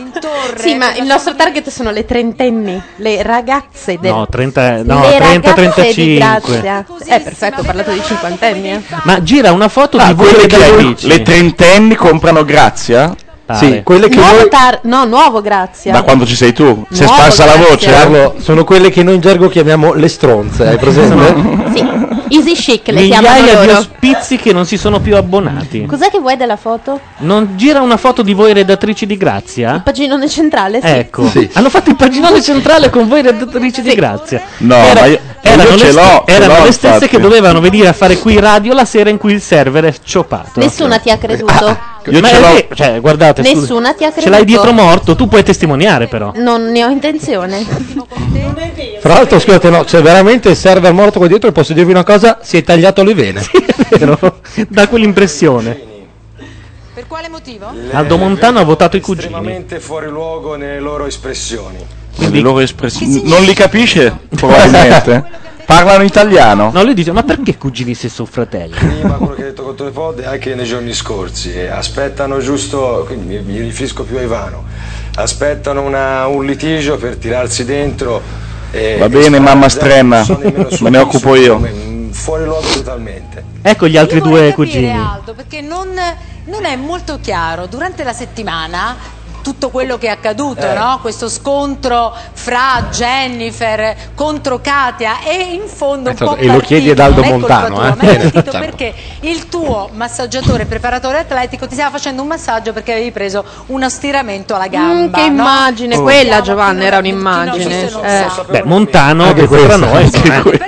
Sì, 0.58 0.76
ma 0.76 0.94
il 0.96 1.06
nostro 1.06 1.34
target 1.36 1.70
sono 1.70 1.92
le 1.92 2.06
trentenni, 2.06 2.80
le 2.98 3.24
ragazze 3.24 3.98
del 4.00 4.12
No, 4.12 4.28
30, 4.28 4.84
no, 4.84 5.02
le 5.10 5.16
30 5.18 5.54
ragazze 5.56 5.94
di 5.94 6.18
35. 6.18 6.60
Grazia. 6.62 6.86
Eh, 7.16 7.20
perfetto, 7.22 7.62
ho 7.62 7.64
parlato 7.64 7.92
di 7.92 8.02
cinquantenni. 8.04 8.72
eh. 8.72 8.82
Ma 9.04 9.24
gira 9.24 9.52
una 9.54 9.70
foto 9.70 9.98
Ah, 9.98 10.08
di 10.08 10.14
voi 10.14 10.28
quelle 10.30 10.48
che 10.48 10.58
redattrici. 10.58 11.08
le 11.08 11.22
trentenni 11.22 11.96
comprano 11.96 12.44
Grazia? 12.44 13.16
Sì, 13.56 13.82
quelle 13.84 14.10
che 14.10 14.16
Nuovo 14.16 14.36
noi 14.38 14.50
tar- 14.50 14.80
no, 14.84 15.06
nuovo 15.06 15.42
Grazia. 15.42 15.92
Da 15.92 16.02
quando 16.04 16.26
ci 16.26 16.36
sei 16.36 16.54
tu? 16.54 16.86
Si 16.90 17.04
è 17.04 17.08
sparsa 17.08 17.46
la 17.46 17.54
Grazia. 17.54 17.70
voce? 17.70 17.90
Carlo, 17.92 18.36
sono 18.40 18.64
quelle 18.64 18.90
che 18.90 19.04
noi 19.04 19.16
in 19.16 19.22
gergo 19.22 19.48
chiamiamo 19.50 19.94
le 19.94 20.08
stronze, 20.08 20.68
hai 20.68 20.78
presente? 20.78 21.70
Sì, 21.74 22.36
easy 22.36 22.54
chic 22.54 22.88
le 22.88 23.02
Migliaia 23.02 23.62
di 23.62 23.70
ospizi 23.70 24.38
che 24.38 24.54
non 24.54 24.66
si 24.66 24.78
sono 24.78 25.00
più 25.00 25.16
abbonati. 25.16 25.86
Cos'è 25.86 26.10
che 26.10 26.20
vuoi 26.20 26.38
della 26.38 26.56
foto? 26.58 27.00
Non 27.20 27.52
gira 27.56 27.82
una 27.82 27.98
foto 27.98 28.22
di 28.22 28.34
voi 28.34 28.54
redattrici 28.54 29.06
di 29.06 29.18
Grazia? 29.18 29.82
Paginone 29.84 30.28
centrale? 30.30 30.80
Sì. 30.82 30.88
Ecco, 30.88 31.32
hanno 31.54 31.70
fatto 31.70 31.90
il 31.90 31.96
paginone 31.96 32.42
centrale 32.42 32.90
con 32.90 33.08
voi 33.08 33.22
redattrici 33.22 33.82
di 33.82 33.94
Grazia. 33.96 34.42
No, 34.58 34.76
Era- 34.76 35.00
ma 35.02 35.06
io, 35.08 35.20
erano 35.42 35.70
io 35.70 35.76
le, 35.84 35.92
l'ho. 35.92 36.24
ce 36.26 36.34
erano 36.34 36.58
l'ho, 36.58 36.64
le 36.66 36.72
stesse 36.72 36.94
infatti. 36.94 37.08
che 37.16 37.20
dovevano 37.20 37.60
venire 37.60 37.88
a 37.88 37.94
fare 37.94 38.18
qui 38.18 38.40
radio 38.40 38.74
la 38.74 38.86
sera 38.86 39.10
in 39.10 39.18
cui 39.18 39.34
il 39.34 39.42
server 39.42 39.86
è 39.86 39.94
scioppato. 40.04 40.60
Nessuna 40.60 41.00
ti 41.00 41.10
ha 41.10 41.18
creduto. 41.18 41.91
Io 42.10 42.20
Ma 42.20 42.28
ce 42.30 42.40
l'ho. 42.40 42.54
che- 42.54 42.68
Cioè, 42.74 43.00
guardate, 43.00 43.44
scusi, 43.44 43.60
Nessuna 43.60 43.94
ti 43.94 44.04
ha 44.04 44.08
ce 44.08 44.14
creduto. 44.14 44.30
l'hai 44.36 44.46
dietro 44.46 44.72
morto, 44.72 45.16
tu 45.16 45.28
puoi 45.28 45.44
testimoniare 45.44 46.08
però. 46.08 46.32
Non 46.36 46.72
ne 46.72 46.84
ho 46.84 46.90
intenzione. 46.90 47.64
Fra 49.00 49.14
l'altro, 49.14 49.40
scusate, 49.40 49.70
no, 49.70 49.84
c'è 49.84 50.02
veramente 50.02 50.50
il 50.50 50.56
server 50.56 50.94
morto 50.94 51.20
qua 51.20 51.28
dietro 51.28 51.50
e 51.50 51.52
posso 51.52 51.74
dirvi 51.74 51.92
una 51.92 52.04
cosa, 52.04 52.40
si 52.42 52.58
è 52.58 52.64
tagliato 52.64 53.04
le 53.04 53.14
vene. 53.14 53.42
È 53.92 53.98
vero? 53.98 54.40
Da 54.70 54.88
quell'impressione. 54.88 55.90
Per 56.94 57.08
quale 57.08 57.30
motivo? 57.30 57.68
Aldo 57.92 58.18
Montano 58.18 58.60
ha 58.60 58.64
votato 58.64 58.96
i 58.98 59.02
cugini. 59.02 59.26
estremamente 59.28 59.80
fuori 59.80 60.08
luogo 60.08 60.56
nelle 60.56 60.80
loro 60.80 61.06
espressioni. 61.06 61.78
Le 62.18 62.40
loro 62.40 62.60
espressioni. 62.60 63.22
Non 63.26 63.44
li 63.44 63.54
capisce? 63.54 64.16
Probabilmente. 64.36 65.40
Parlano 65.74 66.04
italiano? 66.04 66.70
No, 66.74 66.84
lui 66.84 66.94
dice, 66.94 67.14
ma 67.14 67.24
perché 67.24 67.58
cugini 67.58 67.94
se 67.94 68.10
sono 68.10 68.28
fratelli? 68.30 68.74
Prima 68.76 69.14
quello 69.16 69.36
che 69.36 69.42
ha 69.44 69.46
detto 69.46 69.64
contro 69.64 69.86
le 69.86 69.92
pod 69.92 70.20
e 70.20 70.26
anche 70.26 70.54
nei 70.54 70.66
giorni 70.66 70.92
scorsi. 70.94 71.54
E 71.54 71.70
Aspettano 71.70 72.40
giusto, 72.40 73.06
quindi 73.08 73.38
mi, 73.38 73.42
mi 73.54 73.60
riferisco 73.62 74.04
più 74.04 74.18
a 74.18 74.22
Ivano, 74.22 74.66
aspettano 75.16 75.82
una- 75.84 76.28
un 76.28 76.44
litigio 76.46 76.98
per 76.98 77.16
tirarsi 77.16 77.64
dentro. 77.64 78.22
e- 78.70 78.98
Va 79.00 79.06
e 79.06 79.10
bene, 79.10 79.40
mamma 79.40 79.70
su 79.70 79.80
me 80.84 80.90
ne 80.90 80.98
occupo 80.98 81.36
io. 81.36 81.60
Fuori 82.12 82.44
luogo 82.44 82.68
totalmente. 82.68 83.42
Ecco 83.62 83.88
gli 83.88 83.96
altri 83.96 84.18
Io 84.18 84.24
due 84.24 84.40
capire, 84.50 84.54
cugini. 84.54 84.92
Aldo, 84.92 85.34
perché 85.34 85.62
non, 85.62 85.88
non 86.46 86.66
è 86.66 86.76
molto 86.76 87.18
chiaro 87.22 87.68
durante 87.68 88.04
la 88.04 88.12
settimana 88.14 88.96
tutto 89.42 89.70
quello 89.70 89.98
che 89.98 90.08
è 90.08 90.10
accaduto, 90.10 90.68
Eh. 90.68 90.74
no? 90.74 91.00
questo 91.02 91.28
scontro 91.30 92.14
fra 92.34 92.88
Jennifer 92.92 93.96
contro 94.16 94.60
Katia 94.62 95.20
e 95.24 95.54
in 95.54 95.68
fondo 95.68 96.10
un 96.10 96.16
Esatto, 96.16 96.36
po' 96.36 96.38
e 96.38 96.46
lo 96.48 96.60
chiedi 96.60 96.90
ad 96.92 96.98
partito, 96.98 97.22
Aldo 97.22 97.22
non 97.22 97.30
è 97.30 97.40
colpa 97.40 97.70
Montano, 97.70 97.76
tua, 97.76 97.88
eh? 98.10 98.18
partito 98.18 98.52
Certo. 98.52 98.60
perché 98.60 98.94
il 99.22 99.50
tuo 99.50 99.90
massaggiatore 99.94 100.66
preparatore 100.66 101.20
atletico 101.20 101.68
ti 101.68 101.74
stava 101.76 101.90
facendo 101.92 102.22
un 102.22 102.28
massaggio 102.28 102.74
perché 102.74 102.92
avevi 102.94 103.12
preso 103.12 103.44
uno 103.68 103.90
stiramento 103.90 104.56
alla 104.56 104.68
gamba. 104.68 104.90
Mm, 104.92 105.14
che 105.14 105.22
no? 105.30 105.42
immagine, 105.42 105.96
Oh. 105.98 106.02
quella 106.04 106.42
Giovanna 106.42 106.84
era 106.84 106.98
un'immagine. 107.00 107.90
Eh. 108.04 108.26
Beh, 108.50 108.64
Montano 108.66 109.24
Anche 109.26 109.48
questo, 109.48 109.78
noi, 109.78 110.10
eh. 110.12 110.60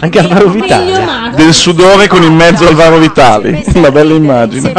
anche 0.00 0.18
Alvaro 0.18 0.48
Vitali. 0.50 0.92
Del 1.34 1.52
sudore 1.54 2.06
con 2.08 2.22
in 2.22 2.34
mezzo 2.34 2.66
Alvaro 2.66 2.98
Vitali. 2.98 3.64
Una 3.74 3.90
bella 3.90 4.14
immagine. 4.14 4.72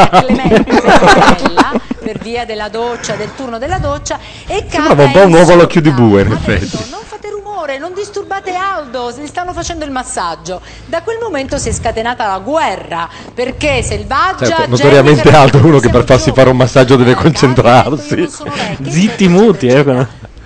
Per 2.12 2.18
via 2.24 2.44
della 2.44 2.70
doccia, 2.70 3.14
del 3.14 3.30
turno 3.36 3.60
della 3.60 3.78
doccia 3.78 4.18
e 4.48 4.66
Sembrava 4.68 5.04
un 5.04 5.12
po' 5.12 5.26
un 5.26 5.34
uovo 5.34 5.54
all'occhio 5.54 5.80
di 5.80 5.92
bue, 5.92 6.24
in 6.24 6.32
effetti. 6.32 6.88
non 6.90 7.02
fate 7.06 7.30
rumore, 7.30 7.78
non 7.78 7.94
disturbate 7.94 8.52
Aldo, 8.56 9.12
gli 9.12 9.28
stanno 9.28 9.54
facendo 9.54 9.86
il 9.86 9.92
massaggio. 9.92 10.60
Da 10.88 11.04
quel 11.04 11.20
momento 11.22 11.60
si 11.60 11.70
è 11.70 11.72
scatenata 11.72 12.26
la 12.26 12.40
guerra 12.40 13.08
perché 13.32 13.84
Selvaggia 13.84 14.48
Certo, 14.48 14.70
notoriamente 14.70 15.22
Jennifer- 15.22 15.36
alto 15.36 15.58
uno 15.60 15.78
che 15.78 15.90
per 15.90 16.04
farsi 16.04 16.32
fare 16.34 16.50
un 16.50 16.58
massaggio 16.58 16.96
deve 16.96 17.14
concentrarsi. 17.14 18.28
Zitti 18.82 19.28
muti, 19.28 19.68
eh. 19.68 19.86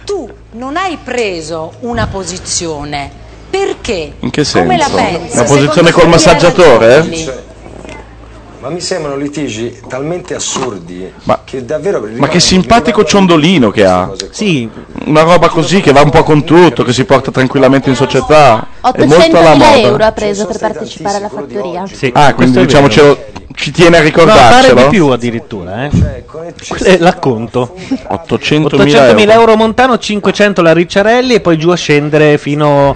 tu 0.03 0.29
non 0.51 0.75
hai 0.75 0.97
preso 1.01 1.75
una 1.81 2.07
posizione. 2.07 3.09
Perché? 3.49 4.15
In 4.19 4.31
che 4.31 4.43
Come 4.51 4.75
la 4.75 4.83
senso? 4.85 4.95
pensi? 4.97 5.37
Una 5.37 5.43
posizione 5.47 5.91
col 5.91 6.07
massaggiatore? 6.09 6.97
eh? 6.97 7.43
Ma 8.63 8.69
mi 8.69 8.79
sembrano 8.79 9.17
litigi 9.17 9.77
talmente 9.89 10.35
assurdi 10.35 11.11
Ma- 11.23 11.41
che 11.43 11.65
davvero. 11.65 12.07
Ma 12.15 12.29
che 12.29 12.39
simpatico 12.39 13.03
ciondolino 13.03 13.71
che 13.71 13.83
ha. 13.85 14.09
Sì. 14.31 14.69
Una 15.05 15.23
roba 15.23 15.49
così 15.49 15.81
che 15.81 15.91
va 15.91 15.99
un 15.99 16.09
po' 16.09 16.23
con 16.23 16.45
tutto, 16.45 16.83
che 16.85 16.93
si 16.93 17.03
porta 17.03 17.29
tranquillamente 17.29 17.89
in 17.89 17.95
società. 17.97 18.65
È 18.79 19.03
molto 19.03 19.37
alla 19.37 19.51
800.000 19.51 19.57
moda. 19.57 19.75
euro 19.79 20.03
ha 20.05 20.11
preso 20.13 20.45
per 20.45 20.59
partecipare 20.59 21.17
alla 21.17 21.27
fattoria. 21.27 21.83
Ah, 22.13 22.33
quindi 22.33 22.61
diciamo 22.65 22.87
vero. 22.87 22.93
ce 22.93 23.01
lo- 23.05 23.25
ci 23.53 23.71
tiene 23.71 23.97
a 23.97 24.01
No, 24.01 24.09
pare 24.09 24.25
ricordarcelo. 24.25 24.81
di 24.83 24.87
più 24.87 25.07
addirittura, 25.09 25.83
eh. 25.83 26.23
È 26.83 26.97
l'acconto. 26.99 27.75
800.000 28.07 28.77
800.000 28.77 29.19
euro. 29.19 29.31
euro 29.41 29.55
Montano, 29.57 29.97
500 29.97 30.61
la 30.61 30.71
Ricciarelli 30.71 31.33
e 31.33 31.41
poi 31.41 31.57
giù 31.57 31.69
a 31.69 31.75
scendere 31.75 32.37
fino 32.37 32.95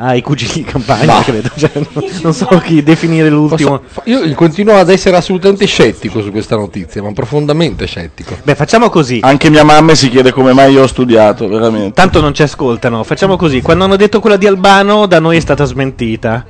ai 0.00 0.22
cugini 0.22 0.52
di 0.52 0.62
campagna, 0.64 1.14
Ma- 1.16 1.22
credo. 1.22 1.50
Cioè, 1.56 1.70
non, 1.74 2.04
non 2.22 2.32
so 2.32 2.46
chi 2.62 2.82
definire 2.82 3.28
l'ultimo. 3.28 3.82
Io 4.04 4.32
continuo 4.34 4.76
ad 4.76 4.90
essere 4.90 5.16
assolutamente 5.16 5.66
scettico 5.66 6.22
su 6.22 6.30
questa 6.30 6.54
notizia, 6.56 7.02
ma 7.02 7.12
profondamente 7.12 7.86
scettico. 7.86 8.36
Beh, 8.42 8.54
facciamo 8.54 8.90
così. 8.90 9.18
Anche 9.22 9.50
mia 9.50 9.64
mamma 9.64 9.94
si 9.96 10.08
chiede 10.08 10.30
come 10.32 10.52
mai 10.52 10.72
io 10.72 10.82
ho 10.82 10.86
studiato, 10.86 11.48
veramente. 11.48 11.92
Tanto 11.94 12.20
non 12.20 12.32
ci 12.32 12.42
ascoltano. 12.42 13.02
Facciamo 13.02 13.36
così. 13.36 13.60
Quando 13.60 13.84
hanno 13.84 13.96
detto 13.96 14.20
quella 14.20 14.36
di 14.36 14.46
Albano, 14.46 15.06
da 15.06 15.18
noi 15.18 15.36
è 15.36 15.40
stata 15.40 15.64
smentita. 15.64 16.46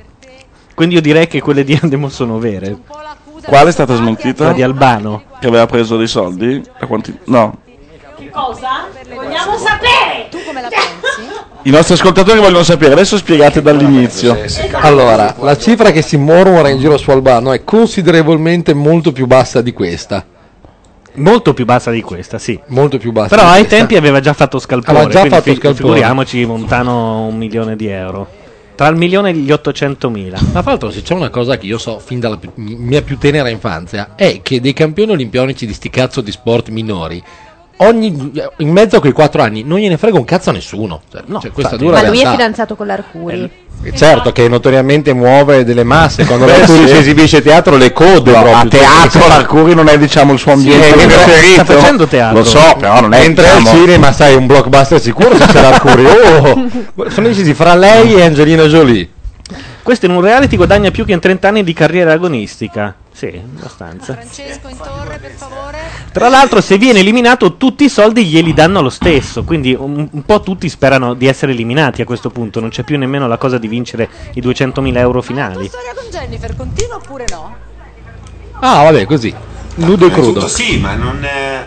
Quindi 0.75 0.95
io 0.95 1.01
direi 1.01 1.27
che 1.27 1.41
quelle 1.41 1.63
di 1.63 1.77
Andemo 1.81 2.07
sono 2.09 2.37
vere. 2.37 2.77
Quale 3.45 3.69
è 3.69 3.71
stata 3.71 3.95
smentita? 3.95 4.35
Quella 4.35 4.53
di 4.53 4.61
Albano. 4.61 5.23
Che 5.39 5.47
aveva 5.47 5.65
preso 5.65 5.97
dei 5.97 6.07
soldi? 6.07 6.61
Quanti- 6.87 7.17
No. 7.25 7.57
Che 8.17 8.29
cosa? 8.29 8.87
Vogliamo 9.13 9.57
sapere! 9.57 10.27
Tu 10.29 10.37
come 10.45 10.61
la 10.61 10.67
pensi? 10.67 10.98
I 11.63 11.71
nostri 11.71 11.95
ascoltatori 11.95 12.39
vogliono 12.39 12.63
sapere, 12.63 12.93
adesso 12.93 13.17
spiegate 13.17 13.61
dall'inizio. 13.61 14.37
Allora, 14.71 15.35
la 15.41 15.57
cifra 15.57 15.91
che 15.91 16.01
si 16.01 16.15
mormora 16.15 16.69
in 16.69 16.79
giro 16.79 16.97
su 16.97 17.11
Albano 17.11 17.51
è 17.51 17.65
considerevolmente 17.65 18.73
molto 18.73 19.11
più 19.11 19.27
bassa 19.27 19.61
di 19.61 19.73
questa. 19.73 20.25
Molto 21.15 21.53
più 21.53 21.65
bassa 21.65 21.91
di 21.91 22.01
questa, 22.01 22.37
sì. 22.37 22.57
Molto 22.67 22.97
più 22.97 23.11
bassa. 23.11 23.35
Però 23.35 23.41
di 23.41 23.47
ai 23.49 23.57
questa. 23.59 23.75
tempi 23.75 23.97
aveva 23.97 24.21
già 24.21 24.31
fatto 24.31 24.57
scalpore. 24.57 24.99
Aveva 24.99 25.11
già 25.11 25.25
fatto 25.27 25.41
fi- 25.41 25.55
scalpore. 25.55 25.75
Figuriamoci, 25.75 26.45
Montano 26.45 27.25
un 27.25 27.35
milione 27.35 27.75
di 27.75 27.87
euro. 27.87 28.27
Tra 28.75 28.87
il 28.87 28.95
milione 28.95 29.31
e 29.31 29.33
gli 29.33 29.51
800.000. 29.51 30.29
Ma 30.53 30.61
fra 30.61 30.71
l'altro, 30.71 30.89
se 30.91 31.01
c'è 31.01 31.13
una 31.13 31.29
cosa 31.29 31.57
che 31.57 31.65
io 31.65 31.77
so 31.77 31.99
fin 31.99 32.21
dalla 32.21 32.37
pi- 32.37 32.51
mia 32.55 33.01
più 33.01 33.17
tenera 33.17 33.49
infanzia, 33.49 34.11
è 34.15 34.39
che 34.41 34.61
dei 34.61 34.71
campioni 34.71 35.11
olimpionici 35.11 35.65
di 35.65 35.73
sti 35.73 35.89
cazzo 35.89 36.21
di 36.21 36.31
sport 36.31 36.69
minori, 36.69 37.21
ogni, 37.81 38.31
in 38.57 38.69
mezzo 38.71 38.97
a 38.97 38.99
quei 38.99 39.11
quattro 39.11 39.41
anni, 39.41 39.63
non 39.63 39.79
gliene 39.79 39.97
frega 39.97 40.17
un 40.17 40.25
cazzo 40.25 40.49
a 40.49 40.53
nessuno. 40.53 41.01
Cioè, 41.11 41.23
cioè, 41.41 41.51
questa 41.51 41.75
dura 41.75 42.01
Ma 42.01 42.07
lui 42.07 42.17
è 42.19 42.21
realtà. 42.21 42.31
fidanzato 42.37 42.75
con 42.75 42.87
l'Arcuri. 42.87 43.49
Certo 43.95 44.33
che 44.33 44.49
notoriamente 44.49 45.13
muove 45.13 45.63
delle 45.63 45.85
masse 45.85 46.25
quando 46.25 46.43
Beh, 46.45 46.57
l'Arcuri 46.57 46.81
sì. 46.81 46.87
si 46.89 46.97
esibisce 46.97 47.37
a 47.37 47.41
teatro 47.41 47.77
le 47.77 47.93
code 47.93 48.31
No, 48.31 48.41
proprio. 48.41 48.55
a 48.57 48.65
teatro 48.65 49.25
l'Arcuri 49.25 49.73
non 49.73 49.87
è 49.87 49.97
diciamo 49.97 50.33
il 50.33 50.39
suo 50.39 50.51
ambiente 50.51 50.99
Sì, 50.99 51.05
preferito. 51.05 51.63
sta 51.63 51.73
facendo 51.75 52.05
teatro. 52.05 52.37
Lo 52.39 52.43
so, 52.43 52.75
però 52.77 52.99
non 52.99 53.13
è 53.13 53.19
Mentre 53.19 53.47
al 53.47 53.59
diciamo- 53.59 53.77
cinema 53.79 54.11
sai 54.11 54.35
un 54.35 54.47
blockbuster 54.47 54.99
sicuro 54.99 55.33
se 55.37 55.45
c'è 55.45 55.61
l'Arcuri. 55.61 56.03
Oh, 56.99 57.09
sono 57.09 57.27
decisi 57.27 57.53
fra 57.53 57.73
lei 57.73 58.15
e 58.15 58.21
Angelina 58.23 58.63
Jolie. 58.65 59.07
Questo 59.81 60.05
in 60.07 60.11
un 60.11 60.21
reality 60.21 60.57
guadagna 60.57 60.91
più 60.91 61.05
che 61.05 61.13
in 61.13 61.19
30 61.19 61.47
anni 61.47 61.63
di 61.63 61.73
carriera 61.73 62.11
agonistica. 62.11 62.93
Sì, 63.19 63.27
abbastanza. 63.57 64.13
Francesco 64.13 64.69
in 64.69 64.77
torre, 64.77 65.17
per 65.17 65.31
favore. 65.31 65.77
Tra 66.13 66.29
l'altro, 66.29 66.61
se 66.61 66.77
viene 66.77 66.99
eliminato, 66.99 67.57
tutti 67.57 67.83
i 67.83 67.89
soldi 67.89 68.23
glieli 68.25 68.53
danno 68.53 68.79
lo 68.81 68.89
stesso. 68.89 69.43
Quindi 69.43 69.75
un, 69.77 70.07
un 70.09 70.23
po' 70.23 70.39
tutti 70.39 70.69
sperano 70.69 71.15
di 71.15 71.27
essere 71.27 71.51
eliminati 71.51 72.01
a 72.01 72.05
questo 72.05 72.29
punto. 72.29 72.61
Non 72.61 72.69
c'è 72.69 72.83
più 72.83 72.97
nemmeno 72.97 73.27
la 73.27 73.35
cosa 73.35 73.57
di 73.57 73.67
vincere 73.67 74.07
i 74.35 74.41
200.000 74.41 74.95
euro 74.99 75.21
finali. 75.21 75.67
Storia 75.67 75.93
con 75.93 76.09
Jennifer 76.09 76.55
continua 76.55 76.95
oppure 76.95 77.25
no? 77.29 77.55
Ah, 78.61 78.83
vabbè, 78.83 79.05
così. 79.05 79.35
Nudo 79.75 80.05
e 80.07 80.11
crudo. 80.11 80.47
Sì, 80.47 80.77
ma 80.79 80.95
non. 80.95 81.21
eh, 81.21 81.65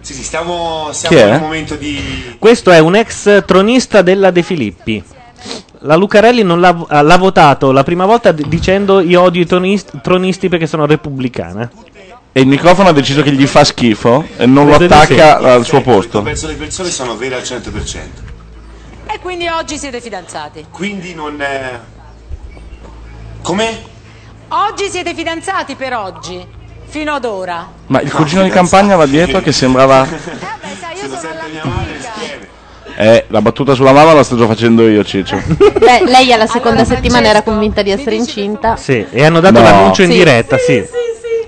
Sì, 0.00 0.14
sì, 0.14 0.22
stiamo, 0.22 0.88
siamo 0.92 1.16
Chi 1.16 1.22
è? 1.22 1.26
in 1.28 1.34
un 1.34 1.40
momento 1.40 1.74
di. 1.76 2.36
Questo 2.38 2.70
è 2.70 2.78
un 2.78 2.96
ex 2.96 3.44
tronista 3.44 4.00
della 4.00 4.30
De 4.30 4.42
Filippi. 4.42 5.04
La 5.84 5.96
Lucarelli 5.96 6.42
non 6.42 6.60
l'ha, 6.60 6.74
ah, 6.88 7.02
l'ha 7.02 7.18
votato 7.18 7.70
la 7.70 7.82
prima 7.82 8.06
volta 8.06 8.32
d- 8.32 8.46
dicendo 8.46 9.00
io 9.00 9.20
odio 9.20 9.42
i 9.42 9.46
tronist- 9.46 10.00
tronisti 10.00 10.48
perché 10.48 10.66
sono 10.66 10.86
repubblicana. 10.86 11.70
E 12.32 12.40
il 12.40 12.46
microfono 12.46 12.88
ha 12.88 12.92
deciso 12.92 13.22
che 13.22 13.30
gli 13.32 13.46
fa 13.46 13.64
schifo 13.64 14.26
e 14.36 14.46
non 14.46 14.64
lo 14.66 14.76
Credo 14.76 14.86
di 14.86 14.92
attacca 15.00 15.38
sì. 15.38 15.44
al 15.44 15.64
suo 15.64 15.82
posto. 15.82 16.22
Penso 16.22 16.46
le 16.46 16.54
persone 16.54 16.88
sono 16.90 17.16
vere 17.16 17.34
al 17.36 17.42
100%. 17.42 17.98
E 19.12 19.18
quindi 19.20 19.46
oggi 19.46 19.76
siete 19.76 20.00
fidanzati. 20.00 20.66
Quindi 20.70 21.14
non. 21.14 21.40
eh, 21.40 21.80
Come? 23.42 23.82
Oggi 24.48 24.88
siete 24.88 25.14
fidanzati 25.14 25.74
per 25.74 25.94
oggi. 25.94 26.44
Fino 26.86 27.12
ad 27.12 27.24
ora. 27.26 27.68
Ma 27.88 28.00
il 28.00 28.10
cugino 28.10 28.42
di 28.42 28.48
campagna 28.50 28.96
va 28.96 29.04
dietro 29.04 29.40
che 29.40 29.52
sembrava... 29.52 30.06
Eh, 30.06 30.18
la 31.22 32.53
battuta 33.40 33.74
sulla 33.74 33.92
mamma 33.92 34.12
la 34.12 34.22
sto 34.22 34.36
già 34.36 34.46
facendo 34.46 34.86
io, 34.88 35.04
Ciccio. 35.04 35.40
Beh, 35.46 36.04
lei 36.06 36.32
alla 36.32 36.46
seconda 36.46 36.84
settimana 36.84 37.28
era 37.28 37.42
convinta 37.42 37.82
di 37.82 37.90
essere 37.90 38.16
incinta. 38.16 38.76
Sì, 38.76 39.04
e 39.10 39.24
hanno 39.24 39.40
dato 39.40 39.58
No. 39.60 39.64
l'annuncio 39.64 40.02
in 40.02 40.10
Sì. 40.10 40.16
diretta, 40.18 40.56
sì. 40.58 40.84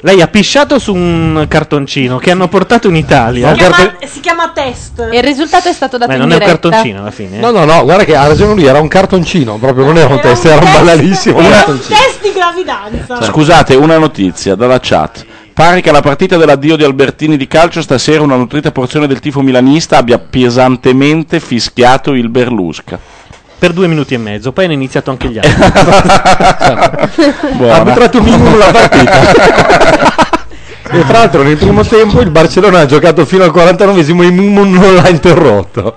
Lei 0.03 0.21
ha 0.21 0.29
pisciato 0.29 0.79
su 0.79 0.95
un 0.95 1.47
cartoncino 1.49 2.19
che 2.19 2.31
hanno 2.31 2.47
portato 2.49 2.87
in 2.87 2.97
Italia. 2.97 3.49
Si 3.53 3.59
chiama, 3.59 3.97
si 4.07 4.21
chiama 4.21 4.51
test. 4.55 5.09
E 5.11 5.17
il 5.17 5.23
risultato 5.23 5.69
è 5.69 5.73
stato 5.73 5.97
dato 5.97 6.11
Beh, 6.11 6.17
in 6.17 6.21
non 6.21 6.31
è 6.31 6.35
un 6.35 6.39
diretta. 6.41 6.69
cartoncino 6.69 7.01
alla 7.01 7.11
fine. 7.11 7.39
eh. 7.39 7.41
No, 7.41 7.51
no, 7.51 7.65
no, 7.65 7.83
guarda 7.83 8.05
che 8.05 8.15
ha 8.15 8.27
ragione 8.27 8.55
lui, 8.55 8.67
era 8.67 8.79
un 8.79 8.89
cartoncino, 8.89 9.57
proprio 9.57 9.85
non 9.87 9.97
era 9.97 10.13
un 10.13 10.21
test, 10.21 10.45
era 10.45 10.65
un 10.65 10.71
banalissimo 10.73 11.39
Era 11.39 11.47
un 11.49 11.53
cartoncino. 11.55 11.97
test 11.99 12.23
di 12.23 12.33
gravidanza. 12.33 13.23
Scusate, 13.23 13.75
una 13.75 13.99
notizia 13.99 14.55
dalla 14.55 14.79
chat. 14.81 15.25
Pare 15.57 15.81
che 15.81 15.89
alla 15.89 16.03
partita 16.03 16.37
dell'addio 16.37 16.77
di 16.77 16.85
Albertini 16.85 17.39
di 17.39 17.47
calcio 17.47 17.81
stasera 17.81 18.21
una 18.21 18.37
nutrita 18.37 18.73
porzione 18.73 19.07
del 19.07 19.21
tifo 19.21 19.41
milanista 19.41 19.97
abbia 19.97 20.19
pesantemente 20.19 21.41
fischiato 21.41 22.13
il 22.13 22.29
Berlusca. 22.29 22.99
Per 23.59 23.73
due 23.73 23.87
minuti 23.87 24.13
e 24.13 24.19
mezzo, 24.19 24.53
poi 24.53 24.65
hanno 24.65 24.75
iniziato 24.75 25.11
anche 25.11 25.31
gli 25.31 25.39
altri. 25.39 25.55
Ha 27.71 27.75
arbitrato 27.75 28.21
minimo 28.21 28.55
la 28.59 28.71
partita. 28.71 29.21
e 30.93 31.07
tra 31.07 31.19
l'altro 31.21 31.43
nel 31.43 31.57
primo 31.57 31.83
tempo 31.85 32.21
il 32.21 32.31
Barcellona 32.31 32.81
ha 32.81 32.87
giocato 32.87 33.25
fino 33.25 33.43
al 33.43 33.51
49esimo 33.51 34.25
e 34.25 34.31
Mumu 34.31 34.63
non 34.63 34.95
l'ha 34.95 35.09
interrotto. 35.09 35.97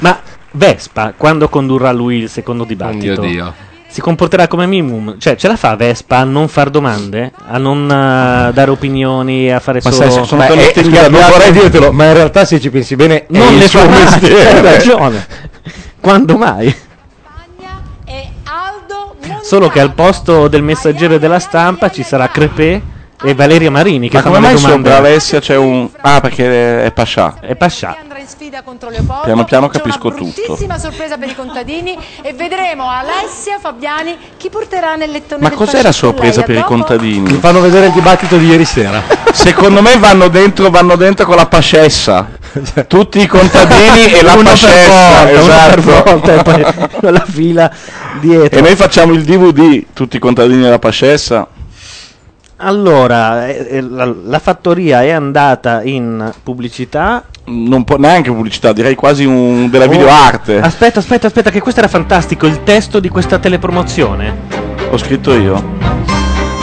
Ma 0.00 0.20
Vespa, 0.50 1.14
quando 1.16 1.48
condurrà 1.48 1.90
lui 1.90 2.18
il 2.18 2.28
secondo 2.28 2.64
dibattito, 2.64 3.22
Oh 3.22 3.24
mio 3.24 3.30
Dio. 3.30 3.54
Si 3.92 4.00
comporterà 4.00 4.48
come 4.48 4.64
minimum? 4.66 5.18
Cioè, 5.18 5.36
ce 5.36 5.48
la 5.48 5.56
fa 5.56 5.76
Vespa 5.76 6.16
a 6.16 6.24
non 6.24 6.48
far 6.48 6.70
domande? 6.70 7.30
A 7.48 7.58
non 7.58 7.84
eh, 7.84 8.52
dare 8.52 8.70
opinioni, 8.70 9.52
a 9.52 9.60
fare 9.60 9.80
Ma 9.84 9.90
solo... 9.90 10.10
sai, 10.10 10.24
sono 10.24 10.46
talmente 10.46 10.82
scusa, 10.82 11.08
non 11.10 11.20
vorrei 11.30 11.52
dirtelo, 11.52 11.92
ma 11.92 12.06
in 12.06 12.14
realtà 12.14 12.46
se 12.46 12.58
ci 12.58 12.70
pensi 12.70 12.96
bene 12.96 13.26
Non 13.28 13.48
è 13.48 13.50
ne 13.50 13.64
il 13.64 13.68
suo 13.68 13.80
fa 13.80 13.88
mai, 13.88 14.02
mestiere. 14.04 14.48
hai 14.50 14.62
ragione. 14.62 15.26
Quando 16.00 16.36
mai? 16.38 16.74
solo 19.42 19.68
che 19.68 19.80
al 19.80 19.92
posto 19.92 20.48
del 20.48 20.62
messaggero 20.62 21.18
della 21.18 21.38
stampa 21.38 21.90
ci 21.90 22.02
sarà 22.02 22.28
Crepè 22.28 22.80
e 23.22 23.34
Valeria 23.34 23.70
Marini 23.70 24.08
che 24.08 24.16
Ma 24.16 24.22
fanno 24.22 24.34
come 24.36 24.46
le 24.46 24.52
mai 24.54 24.62
domande. 24.62 24.88
sopra 24.90 25.06
Alessia 25.06 25.40
c'è 25.40 25.56
un... 25.56 25.88
Ah, 26.00 26.20
perché 26.20 26.84
è 26.84 26.90
Pascià. 26.92 27.34
È 27.40 27.54
Pascià. 27.56 27.96
Sfida 28.32 28.62
contro 28.62 28.88
Leopoldo. 28.88 29.24
Piano 29.24 29.44
piano 29.44 29.68
C'è 29.68 29.78
capisco 29.78 30.06
una 30.08 30.16
tutto. 30.16 30.32
bruttissima 30.42 30.78
sorpresa 30.78 31.18
per 31.18 31.28
i 31.28 31.34
contadini 31.34 31.96
e 32.22 32.32
vedremo 32.32 32.88
Alessia 32.88 33.58
Fabiani 33.60 34.16
chi 34.38 34.48
porterà 34.48 34.94
nel 34.96 35.10
lettone 35.10 35.42
Ma 35.42 35.48
del 35.50 35.58
cos'è 35.58 35.82
la 35.82 35.92
sorpresa 35.92 36.40
per 36.42 36.54
i 36.54 36.58
dopo? 36.58 36.68
contadini? 36.68 37.30
Mi 37.32 37.38
fanno 37.38 37.60
vedere 37.60 37.86
il 37.86 37.92
dibattito 37.92 38.36
di 38.38 38.46
ieri 38.46 38.64
sera. 38.64 39.02
Secondo 39.32 39.82
me 39.82 39.96
vanno 39.98 40.28
dentro, 40.28 40.70
vanno 40.70 40.96
dentro 40.96 41.26
con 41.26 41.36
la 41.36 41.46
pascessa. 41.46 42.28
Tutti 42.86 43.20
i 43.20 43.26
contadini 43.26 44.12
e 44.12 44.22
la 44.22 44.32
Uno 44.34 44.42
per 44.42 44.50
pascessa. 44.52 44.88
volta, 44.88 45.20
uno 45.22 45.46
per 45.68 45.78
esatto. 45.78 46.10
volta 46.10 46.34
e 46.34 46.42
poi 46.42 46.88
con 47.00 47.12
la 47.12 47.24
fila 47.26 47.70
dietro. 48.20 48.58
E 48.58 48.62
noi 48.62 48.76
facciamo 48.76 49.12
il 49.12 49.24
DVD, 49.24 49.84
tutti 49.92 50.16
i 50.16 50.18
contadini 50.18 50.64
e 50.64 50.68
la 50.70 50.78
pascessa. 50.78 51.46
Allora, 52.64 53.48
eh, 53.48 53.66
eh, 53.70 53.80
la, 53.80 54.12
la 54.24 54.38
fattoria 54.38 55.02
è 55.02 55.10
andata 55.10 55.82
in 55.82 56.32
pubblicità. 56.44 57.24
Non 57.44 57.82
può 57.82 57.96
neanche 57.96 58.30
pubblicità, 58.30 58.72
direi 58.72 58.94
quasi 58.94 59.24
un, 59.24 59.68
della 59.68 59.86
Oh, 59.86 59.88
videoarte. 59.88 60.60
Aspetta, 60.60 61.00
aspetta, 61.00 61.26
aspetta, 61.26 61.50
che 61.50 61.60
questo 61.60 61.80
era 61.80 61.88
fantastico. 61.88 62.46
Il 62.46 62.62
testo 62.62 63.00
di 63.00 63.08
questa 63.08 63.40
telepromozione. 63.40 64.32
Ho 64.90 64.96
scritto 64.96 65.34
io. 65.34 65.60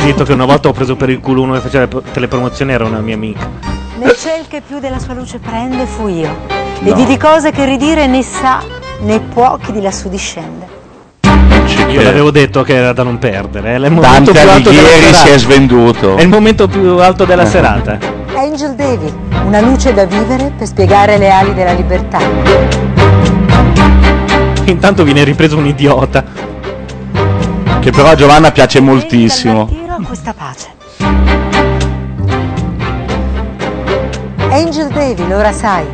Detto 0.05 0.23
che 0.23 0.31
una 0.31 0.45
volta 0.45 0.69
ho 0.69 0.71
preso 0.71 0.95
per 0.95 1.09
il 1.09 1.19
culo 1.19 1.41
uno 1.41 1.53
che 1.55 1.59
faceva 1.59 1.83
le 1.83 1.89
pro- 1.89 2.03
telepromozioni, 2.13 2.71
era 2.71 2.85
una 2.85 3.01
mia 3.01 3.15
amica. 3.15 3.49
Nel 3.97 4.15
ciel 4.15 4.47
che 4.47 4.61
più 4.65 4.79
della 4.79 4.99
sua 4.99 5.13
luce 5.13 5.39
prende 5.39 5.85
fu 5.85 6.07
io, 6.07 6.33
e 6.81 6.89
No. 6.89 6.95
vidi 6.95 7.17
cose 7.17 7.51
che 7.51 7.65
ridire 7.65 8.07
né 8.07 8.23
sa 8.23 8.63
né 9.01 9.19
può 9.19 9.57
chi 9.61 9.73
di 9.73 9.81
lassù 9.81 10.07
discende. 10.07 10.77
Io 11.89 12.01
l'avevo 12.03 12.31
detto 12.31 12.61
che 12.63 12.75
era 12.75 12.93
da 12.93 13.03
non 13.03 13.17
perdere. 13.17 13.73
È 13.73 13.75
il 13.75 13.91
momento 13.91 14.31
Dante 14.31 14.31
più 14.31 14.49
alto 14.49 14.69
della 14.69 14.81
Alighieri 14.81 15.13
serata. 15.13 15.17
si 15.17 15.29
è 15.29 15.37
svenduto. 15.37 16.15
È 16.17 16.21
il 16.21 16.27
momento 16.27 16.67
più 16.67 16.97
alto 16.99 17.25
della 17.25 17.45
serata. 17.45 17.97
Angel 18.35 18.75
Devil, 18.75 19.13
una 19.45 19.59
luce 19.59 19.93
da 19.93 20.05
vivere 20.05 20.53
per 20.55 20.67
spiegare 20.67 21.17
le 21.17 21.29
ali 21.29 21.53
della 21.53 21.73
libertà. 21.73 22.19
Intanto 24.65 25.03
viene 25.03 25.23
ripreso 25.23 25.57
un 25.57 25.65
idiota. 25.65 26.23
Che 27.79 27.91
però 27.91 28.09
a 28.09 28.15
Giovanna 28.15 28.51
piace 28.51 28.79
moltissimo. 28.79 29.65
Tiro 29.65 29.93
a 29.95 30.01
questa 30.05 30.33
pace. 30.33 30.67
Angel 34.51 34.87
Devil, 34.89 35.31
ora 35.31 35.51
sai, 35.51 35.85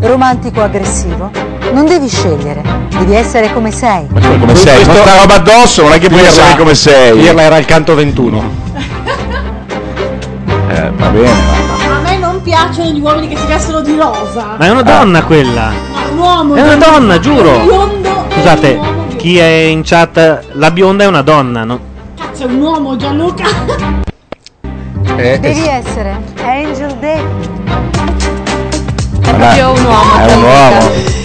romantico 0.00 0.62
aggressivo, 0.62 1.30
non 1.72 1.86
devi 1.86 2.08
scegliere, 2.08 2.62
devi 2.98 3.14
essere 3.14 3.52
come 3.52 3.70
sei. 3.70 4.06
Come 4.08 4.54
sei? 4.54 4.84
Con 4.84 4.94
sta 4.94 5.18
roba 5.20 5.34
addosso 5.34 5.82
non 5.82 5.92
è 5.92 5.98
che 5.98 6.08
puoi 6.08 6.20
Pirla- 6.20 6.28
essere 6.42 6.56
come 6.56 6.74
sei. 6.74 7.18
Pirla 7.18 7.42
era 7.42 7.56
il 7.58 7.64
canto 7.64 7.94
21. 7.94 8.64
Eh, 10.68 10.90
va 10.96 11.06
bene. 11.08 11.30
A 11.30 12.00
me 12.02 12.18
non 12.18 12.42
piacciono 12.42 12.90
gli 12.90 13.00
uomini 13.00 13.28
che 13.28 13.36
si 13.36 13.46
vestono 13.46 13.80
di 13.80 13.96
rosa. 13.96 14.56
Ma 14.58 14.66
è 14.66 14.70
una 14.70 14.82
donna 14.82 15.22
quella. 15.22 15.70
Ma 15.92 16.08
un 16.10 16.18
uomo. 16.18 16.54
È 16.54 16.60
una 16.62 16.74
donna, 16.76 17.18
giuro. 17.20 17.60
Biondo. 17.60 18.26
Scusate, 18.34 18.78
chi 19.16 19.38
è 19.38 19.46
in 19.46 19.82
chat? 19.84 20.44
La 20.52 20.70
bionda 20.72 21.04
è 21.04 21.06
una 21.06 21.22
donna, 21.22 21.64
no? 21.64 21.78
Cazzo, 22.18 22.42
è 22.42 22.46
un 22.46 22.60
uomo 22.60 22.96
Gianluca. 22.96 23.44
Eh, 25.16 25.38
Devi 25.38 25.66
essere 25.66 26.20
Angel 26.42 26.94
Devil. 26.96 27.48
È 29.22 29.34
proprio 29.34 29.70
un 29.70 29.84
uomo. 29.84 30.16
È 30.18 30.34
un 30.34 30.42
uomo. 30.42 31.15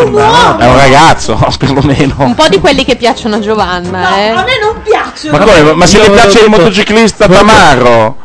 È 0.00 0.04
un 0.04 0.12
uomo. 0.14 0.58
È 0.58 0.66
un 0.66 0.76
ragazzo, 0.76 1.38
perlomeno. 1.58 2.14
Un 2.18 2.34
po' 2.34 2.48
di 2.48 2.58
quelli 2.60 2.84
che 2.84 2.96
piacciono 2.96 3.36
a 3.36 3.40
Giovanna, 3.40 4.16
eh. 4.18 4.28
A 4.28 4.42
me 4.44 4.58
non 4.60 4.80
piacciono. 4.82 5.36
Ma 5.38 5.44
come? 5.44 5.72
Ma 5.74 5.86
se 5.86 5.96
Io 5.98 6.02
le 6.04 6.10
piace 6.10 6.38
il 6.38 6.44
detto- 6.48 6.50
motociclista 6.50 7.28
Tamarro? 7.28 8.16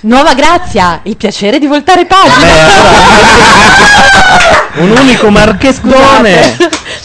Nuova 0.00 0.32
Grazia, 0.34 1.00
il 1.04 1.16
piacere 1.16 1.58
di 1.58 1.66
voltare 1.66 2.06
pagina. 2.06 2.46
Un 4.78 4.90
unico 4.96 5.28
marchettone. 5.30 6.56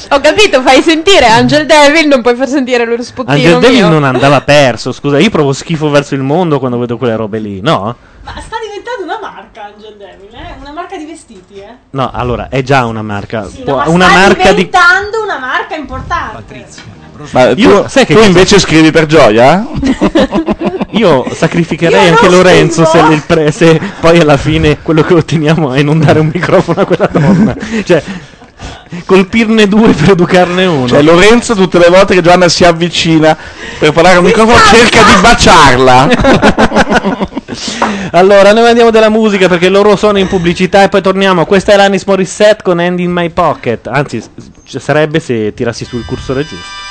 Ho 0.09 0.19
capito, 0.19 0.61
fai 0.61 0.83
sentire 0.83 1.25
Angel 1.25 1.65
Devil, 1.65 2.07
non 2.07 2.21
puoi 2.21 2.35
far 2.35 2.47
sentire 2.47 2.85
lo 2.85 3.01
spottino 3.01 3.33
Angel 3.35 3.59
Devil 3.59 3.77
mio. 3.77 3.87
non 3.89 4.03
andava 4.03 4.41
perso, 4.41 4.91
scusa, 4.91 5.17
io 5.17 5.31
provo 5.31 5.53
schifo 5.53 5.89
verso 5.89 6.13
il 6.13 6.21
mondo 6.21 6.59
quando 6.59 6.77
vedo 6.77 6.97
quelle 6.97 7.15
robe 7.15 7.39
lì, 7.39 7.61
no? 7.61 7.95
Ma 8.23 8.33
sta 8.45 8.57
diventando 8.61 9.03
una 9.05 9.17
marca 9.19 9.71
Angel 9.73 9.95
Devil, 9.97 10.29
eh? 10.35 10.55
Una 10.61 10.71
marca 10.71 10.95
di 10.97 11.05
vestiti, 11.05 11.55
eh? 11.55 11.75
No, 11.93 12.09
allora, 12.11 12.47
è 12.49 12.63
già 12.63 12.85
una 12.85 13.03
marca, 13.03 13.47
Sì, 13.47 13.61
può- 13.61 13.73
no, 13.77 13.83
ma 13.85 13.89
una 13.89 14.07
sta 14.07 14.17
marca 14.17 14.49
di... 14.49 14.55
diventando 14.55 15.21
una 15.23 15.37
marca 15.37 15.75
importante. 15.75 16.65
Ma 17.29 17.53
tu, 17.53 17.59
Io- 17.59 17.87
sai 17.87 18.03
che 18.05 18.13
tu 18.13 18.19
cosa- 18.19 18.27
invece 18.31 18.59
scrivi 18.59 18.89
per 18.89 19.05
gioia? 19.05 19.63
Io 20.91 21.25
sacrificherei 21.31 22.05
Io 22.05 22.09
anche 22.13 22.27
non 22.27 22.35
Lorenzo 22.37 22.83
se, 22.85 22.97
scrivo. 22.97 23.13
il 23.13 23.21
pre- 23.25 23.51
se 23.51 23.79
poi 23.99 24.19
alla 24.19 24.37
fine 24.37 24.79
quello 24.81 25.03
che 25.03 25.13
otteniamo 25.13 25.73
è 25.73 25.83
non 25.83 25.99
dare 25.99 26.19
un 26.19 26.29
microfono 26.33 26.81
a 26.81 26.85
quella 26.85 27.07
donna. 27.11 27.55
cioè, 27.85 28.03
colpirne 29.05 29.67
due 29.67 29.93
per 29.93 30.11
educarne 30.11 30.65
uno. 30.65 30.87
Cioè 30.87 31.01
Lorenzo 31.01 31.55
tutte 31.55 31.77
le 31.77 31.89
volte 31.89 32.15
che 32.15 32.21
Giovanna 32.21 32.47
si 32.47 32.63
avvicina 32.63 33.35
per 33.79 33.91
parlare 33.91 34.17
al 34.17 34.23
microfono 34.23 34.57
cerca 34.57 35.03
di 35.03 35.21
baciarla. 35.21 36.09
Allora, 38.11 38.53
noi 38.53 38.67
andiamo 38.67 38.91
della 38.91 39.09
musica 39.09 39.47
perché 39.47 39.69
loro 39.69 39.95
sono 39.95 40.19
in 40.19 40.27
pubblicità 40.27 40.83
e 40.83 40.89
poi 40.89 41.01
torniamo. 41.01 41.45
Questa 41.45 41.73
è 41.73 41.75
l'Anis 41.75 42.05
Morissette 42.05 42.63
con 42.63 42.79
Hand 42.79 42.99
in 42.99 43.11
My 43.11 43.29
Pocket. 43.29 43.87
Anzi, 43.87 44.21
sarebbe 44.65 45.19
se 45.19 45.53
tirassi 45.53 45.85
sul 45.85 46.05
cursore 46.05 46.41
giusto. 46.41 46.82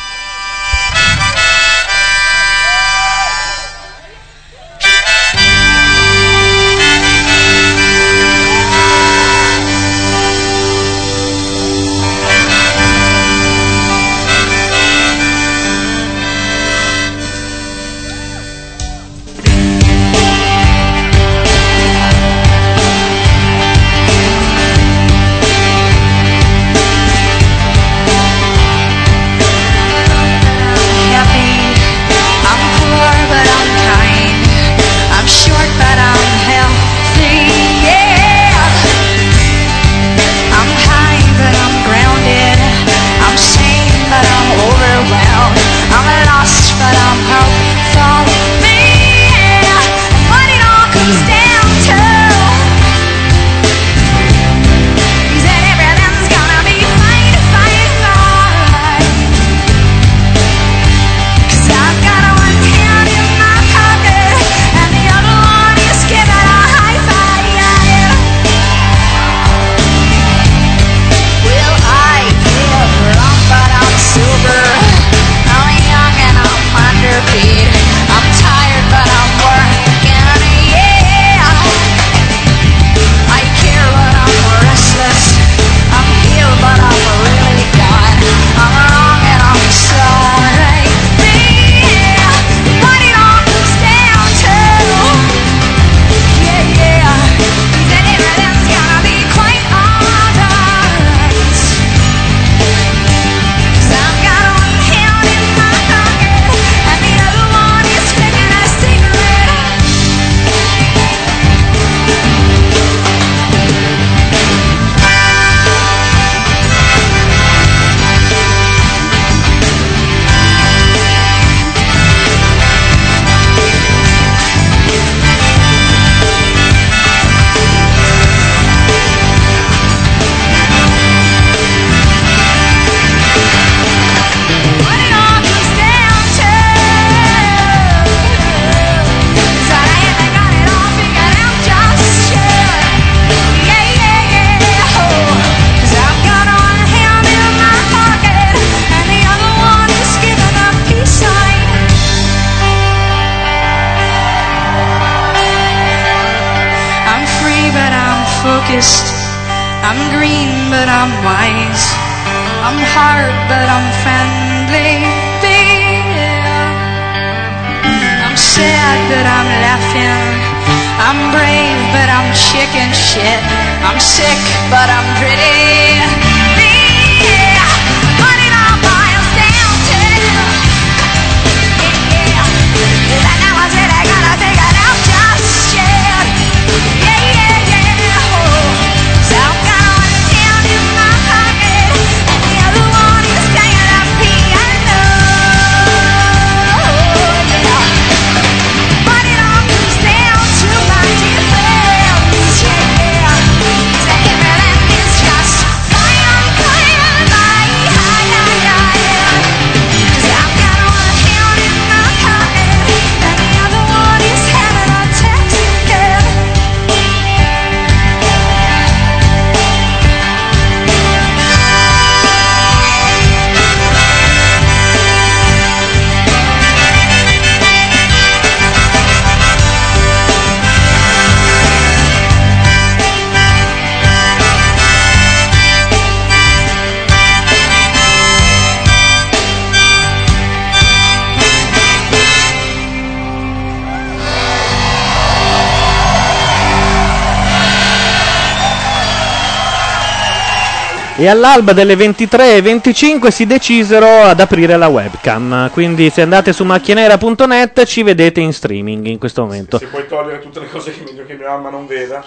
E 251.23 251.29
all'alba 251.29 251.73
delle 251.73 251.95
23.25 251.95 253.29
si 253.29 253.47
decisero 253.47 254.23
ad 254.23 254.41
aprire 254.41 254.77
la 254.77 254.89
webcam. 254.89 255.71
Quindi 255.71 256.11
se 256.11 256.23
andate 256.23 256.53
su 256.53 256.65
macchianera.net 256.65 257.85
ci 257.85 258.03
vedete 258.03 258.41
in 258.41 258.53
streaming 258.53 259.07
in 259.07 259.19
questo 259.21 259.43
momento. 259.43 259.79
Se 259.79 259.87
puoi 259.87 260.05
togliere 260.09 260.41
tutte 260.41 260.59
le 260.59 260.69
cose 260.69 260.91
che 260.91 261.05
meglio 261.07 261.25
che 261.25 261.35
mia 261.35 261.51
mamma 261.51 261.71
non 261.71 261.87
veda. 261.87 262.25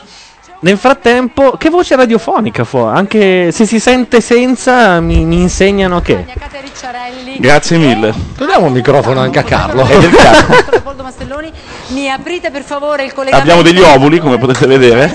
Nel 0.61 0.77
frattempo, 0.77 1.57
che 1.57 1.69
voce 1.69 1.97
radiofonica 1.97 2.63
fu? 2.63 2.77
Anche 2.77 3.51
se 3.51 3.65
si 3.65 3.81
sente 3.81 4.21
senza, 4.21 5.01
mi, 5.01 5.25
mi 5.25 5.41
insegnano 5.41 5.99
che. 5.99 6.25
Grazie 7.37 7.77
mille. 7.77 8.13
Togliamo 8.37 8.67
il 8.67 8.71
microfono 8.71 9.19
anche 9.19 9.39
a 9.39 9.43
Carlo. 9.43 9.85
Mi 11.89 12.09
aprite 12.09 12.49
per 12.49 12.61
favore 12.61 13.03
il 13.03 13.11
collegamento. 13.11 13.51
Abbiamo 13.51 13.61
degli 13.61 13.81
ovuli, 13.81 14.19
come 14.19 14.37
potete 14.37 14.65
vedere. 14.67 15.13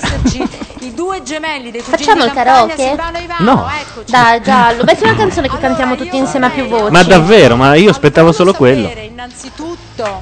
I 0.81 0.93
due 0.95 1.21
gemelli 1.21 1.69
dei 1.69 1.81
cugini 1.81 1.97
Facciamo 2.03 2.25
il 2.25 2.31
karaoke? 2.31 2.97
No. 3.39 3.67
eccoci. 3.69 4.11
Dai, 4.11 4.41
giallo. 4.41 4.83
Metti 4.83 5.03
una 5.03 5.15
canzone 5.15 5.47
che 5.47 5.57
cantiamo 5.59 5.95
tutti 5.95 6.17
insieme 6.17 6.47
a 6.47 6.49
più 6.49 6.65
voci. 6.67 6.91
Ma 6.91 7.03
davvero, 7.03 7.55
ma 7.55 7.75
io 7.75 7.91
aspettavo 7.91 8.31
solo 8.31 8.53
quello. 8.53 8.91
Innanzitutto, 9.07 10.21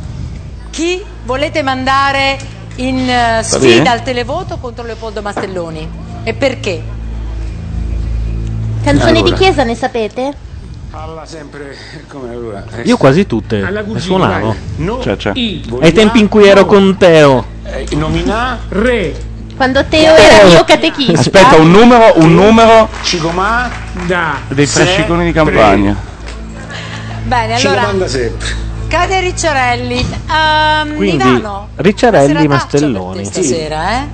chi 0.69 1.01
volete 1.23 1.61
mandare 1.61 2.37
in 2.75 3.05
Va 3.05 3.41
sfida 3.41 3.91
al 3.91 4.03
televoto 4.03 4.57
contro 4.57 4.83
Leopoldo 4.85 5.21
Mastelloni? 5.21 5.89
E 6.23 6.33
perché? 6.33 6.83
Canzoni 8.83 9.19
Allora. 9.19 9.29
di 9.29 9.33
chiesa 9.41 9.63
ne 9.63 9.75
sapete? 9.75 10.33
Parla 10.91 11.25
sempre 11.25 11.77
come 12.09 12.31
allora. 12.31 12.63
Io 12.83 12.97
quasi 12.97 13.25
tutte 13.25 13.61
Alla 13.61 13.81
le 13.81 13.99
suonavo. 13.99 14.55
Cioè, 15.01 15.15
cioè. 15.15 15.31
I, 15.35 15.63
Ai 15.79 15.93
tempi 15.93 16.19
in 16.19 16.27
cui 16.27 16.47
ero 16.47 16.65
con 16.65 16.97
Teo. 16.97 17.45
eh, 17.63 17.87
nomina 17.95 18.57
re. 18.69 19.27
Quando 19.59 19.83
Teo 19.83 20.15
era 20.15 20.45
mio 20.45 20.63
catechista. 20.63 21.19
Aspetta, 21.19 21.57
un 21.57 21.69
numero, 21.69 22.13
un 22.15 22.33
numero 22.33 22.87
Cicomà 23.01 23.69
da 24.07 24.37
dei 24.47 24.65
fresciconi 24.65 25.25
di 25.25 25.31
campagna. 25.33 25.97
Bene, 27.23 27.57
Ci 27.57 27.67
allora, 27.67 27.81
domanda 27.81 28.07
sempre. 28.07 28.47
Cade 28.87 29.19
Ricciarelli. 29.19 30.05
Ehm, 30.31 30.95
Quindi 30.95 31.27
Ivano, 31.27 31.67
Ricciarelli 31.75 32.47
Mastelloni. 32.47 33.25
stasera, 33.25 33.91
eh? 33.97 34.07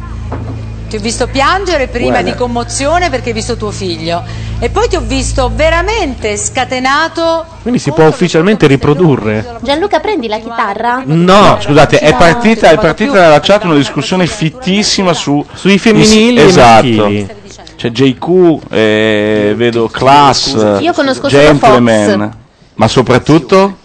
Ti 0.90 0.96
ho 0.96 1.00
visto 1.00 1.28
piangere 1.28 1.90
prima 1.90 2.10
Guarda. 2.10 2.32
di 2.32 2.36
commozione 2.36 3.12
perché 3.12 3.28
hai 3.28 3.36
visto 3.36 3.56
tuo 3.56 3.70
figlio. 3.70 4.24
E 4.58 4.70
poi 4.70 4.88
ti 4.88 4.96
ho 4.96 5.02
visto 5.02 5.52
veramente 5.54 6.38
scatenato. 6.38 7.46
Quindi 7.62 7.80
si 7.80 7.92
può 7.92 8.08
ufficialmente 8.08 8.68
riprodurre. 8.68 9.58
Gianluca, 9.62 10.00
prendi 10.00 10.28
la 10.28 10.40
chitarra? 10.40 11.04
No, 11.06 11.58
scusate, 11.60 12.00
è 12.00 12.16
partita, 12.16 12.70
è 12.72 12.78
partita 12.78 13.14
dalla 13.14 13.42
chat 13.42 13.66
una 13.66 13.76
discussione 13.76 14.26
fittissima 14.28 15.14
su 15.14 15.46
sui 15.54 15.78
femminili 15.78 16.40
esatto. 16.40 16.88
maschili. 16.88 17.28
C'è 17.76 17.90
JQ, 17.90 18.60
eh, 18.72 19.54
vedo 19.56 19.90
Class, 19.90 20.80
Io 20.80 20.94
conosco 20.94 21.28
solo 21.28 21.42
Gentleman, 21.42 22.34
ma 22.76 22.88
soprattutto 22.88 23.78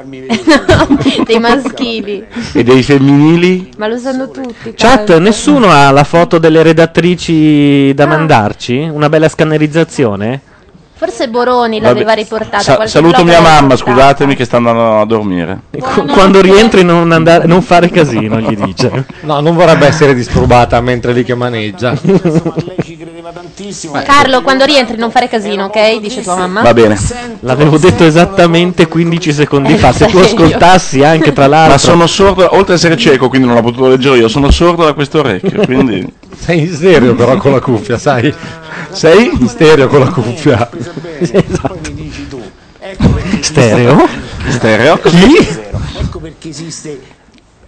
Dei 1.26 1.38
maschili. 1.38 2.24
e 2.52 2.62
dei 2.64 2.82
femminili. 2.82 3.70
Ma 3.76 3.88
lo 3.88 3.98
sanno 3.98 4.30
tutti. 4.30 4.72
Chat, 4.74 5.06
calma. 5.06 5.24
nessuno 5.24 5.70
ha 5.70 5.90
la 5.90 6.04
foto 6.04 6.38
delle 6.38 6.62
redattrici 6.62 7.92
da 7.94 8.06
mandarci? 8.06 8.88
Una 8.90 9.08
bella 9.08 9.28
scannerizzazione? 9.28 10.40
Forse 11.02 11.28
Boroni 11.28 11.80
Vabbè. 11.80 11.92
l'aveva 11.94 12.12
riportata. 12.12 12.60
Sa- 12.60 12.86
saluto 12.86 13.24
mia 13.24 13.40
mamma, 13.40 13.74
riportata. 13.74 13.90
scusatemi 13.90 14.36
che 14.36 14.44
sta 14.44 14.58
andando 14.58 15.00
a 15.00 15.04
dormire. 15.04 15.62
Qu- 15.76 16.08
Quando 16.12 16.40
rientri 16.40 16.84
non, 16.84 17.10
andare, 17.10 17.44
non 17.44 17.60
fare 17.60 17.90
casino, 17.90 18.38
gli 18.38 18.54
dice. 18.56 19.06
No, 19.22 19.40
non 19.40 19.56
vorrebbe 19.56 19.86
essere 19.86 20.14
disturbata 20.14 20.80
mentre 20.80 21.12
lì 21.12 21.24
che 21.24 21.34
maneggia. 21.34 21.98
Carlo, 24.04 24.42
quando 24.42 24.64
rientri 24.64 24.96
non 24.96 25.10
fare 25.10 25.28
casino, 25.28 25.64
ok? 25.64 25.98
Dice 25.98 26.22
tua 26.22 26.36
mamma. 26.36 26.62
Va 26.62 26.72
bene. 26.72 26.96
L'avevo 27.40 27.78
detto 27.78 28.04
esattamente 28.04 28.86
15 28.86 29.32
secondi 29.32 29.76
fa. 29.76 29.92
Se 29.92 30.06
tu 30.06 30.18
ascoltassi 30.18 31.02
anche 31.02 31.32
tra 31.32 31.48
l'altro. 31.48 31.72
Ma 31.72 31.78
sono 31.78 32.06
sordo, 32.06 32.42
oltre 32.54 32.74
ad 32.74 32.78
essere 32.78 32.96
cieco, 32.96 33.28
quindi 33.28 33.46
non 33.48 33.56
l'ho 33.56 33.62
potuto 33.62 33.88
leggere 33.88 34.18
io, 34.18 34.28
sono 34.28 34.50
sordo 34.52 34.84
da 34.84 34.92
questo 34.92 35.18
orecchio, 35.18 35.64
quindi... 35.64 36.20
Sei 36.42 36.60
in 36.60 36.72
stereo 36.74 37.14
però 37.14 37.36
con 37.36 37.52
la 37.52 37.60
cuffia, 37.60 37.98
sai? 37.98 38.34
Sei? 38.90 39.30
In 39.38 39.48
stereo 39.48 39.88
con 39.88 40.00
la 40.00 40.10
cuffia. 40.10 40.68
Stereo? 43.40 44.08
Stereo? 44.48 45.00
Ecco 45.98 46.18
perché 46.20 46.48
esiste 46.48 47.00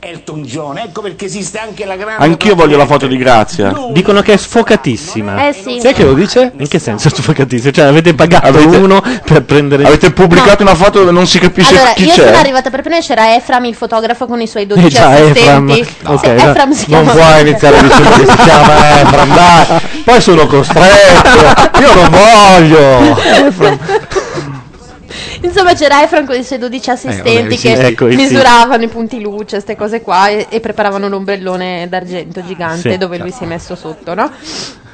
Elton 0.05 0.43
John, 0.43 0.76
ecco 0.78 1.01
perché 1.01 1.24
esiste 1.24 1.59
anche 1.59 1.85
la 1.86 1.97
grande 1.97 2.22
Anch'io 2.24 2.55
voglio 2.55 2.76
la 2.76 2.85
foto 2.86 3.06
di 3.06 3.16
Grazia. 3.16 3.72
Dicono 3.90 4.20
che 4.20 4.35
è 4.35 4.36
sfocatissima. 4.36 5.48
Eh 5.48 5.52
sì. 5.55 5.78
Sai 5.81 5.94
che 5.94 6.05
lo 6.05 6.12
dice? 6.12 6.52
In 6.56 6.68
che 6.68 6.78
senso 6.78 7.09
sfocatissima? 7.09 7.70
Cioè, 7.72 7.85
avete 7.86 8.14
pagato 8.14 8.47
Avete- 8.48 8.76
uno 8.76 9.02
per 9.24 9.43
prendere. 9.44 9.85
Avete 9.86 10.10
pubblicato 10.12 10.62
una 10.62 10.74
foto 10.74 10.98
dove 11.01 11.10
non 11.10 11.26
si 11.26 11.39
capisce 11.39 11.74
Allora, 11.74 11.93
chi 11.94 12.05
io 12.05 12.12
sono 12.12 12.31
c'è. 12.31 12.36
arrivata 12.36 12.70
per 12.70 12.82
prima 12.82 12.98
e 12.98 13.01
c'era 13.01 13.35
Efram, 13.35 13.64
il 13.64 13.74
fotografo, 13.74 14.26
con 14.26 14.40
i 14.40 14.47
suoi 14.47 14.66
12 14.66 14.86
Eh 14.86 14.90
già, 14.90 15.18
Efram. 15.18 15.70
assistenti. 15.70 15.94
Ok, 16.05 16.18
Sì, 16.20 16.35
dai. 16.35 16.48
Efram 16.51 16.72
si 16.72 16.90
Non 16.90 17.05
chiama. 17.05 17.20
puoi 17.20 17.40
iniziare 17.40 17.76
a 17.78 17.82
dire 17.82 17.94
che 17.94 18.26
si 18.31 18.36
chiama 18.36 19.01
Efram, 19.01 19.35
dai. 19.35 19.81
Poi 20.05 20.20
sono 20.20 20.47
costretto. 20.47 21.81
Io 21.81 21.94
non 21.94 22.10
voglio. 22.10 23.22
Insomma, 25.44 25.74
c'era 25.74 26.02
Efram 26.02 26.24
con 26.24 26.36
i 26.36 26.42
suoi 26.42 26.58
12 26.58 26.90
assistenti 26.90 27.56
sì, 27.56 27.68
che 27.68 27.86
ecco, 27.86 28.06
misuravano 28.06 28.82
i 28.82 28.88
punti 28.88 29.20
luce, 29.20 29.56
queste 29.56 29.76
cose 29.76 30.00
qua, 30.00 30.28
e, 30.28 30.46
e 30.48 30.60
preparavano 30.60 31.08
l'ombrellone 31.08 31.86
d'argento 31.88 32.42
gigante 32.44 32.92
Sì. 32.92 32.96
dove 32.98 33.18
lui 33.18 33.30
si 33.30 33.44
è 33.44 33.46
messo 33.46 33.74
sotto, 33.76 34.14
no? 34.14 34.30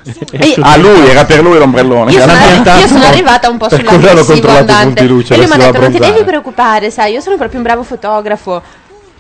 Ah, 0.63 0.77
lui, 0.77 1.09
era 1.09 1.25
per 1.27 1.43
lui 1.43 1.59
l'ombrellone. 1.59 2.11
Io 2.13 2.21
sono, 2.21 2.33
io 2.33 2.87
sono 2.87 3.05
arrivata 3.05 3.49
un 3.51 3.59
po' 3.59 3.69
sull'aggressivo 3.69 4.25
controllato 4.25 4.65
i 4.65 4.75
andante. 4.75 4.85
punti 4.87 5.07
luce, 5.07 5.35
e 5.35 5.37
lui 5.37 5.47
mi 5.47 5.53
ha 5.53 5.57
detto: 5.57 5.71
Non 5.73 5.81
ti 5.81 5.87
devi 5.93 5.99
bronzare." 5.99 6.25
preoccupare, 6.25 6.91
sai, 6.91 7.13
io 7.13 7.21
sono 7.21 7.37
proprio 7.37 7.59
un 7.59 7.65
bravo 7.65 7.83
fotografo. 7.83 8.63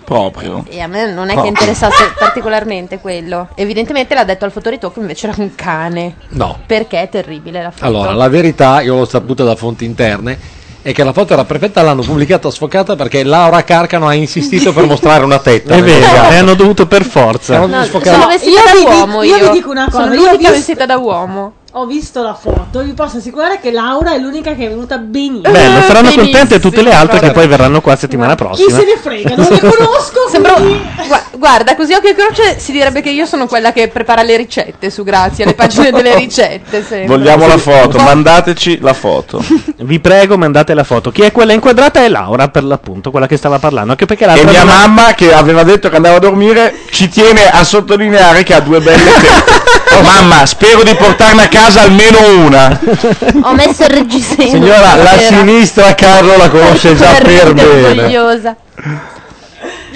Proprio. 0.04 0.64
E 0.68 0.80
a 0.80 0.86
me 0.88 1.12
non 1.12 1.28
è 1.28 1.34
No. 1.34 1.42
che 1.42 1.48
interessasse 1.48 2.12
particolarmente 2.18 2.98
quello. 2.98 3.48
Evidentemente 3.54 4.14
l'ha 4.14 4.24
detto 4.24 4.44
al 4.46 4.50
fotoritocco, 4.52 4.98
invece 5.00 5.28
era 5.28 5.36
un 5.40 5.54
cane. 5.54 6.14
No. 6.30 6.58
Perché 6.66 7.02
è 7.02 7.08
terribile 7.08 7.62
la 7.62 7.70
foto. 7.70 7.84
Allora, 7.84 8.12
la 8.12 8.28
verità, 8.28 8.80
io 8.80 8.96
l'ho 8.96 9.04
saputa 9.04 9.44
da 9.44 9.54
fonti 9.54 9.84
interne, 9.84 10.36
è 10.82 10.92
che 10.92 11.04
la 11.04 11.12
foto 11.12 11.32
era 11.34 11.44
perfetta, 11.44 11.82
l'hanno 11.82 12.02
pubblicata 12.02 12.50
sfocata 12.50 12.96
perché 12.96 13.22
Laura 13.22 13.62
Carcano 13.64 14.08
ha 14.08 14.14
insistito 14.14 14.72
per 14.72 14.86
mostrare 14.86 15.24
una 15.24 15.38
tetta. 15.38 15.74
È 15.74 15.82
vero, 15.82 16.04
Esatto. 16.06 16.32
e 16.32 16.36
hanno 16.36 16.54
dovuto 16.54 16.86
per 16.86 17.04
forza. 17.04 17.58
No, 17.58 17.84
sono 17.84 18.26
vestita 18.26 18.60
io 18.60 18.64
da 18.64 18.72
vi 18.72 18.78
dico- 18.78 18.90
uomo 18.90 19.22
io 19.22 19.36
io. 19.36 19.44
vi 19.50 19.50
dico 19.58 19.70
una 19.70 19.88
Sono 19.90 20.04
cosa, 20.08 20.14
io 20.14 20.20
ho 20.20 20.24
l'unica 20.32 20.36
visto- 20.38 20.52
vestita 20.52 20.86
da 20.86 20.96
uomo. 20.96 21.52
Ho 21.74 21.86
visto 21.86 22.20
la 22.20 22.34
foto, 22.34 22.80
vi 22.82 22.94
posso 22.94 23.18
assicurare 23.18 23.60
che 23.60 23.70
Laura 23.70 24.12
è 24.12 24.18
l'unica 24.18 24.54
che 24.54 24.66
è 24.66 24.68
venuta 24.68 24.98
benissimo. 24.98 25.52
Bello, 25.52 25.80
saranno 25.82 26.08
Benissimo. 26.08 26.22
contente 26.24 26.58
tutte 26.58 26.82
le 26.82 26.92
altre 26.92 27.20
che 27.20 27.30
poi 27.30 27.46
verranno 27.46 27.80
qua 27.80 27.94
settimana 27.94 28.34
Chi 28.34 28.42
prossima. 28.42 28.76
se 28.76 28.84
ne 28.84 28.96
frega, 29.00 29.36
non 29.36 29.46
le 29.48 29.60
conosco. 29.60 30.28
Sembra- 30.28 30.54
quindi- 30.54 30.82
Gua- 31.06 31.22
guarda, 31.36 31.76
così 31.76 31.92
occhio 31.92 32.10
e 32.10 32.14
croce 32.16 32.58
si 32.58 32.72
direbbe 32.72 33.02
che 33.02 33.10
io 33.10 33.24
sono 33.24 33.46
quella 33.46 33.70
che 33.72 33.86
prepara 33.86 34.22
le 34.22 34.36
ricette 34.36 34.90
su 34.90 35.04
Grazia, 35.04 35.44
le 35.44 35.54
pagine 35.54 35.92
delle 35.92 36.12
ricette. 36.18 36.82
sembra. 36.84 37.16
Vogliamo 37.16 37.46
la 37.46 37.56
foto, 37.58 37.98
mandateci 37.98 38.80
la 38.80 38.92
foto. 38.92 39.40
Vi 39.78 40.00
prego, 40.00 40.36
mandate 40.36 40.74
la 40.74 40.82
foto. 40.82 41.12
Chi 41.12 41.22
è 41.22 41.30
quella 41.30 41.52
inquadrata 41.52 42.02
è 42.02 42.08
Laura, 42.08 42.48
per 42.48 42.64
l'appunto, 42.64 43.12
quella 43.12 43.28
che 43.28 43.36
stava 43.36 43.60
parlando. 43.60 43.92
Anche 43.92 44.06
perché 44.06 44.24
E 44.24 44.26
l'altra 44.26 44.50
mia 44.50 44.64
non 44.64 44.70
ha- 44.74 44.86
mamma, 44.88 45.14
che 45.14 45.32
aveva 45.32 45.62
detto 45.62 45.88
che 45.88 45.94
andava 45.94 46.16
a 46.16 46.20
dormire, 46.20 46.74
ci 46.90 47.08
tiene 47.08 47.48
a 47.48 47.62
sottolineare 47.62 48.42
che 48.42 48.54
ha 48.54 48.60
due 48.60 48.80
belle 48.80 49.04
tette. 49.04 49.68
Oh, 49.92 50.02
mamma, 50.02 50.46
spero 50.46 50.84
di 50.84 50.94
portarne 50.94 51.42
a 51.42 51.48
casa 51.48 51.59
almeno 51.80 52.44
una. 52.44 52.80
Ho 53.42 53.54
messo 53.54 53.82
il 53.82 53.90
reggiseno. 53.90 54.48
Signora, 54.50 54.94
la 54.96 55.12
Era 55.12 55.20
sinistra 55.36 55.94
Carlo 55.94 56.36
la 56.36 56.48
conosce 56.48 56.94
già 56.96 57.12
per 57.20 57.52
bene. 57.52 57.62
orgogliosa. 57.62 58.56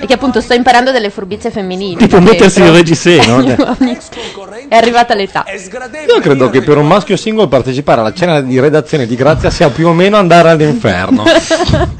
E 0.00 0.06
che 0.06 0.12
appunto 0.12 0.40
sto 0.40 0.52
imparando 0.54 0.90
delle 0.90 1.08
furbizie 1.08 1.50
femminili. 1.50 1.96
Tipo 1.96 2.20
mettersi 2.20 2.60
il 2.60 2.70
reggiseno. 2.72 3.36
Uomini 3.36 3.96
È 4.68 4.76
arrivata 4.76 5.14
l'età. 5.14 5.44
Io 6.08 6.20
credo 6.20 6.50
che 6.50 6.62
per 6.62 6.76
un 6.76 6.86
maschio 6.86 7.16
single 7.16 7.48
partecipare 7.48 8.00
alla 8.00 8.12
cena 8.12 8.40
di 8.40 8.58
redazione 8.60 9.06
di 9.06 9.14
Grazia 9.14 9.50
sia 9.50 9.70
più 9.70 9.88
o 9.88 9.92
meno 9.92 10.16
andare 10.16 10.50
all'inferno. 10.50 11.22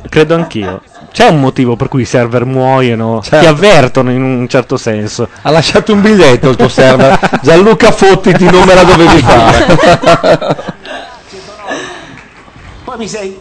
Credo 0.08 0.34
anch'io. 0.34 0.82
C'è 1.14 1.28
un 1.28 1.38
motivo 1.38 1.76
per 1.76 1.86
cui 1.86 2.02
i 2.02 2.06
server 2.06 2.44
muoiono, 2.44 3.20
ti 3.20 3.36
avvertono 3.36 4.10
in 4.10 4.20
un 4.20 4.48
certo 4.48 4.76
senso. 4.76 5.28
Ha 5.42 5.50
lasciato 5.52 5.92
un 5.92 6.00
biglietto 6.00 6.48
il 6.48 6.56
tuo 6.56 6.66
server. 6.68 7.16
Gianluca 7.40 7.92
Fottiti, 7.92 8.42
non 8.42 8.64
me 8.64 8.74
la 8.74 8.82
dovevi 8.82 9.22
fare. 9.22 10.72
Poi 12.82 12.96
mi 12.98 13.06
sei. 13.06 13.40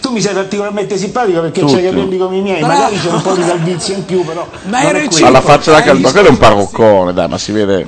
Tu 0.00 0.10
mi 0.10 0.20
sei 0.20 0.34
particolarmente 0.34 0.98
simpatico 0.98 1.42
perché 1.42 1.60
Tutti. 1.60 1.74
c'hai 1.74 1.84
i 1.84 1.90
capelli 1.90 2.18
come 2.18 2.38
i 2.38 2.40
miei, 2.40 2.58
Bravo. 2.58 2.74
magari 2.74 2.98
c'è 2.98 3.10
un 3.10 3.22
po' 3.22 3.34
di 3.34 3.42
calvizia 3.42 3.94
in 3.94 4.04
più, 4.04 4.24
però. 4.24 4.44
Ma 4.64 4.80
quello. 4.80 5.26
Alla 5.26 5.40
faccia 5.40 5.70
da 5.70 5.82
caldo, 5.82 6.10
quello 6.10 6.26
è 6.26 6.30
un 6.30 6.38
parroccone, 6.38 7.12
dai, 7.12 7.28
ma 7.28 7.38
si 7.38 7.52
vede. 7.52 7.86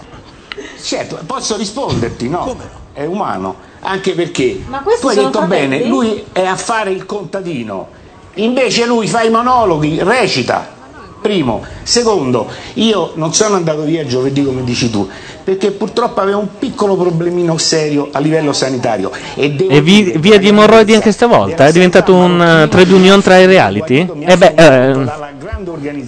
Certo, 0.80 1.18
posso 1.26 1.56
risponderti, 1.56 2.28
no? 2.28 2.56
È 2.92 3.04
umano, 3.04 3.56
anche 3.80 4.12
perché 4.12 4.62
tu 5.00 5.08
hai 5.08 5.16
detto 5.16 5.42
bene, 5.42 5.86
lui 5.86 6.24
è 6.30 6.46
a 6.46 6.54
fare 6.54 6.92
il 6.92 7.04
contadino, 7.04 8.02
invece 8.34 8.86
lui 8.86 9.06
fa 9.06 9.22
i 9.22 9.30
monologhi, 9.30 9.98
recita. 10.02 10.72
Primo. 11.20 11.64
Secondo, 11.82 12.48
io 12.74 13.12
non 13.14 13.32
sono 13.32 13.56
andato 13.56 13.80
via 13.84 14.04
giovedì 14.04 14.44
come 14.44 14.62
dici 14.62 14.90
tu, 14.90 15.08
perché 15.42 15.70
purtroppo 15.70 16.20
avevo 16.20 16.40
un 16.40 16.48
piccolo 16.58 16.96
problemino 16.96 17.56
serio 17.56 18.08
a 18.12 18.18
livello 18.18 18.52
sanitario. 18.52 19.10
E, 19.34 19.56
E 19.70 19.80
vi- 19.80 20.12
via 20.18 20.38
di 20.38 20.48
emorroidi 20.48 20.94
anche 20.94 21.12
stavolta? 21.12 21.66
È 21.66 21.72
diventato 21.72 22.12
un 22.14 22.64
uh, 22.64 22.68
trade 22.68 22.92
union 22.92 23.22
tra 23.22 23.38
i 23.38 23.46
reality? 23.46 24.06
Eh 24.20 24.36
beh, 24.36 24.52
eh, 24.54 25.06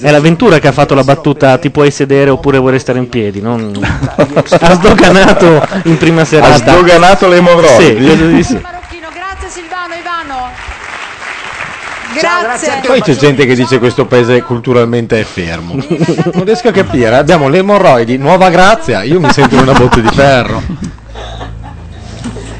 è 0.03 0.11
l'avventura 0.11 0.59
che 0.59 0.69
ha 0.69 0.73
fatto 0.73 0.95
la 0.95 1.03
battuta 1.05 1.57
ti 1.57 1.71
puoi 1.71 1.91
sedere 1.91 2.29
oppure 2.29 2.59
vuoi 2.59 2.73
restare 2.73 2.99
in 2.99 3.09
piedi. 3.09 3.41
non- 3.41 3.73
ha 4.61 4.75
sdoganato 4.75 5.67
in 5.85 5.97
prima 5.97 6.27
serata. 6.27 6.53
Ha 6.53 6.57
sdoganato 6.59 7.27
le 7.29 7.37
emorroidi? 7.37 8.43
Sì, 8.43 8.53
sì. 8.53 8.61
Grazie. 12.21 12.81
Poi 12.87 13.01
c'è 13.01 13.17
gente 13.17 13.47
che 13.47 13.55
dice 13.55 13.79
questo 13.79 14.07
paese 14.07 14.43
culturalmente 14.43 15.21
è 15.21 15.25
fermo. 15.25 15.75
Non 16.33 16.45
riesco 16.45 16.69
a 16.69 16.73
capire. 16.73 17.17
Abbiamo 17.17 17.49
le 17.49 17.59
emorroidi, 17.59 18.17
nuova 18.17 18.51
grazia. 18.51 19.03
Io 19.03 19.21
mi 19.21 19.31
sento 19.31 19.55
in 19.55 19.63
una 19.63 19.73
botte 19.73 20.01
di 20.01 20.09
ferro. 20.09 20.63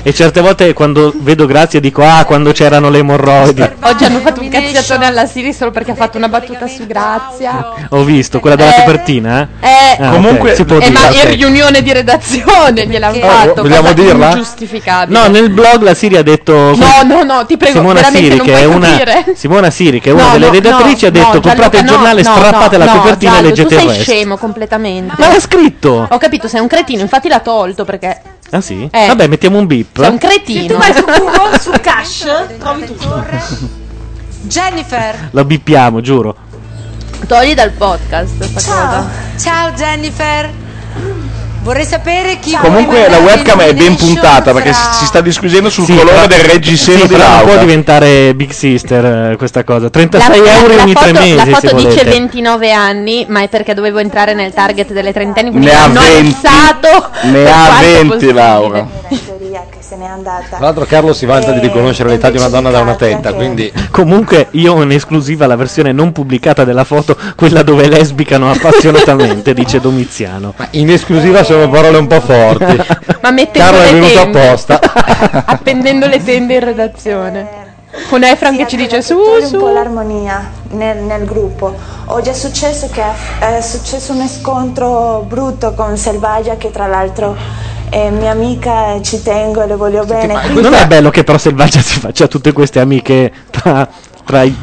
E 0.07 0.15
certe 0.15 0.41
volte 0.41 0.73
quando 0.73 1.13
vedo 1.17 1.47
Grazia 1.47 1.81
dico 1.81 2.05
ah 2.05 2.25
quando 2.25 2.53
c'erano 2.53 2.91
le 2.91 2.99
emorroidi. 2.99 3.69
Oggi 3.81 4.05
hanno 4.05 4.21
fatto 4.21 4.41
un 4.41 4.49
cazziatone 4.49 5.05
alla 5.05 5.27
Siri 5.27 5.53
solo 5.53 5.73
perché 5.73 5.91
ha 5.91 5.95
fatto 5.97 6.17
una 6.17 6.29
battuta 6.29 6.69
su 6.69 6.87
Grazia. 6.87 7.73
Ho 7.89 8.05
visto 8.05 8.39
quella 8.39 8.55
della 8.55 8.77
Eh, 8.77 8.85
copertina? 8.85 9.49
Eh, 9.59 10.01
Ah, 10.01 10.15
ok, 10.15 10.55
si 10.55 10.65
può 10.65 10.77
eh, 10.77 10.91
dire, 10.91 10.93
ma 10.93 11.09
ok. 11.09 11.15
in 11.25 11.29
riunione 11.31 11.83
di 11.83 11.93
redazione 11.93 12.87
gliel'hanno 12.87 13.19
fatto. 13.19 13.63
vogliamo 13.63 13.81
cosa 13.83 13.93
dirla? 13.95 14.29
Ingiustificabile. 14.29 15.19
No, 15.19 15.27
nel 15.27 15.51
blog 15.51 15.83
la 15.83 15.95
Siri 15.95 16.17
ha 16.17 16.23
detto 16.23 16.53
No, 16.53 17.03
no, 17.05 17.25
no, 17.25 17.45
ti 17.45 17.57
prego, 17.57 17.79
Simona 17.79 18.05
Siri 18.05 18.37
non 18.37 18.47
che 18.47 18.55
è 18.61 18.65
una 18.65 18.89
capire. 18.97 19.25
Simona 19.35 19.71
Siri 19.71 19.99
che 19.99 20.11
è 20.11 20.13
una 20.13 20.27
No, 20.27 20.31
delle 20.35 20.47
no, 20.47 20.53
redattrici 20.53 21.03
no, 21.03 21.09
ha 21.09 21.11
detto 21.11 21.33
no, 21.35 21.41
comprate 21.41 21.79
il 21.79 21.85
giornale, 21.85 22.23
no, 22.23 22.29
no, 22.31 22.37
strappate 22.37 22.79
la 22.79 22.85
no, 22.85 22.93
copertina 22.93 23.31
e 23.33 23.35
Giallo, 23.35 23.49
leggete 23.49 23.69
tu 23.69 23.75
il 23.75 23.81
sei 23.81 23.89
resto. 23.89 24.03
scemo 24.13 24.37
completamente. 24.37 25.15
Ma 25.19 25.33
l'ha 25.33 25.41
scritto. 25.41 26.07
Ho 26.09 26.19
capito, 26.19 26.47
sei 26.47 26.61
un 26.61 26.69
cretino, 26.69 27.01
infatti 27.01 27.27
l'ha 27.27 27.41
tolto 27.41 27.85
perché 27.85 28.21
Ah 28.51 28.61
sì? 28.61 28.89
Eh. 28.93 29.07
Vabbè, 29.09 29.27
mettiamo 29.27 29.59
un 29.59 29.67
beep. 29.67 29.96
Sei 30.03 30.11
un 30.11 30.19
cretino. 30.19 30.61
Se 30.61 30.67
tu 30.69 30.77
vai 30.77 30.95
su 30.95 31.05
Google, 31.05 31.59
su 31.61 31.71
Cash, 31.81 32.27
trovi 32.59 32.85
tutto. 32.87 33.25
Jennifer. 34.43 35.29
La 35.33 35.45
bippiamo, 35.45 36.01
giuro. 36.01 36.35
Togli 37.27 37.55
dal 37.55 37.71
podcast 37.71 38.39
Ciao. 38.61 38.87
cosa. 38.87 39.09
Ciao 39.39 39.71
Jennifer. 39.73 40.51
Vorrei 41.63 41.85
sapere 41.85 42.39
chi 42.39 42.57
Comunque 42.57 43.09
la 43.09 43.19
webcam 43.19 43.59
è 43.61 43.75
ben 43.75 43.97
puntata 43.97 44.53
perché 44.53 44.73
si 44.73 44.81
si 45.01 45.05
sta 45.07 45.21
discutendo 45.21 45.69
sul 45.69 45.85
colore 45.85 46.05
però- 46.13 46.27
del 46.29 46.39
reggiseno 46.45 47.01
sì, 47.01 47.07
di 47.09 47.17
non 47.17 47.27
può 47.39 47.47
Laura. 47.47 47.57
diventare 47.57 48.35
Big 48.37 48.53
Sister 48.53 49.33
eh, 49.33 49.37
questa 49.37 49.65
cosa. 49.65 49.91
36 49.91 50.39
La- 50.39 50.53
euro 50.61 50.77
la 50.77 50.83
ogni 50.85 50.93
foto, 50.93 51.05
tre 51.07 51.13
mesi 51.19 51.35
La 51.35 51.45
foto 51.57 51.75
dice 51.75 51.89
volete. 51.89 52.05
29 52.11 52.71
anni, 52.73 53.27
ma 53.29 53.41
è 53.43 53.49
perché 53.49 53.75
dovevo 53.75 53.99
entrare 53.99 54.35
nel 54.35 54.53
target 54.55 54.93
delle 54.93 55.13
trentenni, 55.13 55.51
Ne 55.59 55.75
ha 55.75 55.83
hanno 55.83 56.01
20. 56.03 56.37
alzato 56.47 57.11
Ne 57.23 57.33
per 57.33 57.49
ha 59.57 59.61
quanto 59.61 59.79
20 59.79 59.83
possibile. 59.87 60.23
Laura. 60.23 60.47
Tra 60.49 60.59
l'altro 60.59 60.85
Carlo 60.85 61.13
si 61.13 61.27
vanta 61.27 61.53
di 61.53 61.61
riconoscere 61.61 62.09
l'età 62.11 62.31
di 62.31 62.39
una 62.39 62.49
donna 62.49 62.71
da 62.71 62.81
una 62.81 62.95
tetta, 62.95 63.33
quindi 63.33 63.73
Comunque 63.91 64.49
io 64.51 64.75
ho 64.75 64.83
in 64.83 64.93
esclusiva 64.93 65.47
la 65.47 65.57
versione 65.57 65.93
non 65.93 66.13
pubblicata 66.13 66.65
della 66.65 66.85
foto, 66.85 67.17
quella 67.35 67.63
dove 67.63 67.89
lesbicano 67.89 68.51
appassionatamente, 68.51 69.55
dice 69.55 69.81
Domiziano. 69.81 70.55
in 70.73 70.91
esclusiva 70.91 71.43
sono 71.43 71.69
parole 71.71 71.97
un 71.97 72.07
po' 72.07 72.21
forti. 72.21 72.77
Ma 73.23 73.31
mettendo 73.31 73.71
Carlo 73.71 73.81
è 73.81 73.93
venuto 73.93 74.21
tende. 74.21 74.49
apposta. 74.49 74.81
appendendo 75.47 76.07
le 76.07 76.23
tende 76.23 76.55
in 76.55 76.61
redazione. 76.61 77.65
Con 78.11 78.23
Efran 78.23 78.57
che 78.57 78.67
ci 78.67 78.77
dice 78.77 79.01
su 79.01 79.17
un 79.17 79.41
po' 79.41 79.47
su. 79.47 79.73
l'armonia 79.73 80.51
nel, 80.73 80.99
nel 80.99 81.25
gruppo. 81.25 81.75
Oggi 82.07 82.29
è 82.29 82.35
successo 82.35 82.91
che 82.93 83.03
è 83.39 83.61
successo 83.63 84.13
un 84.13 84.29
scontro 84.29 85.25
brutto 85.27 85.73
con 85.73 85.97
Selvaggia 85.97 86.57
che 86.57 86.71
tra 86.71 86.87
l'altro 86.87 87.35
è 87.89 88.11
mia 88.11 88.31
amica 88.33 88.95
e 88.95 89.03
ci 89.03 89.23
tengo 89.23 89.63
e 89.63 89.67
le 89.67 89.77
voglio 89.77 90.05
bene. 90.05 90.39
quindi- 90.41 90.61
Non 90.63 90.75
è 90.75 90.87
bello 90.87 91.11
che 91.11 91.25
però 91.25 91.39
Selvaggia 91.39 91.81
si 91.81 91.99
faccia 92.01 92.27
tutte 92.27 92.53
queste 92.53 92.81
amiche 92.81 93.33
tra, 93.51 93.89
tra 94.25 94.43
i- 94.43 94.55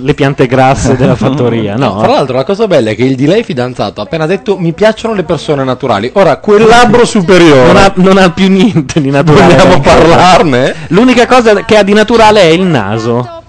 le 0.00 0.14
piante 0.14 0.46
grasse 0.46 0.96
della 0.96 1.14
fattoria, 1.14 1.76
no? 1.76 2.00
Tra 2.00 2.12
l'altro 2.12 2.36
la 2.36 2.44
cosa 2.44 2.66
bella 2.66 2.90
è 2.90 2.96
che 2.96 3.04
il 3.04 3.14
di 3.14 3.26
lei 3.26 3.42
fidanzato 3.44 4.00
ha 4.00 4.04
appena 4.04 4.26
detto 4.26 4.56
mi 4.58 4.72
piacciono 4.72 5.14
le 5.14 5.22
persone 5.24 5.62
naturali. 5.64 6.10
Ora, 6.14 6.36
quel 6.38 6.64
labbro 6.66 7.04
superiore... 7.04 7.66
Non 7.72 7.76
ha, 7.76 7.92
non 7.96 8.16
ha 8.18 8.30
più 8.30 8.48
niente 8.50 9.00
di 9.00 9.10
naturale. 9.10 9.54
Vogliamo 9.54 9.80
parlarne? 9.82 10.74
L'unica 10.88 11.26
cosa 11.26 11.54
che 11.64 11.76
ha 11.76 11.82
di 11.82 11.92
naturale 11.92 12.40
è 12.42 12.46
il 12.46 12.62
naso. 12.62 13.41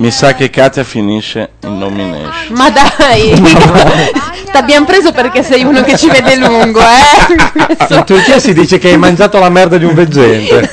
Mi 0.00 0.10
sa 0.10 0.32
che 0.32 0.48
Katia 0.48 0.82
finisce 0.82 1.50
in 1.64 1.76
nomination. 1.76 2.56
Ma 2.56 2.70
dai, 2.70 3.34
t'abbiamo 4.50 4.86
preso 4.86 5.12
perché 5.12 5.42
sei 5.42 5.62
uno 5.62 5.82
che 5.82 5.98
ci 5.98 6.08
vede 6.08 6.36
lungo, 6.36 6.80
eh? 6.80 7.84
In 7.94 8.04
Turchia 8.06 8.38
si 8.38 8.54
dice 8.54 8.78
che 8.78 8.88
hai 8.88 8.96
mangiato 8.96 9.38
la 9.38 9.50
merda 9.50 9.76
di 9.76 9.84
un 9.84 9.92
veggente. 9.92 10.70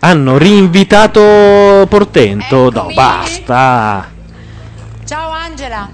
Hanno 0.00 0.36
rinvitato 0.36 1.86
Portento. 1.88 2.70
No, 2.70 2.90
basta. 2.92 4.06
Ciao 5.06 5.30
Angela. 5.30 5.88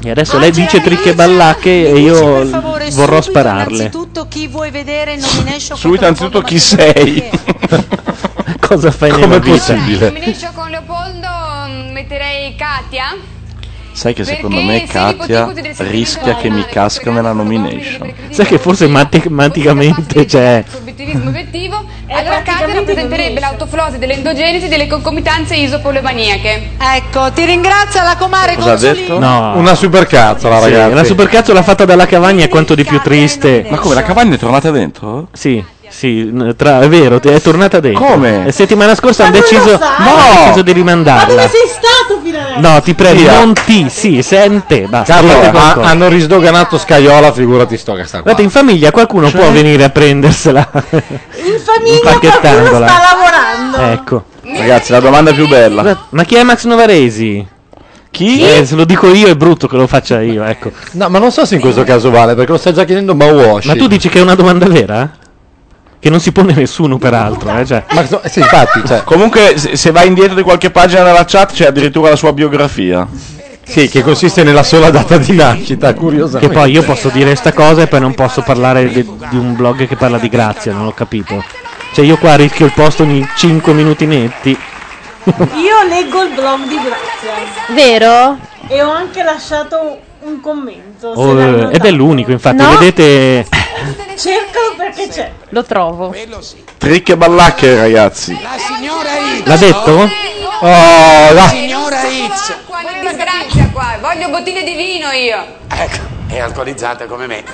E 0.00 0.10
adesso 0.10 0.38
lei 0.38 0.52
dice 0.52 0.80
tricche 0.80 1.12
ballacche 1.14 1.88
e 1.88 1.98
io 1.98 2.46
favore, 2.46 2.88
vorrò 2.92 3.20
subito 3.20 3.40
spararle. 3.40 3.74
Innanzitutto 3.74 4.28
chi 4.28 4.46
vuoi 4.46 4.70
vedere 4.70 5.14
in 5.14 5.20
nomination 5.20 5.76
Subito 5.76 6.06
anzitutto 6.06 6.40
chi 6.42 6.60
sei? 6.60 7.30
Cosa 8.66 8.90
fai 8.90 9.10
Come 9.10 9.26
nella 9.26 9.38
vita? 9.38 9.56
possibile? 9.56 10.06
Nomination 10.06 10.52
con 10.54 10.70
Leopoldo 10.70 11.28
mm, 11.68 11.92
metterei 11.92 12.54
Katia. 12.56 13.16
Sai 13.92 14.12
che 14.12 14.24
secondo 14.24 14.56
Perché 14.56 14.72
me 14.72 14.78
se 14.80 14.92
Katia 14.92 15.52
rischia 15.88 16.34
che 16.34 16.50
mi 16.50 16.64
casca 16.66 17.12
nella 17.12 17.30
nomination. 17.32 18.12
Sai 18.30 18.44
che 18.44 18.58
forse 18.58 18.88
matematicamente 18.88 20.24
c'è. 20.24 20.64
Obiettivismo 20.74 21.28
obiettivo. 21.28 21.84
allora 22.08 22.42
Katia 22.42 22.74
rappresenterebbe 22.74 23.38
l'autoflosi 23.38 23.98
dell'endogenesi 23.98 24.66
delle 24.66 24.88
concomitanze 24.88 25.54
isopolomaniache. 25.54 26.70
Ecco, 26.76 27.30
ti 27.32 27.44
ringrazio 27.44 28.02
la 28.02 28.16
comare 28.18 28.56
Cosa 28.56 28.72
ha 28.72 28.76
detto? 28.76 29.18
No. 29.20 29.52
Una 29.56 29.76
supercazzola, 29.76 30.60
Sì, 30.60 30.70
ragazzi. 30.70 30.94
la 30.94 31.04
supercazzola 31.04 31.62
fatta 31.62 31.84
dalla 31.84 32.06
Cavagna 32.06 32.44
è 32.44 32.48
quanto 32.48 32.74
di 32.74 32.82
più 32.84 33.00
triste. 33.00 33.64
Ma 33.68 33.76
come 33.78 33.94
la 33.94 34.02
Cavagna 34.02 34.34
è 34.34 34.38
tornata 34.38 34.72
dentro? 34.72 35.28
Sì. 35.32 35.64
Sì, 35.96 36.32
tra- 36.56 36.80
è 36.80 36.88
vero, 36.88 37.20
è 37.22 37.40
tornata 37.40 37.78
dentro. 37.78 38.04
Come? 38.04 38.46
La 38.46 38.50
settimana 38.50 38.94
scorsa 38.96 39.26
hanno 39.26 39.38
Ma 39.38 39.38
non 39.38 39.48
lo 39.48 39.58
deciso, 39.62 39.78
sai? 39.78 39.94
hanno 39.96 40.38
deciso 40.44 40.62
di 40.62 40.70
Ma 40.72 40.76
rimandarla. 40.76 41.26
dove 41.34 41.48
sei 41.48 41.68
stato 41.68 42.20
fino 42.22 42.38
adesso? 42.38 42.58
No, 42.60 42.80
ti 42.82 42.94
prego, 42.94 43.20
Via. 43.20 43.38
non 43.38 43.52
ti, 43.64 43.86
sì, 43.88 44.20
sente, 44.22 44.86
basta. 44.88 45.14
Carlo, 45.14 45.30
fate 45.30 45.46
ha- 45.46 45.50
qualcosa. 45.50 45.86
hanno 45.88 46.08
risdoganato 46.08 46.78
Scaiola, 46.78 47.32
figurati 47.32 47.76
sto 47.78 47.92
che 47.94 48.02
sta 48.02 48.10
qua. 48.20 48.20
Guardate, 48.22 48.42
in 48.42 48.50
famiglia 48.50 48.90
qualcuno 48.90 49.30
Cioè? 49.30 49.40
può 49.40 49.50
venire 49.52 49.84
a 49.84 49.90
prendersela. 49.90 50.68
In 50.72 51.60
famiglia 51.62 52.00
qualcuno 52.18 52.32
sta 52.32 52.52
lavorando. 52.52 53.92
ecco. 53.92 54.24
Ragazzi, 54.42 54.90
la 54.92 55.00
domanda 55.00 55.32
più 55.32 55.46
bella. 55.48 56.06
Ma 56.10 56.24
chi 56.24 56.34
è 56.34 56.42
Max 56.42 56.64
Novaresi? 56.64 57.46
Chi? 58.10 58.42
Eh, 58.42 58.64
se 58.66 58.74
lo 58.76 58.84
dico 58.84 59.12
io 59.12 59.26
è 59.28 59.34
brutto 59.36 59.66
che 59.68 59.76
lo 59.76 59.86
faccia 59.86 60.20
io, 60.20 60.42
ecco. 60.44 60.70
No, 60.92 61.08
ma 61.08 61.18
non 61.18 61.30
so 61.32 61.44
se 61.44 61.54
in 61.54 61.60
questo 61.60 61.82
caso 61.84 62.10
vale, 62.10 62.34
perché 62.34 62.52
lo 62.52 62.58
stai 62.58 62.72
già 62.74 62.84
chiedendo 62.84 63.14
Mawashi. 63.14 63.66
Ma 63.68 63.74
tu 63.74 63.86
dici 63.88 64.08
che 64.08 64.18
è 64.18 64.22
una 64.22 64.34
domanda 64.36 64.66
vera? 64.66 65.10
Che 66.04 66.10
non 66.10 66.20
si 66.20 66.32
pone 66.32 66.52
nessuno, 66.52 66.98
peraltro. 66.98 67.56
Eh? 67.56 67.64
Cioè. 67.64 67.84
Ma 67.92 68.04
sì, 68.28 68.40
infatti, 68.40 68.82
cioè, 68.86 69.04
Comunque, 69.04 69.56
se, 69.56 69.74
se 69.74 69.90
vai 69.90 70.06
indietro 70.06 70.34
di 70.34 70.42
qualche 70.42 70.70
pagina 70.70 71.02
nella 71.02 71.24
chat, 71.24 71.54
c'è 71.54 71.64
addirittura 71.64 72.10
la 72.10 72.16
sua 72.16 72.34
biografia. 72.34 73.08
sì, 73.62 73.88
che 73.88 74.02
consiste 74.02 74.42
nella 74.42 74.62
sola 74.62 74.90
data 74.90 75.16
di 75.16 75.32
nascita, 75.32 75.94
Che 75.94 75.98
curiosamente. 75.98 76.52
poi 76.54 76.72
io 76.72 76.82
posso 76.82 77.08
dire 77.08 77.34
sta 77.36 77.54
cosa 77.54 77.80
e 77.80 77.86
poi 77.86 78.00
non 78.00 78.12
posso 78.12 78.42
parlare 78.42 78.86
di, 78.86 79.02
di 79.30 79.36
un 79.38 79.54
blog 79.56 79.86
che 79.86 79.96
parla 79.96 80.18
di 80.18 80.28
grazia, 80.28 80.74
non 80.74 80.84
ho 80.84 80.92
capito. 80.92 81.42
Cioè 81.94 82.04
io 82.04 82.18
qua 82.18 82.34
rischio 82.34 82.66
il 82.66 82.72
posto 82.74 83.02
ogni 83.02 83.26
5 83.36 83.72
minuti 83.72 84.04
netti. 84.04 84.50
Io 85.24 85.88
leggo 85.88 86.22
il 86.22 86.34
blog 86.34 86.68
di 86.68 86.74
Grazia. 86.74 87.74
Vero? 87.74 88.36
E 88.68 88.82
ho 88.82 88.90
anche 88.90 89.22
lasciato 89.22 90.00
un 90.24 90.40
commento. 90.40 91.08
Oh, 91.08 91.40
eh, 91.40 91.68
ed 91.74 91.84
è 91.84 91.90
l'unico, 91.90 92.30
infatti, 92.32 92.56
No? 92.56 92.76
vedete... 92.78 93.46
Cercalo 94.16 94.74
perché 94.76 95.08
c'è. 95.08 95.30
Lo 95.50 95.64
trovo. 95.64 96.14
Trick 96.78 97.08
e 97.10 97.16
ballacche, 97.16 97.76
ragazzi. 97.76 98.38
La 98.40 98.56
signora 98.56 99.10
X. 99.10 99.44
L'ha 99.46 99.56
detto? 99.56 99.90
Oh, 100.60 100.66
La 100.68 101.32
dai. 101.32 101.48
signora 101.48 101.98
X. 101.98 102.54
Quanta 102.66 103.12
grazia 103.12 103.68
qua, 103.72 103.96
voglio 104.00 104.28
bottiglie 104.30 104.62
di 104.62 104.74
vino 104.74 105.10
io. 105.10 105.44
Ecco, 105.68 105.98
è 106.28 106.38
alcolizzata 106.38 107.06
come 107.06 107.26
me. 107.26 107.42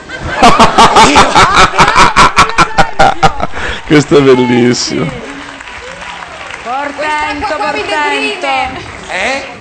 Questo 3.87 4.19
è 4.19 4.21
bellissimo. 4.21 5.11
Portento, 6.63 7.57
portento. 7.57 8.47
Eh? 9.11 9.59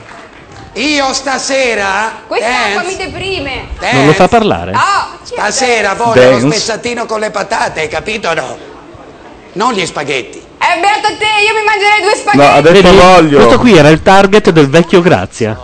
Io 0.74 1.14
stasera 1.14 2.22
Quest'acqua 2.28 2.82
mi 2.84 2.96
dance, 2.96 2.98
deprime. 3.12 3.68
dance. 3.80 3.96
Non 3.98 4.06
lo 4.06 4.14
fa 4.14 4.28
parlare? 4.28 4.72
Oh, 4.74 5.18
Stasera 5.24 5.94
voglio 5.96 6.22
Dance. 6.22 6.46
lo 6.46 6.52
spezzatino 6.52 7.06
con 7.06 7.20
le 7.20 7.32
patate, 7.32 7.82
hai 7.82 7.88
capito 7.88 8.30
o 8.30 8.34
no? 8.34 8.58
Non 9.54 9.74
gli 9.74 9.86
spaghetti. 9.86 10.38
è 10.58 10.80
beato 10.80 11.08
a 11.08 11.18
te, 11.18 11.26
io 11.26 11.54
mi 11.56 11.64
mangerei 11.66 12.02
due 12.02 12.12
No, 12.14 12.18
spaghetti. 12.18 12.58
ha 12.58 12.62
detto 12.62 12.82
Vedi? 12.90 12.98
voglio. 12.98 13.38
Questo 13.40 13.60
qui 13.60 13.78
era 13.78 13.90
il 13.90 14.02
target 14.04 14.50
del 14.52 14.70
vecchio 14.70 15.02
Grazia. 15.02 15.58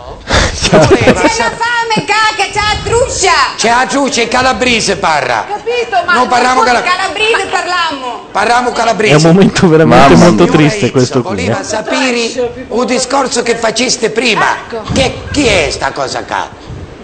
Voleva 0.70 1.20
C'è 1.20 1.38
la 1.38 1.52
fame, 1.54 2.04
cacca, 2.04 2.50
c'è 2.52 2.54
la 2.60 2.76
truscia. 2.82 3.32
C'è 3.56 3.68
a 3.68 3.86
giù, 3.86 4.08
c'è 4.08 4.26
calabrese 4.28 4.96
parla. 4.96 5.46
Capito, 5.48 6.02
ma 6.04 6.14
Non 6.14 6.28
parliamo 6.28 6.62
cala- 6.62 6.82
calabrese 6.82 7.46
parlammo. 7.50 8.24
Parliamo 8.32 8.70
È 8.70 8.72
calabrese. 8.72 9.14
un 9.28 9.32
momento 9.34 9.68
veramente 9.68 10.14
Mamma 10.14 10.24
molto 10.24 10.46
triste 10.46 10.90
questo 10.90 11.22
qui. 11.22 11.36
Voleva 11.36 11.60
eh. 11.60 11.64
sapere 11.64 12.52
un 12.68 12.86
discorso 12.86 13.42
che 13.42 13.56
faceste 13.56 14.10
prima. 14.10 14.46
Che, 14.92 15.22
chi 15.30 15.46
è 15.46 15.68
sta 15.70 15.92
cosa 15.92 16.24
qua? 16.24 16.48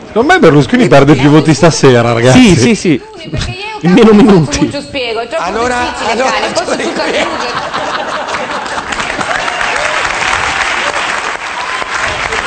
Secondo 0.09 0.33
me 0.33 0.39
Berlusconi 0.41 0.89
perde 0.89 1.15
più 1.15 1.31
voti 1.31 1.55
stasera, 1.55 2.13
ragazzi. 2.13 2.55
Sì, 2.55 2.57
sì, 2.57 2.75
sì. 2.75 3.03
Perché 3.31 3.51
io 3.51 3.79
In 3.81 3.93
meno 3.93 4.13
non 4.13 4.17
minuti. 4.27 4.71
spiego, 4.85 5.21
è 5.21 5.29
troppo 5.29 5.43
Allora- 5.45 5.79
difficile, 5.85 6.11
allora 6.13 6.31
cane, 6.31 6.53
posso 6.53 6.65
tu 6.77 6.83
tutto 6.83 7.03
dici- 7.07 7.23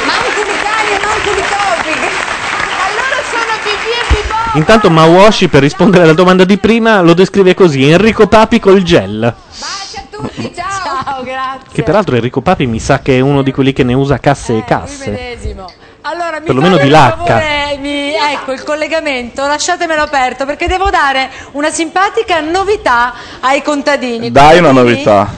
Manco 0.06 0.42
di 0.44 0.58
cani 0.64 0.92
e 0.96 1.00
manco 1.06 1.32
di 1.34 1.44
topi. 1.54 1.94
Allora 2.86 3.18
sono 3.30 3.54
pipì 3.64 3.90
e 3.90 4.04
pipò. 4.16 4.44
Intanto 4.56 4.90
Mawashi, 4.90 5.48
per 5.49 5.61
rispondere 5.61 6.03
alla 6.03 6.14
domanda 6.14 6.45
di 6.45 6.57
prima, 6.57 7.02
lo 7.02 7.14
descrive 7.14 7.53
così: 7.53 7.90
Enrico 7.90 8.27
Papi 8.27 8.60
col 8.60 8.82
gel. 8.84 9.19
Bacia 9.60 9.99
a 9.99 10.03
tutti, 10.10 10.53
ciao. 10.56 11.03
Ciao, 11.03 11.23
grazie. 11.23 11.68
Che 11.73 11.84
peraltro 11.84 12.15
Enrico 12.15 12.41
Papi 12.41 12.65
mi 12.65 12.80
sa 12.80 12.99
che 12.99 13.18
è 13.18 13.19
uno 13.19 13.41
di 13.41 13.52
quelli 13.52 13.73
che 13.73 13.84
ne 13.84 13.94
usa 13.94 14.18
casse 14.18 14.52
e 14.53 14.56
Lui 14.56 14.64
casse. 14.65 15.38
Allora, 16.07 16.40
mi 16.40 16.45
Perlomeno 16.45 16.77
di 16.77 16.88
lacca. 16.88 17.23
favore, 17.40 17.77
mi- 17.82 18.14
ecco 18.14 18.52
il 18.52 18.64
collegamento, 18.64 19.45
lasciatemelo 19.45 20.03
aperto 20.03 20.45
perché 20.45 20.68
devo 20.68 20.90
dare 20.91 21.30
una 21.53 21.72
simpatica 21.72 22.40
novità 22.41 23.14
ai 23.40 23.61
contadini. 23.64 24.32
Dai 24.32 24.60
una 24.60 24.68
Contadini, 24.68 24.94
novità. 25.03 25.34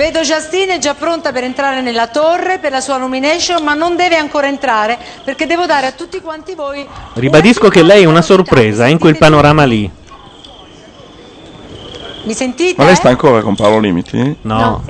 Vedo 0.00 0.20
Justine 0.22 0.78
già 0.78 0.94
pronta 0.94 1.30
per 1.30 1.44
entrare 1.44 1.82
nella 1.82 2.06
torre 2.06 2.58
per 2.58 2.72
la 2.72 2.80
sua 2.80 2.96
nomination, 2.96 3.62
ma 3.62 3.74
non 3.74 3.96
deve 3.96 4.16
ancora 4.16 4.46
entrare 4.46 4.98
perché 5.22 5.44
devo 5.44 5.66
dare 5.66 5.88
a 5.88 5.92
tutti 5.92 6.22
quanti 6.22 6.54
voi 6.54 6.88
Ribadisco 7.12 7.68
che 7.68 7.82
lei 7.82 8.04
è 8.04 8.06
una 8.06 8.22
sorpresa 8.22 8.86
in 8.86 8.98
quel 8.98 9.18
panorama 9.18 9.64
lì. 9.64 9.90
Mi 12.22 12.32
sentite? 12.32 12.76
Ma 12.78 12.86
lei 12.86 12.94
sta 12.94 13.10
ancora 13.10 13.42
con 13.42 13.54
Paolo 13.54 13.78
Limiti? 13.78 14.36
No. 14.40 14.82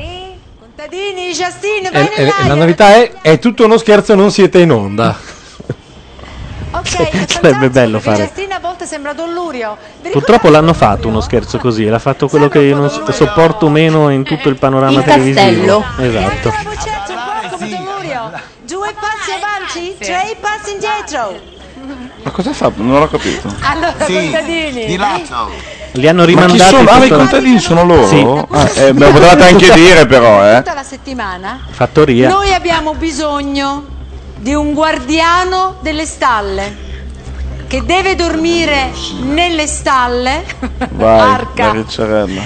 Contadini, 0.61 1.32
Justine, 1.32 1.91
vai 1.91 2.03
E- 2.03 2.12
e- 2.15 2.23
nell'aria. 2.23 2.47
la 2.47 2.55
novità 2.55 2.95
è, 2.95 3.12
è 3.20 3.39
tutto 3.41 3.65
uno 3.65 3.78
scherzo, 3.78 4.15
non 4.15 4.31
siete 4.31 4.61
in 4.61 4.70
onda. 4.70 5.19
Ok, 6.73 7.25
Sarebbe 7.29 7.69
bello 7.71 7.99
fare. 8.01 8.31
Purtroppo 10.11 10.49
l'hanno 10.49 10.73
fatto 10.73 11.09
uno 11.09 11.21
scherzo 11.21 11.59
così, 11.59 11.85
l'ha 11.87 11.99
fatto 11.99 12.29
quello 12.29 12.49
che 12.49 12.61
io 12.61 12.77
non 12.77 12.89
so- 12.91 13.11
sopporto 13.13 13.69
meno 13.69 14.09
in 14.11 14.23
tutto 14.25 14.49
il 14.49 14.57
panorama 14.57 14.99
Il 14.99 15.05
televisivo. 15.05 15.81
castello. 15.85 15.85
Esatto. 15.99 16.53
Due 18.63 18.95
passi 18.95 19.31
avanti, 19.33 19.97
tre 19.99 20.37
passi 20.41 20.73
indietro. 20.73 21.39
Ma 22.23 22.31
cosa 22.31 22.53
fa? 22.53 22.71
Non 22.77 22.99
l'ho 23.01 23.09
capito. 23.09 23.53
Allora, 23.63 23.93
contadini. 23.93 24.87
Li 25.93 26.07
hanno 26.07 26.21
Ma 26.21 26.27
chi 26.27 26.35
rimandati. 26.35 26.71
sono? 26.77 26.89
Ah, 26.91 26.99
ma 26.99 27.05
i 27.05 27.09
contadini 27.09 27.59
sono 27.59 27.85
loro? 27.85 28.07
Sì. 28.07 28.21
Ah, 28.51 28.71
eh, 28.81 28.93
me 28.93 29.07
lo 29.07 29.13
potevate 29.13 29.45
anche 29.49 29.73
dire 29.75 30.07
però, 30.07 30.47
eh. 30.49 30.57
Tutta 30.59 30.75
la 30.75 30.83
settimana 30.85 31.59
Fattoria. 31.71 32.29
noi 32.29 32.53
abbiamo 32.55 32.95
bisogno 32.95 33.85
di 34.41 34.55
un 34.55 34.73
guardiano 34.73 35.77
delle 35.83 36.07
stalle 36.07 36.89
che 37.67 37.85
deve 37.85 38.17
dormire 38.17 38.91
nelle 39.23 39.67
stalle. 39.67 40.45
Vai, 40.91 41.21
Arca. 41.21 41.73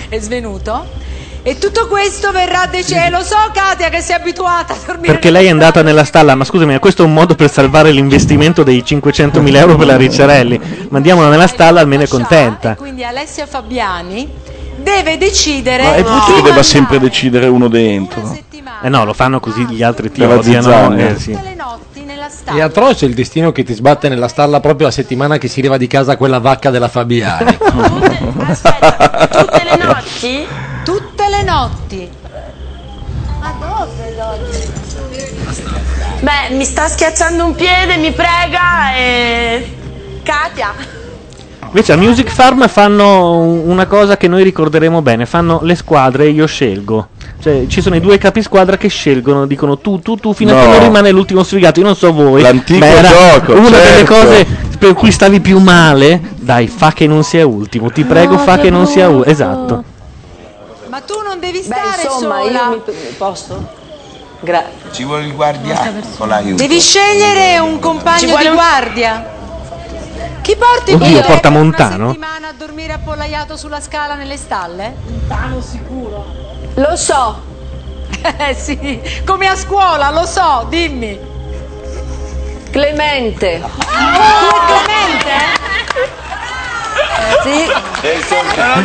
è 0.09 0.19
svenuto. 0.19 1.03
E 1.47 1.59
tutto 1.59 1.89
questo 1.89 2.33
verrà 2.33 2.67
da 2.67 2.83
cielo. 2.83 3.19
Lo 3.19 3.23
so, 3.23 3.37
Katia, 3.53 3.91
che 3.91 4.01
sei 4.01 4.17
abituata 4.17 4.73
a 4.73 4.77
dormire. 4.85 5.13
Perché 5.13 5.31
lei 5.31 5.47
è 5.47 5.51
andata 5.51 5.83
nella 5.83 6.05
stalla, 6.05 6.35
ma 6.35 6.45
scusami, 6.45 6.73
ma 6.73 6.79
questo 6.79 7.03
è 7.03 7.07
un 7.07 7.13
modo 7.13 7.35
per 7.35 7.51
salvare 7.51 7.91
l'investimento 7.91 8.63
dei 8.63 8.83
500.000 8.83 9.55
euro 9.57 9.77
per 9.77 9.87
la 9.87 9.97
Ricciarelli. 9.97 10.89
Mandiamola 10.89 11.29
nella 11.29 11.47
stalla, 11.47 11.81
almeno 11.81 12.03
è 12.03 12.09
contenta. 12.09 12.75
Quindi 12.77 13.05
Alessia 13.05 13.47
Fabiani 13.47 14.29
deve 14.77 15.19
decidere. 15.19 15.83
Ma 15.83 15.95
è 15.97 16.03
brutto 16.03 16.35
che 16.35 16.43
debba 16.43 16.63
sempre 16.63 16.99
decidere 16.99 17.47
uno 17.47 17.69
dentro. 17.69 18.37
Eh 18.83 18.89
no, 18.89 19.05
lo 19.05 19.13
fanno 19.13 19.41
così 19.41 19.67
gli 19.67 19.83
altri 19.83 20.11
ti 20.11 20.21
Per 20.21 20.29
la 20.29 20.37
odiano. 20.37 20.63
zizzania. 20.63 21.09
eh, 21.09 21.19
sì. 21.19 21.39
È 22.45 22.61
atroce 22.61 23.07
il 23.07 23.15
destino 23.15 23.53
che 23.53 23.63
ti 23.65 23.75
sbatte 23.75 24.09
nella 24.09 24.29
stalla 24.29 24.61
proprio 24.61 24.87
la 24.87 24.93
settimana 24.93 25.39
che 25.39 25.49
si 25.49 25.61
leva 25.63 25.77
di 25.77 25.87
casa 25.87 26.17
quella 26.17 26.39
vacca 26.39 26.71
della 26.71 26.89
Fabiani. 26.89 27.57
Tutte 29.31 29.65
le 29.65 29.77
notti? 29.77 30.47
Tutte 30.85 31.29
le 31.29 31.43
notti. 31.43 32.09
Ma 33.41 33.55
dove 33.59 34.15
Beh, 36.21 36.55
mi 36.55 36.65
sta 36.65 36.89
schiacciando 36.89 37.45
un 37.45 37.55
piede, 37.55 37.97
mi 37.97 38.13
prega 38.13 38.95
e... 38.97 39.77
Katia. 40.23 40.73
Invece 41.75 41.93
a 41.93 41.97
Music 41.97 42.29
Farm 42.31 42.69
fanno 42.69 43.41
una 43.41 43.87
cosa 43.87 44.17
che 44.17 44.29
noi 44.29 44.45
ricorderemo 44.45 45.03
bene, 45.03 45.27
fanno 45.27 45.59
le 45.65 45.75
squadre 45.75 46.27
e 46.27 46.29
io 46.29 46.47
scelgo. 46.47 47.09
Cioè, 47.41 47.67
ci 47.67 47.83
sono 47.83 47.97
i 47.97 48.01
due 48.01 48.17
capisquadra 48.17 48.77
che 48.77 48.87
scelgono, 48.87 49.45
dicono 49.45 49.77
tu, 49.79 49.99
tu, 49.99 50.15
tu, 50.15 50.33
fino 50.35 50.53
a 50.57 50.61
che 50.61 50.67
No. 50.67 50.73
non 50.75 50.83
rimane 50.85 51.11
l'ultimo 51.11 51.43
sfigato. 51.43 51.81
Io 51.81 51.87
non 51.87 51.97
so 51.97 52.13
voi. 52.13 52.43
L'antico 52.43 52.79
ma 52.79 52.87
era 52.87 53.09
gioco, 53.09 53.53
Una 53.55 53.71
delle 53.71 53.83
certo. 54.07 54.15
cose 54.15 54.47
per 54.79 54.95
cui 54.95 55.11
stavi 55.11 55.41
più 55.41 55.59
male, 55.59 56.21
dai, 56.37 56.69
fa 56.69 56.93
che 56.93 57.09
non 57.09 57.25
sia 57.25 57.45
ultimo. 57.45 57.91
Ti 57.91 58.05
prego, 58.05 58.39
fa 58.39 58.55
che 58.55 58.63
che 58.63 58.71
non 58.71 58.87
sia 58.87 59.09
ultimo. 59.09 59.25
Esatto. 59.25 59.85
Ma 60.89 61.01
tu 61.01 61.15
non 61.27 61.41
devi 61.41 61.59
Beh, 61.59 61.65
stare 61.65 62.03
insomma, 62.05 62.37
sola. 62.41 62.51
io 62.71 62.83
mi 62.87 63.15
posso? 63.19 63.69
Grazie. 64.39 64.71
Ci 64.93 65.03
vuole 65.03 65.25
il 65.25 65.35
guardiano 65.35 65.91
con 66.17 66.29
l'aiuto. 66.29 66.63
Devi 66.63 66.79
scegliere 66.79 67.59
un 67.59 67.75
Ci 67.75 67.81
compagno 67.81 68.27
vuole 68.29 68.43
di 68.43 68.49
un- 68.49 68.55
guardia. 68.55 69.33
Chi 70.45 70.57
porti 70.57 70.93
Oddio, 70.93 71.23
porta 71.23 71.41
per 71.41 71.51
una 71.53 71.59
Montano? 71.61 72.07
settimana 72.09 72.49
a 72.49 72.53
dormire 72.53 72.93
appollaiato 72.93 73.57
sulla 73.57 73.81
scala 73.81 74.15
nelle 74.15 74.37
stalle? 74.37 74.95
Montano 75.07 75.63
sicuro. 75.63 76.27
Lo 76.75 76.97
so. 76.97 77.53
Eh 78.37 78.55
sì, 78.55 79.01
come 79.25 79.47
a 79.49 79.57
scuola, 79.57 80.11
lo 80.11 80.27
so, 80.27 80.67
dimmi. 80.69 81.19
Clemente. 82.71 83.61
Tu 83.61 83.67
e 83.67 84.85
Clemente? 84.85 85.33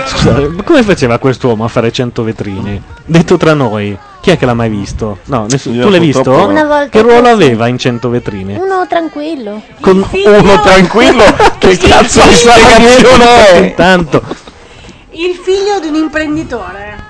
Scusa, 0.05 0.31
ma 0.49 0.63
come 0.63 0.83
faceva 0.83 1.17
quest'uomo 1.17 1.63
a 1.63 1.67
fare 1.67 1.91
100 1.91 2.23
vetrine? 2.23 2.81
Detto 3.05 3.37
tra 3.37 3.53
noi, 3.53 3.97
chi 4.21 4.31
è 4.31 4.37
che 4.37 4.45
l'ha 4.45 4.53
mai 4.53 4.69
visto? 4.69 5.19
No, 5.25 5.45
nessuno. 5.49 5.75
Io 5.75 5.83
Tu 5.83 5.89
l'hai 5.89 5.99
visto? 5.99 6.21
purtroppo 6.21 6.45
no. 6.47 6.51
Una 6.59 6.65
volta 6.65 6.89
Che 6.89 7.01
ruolo 7.01 7.27
aveva 7.29 7.67
in 7.67 7.77
100 7.77 8.09
vetrine? 8.09 8.55
Uno 8.57 8.85
tranquillo. 8.87 9.61
Con 9.79 10.05
uno 10.11 10.61
tranquillo? 10.61 11.23
Che 11.59 11.77
cazzo 11.77 12.21
di 12.27 12.33
spiegazione 12.33 13.47
è? 13.49 13.55
Intanto. 13.57 14.23
Il 15.11 15.35
figlio 15.35 15.79
di 15.81 15.87
un 15.87 15.95
imprenditore. 15.95 17.07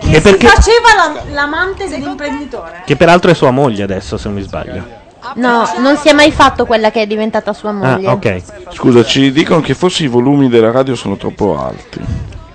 E 0.00 0.10
Che 0.10 0.20
perché- 0.20 0.46
si 0.48 0.54
faceva 0.54 0.88
la- 0.96 1.32
l'amante 1.32 1.88
dell'imprenditore. 1.88 2.82
Che 2.84 2.96
peraltro 2.96 3.30
è 3.30 3.34
sua 3.34 3.50
moglie 3.50 3.82
adesso, 3.82 4.16
se 4.16 4.28
non 4.28 4.36
mi 4.36 4.42
sbaglio. 4.42 5.02
No, 5.34 5.68
non 5.78 5.96
si 5.96 6.08
è 6.08 6.12
mai 6.12 6.30
fatto 6.30 6.66
quella 6.66 6.90
che 6.90 7.02
è 7.02 7.06
diventata 7.06 7.52
sua 7.52 7.72
moglie. 7.72 8.06
Ah, 8.06 8.12
ok. 8.12 8.42
Scusa, 8.72 9.04
ci 9.04 9.32
dicono 9.32 9.60
che 9.60 9.74
forse 9.74 10.04
i 10.04 10.08
volumi 10.08 10.48
della 10.48 10.70
radio 10.70 10.94
sono 10.94 11.16
troppo 11.16 11.58
alti. 11.58 12.00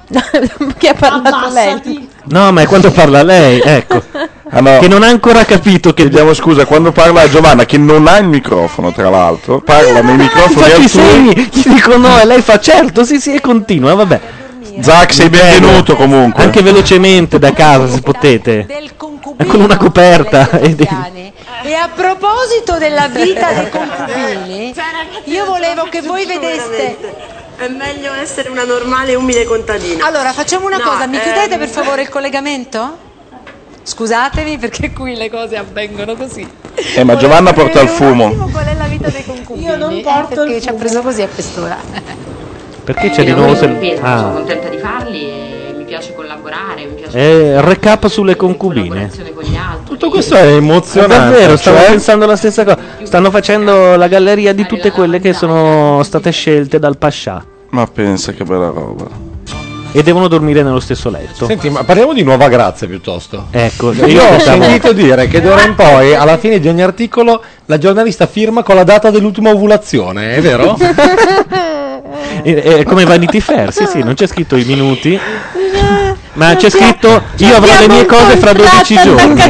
che 0.77 0.87
ha 0.89 0.93
parlato 0.93 1.49
lei. 1.51 2.07
No, 2.25 2.51
ma 2.51 2.61
è 2.61 2.65
quando 2.65 2.91
parla 2.91 3.23
lei, 3.23 3.59
ecco. 3.59 4.01
Ah, 4.51 4.61
no. 4.61 4.79
Che 4.79 4.87
non 4.87 5.03
ha 5.03 5.07
ancora 5.07 5.45
capito 5.45 5.93
che. 5.93 6.01
Chiediamo 6.01 6.33
scusa, 6.33 6.65
quando 6.65 6.91
parla 6.91 7.29
Giovanna, 7.29 7.65
che 7.67 7.77
non 7.77 8.07
ha 8.07 8.17
il 8.17 8.27
microfono, 8.27 8.91
tra 8.91 9.07
l'altro, 9.07 9.59
parla 9.59 10.01
nei 10.01 10.15
microfoni 10.17 10.55
Faccio 10.55 10.81
i 10.81 10.87
segni, 10.87 11.49
gli 11.53 11.67
dico 11.67 11.97
no 11.97 12.19
e 12.19 12.25
lei 12.25 12.41
fa 12.41 12.59
certo, 12.59 13.03
sì 13.03 13.19
sì 13.19 13.35
e 13.35 13.41
continua, 13.41 13.93
vabbè. 13.93 14.19
Zac, 14.79 15.13
sei 15.13 15.29
benvenuto 15.29 15.95
comunque. 15.95 16.43
Anche 16.43 16.63
velocemente 16.63 17.37
da 17.37 17.53
casa 17.53 17.87
se 17.87 18.01
potete. 18.01 18.65
Con 18.95 19.61
una 19.61 19.77
coperta. 19.77 20.49
e 20.59 20.73
di- 20.73 20.87
E 21.61 21.73
a 21.73 21.89
proposito 21.93 22.77
della 22.77 23.07
vita 23.07 23.51
dei 23.51 23.69
concubini, 23.71 24.73
io 25.25 25.45
volevo 25.45 25.83
che 25.89 26.01
voi 26.01 26.25
vedeste. 26.25 26.97
È 27.57 27.67
meglio 27.67 28.13
essere 28.13 28.47
una 28.49 28.63
normale 28.63 29.11
e 29.11 29.15
umile 29.15 29.43
contadina. 29.43 30.05
Allora, 30.05 30.31
facciamo 30.31 30.67
una 30.67 30.77
No, 30.77 30.83
cosa, 30.83 31.07
mi 31.07 31.19
chiudete 31.19 31.53
ehm, 31.53 31.59
per 31.59 31.67
favore 31.67 32.03
il 32.03 32.07
collegamento? 32.09 32.97
Scusatemi 33.83 34.57
perché 34.57 34.91
qui 34.93 35.15
le 35.15 35.29
cose 35.29 35.57
avvengono 35.57 36.15
così. 36.15 36.47
Eh, 36.95 37.03
ma 37.03 37.17
Giovanna 37.17 37.51
porta 37.51 37.81
il 37.81 37.89
fumo. 37.89 38.29
Qual 38.51 38.65
è 38.65 38.73
la 38.75 38.85
vita 38.85 39.09
dei 39.09 39.25
concubini? 39.25 39.65
Io 39.65 39.75
non 39.75 39.99
porto 40.01 40.43
perché 40.45 40.61
ci 40.61 40.69
ha 40.69 40.73
preso 40.73 41.01
così 41.01 41.21
a 41.21 41.27
quest'ora. 41.27 41.77
Perché 42.85 43.09
c'è 43.09 43.23
di 43.25 43.33
nuovo 43.33 43.55
se... 43.55 43.67
Sono 43.67 43.99
Ah. 44.01 44.31
contenta 44.31 44.69
di 44.69 44.77
farli 44.77 45.21
e 45.29 45.58
piace 45.89 46.13
collaborare, 46.13 46.85
mi 46.85 46.93
piace 46.93 47.17
Eh, 47.17 47.61
recap 47.61 48.07
sulle 48.07 48.35
concubine. 48.35 49.09
con 49.33 49.43
gli 49.43 49.55
altri. 49.55 49.85
Tutto 49.87 50.09
questo 50.09 50.35
è 50.35 50.53
emozionante. 50.53 51.15
Davvero, 51.17 51.57
stavo 51.57 51.77
cioè- 51.77 51.87
pensando 51.89 52.25
la 52.25 52.35
stessa 52.35 52.63
cosa. 52.63 52.77
Stanno 53.03 53.31
facendo 53.31 53.95
la 53.95 54.07
galleria 54.07 54.53
di 54.53 54.65
tutte 54.65 54.91
quelle 54.91 55.19
che 55.19 55.33
sono 55.33 56.01
state 56.03 56.31
scelte 56.31 56.79
dal 56.79 56.97
Pascià. 56.97 57.43
Ma 57.71 57.85
pensa 57.87 58.31
che 58.31 58.43
bella 58.43 58.69
roba. 58.69 59.27
E 59.91 60.03
devono 60.03 60.27
dormire 60.27 60.61
nello 60.61 60.79
stesso 60.79 61.09
letto. 61.09 61.47
Senti, 61.47 61.67
ma 61.71 61.83
parliamo 61.83 62.13
di 62.13 62.21
nuova 62.21 62.47
grazia 62.47 62.85
piuttosto. 62.85 63.47
Ecco, 63.49 63.91
Io 63.91 64.23
ho 64.23 64.37
sentito 64.37 64.93
dire 64.93 65.27
che 65.27 65.41
d'ora 65.41 65.63
in 65.63 65.73
poi, 65.73 66.13
alla 66.13 66.37
fine 66.37 66.59
di 66.59 66.67
ogni 66.67 66.83
articolo, 66.83 67.41
la 67.65 67.79
giornalista 67.79 68.27
firma 68.27 68.61
con 68.61 68.75
la 68.75 68.83
data 68.83 69.09
dell'ultima 69.09 69.49
ovulazione, 69.49 70.35
è 70.35 70.41
vero? 70.41 70.77
Eh, 72.41 72.85
come 72.85 73.03
Vanity 73.05 73.39
Fair, 73.41 73.73
sì, 73.73 73.85
sì, 73.85 73.99
non 74.01 74.13
c'è 74.13 74.25
scritto 74.25 74.55
i 74.55 74.63
minuti. 74.63 75.19
Ma 76.33 76.55
c'è 76.55 76.69
scritto 76.69 77.21
io 77.37 77.55
avrò 77.55 77.71
le 77.79 77.87
mie 77.87 78.05
cose 78.05 78.37
fra 78.37 78.53
12 78.53 78.99
giorni. 79.03 79.41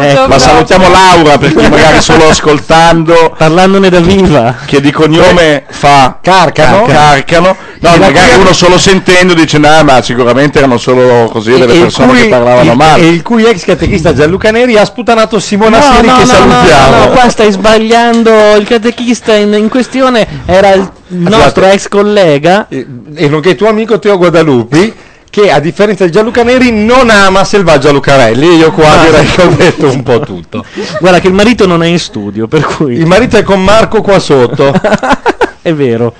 Ecco. 0.00 0.26
Ma 0.28 0.38
salutiamo 0.38 0.88
Laura 0.88 1.38
perché 1.38 1.68
magari 1.68 2.00
solo 2.00 2.28
ascoltando, 2.28 3.34
parlandone 3.36 3.88
da 3.90 4.00
viva, 4.00 4.54
che 4.64 4.80
di 4.80 4.90
cognome 4.92 5.64
fa 5.68 6.18
Carcano. 6.22 6.84
Carcano. 6.84 7.56
No, 7.80 7.94
E 7.94 7.98
magari 7.98 8.34
uno 8.38 8.52
solo 8.52 8.78
sentendo 8.78 9.34
dice 9.34 9.58
no, 9.58 9.82
ma 9.82 10.00
sicuramente 10.02 10.58
erano 10.58 10.78
solo 10.78 11.28
così 11.32 11.50
delle 11.50 11.72
E 11.72 11.76
il 11.76 11.80
persone 11.82 12.08
cui- 12.12 12.20
che 12.22 12.28
parlavano 12.28 12.70
il- 12.70 12.76
male. 12.76 13.02
E 13.02 13.08
il 13.08 13.22
cui 13.22 13.44
ex 13.44 13.64
catechista 13.64 14.14
Gianluca 14.14 14.52
Neri 14.52 14.76
ha 14.76 14.84
sputanato 14.84 15.40
Simona 15.40 15.78
No, 15.78 15.94
Siri 15.94 16.06
no, 16.06 16.14
che 16.14 16.20
no, 16.20 16.26
salutiamo. 16.26 16.96
no, 16.96 17.04
no, 17.06 17.10
qua 17.10 17.28
stai 17.28 17.50
sbagliando. 17.50 18.54
Il 18.56 18.66
catechista 18.68 19.34
in, 19.34 19.52
in 19.54 19.68
questione 19.68 20.26
era 20.46 20.70
il 20.72 20.88
nostro 21.08 21.64
ex 21.66 21.88
collega. 21.88 22.66
E, 22.68 22.86
e 23.16 23.28
nonché 23.28 23.56
tuo 23.56 23.68
amico 23.68 23.98
Teo 23.98 24.16
Guadalupi 24.16 24.94
che 25.32 25.50
a 25.50 25.60
differenza 25.60 26.04
di 26.04 26.10
Gianluca 26.10 26.42
Neri 26.42 26.70
non 26.70 27.08
ama 27.08 27.42
Selvaggia 27.42 27.90
Lucarelli 27.90 28.56
io 28.56 28.70
qua 28.70 29.00
Ah, 29.00 29.04
direi 29.06 29.24
che 29.24 29.40
ho 29.42 29.48
detto 29.48 29.88
un 29.90 30.02
po' 30.02 30.20
tutto 30.20 30.62
Guarda 31.00 31.20
che 31.20 31.28
il 31.28 31.32
marito 31.32 31.66
non 31.66 31.82
è 31.82 31.86
in 31.86 31.98
studio, 31.98 32.46
per 32.46 32.60
cui. 32.62 32.96
il 32.96 33.06
marito 33.06 33.38
è 33.38 33.42
con 33.42 33.64
Marco 33.64 34.02
qua 34.02 34.18
sotto 34.18 34.72
è 35.62 35.72
vero. 35.72 36.12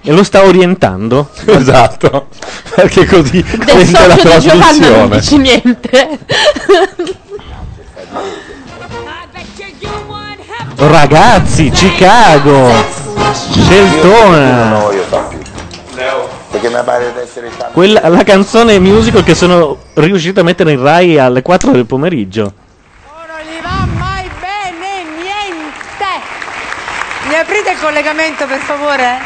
E 0.00 0.10
lo 0.12 0.22
sta 0.22 0.42
orientando. 0.44 1.28
esatto 1.44 2.28
perché 2.74 3.04
così 3.04 3.44
sente 3.46 4.06
la 4.06 4.16
Giovanna 4.16 4.54
non 4.54 5.08
trasmissione 5.08 5.18
dici 5.18 5.36
niente. 5.36 6.18
Ragazzi, 10.76 11.70
Chicago, 11.70 12.70
Sceltona. 13.32 14.68
No, 14.68 14.92
io 14.92 15.02
fa 15.08 15.18
più. 15.20 15.38
Perché 16.50 16.68
mi 16.68 16.78
pare 16.84 17.12
di 17.12 17.18
essere 17.20 17.50
stato. 17.50 17.72
Quella, 17.72 18.08
la 18.08 18.22
canzone 18.22 18.78
musical 18.78 19.24
che 19.24 19.34
sono 19.34 19.78
riuscito 19.94 20.40
a 20.40 20.42
mettere 20.42 20.72
in 20.72 20.82
Rai 20.82 21.18
alle 21.18 21.42
4 21.42 21.72
del 21.72 21.86
pomeriggio. 21.86 22.52
Mai 23.98 24.30
bene, 24.40 25.04
niente. 25.20 26.04
Mi 27.28 27.34
aprite 27.34 27.70
il 27.72 27.78
collegamento 27.80 28.46
per 28.46 28.58
favore? 28.58 29.18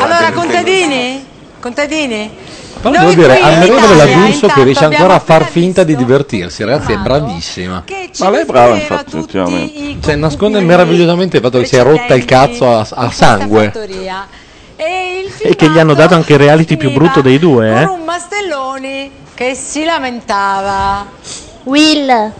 Allora, 0.00 0.32
contadini? 0.32 1.26
Contadini? 1.60 2.44
però 2.90 2.90
devo 2.90 3.14
dire 3.14 3.38
qui 3.38 3.38
in 3.38 3.54
ammirevole 3.54 3.96
la 3.96 4.04
Italia, 4.04 4.26
D'Urso 4.26 4.46
che 4.48 4.62
riesce 4.62 4.84
ancora 4.84 5.14
a 5.14 5.18
far 5.18 5.46
finta 5.46 5.82
di 5.82 5.96
divertirsi 5.96 6.64
ragazzi 6.64 6.92
è 6.92 6.96
bravissima 6.96 7.84
Ma 8.18 8.30
lei 8.30 8.42
è 8.42 8.44
brava 8.44 8.74
infatti, 8.76 9.16
ultimamente. 9.16 9.96
cioè 10.02 10.14
nasconde 10.16 10.60
meravigliosamente 10.60 11.36
il 11.36 11.42
fatto 11.42 11.58
che 11.58 11.66
si 11.66 11.76
è 11.76 11.82
rotta 11.82 12.14
il 12.14 12.24
cazzo 12.24 12.76
a, 12.76 12.86
a 12.88 13.10
sangue 13.10 13.70
fattoria. 13.72 14.26
E 14.76 15.22
il 15.24 15.32
E 15.38 15.56
che 15.56 15.70
gli 15.70 15.78
hanno 15.78 15.94
dato 15.94 16.14
anche 16.14 16.34
il 16.34 16.38
reality 16.38 16.76
più 16.76 16.92
brutto 16.92 17.20
dei 17.22 17.38
due, 17.38 17.68
con 17.70 17.76
eh? 17.78 17.84
un 17.98 18.04
Mastelloni 18.04 19.10
che 19.34 19.54
si 19.54 19.84
lamentava. 19.84 21.06
Will. 21.64 22.32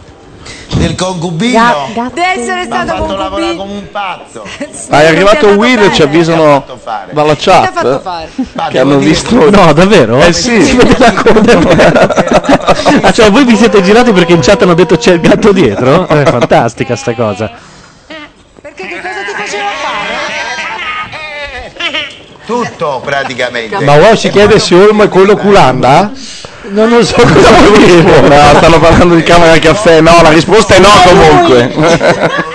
Del 0.75 0.95
concubino. 0.95 1.89
Di 2.13 2.21
essere 2.21 2.65
stato 2.67 2.87
fatto 2.89 3.17
lavorare 3.17 3.57
concubino. 3.57 3.57
come 3.57 3.73
un 3.73 3.91
pazzo. 3.91 4.45
Ah, 4.89 5.03
è 5.03 5.07
arrivato 5.07 5.49
Will, 5.49 5.91
ci 5.93 6.03
avvisano 6.03 6.65
dalla 7.11 7.35
Che 7.35 7.43
ti 7.43 7.51
ha 7.51 7.73
fatto 7.73 7.89
chat 7.89 8.03
fare? 8.03 8.31
che 8.71 8.79
hanno 8.79 8.99
visto. 8.99 9.51
No, 9.51 9.73
davvero? 9.73 10.21
Eh 10.21 10.33
sì. 10.33 10.63
Si 10.63 10.77
vede 10.77 10.97
la 10.99 11.13
coda. 11.13 13.03
ah, 13.03 13.13
cioè 13.13 13.31
voi 13.33 13.45
vi 13.45 13.57
siete 13.57 13.83
girati 13.83 14.13
perché 14.13 14.33
in 14.35 14.41
chat 14.41 14.63
hanno 14.63 14.75
detto 14.75 14.97
c'è 14.97 15.15
il 15.15 15.21
gatto 15.21 15.51
dietro? 15.53 16.07
È 16.07 16.23
fantastica 16.31 16.95
sta 16.95 17.15
cosa. 17.15 17.51
Tutto 22.47 23.03
praticamente. 23.05 23.79
ma 23.81 23.97
wow 23.97 24.15
si 24.15 24.31
chiede 24.31 24.59
se 24.59 24.75
Olmo 24.75 25.03
è 25.03 25.09
quello 25.09 25.37
culanda? 25.37 26.13
non 26.69 26.89
lo 26.89 27.05
so 27.05 27.15
cosa 27.17 27.51
vuol 27.51 27.79
dire 27.79 28.03
No, 28.29 28.57
stanno 28.59 28.81
parlando 28.81 29.15
di 29.15 29.23
camera 29.23 29.59
caffè. 29.59 30.01
No, 30.01 30.21
la 30.23 30.31
risposta 30.31 30.75
è 30.75 30.79
no 30.79 30.89
comunque. 31.05 32.45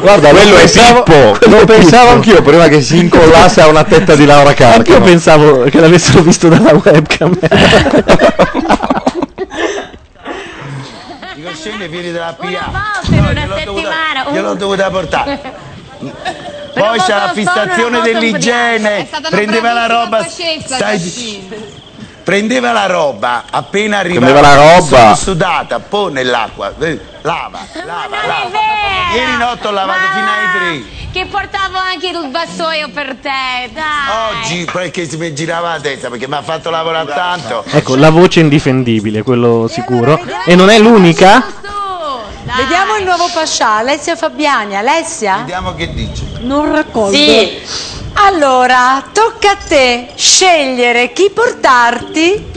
Guarda, 0.00 0.30
Quello 0.30 0.50
lo 0.52 0.56
è 0.56 0.60
pensavo, 0.60 1.02
Pippo. 1.02 1.38
Lo 1.50 1.64
pensavo 1.66 2.10
anch'io 2.10 2.40
prima 2.42 2.68
che 2.68 2.80
si 2.80 2.98
incollasse 2.98 3.60
a 3.60 3.66
una 3.66 3.84
tetta 3.84 4.14
di 4.14 4.24
Laura 4.24 4.54
Carcano. 4.54 5.04
pensavo 5.04 5.64
che 5.64 5.78
l'avessero 5.78 6.22
visto 6.22 6.48
dalla 6.48 6.72
webcam. 6.72 7.38
Dico 11.34 11.50
scende 11.54 11.88
vieni 11.88 12.12
dalla 12.12 12.34
PA. 12.38 12.46
volta 13.10 13.14
in 13.14 13.24
una 13.44 13.56
settimana, 13.56 14.30
Gliel'ho 14.30 14.54
dovuta 14.54 14.88
portare. 14.88 15.40
Poi 16.74 16.98
c'è 17.00 17.14
la 17.14 17.30
fissazione 17.32 18.00
dell'igiene. 18.00 19.08
È 19.08 19.20
Prendeva 19.28 19.72
la 19.72 19.86
roba. 19.86 20.24
stai-. 20.24 21.68
Prendeva 22.22 22.72
la 22.72 22.86
roba 22.86 23.44
appena 23.50 23.98
arrivava. 23.98 24.40
La 24.40 24.54
roba. 24.54 25.14
su- 25.14 25.30
Sudata, 25.30 25.80
poi 25.80 26.12
nell'acqua. 26.12 26.72
Lava, 26.76 27.00
lava, 27.22 28.16
lava. 28.26 28.60
Ieri 29.14 29.36
notte 29.36 29.66
ho 29.66 29.70
lavato 29.70 30.00
fino 30.14 30.26
ai 30.30 30.80
tre. 30.80 30.98
Che 31.12 31.26
portavo 31.26 31.76
anche 31.76 32.08
il 32.08 32.30
vassoio 32.30 32.88
per 32.90 33.16
te, 33.20 33.70
dai. 33.72 34.42
Oggi 34.42 34.68
perché 34.70 35.08
si 35.08 35.16
mi 35.16 35.34
girava 35.34 35.70
la 35.70 35.80
testa 35.80 36.08
perché 36.08 36.28
mi 36.28 36.36
ha 36.36 36.42
fatto 36.42 36.70
lavorare 36.70 37.12
tanto. 37.12 37.64
Ecco, 37.68 37.96
la 37.96 38.10
voce 38.10 38.38
indifendibile, 38.40 39.22
quello 39.24 39.66
sicuro. 39.68 40.20
E 40.44 40.54
non 40.54 40.70
è 40.70 40.78
l'unica? 40.78 41.44
Vediamo 42.56 42.96
il 42.96 43.04
nuovo 43.04 43.28
Pascià, 43.32 43.76
Alessia 43.76 44.16
Fabiani. 44.16 44.76
Alessia? 44.76 45.36
Vediamo 45.38 45.74
che 45.74 45.92
dice. 45.92 46.22
Non 46.40 46.72
raccolgo. 46.72 47.12
Sì. 47.12 47.60
Allora, 48.14 49.02
tocca 49.12 49.52
a 49.52 49.56
te 49.56 50.08
scegliere 50.14 51.12
chi 51.12 51.30
portarti 51.30 52.50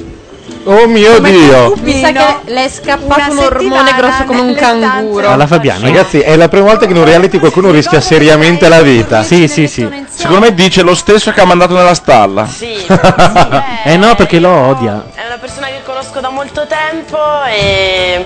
Oh 0.66 0.88
mio 0.88 1.20
Dio! 1.20 1.76
Mi 1.82 2.00
sa 2.00 2.12
che 2.12 2.52
le 2.52 2.66
è 2.66 2.70
scappato 2.70 3.32
un 3.32 3.38
ormone 3.38 3.94
grosso 3.98 4.24
come 4.24 4.40
un 4.40 4.56
canguro. 4.56 5.30
Alla 5.30 5.46
Fabiani. 5.46 5.84
Ragazzi, 5.84 6.20
è 6.20 6.38
la 6.38 6.48
prima 6.48 6.68
volta 6.68 6.86
che 6.86 6.92
in 6.92 6.98
un 6.98 7.06
reality 7.06 7.38
qualcuno 7.38 7.70
rischia 7.70 8.00
seriamente 8.00 8.70
la 8.70 8.82
vita. 8.82 9.24
Sì, 9.24 9.50
sì, 9.50 9.68
sì. 9.68 10.06
Secondo 10.08 10.40
me 10.40 10.54
dice 10.54 10.82
lo 10.82 10.96
stesso 10.96 11.32
che 11.32 11.42
ha 11.42 11.46
mandato 11.46 11.74
nella 11.76 11.94
stalla. 11.94 12.48
eh 13.84 13.98
no, 13.98 14.16
perché 14.16 14.40
lo 14.40 14.52
odia. 14.52 15.04
È 15.14 15.26
una 15.26 15.38
persona 15.38 15.68
che 15.68 15.82
conosco 15.84 16.22
da 16.22 16.30
molto 16.30 16.66
tempo 16.66 17.18
e 17.44 18.26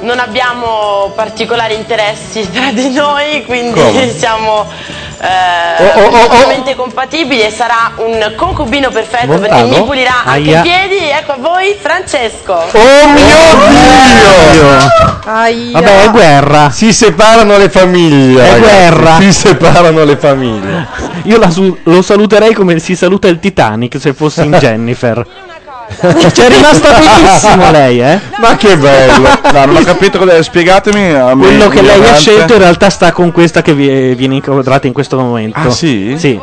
non 0.00 0.18
abbiamo 0.18 1.12
particolari 1.14 1.74
interessi 1.74 2.48
tra 2.50 2.70
di 2.72 2.90
noi, 2.92 3.44
quindi 3.44 3.80
Come? 3.80 4.10
siamo 4.16 4.66
eh, 5.20 5.26
Oh, 5.80 6.00
oh, 6.00 6.16
oh, 6.16 6.70
oh. 6.70 6.74
compatibili 6.76 7.40
e 7.42 7.50
sarà 7.50 7.90
un 7.96 8.32
concubino 8.36 8.88
perfetto 8.90 9.26
Montano? 9.26 9.48
perché 9.68 9.78
mi 9.80 9.84
pulirà 9.84 10.22
anche 10.24 10.48
Aia. 10.54 10.58
i 10.58 10.62
piedi. 10.62 11.08
Ecco 11.10 11.32
a 11.32 11.36
voi 11.40 11.76
Francesco. 11.80 12.52
Oh 12.52 13.08
mio 13.08 13.26
Dio! 14.52 15.70
Vabbè, 15.72 16.04
è 16.04 16.10
guerra. 16.10 16.70
Si 16.70 16.92
separano 16.92 17.56
le 17.58 17.68
famiglie. 17.68 18.42
È 18.42 18.50
ragazzi. 18.52 18.60
guerra. 18.60 19.16
Si 19.20 19.32
separano 19.32 20.04
le 20.04 20.16
famiglie. 20.16 20.86
Io 21.24 21.38
la 21.38 21.50
su- 21.50 21.76
lo 21.84 22.02
saluterei 22.02 22.54
come 22.54 22.78
si 22.78 22.94
saluta 22.94 23.26
il 23.28 23.38
Titanic 23.40 23.98
se 24.00 24.14
fossi 24.14 24.42
in 24.44 24.52
Jennifer. 24.60 25.26
C'è 26.32 26.48
rimasta 26.48 26.98
benissimo 26.98 27.70
lei, 27.72 28.00
eh? 28.00 28.20
Ma 28.38 28.56
che 28.56 28.76
bello! 28.76 29.28
No, 29.52 29.64
non 29.64 29.76
ho 29.76 29.82
capito 29.82 30.18
cosa 30.18 30.42
spiegatemi. 30.42 31.14
a 31.14 31.34
me, 31.34 31.46
Quello 31.46 31.68
che 31.68 31.80
lei 31.82 32.06
ha 32.08 32.14
scelto 32.16 32.52
in 32.52 32.58
realtà 32.58 32.90
sta 32.90 33.12
con 33.12 33.32
questa 33.32 33.62
che 33.62 33.72
vi- 33.74 34.14
viene 34.14 34.34
inquadrata 34.36 34.86
in 34.86 34.92
questo 34.92 35.16
momento. 35.18 35.58
Ah, 35.58 35.70
sì? 35.70 36.14
Sì. 36.18 36.38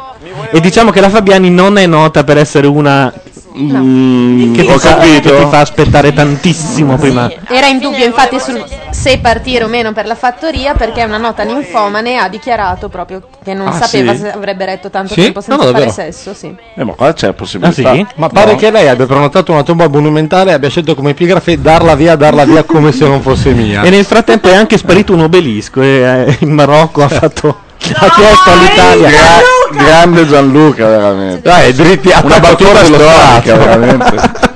E 0.51 0.59
diciamo 0.59 0.91
che 0.91 0.99
la 0.99 1.09
Fabiani 1.09 1.49
non 1.49 1.77
è 1.77 1.85
nota 1.85 2.23
per 2.23 2.37
essere 2.37 2.67
una 2.67 3.11
Mm, 3.57 4.53
che, 4.53 4.61
ho 4.71 4.77
capito. 4.77 5.29
che 5.29 5.43
ti 5.43 5.49
fa 5.49 5.59
aspettare 5.59 6.13
tantissimo 6.13 6.97
prima. 6.97 7.31
Era 7.47 7.67
in 7.67 7.79
dubbio 7.79 8.03
infatti 8.05 8.39
sul 8.39 8.63
se 8.91 9.17
partire 9.19 9.63
o 9.63 9.67
meno 9.67 9.91
per 9.93 10.05
la 10.07 10.15
fattoria 10.15 10.73
perché 10.73 11.03
una 11.03 11.17
nota 11.17 11.43
ninfomane 11.43 12.17
ha 12.17 12.27
dichiarato 12.27 12.89
proprio 12.89 13.21
che 13.43 13.53
non 13.53 13.67
Ah, 13.67 13.71
sapeva 13.73 14.13
sì? 14.13 14.19
se 14.21 14.31
avrebbe 14.31 14.65
retto 14.65 14.89
tanto 14.89 15.13
Sì? 15.13 15.21
tempo 15.21 15.41
senza 15.41 15.63
No, 15.63 15.71
fare 15.71 15.89
sesso, 15.89 16.33
sì. 16.33 16.53
Eh, 16.75 16.83
ma 16.83 16.93
qua 16.93 17.13
c'è 17.13 17.33
possibilità. 17.33 17.91
Ah, 17.91 17.93
sì? 17.95 18.05
Ma 18.15 18.27
pare 18.29 18.51
No. 18.51 18.57
che 18.57 18.71
lei 18.71 18.87
abbia 18.87 19.05
prenotato 19.05 19.51
una 19.51 19.63
tomba 19.63 19.87
monumentale 19.87 20.51
e 20.51 20.53
abbia 20.53 20.69
scelto 20.69 20.95
come 20.95 21.11
epigrafe 21.11 21.59
darla 21.61 21.95
via, 21.95 22.15
darla 22.15 22.45
via 22.45 22.63
come 22.63 22.91
se 22.91 23.05
non 23.05 23.21
fosse 23.21 23.51
mia. 23.53 23.81
E 23.83 23.89
nel 23.89 24.05
frattempo 24.05 24.47
è 24.49 24.55
anche 24.55 24.77
sparito 24.77 25.13
un 25.13 25.21
obelisco 25.21 25.81
e 25.81 25.87
eh, 26.27 26.37
in 26.41 26.51
Marocco 26.51 27.03
ha 27.03 27.07
fatto 27.09 27.59
ha 27.77 28.09
chiesto 28.09 28.49
all'Italia 28.49 29.09
Gra- 29.09 29.41
grande 29.75 30.27
Gianluca, 30.27 30.87
veramente. 30.87 31.41
Dai, 31.41 31.73
dritti 31.73 32.11
a 32.11 32.21
Una 32.23 32.39
battuta 32.39 32.81
dello 32.81 32.97
storica, 32.97 33.55
veramente. 33.57 34.53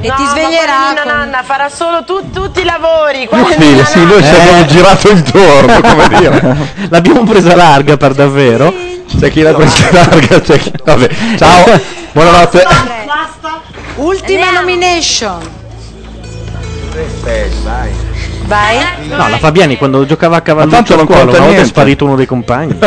E 0.00 0.08
No, 0.08 0.14
ti 0.16 0.24
sveglierà 0.26 0.92
con- 0.94 1.06
Nanna 1.06 1.42
farà 1.42 1.70
solo 1.70 2.04
tu- 2.04 2.30
tutti 2.30 2.60
i 2.60 2.64
lavori. 2.64 3.26
Sì, 3.58 3.82
sì, 3.86 4.04
noi 4.04 4.22
ci 4.22 4.28
Eh. 4.34 4.38
abbiamo 4.40 4.66
girato 4.66 5.08
intorno, 5.10 5.80
come 5.80 6.08
dire. 6.08 6.56
L'abbiamo 6.90 7.24
presa 7.24 7.56
larga 7.56 7.96
per 7.96 8.12
davvero. 8.12 8.70
C'è 9.18 9.30
chi 9.30 9.40
l'ha 9.40 9.54
presa 9.54 9.88
larga, 9.92 10.40
c'è 10.42 10.58
chi... 10.58 10.72
Vabbè, 10.84 11.08
ciao, 11.38 11.80
buonanotte. 12.12 12.66
Ultima 13.96 14.50
nomination. 14.50 15.40
Vai. 18.46 18.78
No, 19.08 19.28
la 19.28 19.38
Fabiani 19.38 19.76
quando 19.76 20.04
giocava 20.04 20.36
a 20.36 20.40
tanto 20.40 20.64
cavalluccio 20.66 20.92
a 20.92 20.96
non 20.96 21.06
scuola 21.06 21.20
conta 21.22 21.36
una 21.36 21.38
volta 21.38 21.46
è 21.46 21.48
niente. 21.48 21.64
sparito 21.68 22.04
uno 22.04 22.16
dei 22.16 22.26
compagni. 22.26 22.78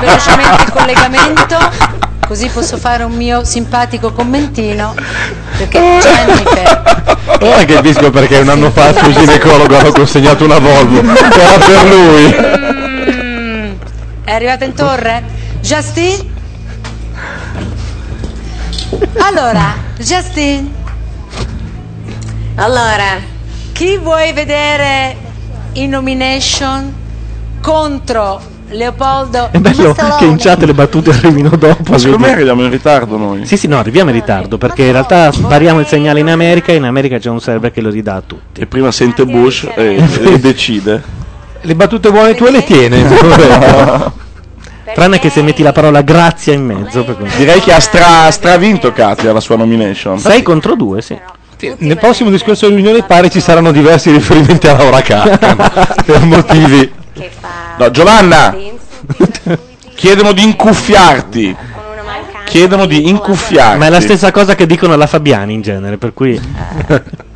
velocemente 0.00 0.62
il 0.62 0.72
collegamento 0.72 1.58
così 2.26 2.48
posso 2.48 2.76
fare 2.78 3.02
un 3.02 3.12
mio 3.12 3.44
simpatico 3.44 4.12
commentino 4.12 4.94
perché 5.56 5.98
Jennifer 6.00 7.08
Ora 7.40 7.64
che 7.64 7.74
capisco 7.74 8.10
perché 8.10 8.38
un 8.38 8.48
anno 8.48 8.70
fa 8.70 8.86
al 8.88 8.96
suo 8.96 9.10
ginecologo 9.12 9.76
hanno 9.76 9.92
consegnato 9.92 10.44
una 10.44 10.58
Volvo. 10.58 11.00
Era 11.00 11.58
per 11.64 11.84
lui. 11.86 12.34
è 14.24 14.32
arrivata 14.32 14.64
in 14.64 14.74
torre 14.74 15.22
Justin 15.60 16.38
allora 19.18 19.74
Justin 19.98 20.72
allora 22.60 23.18
chi 23.72 23.96
vuoi 23.96 24.34
vedere 24.34 25.16
in 25.72 25.90
nomination 25.90 26.92
contro 27.62 28.38
Leopoldo 28.68 29.48
È 29.50 29.58
bello 29.58 29.94
che 30.18 30.26
in 30.26 30.36
chat 30.36 30.62
le 30.64 30.74
battute 30.74 31.10
arrivino 31.10 31.48
dopo. 31.48 31.90
Ma 31.90 31.98
secondo 31.98 32.26
me 32.26 32.32
arriviamo 32.32 32.62
in 32.62 32.70
ritardo 32.70 33.16
noi. 33.16 33.46
Sì, 33.46 33.56
sì, 33.56 33.66
no, 33.66 33.78
arriviamo 33.78 34.10
in 34.10 34.16
ritardo 34.16 34.58
perché 34.58 34.84
in 34.84 34.92
realtà 34.92 35.32
spariamo 35.32 35.80
il 35.80 35.86
segnale 35.86 36.20
in 36.20 36.28
America 36.28 36.70
e 36.70 36.76
in 36.76 36.84
America 36.84 37.18
c'è 37.18 37.30
un 37.30 37.40
server 37.40 37.72
che 37.72 37.80
lo 37.80 37.88
ridà 37.88 38.16
a 38.16 38.22
tutti. 38.24 38.60
E 38.60 38.66
prima 38.66 38.92
sente 38.92 39.24
Bush 39.24 39.66
e, 39.74 39.96
e 39.96 40.38
decide. 40.38 41.02
Le 41.62 41.74
battute 41.74 42.10
buone 42.10 42.34
tue 42.34 42.50
le 42.50 42.62
tiene. 42.62 43.02
Tranne 44.92 45.18
che 45.18 45.30
se 45.30 45.40
metti 45.42 45.62
la 45.62 45.72
parola 45.72 46.02
grazia 46.02 46.52
in 46.52 46.64
mezzo. 46.64 47.04
Direi 47.36 47.60
che 47.60 47.72
ha 47.72 47.80
stra, 47.80 48.30
stravinto 48.30 48.92
Katia 48.92 49.32
la 49.32 49.40
sua 49.40 49.56
nomination. 49.56 50.18
6 50.18 50.42
contro 50.42 50.76
2, 50.76 51.02
sì. 51.02 51.18
Nel 51.78 51.98
prossimo 51.98 52.30
discorso 52.30 52.68
dell'Unione 52.68 53.02
pare 53.02 53.28
ci 53.28 53.40
saranno 53.40 53.72
diversi 53.72 54.10
riferimenti 54.10 54.66
a 54.66 54.76
Laura 54.76 55.02
Carcano 55.02 55.70
per 56.04 56.24
motivi. 56.24 56.92
No, 57.76 57.90
Giovanna! 57.90 58.56
Chiedono 59.94 60.32
di 60.32 60.42
incuffiarti. 60.42 61.56
Chiedono 62.44 62.86
di 62.86 63.08
incuffiarti. 63.08 63.78
Ma 63.78 63.86
è 63.86 63.90
la 63.90 64.00
stessa 64.00 64.32
cosa 64.32 64.54
che 64.54 64.66
dicono 64.66 64.94
alla 64.94 65.06
Fabiani 65.06 65.52
in 65.52 65.60
genere, 65.60 65.98
per 65.98 66.14
cui... 66.14 66.40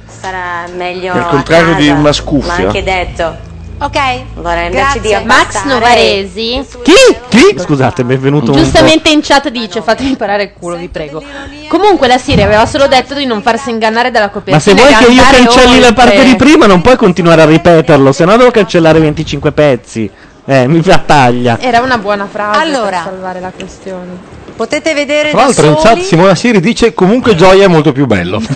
sarà 0.06 0.66
meglio 0.74 1.12
Al 1.12 1.28
contrario 1.28 1.74
di 1.74 1.88
casa. 1.88 2.00
Mascuffia. 2.00 2.56
L'ha 2.56 2.66
anche 2.66 2.82
detto. 2.82 3.52
Ok 3.78 3.96
Allora, 4.36 4.62
invece 4.62 5.00
di 5.00 5.08
grazie 5.08 5.24
Max 5.24 5.40
abbassare- 5.56 5.68
Novaresi 5.68 6.64
Chi? 6.82 6.92
Chi? 7.28 7.58
Scusate, 7.58 8.04
mi 8.04 8.14
è 8.14 8.18
venuto 8.18 8.52
giustamente 8.52 9.10
in 9.10 9.20
chat 9.22 9.48
dice 9.48 9.82
fatemi 9.82 10.16
parare 10.16 10.44
il 10.44 10.52
culo 10.58 10.76
vi 10.76 10.88
prego 10.88 11.22
comunque 11.68 12.06
la 12.06 12.18
Siria 12.18 12.44
aveva 12.44 12.66
solo 12.66 12.86
detto 12.86 13.14
di 13.14 13.26
non 13.26 13.42
farsi 13.42 13.70
ingannare 13.70 14.10
dalla 14.10 14.30
Ma 14.32 14.58
se 14.58 14.72
copertina 14.74 14.82
vuoi 14.82 14.94
che 15.04 15.12
io 15.12 15.22
cancelli 15.22 15.80
la 15.80 15.88
oltre. 15.88 16.04
parte 16.04 16.24
di 16.24 16.36
prima 16.36 16.66
non 16.66 16.80
puoi 16.80 16.96
continuare 16.96 17.42
a 17.42 17.46
ripeterlo, 17.46 18.12
se 18.12 18.24
no 18.24 18.36
devo 18.36 18.50
cancellare 18.50 18.98
25 19.00 19.52
pezzi. 19.52 20.10
Eh, 20.46 20.66
mi 20.68 20.82
fa 20.82 20.98
taglia. 20.98 21.58
era 21.58 21.80
una 21.80 21.96
buona 21.98 22.26
frase 22.30 22.60
Allora. 22.60 22.98
per 23.02 23.12
salvare 23.12 23.40
la 23.40 23.50
questione 23.56 24.42
potete 24.54 24.94
vedere 24.94 25.30
Tra 25.30 25.42
l'altro 25.42 25.66
in 25.66 25.76
chat 25.76 26.00
Simona 26.00 26.34
Siri 26.34 26.60
dice 26.60 26.94
comunque 26.94 27.34
Gioia 27.34 27.64
è 27.64 27.68
molto 27.68 27.92
più 27.92 28.06
bello. 28.06 28.40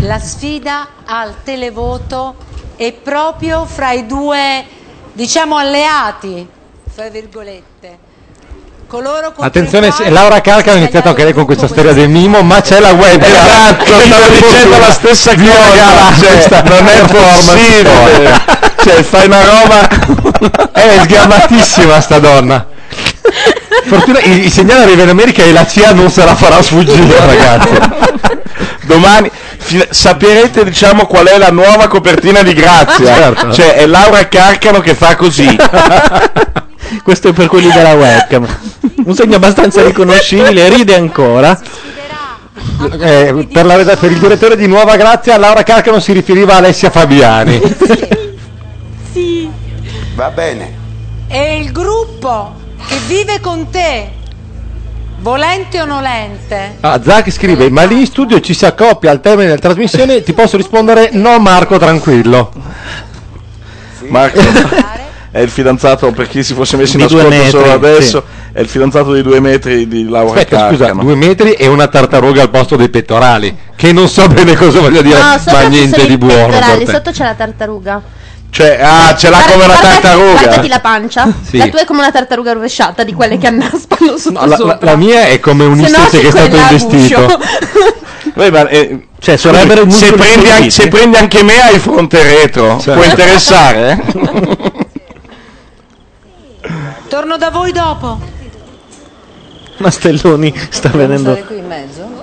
la 0.00 0.18
sfida 0.18 0.88
al 1.04 1.34
televoto 1.42 2.36
è 2.76 2.92
proprio 2.92 3.64
fra 3.66 3.92
i 3.92 4.06
due 4.06 4.64
diciamo 5.12 5.56
alleati 5.56 6.46
fra 6.92 7.08
virgolette 7.08 7.98
coloro 8.86 9.26
contro 9.26 9.44
Attenzione, 9.44 9.88
i 9.88 9.90
se- 9.90 9.96
quali 9.96 10.12
Laura 10.12 10.40
Carcano 10.40 10.76
ha 10.76 10.80
iniziato 10.80 11.08
anche 11.08 11.24
lei 11.24 11.32
con 11.32 11.44
questa 11.44 11.66
storia 11.66 11.92
del 11.92 12.08
mimo, 12.08 12.42
ma 12.42 12.60
c'è 12.60 12.78
la 12.78 12.92
web. 12.92 13.20
Esatto, 13.20 13.84
stavo 13.84 14.28
dicendo 14.28 14.78
la 14.78 14.92
stessa 14.92 15.34
cosa. 15.34 16.14
Cioè, 16.20 16.62
non 16.62 16.86
è 16.86 17.00
possibile. 17.00 18.40
Cioè, 18.82 19.02
fai 19.02 19.26
una 19.26 19.40
roba. 19.42 20.70
È 20.70 21.00
sgamatissima 21.02 22.00
sta 22.00 22.18
donna. 22.18 22.66
Fortuna, 23.86 24.20
il, 24.20 24.44
il 24.44 24.50
segnale 24.52 24.82
arriva 24.84 25.02
in 25.02 25.08
America 25.10 25.42
e 25.42 25.52
la 25.52 25.66
CIA 25.66 25.92
non 25.92 26.10
se 26.10 26.24
la 26.24 26.34
farà 26.34 26.62
sfuggire, 26.62 27.16
ragazzi. 27.24 27.68
Domani 28.82 29.30
fi- 29.58 29.86
saprete, 29.90 30.64
diciamo, 30.64 31.06
qual 31.06 31.26
è 31.26 31.38
la 31.38 31.50
nuova 31.50 31.86
copertina 31.88 32.42
di 32.42 32.52
Grazia. 32.54 33.14
Certo. 33.14 33.52
Cioè, 33.52 33.74
è 33.74 33.86
Laura 33.86 34.26
Carcano 34.28 34.80
che 34.80 34.94
fa 34.94 35.16
così. 35.16 35.54
Questo 37.02 37.28
è 37.28 37.32
per 37.32 37.48
quelli 37.48 37.70
della 37.70 37.94
webcam. 37.94 38.46
Un 39.04 39.14
segno 39.14 39.36
abbastanza 39.36 39.82
riconoscibile, 39.82 40.68
ride 40.68 40.94
ancora. 40.94 41.58
Eh, 43.00 43.48
per, 43.52 43.64
la- 43.66 43.96
per 43.96 44.10
il 44.10 44.18
direttore 44.18 44.56
di 44.56 44.66
Nuova 44.66 44.96
Grazia, 44.96 45.36
Laura 45.38 45.62
Carcano 45.62 46.00
si 46.00 46.12
riferiva 46.12 46.54
a 46.54 46.56
Alessia 46.58 46.90
Fabiani. 46.90 47.60
sì 49.12 49.48
Va 50.14 50.30
bene. 50.30 50.72
e 51.28 51.58
il 51.58 51.72
gruppo 51.72 52.54
che 52.86 52.98
vive 53.06 53.40
con 53.40 53.68
te 53.70 54.10
volente 55.20 55.80
o 55.80 55.86
nolente 55.86 56.76
Ah, 56.80 57.00
Zac 57.02 57.30
scrive: 57.30 57.70
Ma 57.70 57.84
lì 57.84 58.00
in 58.00 58.06
studio 58.06 58.40
ci 58.40 58.52
si 58.54 58.66
accoppia 58.66 59.10
al 59.10 59.20
termine 59.20 59.48
della 59.48 59.60
trasmissione. 59.60 60.22
Ti 60.22 60.32
posso 60.32 60.56
rispondere: 60.56 61.10
No, 61.12 61.38
Marco, 61.38 61.78
tranquillo. 61.78 62.52
Marco 64.08 64.40
è 65.30 65.40
il 65.40 65.48
fidanzato, 65.48 66.12
per 66.12 66.28
chi 66.28 66.44
si 66.44 66.54
fosse 66.54 66.76
messo 66.76 66.96
in 66.96 67.02
ascolto 67.02 67.44
solo 67.48 67.72
adesso, 67.72 68.22
è 68.52 68.60
il 68.60 68.68
fidanzato 68.68 69.12
di 69.12 69.22
due 69.22 69.40
metri 69.40 69.88
di 69.88 70.08
Laura 70.08 70.38
Aspetta, 70.38 70.68
scusa, 70.68 70.84
Carcano. 70.84 71.02
due 71.02 71.16
metri 71.16 71.52
e 71.54 71.66
una 71.66 71.88
tartaruga 71.88 72.42
al 72.42 72.50
posto 72.50 72.76
dei 72.76 72.88
pettorali. 72.88 73.56
Che 73.74 73.92
non 73.92 74.08
so 74.08 74.28
bene 74.28 74.54
cosa 74.54 74.78
voglia 74.78 75.02
dire, 75.02 75.18
no 75.18 75.52
ma 75.52 75.62
niente 75.62 76.06
di 76.06 76.16
buono. 76.18 76.52
sotto 76.86 77.10
c'è 77.10 77.24
la 77.24 77.34
tartaruga 77.34 78.02
Cioè, 78.54 78.78
ah, 78.80 79.16
ce 79.16 79.30
l'ha 79.30 79.38
Guarda- 79.38 79.52
come 79.52 79.64
una 79.64 79.74
guardati- 79.74 80.00
tartaruga. 80.00 80.38
Guardati 80.40 80.68
la 80.68 80.78
pancia. 80.80 81.32
Sì. 81.42 81.56
La 81.56 81.66
tua 81.66 81.80
è 81.80 81.84
come 81.84 81.98
una 81.98 82.12
tartaruga 82.12 82.52
rovesciata, 82.52 83.02
di 83.02 83.12
quelle 83.12 83.36
che 83.36 83.48
annaspano 83.48 84.16
sotto 84.16 84.38
No, 84.38 84.40
la, 84.42 84.46
la- 84.46 84.56
sopra. 84.56 84.78
la 84.80 84.96
mia 84.96 85.26
è 85.26 85.40
come 85.40 85.64
un 85.64 85.84
sì, 85.84 85.92
che 86.20 86.28
è 86.28 86.30
stato 86.30 86.54
investito. 86.56 87.40
Beh, 88.32 88.50
ma, 88.52 88.68
eh, 88.68 89.08
Cioè, 89.18 89.36
se, 89.36 89.48
prendi 89.50 89.74
anche, 89.80 89.90
scolpiti. 90.46 90.70
se 90.70 90.88
prendi 90.88 91.16
anche 91.16 91.42
me 91.42 91.60
hai 91.62 91.78
fronte 91.80 92.22
retro, 92.22 92.78
Cioè. 92.80 92.94
può 92.94 93.02
interessare? 93.02 93.90
eh? 93.90 94.72
Torno 97.08 97.36
da 97.36 97.50
voi 97.50 97.72
dopo. 97.72 98.20
Mastelloni 99.78 100.54
sta 100.70 100.90
venendo. 100.90 101.36
qui 101.46 101.58
in 101.58 101.66
mezzo? 101.66 102.13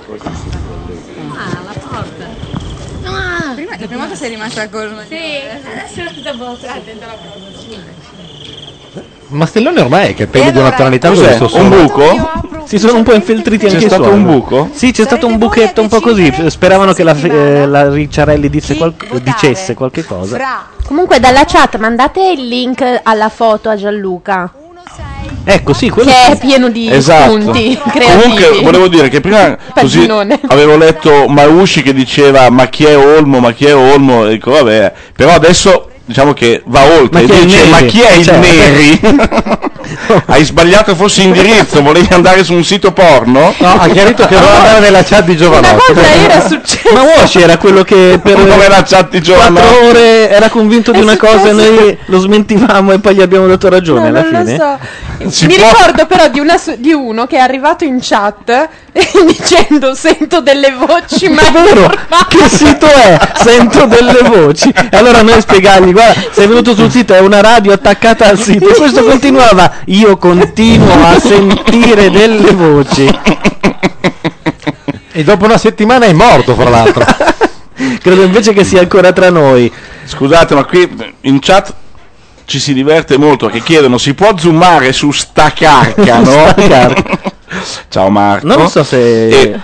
La 3.81 3.87
prima 3.87 4.01
volta 4.03 4.15
sei 4.15 4.29
rimasta 4.29 4.69
col 4.69 5.03
Sì, 5.07 5.15
adesso 5.15 6.21
devo 6.21 6.55
stare 6.55 6.77
attenta 6.79 7.05
alla 7.05 7.15
Mastellone 9.27 9.79
ormai 9.81 10.09
è 10.09 10.13
che 10.13 10.27
peli 10.27 10.51
di 10.51 10.57
una 10.57 10.71
tonalità 10.71 11.07
lo 11.09 11.15
Cos'è? 11.15 11.37
so 11.37 11.49
Un 11.57 11.69
buco? 11.69 12.29
Si 12.65 12.77
sono 12.77 12.97
un 12.97 13.03
po' 13.03 13.13
infiltriti 13.13 13.65
C'è 13.65 13.71
anche 13.73 13.85
i 13.85 13.87
stato 13.87 14.03
suoi. 14.03 14.15
un 14.15 14.23
buco? 14.25 14.69
Sì, 14.73 14.91
c'è 14.91 15.03
stato 15.03 15.25
un 15.25 15.37
buchetto 15.37 15.81
un 15.81 15.87
po' 15.87 15.99
così. 16.01 16.31
Speravano 16.47 16.93
che 16.93 17.03
la, 17.03 17.15
eh, 17.15 17.65
la 17.65 17.89
Ricciarelli 17.89 18.49
disse 18.49 18.75
qual- 18.75 18.93
dicesse 19.21 19.73
qualche 19.73 20.03
cosa. 20.05 20.37
Comunque 20.85 21.19
dalla 21.19 21.43
chat 21.45 21.77
mandate 21.77 22.31
il 22.31 22.47
link 22.47 22.83
alla 23.03 23.29
foto 23.29 23.69
a 23.69 23.75
Gianluca. 23.77 24.53
Ecco, 25.43 25.73
sì, 25.73 25.89
quello 25.89 26.11
Che 26.11 26.31
è 26.34 26.38
pieno 26.38 26.69
di 26.69 26.89
Esatto. 26.91 27.39
spunti 27.39 27.77
creativi. 27.91 28.22
Comunque 28.22 28.61
volevo 28.63 28.88
dire 28.88 29.09
che 29.09 29.22
prima 29.22 29.57
così 29.73 30.07
avevo 30.47 30.77
letto 30.77 31.27
Mausci 31.27 31.81
che 31.81 31.93
diceva 31.93 32.49
ma 32.49 32.68
chi 32.68 32.85
è 32.85 32.95
Olmo, 32.97 33.39
ma 33.39 33.51
chi 33.51 33.65
è 33.65 33.76
Olmo, 33.76 34.27
e 34.27 34.31
dico 34.34 34.51
vabbè, 34.51 34.93
però 35.15 35.31
adesso 35.34 35.89
diciamo 36.05 36.34
che 36.34 36.61
va 36.65 36.84
oltre 36.84 37.22
Ma 37.22 37.22
e 37.22 37.26
chi 37.26 37.31
è 37.31 37.39
il 37.39 37.45
dice 37.45 37.57
Neri? 37.57 37.69
ma 37.69 37.80
chi 37.81 38.01
è 38.01 38.11
il 38.13 38.26
Cioè, 38.26 38.38
Neri? 38.38 38.99
Hai 40.26 40.43
sbagliato 40.43 40.95
forse 40.95 41.22
indirizzo, 41.23 41.81
volevi 41.81 42.07
andare 42.13 42.43
su 42.43 42.53
un 42.53 42.63
sito 42.63 42.91
porno? 42.91 43.53
No, 43.57 43.68
ha 43.80 43.88
chiarito 43.88 44.25
che 44.25 44.35
voleva 44.35 44.57
andare 44.57 44.80
nella 44.80 45.03
chat 45.03 45.24
di 45.25 45.35
Giovanotti. 45.38 45.93
Ma 46.93 47.01
Wash 47.03 47.35
era 47.35 47.57
quello 47.57 47.83
che 47.83 48.19
per 48.22 48.33
Come 48.35 48.67
la 48.67 48.83
chat 48.83 49.09
di 49.09 49.22
Giovanotti. 49.22 49.61
quattro 49.67 49.88
ore 49.88 50.30
era 50.30 50.49
convinto 50.49 50.91
di 50.91 50.99
una 51.01 51.17
cosa 51.17 51.49
e 51.49 51.51
noi 51.53 51.98
lo 52.06 52.19
smentivamo 52.19 52.91
e 52.93 52.99
poi 52.99 53.15
gli 53.15 53.22
abbiamo 53.22 53.48
dato 53.48 53.69
ragione 53.69 54.01
No, 54.01 54.07
alla 54.07 54.22
non 54.22 54.32
lo 54.32 54.38
fine. 54.45 54.57
so. 54.57 55.30
Si 55.30 55.45
Mi 55.45 55.56
può- 55.56 55.67
ricordo 55.67 56.06
però 56.07 56.27
di, 56.30 56.40
una 56.40 56.57
su- 56.57 56.75
di 56.77 56.93
uno 56.93 57.27
che 57.27 57.38
è 57.38 57.40
arrivato 57.40 57.83
in 57.83 57.99
chat 58.01 58.69
dicendo 59.25 59.95
sento 59.95 60.41
delle 60.41 60.71
voci 60.71 61.29
ma 61.29 61.47
È 61.47 61.51
vero, 61.51 61.89
che 62.27 62.49
sito 62.49 62.85
è? 62.85 63.17
Sento 63.35 63.85
delle 63.85 64.21
voci. 64.23 64.69
E 64.69 64.97
allora 64.97 65.21
noi 65.21 65.39
spiegargli, 65.39 65.91
guarda, 65.91 66.21
sei 66.31 66.47
venuto 66.47 66.75
sul 66.75 66.91
sito, 66.91 67.13
è 67.13 67.19
una 67.19 67.41
radio 67.41 67.71
attaccata 67.71 68.27
al 68.27 68.37
sito. 68.37 68.69
E 68.69 68.73
questo 68.73 69.03
continuava, 69.03 69.71
io 69.85 70.17
continuo 70.17 71.05
a 71.05 71.19
sentire 71.19 72.09
delle 72.09 72.51
voci. 72.51 73.09
E 75.13 75.23
dopo 75.23 75.45
una 75.45 75.57
settimana 75.57 76.05
è 76.05 76.13
morto, 76.13 76.55
fra 76.55 76.69
l'altro. 76.69 77.05
Credo 78.01 78.23
invece 78.23 78.53
che 78.53 78.63
sia 78.63 78.81
ancora 78.81 79.11
tra 79.13 79.29
noi. 79.29 79.71
Scusate, 80.03 80.53
ma 80.53 80.65
qui 80.65 80.89
in 81.21 81.39
chat 81.39 81.73
ci 82.45 82.59
si 82.59 82.73
diverte 82.73 83.17
molto 83.17 83.47
che 83.47 83.61
chiedono 83.61 83.97
si 83.97 84.13
può 84.13 84.37
zoomare 84.37 84.91
su 84.91 85.11
sta 85.11 85.51
carca, 85.51 86.19
no? 86.19 86.49
Sta 86.49 86.53
carca. 86.53 87.19
Ciao 87.89 88.09
Marco. 88.09 88.47
Non 88.47 88.69
so 88.69 88.83
se... 88.83 89.27
E- 89.27 89.59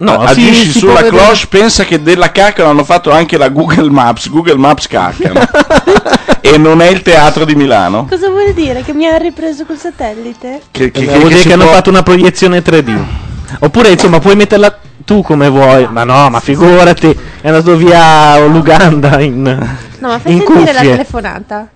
No, 0.00 0.12
A- 0.20 0.28
sì, 0.32 0.46
agisci 0.46 0.70
può 0.78 0.90
sulla 0.92 1.02
vedere. 1.02 1.16
cloche 1.24 1.46
pensa 1.48 1.84
che 1.84 2.00
della 2.00 2.30
carca 2.30 2.68
hanno 2.68 2.84
fatto 2.84 3.10
anche 3.10 3.36
la 3.36 3.48
Google 3.48 3.90
Maps 3.90 4.28
Google 4.30 4.54
Maps 4.54 4.86
carca 4.86 5.32
no? 5.32 5.40
e 6.40 6.56
non 6.56 6.80
è 6.80 6.86
il 6.86 7.02
teatro 7.02 7.44
di 7.44 7.56
Milano 7.56 8.06
Cosa 8.08 8.28
vuol 8.30 8.52
dire? 8.52 8.82
Che 8.84 8.92
mi 8.92 9.06
ha 9.06 9.16
ripreso 9.16 9.64
col 9.64 9.76
satellite? 9.76 10.60
che, 10.70 10.92
che, 10.92 11.00
Eh, 11.00 11.04
che- 11.04 11.06
vuol 11.06 11.22
che 11.22 11.26
dire 11.30 11.40
si 11.40 11.46
che 11.48 11.52
hanno 11.54 11.64
può- 11.64 11.72
fatto 11.72 11.90
una 11.90 12.04
proiezione 12.04 12.62
3D. 12.62 12.96
Oppure, 13.58 13.88
insomma, 13.88 14.20
puoi 14.20 14.36
metterla 14.36 14.78
tu 15.04 15.22
come 15.22 15.48
vuoi. 15.48 15.88
Ma 15.90 16.04
no, 16.04 16.30
ma 16.30 16.38
figurati, 16.38 17.18
è 17.40 17.48
andato 17.48 17.74
via 17.74 18.38
l'Uganda 18.46 19.18
in, 19.18 19.42
No, 19.42 20.08
ma 20.08 20.18
fai 20.20 20.32
in 20.34 20.38
sentire 20.46 20.64
la 20.74 20.78
cuffie. 20.78 20.90
telefonata. 20.92 21.68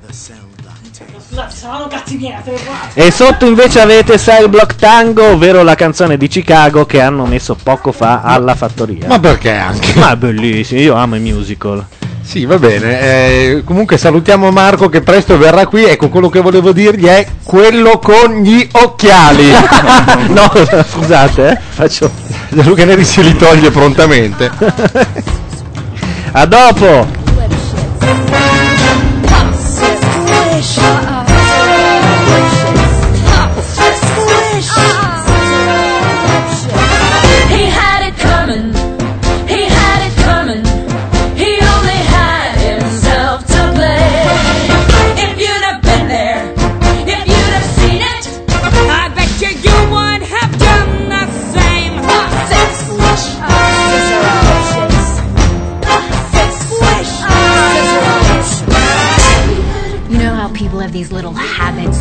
Sono 1.48 1.88
guardo. 1.88 2.92
E 2.92 3.10
sotto 3.10 3.46
invece 3.46 3.80
avete 3.80 4.18
Cell 4.18 4.50
Block 4.50 4.76
Tango, 4.76 5.30
ovvero 5.30 5.62
la 5.62 5.74
canzone 5.74 6.18
di 6.18 6.28
Chicago 6.28 6.84
che 6.84 7.00
hanno 7.00 7.24
messo 7.24 7.56
poco 7.60 7.90
fa 7.90 8.20
alla 8.20 8.54
fattoria. 8.54 9.06
Ma 9.06 9.18
perché 9.18 9.52
anche? 9.52 9.98
Ma 9.98 10.12
è 10.12 10.16
bellissimo, 10.16 10.80
io 10.80 10.94
amo 10.94 11.16
i 11.16 11.20
musical. 11.20 11.86
Sì, 12.20 12.44
va 12.44 12.58
bene. 12.58 13.00
eh, 13.00 13.62
comunque 13.64 13.96
salutiamo 13.96 14.50
Marco 14.50 14.90
che 14.90 15.00
presto 15.00 15.38
verrà 15.38 15.66
qui. 15.66 15.84
Ecco, 15.84 16.10
quello 16.10 16.28
che 16.28 16.40
volevo 16.40 16.72
dirgli 16.72 17.06
è 17.06 17.26
quello 17.42 17.98
con 17.98 18.42
gli 18.42 18.68
occhiali. 18.70 19.50
no, 20.28 20.52
scusate, 20.86 21.50
eh, 21.50 21.58
faccio. 21.70 22.10
Luca 22.50 22.84
Neri 22.84 23.04
se 23.04 23.22
li 23.22 23.34
toglie 23.36 23.70
prontamente. 23.70 24.50
A 26.32 26.46
dopo! 26.46 27.21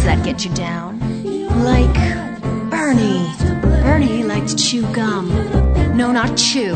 That 0.03 0.23
get 0.23 0.43
you 0.45 0.53
down? 0.53 0.99
Like 1.63 1.93
Bernie. 2.69 3.27
Bernie 3.61 4.23
liked 4.23 4.49
to 4.49 4.55
chew 4.55 4.81
gum. 4.93 5.29
No, 5.95 6.11
not 6.11 6.37
chew. 6.37 6.75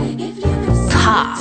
Pop. 0.91 1.39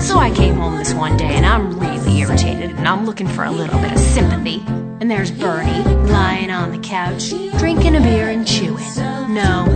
So 0.00 0.18
I 0.18 0.32
came 0.34 0.54
home 0.54 0.78
this 0.78 0.92
one 0.94 1.16
day 1.16 1.34
and 1.34 1.46
I'm 1.46 1.78
really 1.78 2.18
irritated 2.18 2.70
and 2.70 2.88
I'm 2.88 3.06
looking 3.06 3.28
for 3.28 3.44
a 3.44 3.50
little 3.50 3.78
bit 3.80 3.92
of 3.92 3.98
sympathy. 3.98 4.62
And 5.00 5.10
there's 5.10 5.30
Bernie 5.30 5.84
lying 6.10 6.50
on 6.50 6.72
the 6.72 6.78
couch, 6.78 7.30
drinking 7.58 7.96
a 7.96 8.00
beer 8.00 8.28
and 8.28 8.46
chewing. 8.46 8.84
No, 8.96 9.66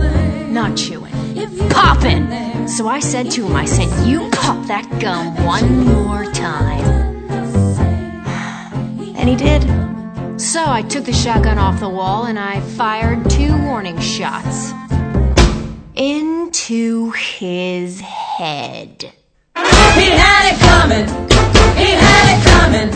not 0.49 0.75
chewing. 0.75 1.13
Popping! 1.69 2.67
So 2.67 2.87
I 2.87 2.99
said 2.99 3.31
to 3.31 3.45
him, 3.45 3.55
I 3.55 3.65
said, 3.65 4.07
You 4.07 4.29
pop 4.31 4.67
that 4.67 4.87
gum 4.99 5.35
one 5.45 5.85
more 5.85 6.25
time. 6.31 6.85
And 9.15 9.29
he 9.29 9.35
did. 9.35 9.96
So 10.37 10.63
I 10.63 10.83
took 10.83 11.03
the 11.05 11.13
shotgun 11.13 11.57
off 11.57 11.79
the 11.79 11.89
wall 11.89 12.25
and 12.25 12.37
I 12.37 12.59
fired 12.61 13.27
two 13.27 13.57
warning 13.63 13.99
shots 13.99 14.71
into 15.95 17.09
his 17.11 17.99
head. 18.01 19.13
He 19.55 20.09
had 20.13 20.53
it 20.53 20.59
coming. 20.61 21.07
He 21.75 21.89
had 21.89 22.37
it 22.37 22.41
coming. 22.45 22.89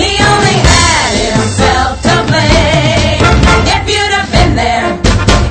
He 0.00 0.16
only 0.24 0.56
had 0.64 1.12
himself 1.36 2.00
to 2.08 2.24
blame. 2.32 3.20
If 3.68 3.84
you'd 3.92 4.12
have 4.16 4.32
been 4.32 4.56
there, 4.56 4.98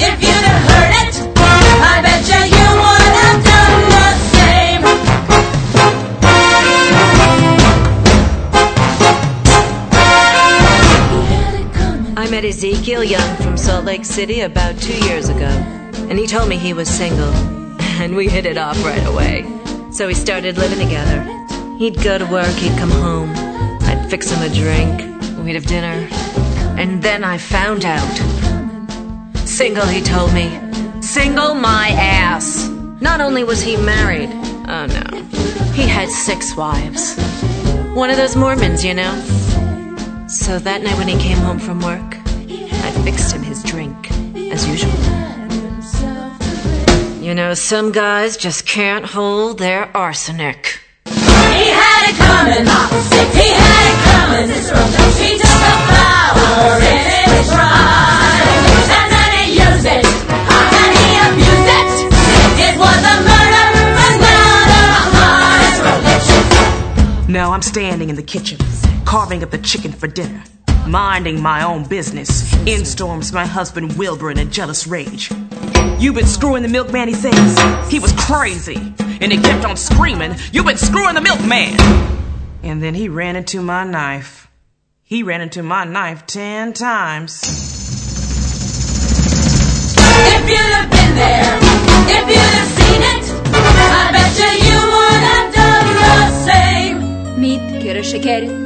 if 0.01 0.17
you'd 0.21 0.45
have 0.49 0.63
heard 0.69 0.93
it, 1.05 1.13
I 1.37 2.01
bet 2.01 2.27
you 2.27 2.50
met 12.31 12.45
Ezekiel 12.45 13.03
Young 13.03 13.35
from 13.37 13.57
Salt 13.57 13.83
Lake 13.83 14.05
City 14.05 14.39
about 14.39 14.79
two 14.79 14.97
years 15.05 15.27
ago, 15.27 15.51
and 16.07 16.17
he 16.17 16.25
told 16.25 16.47
me 16.47 16.55
he 16.55 16.71
was 16.71 16.87
single, 16.87 17.33
and 17.99 18.15
we 18.15 18.29
hit 18.29 18.45
it 18.45 18.57
off 18.57 18.81
right 18.85 19.05
away. 19.05 19.45
So 19.91 20.07
we 20.07 20.13
started 20.13 20.57
living 20.57 20.79
together. 20.79 21.19
He'd 21.77 22.01
go 22.01 22.17
to 22.17 22.25
work, 22.27 22.55
he'd 22.55 22.77
come 22.77 22.89
home, 22.89 23.31
I'd 23.81 24.09
fix 24.09 24.31
him 24.31 24.41
a 24.49 24.53
drink, 24.55 25.01
we'd 25.43 25.55
have 25.55 25.65
dinner, 25.65 26.07
and 26.79 27.03
then 27.03 27.25
I 27.25 27.37
found 27.37 27.83
out. 27.83 28.15
Single, 29.45 29.85
he 29.85 30.01
told 30.01 30.33
me. 30.33 30.57
Single 31.01 31.53
my 31.53 31.89
ass. 31.97 32.69
Not 33.01 33.19
only 33.19 33.43
was 33.43 33.61
he 33.61 33.75
married, 33.75 34.29
oh 34.69 34.85
no, 34.85 35.21
he 35.73 35.85
had 35.85 36.07
six 36.09 36.55
wives. 36.55 37.13
One 37.93 38.09
of 38.09 38.15
those 38.15 38.37
Mormons, 38.37 38.85
you 38.85 38.93
know. 38.93 39.13
So 40.29 40.59
that 40.59 40.81
night 40.81 40.97
when 40.97 41.09
he 41.09 41.17
came 41.17 41.37
home 41.39 41.59
from 41.59 41.81
work, 41.81 42.20
I 42.91 42.93
fixed 43.05 43.33
him 43.33 43.41
his 43.41 43.63
drink, 43.63 44.11
as 44.51 44.67
usual. 44.67 44.91
You 47.21 47.33
know, 47.33 47.53
some 47.53 47.93
guys 47.93 48.35
just 48.35 48.65
can't 48.67 49.05
hold 49.05 49.59
their 49.59 49.95
arsenic. 49.95 50.81
He 51.05 51.13
had 51.71 52.09
it 52.09 52.17
coming. 52.17 52.67
He 53.31 53.47
had 53.47 53.83
it 53.87 53.97
coming. 54.11 54.47
He 55.23 55.37
took 55.39 55.59
the 55.63 55.75
power 55.87 56.83
in 56.83 56.99
his 57.31 57.47
pride. 57.47 58.43
And 58.91 59.07
then 59.15 59.31
he 59.39 59.45
used 59.55 59.87
it. 59.87 60.03
And 60.03 60.91
he 60.99 61.07
abused 61.23 61.71
it. 61.79 61.89
It 62.59 62.75
was 62.75 63.01
a 63.07 63.15
murder. 63.23 63.67
Another 64.11 64.83
heart 65.15 65.79
religion. 65.87 67.31
Now 67.31 67.47
I'm 67.53 67.61
standing 67.61 68.09
in 68.09 68.17
the 68.17 68.23
kitchen, 68.23 68.57
carving 69.05 69.43
up 69.43 69.51
the 69.51 69.59
chicken 69.59 69.93
for 69.93 70.07
dinner, 70.07 70.43
minding 70.87 71.41
my 71.41 71.63
own 71.63 71.83
business. 71.83 72.53
In 72.67 72.85
storms 72.85 73.31
my 73.31 73.45
husband 73.45 73.97
Wilbur 73.97 74.31
in 74.31 74.37
a 74.37 74.45
jealous 74.45 74.87
rage. 74.87 75.31
You've 75.99 76.15
been 76.15 76.27
screwing 76.27 76.63
the 76.63 76.69
milkman, 76.69 77.07
he 77.07 77.13
says. 77.13 77.91
He 77.91 77.99
was 77.99 78.11
crazy. 78.13 78.93
And 79.21 79.31
he 79.31 79.37
kept 79.39 79.65
on 79.65 79.77
screaming, 79.77 80.35
You've 80.51 80.65
been 80.65 80.77
screwing 80.77 81.15
the 81.15 81.21
milkman. 81.21 81.79
And 82.63 82.81
then 82.81 82.93
he 82.93 83.09
ran 83.09 83.35
into 83.35 83.61
my 83.61 83.83
knife. 83.83 84.49
He 85.03 85.23
ran 85.23 85.41
into 85.41 85.61
my 85.61 85.83
knife 85.83 86.25
ten 86.25 86.73
times. 86.73 87.41
If 89.97 90.49
you'd 90.49 90.57
have 90.57 90.89
been 90.89 91.15
there, 91.15 91.57
if 92.17 92.27
you'd 92.29 92.37
have 92.37 92.67
seen 92.79 93.01
it, 93.01 93.25
I 93.53 94.11
bet 94.13 94.39
you 94.39 94.51
you 94.67 94.79
would 94.95 95.23
have 95.31 95.53
done 95.53 95.87
the 95.95 96.21
same. 96.45 97.41
Meet 97.41 97.61
Kirishikeri. 97.83 98.60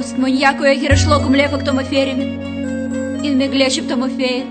Ост 0.00 0.18
маньяко 0.18 0.64
е 0.64 0.76
кира 0.80 0.96
шло 0.96 1.16
кум 1.22 1.34
лефак 1.34 1.64
тома 1.64 1.84
феримит. 1.84 2.32
Ин 3.26 3.36
ме 3.36 3.48
глешип 3.48 3.88
тома 3.88 4.08
фея. 4.08 4.44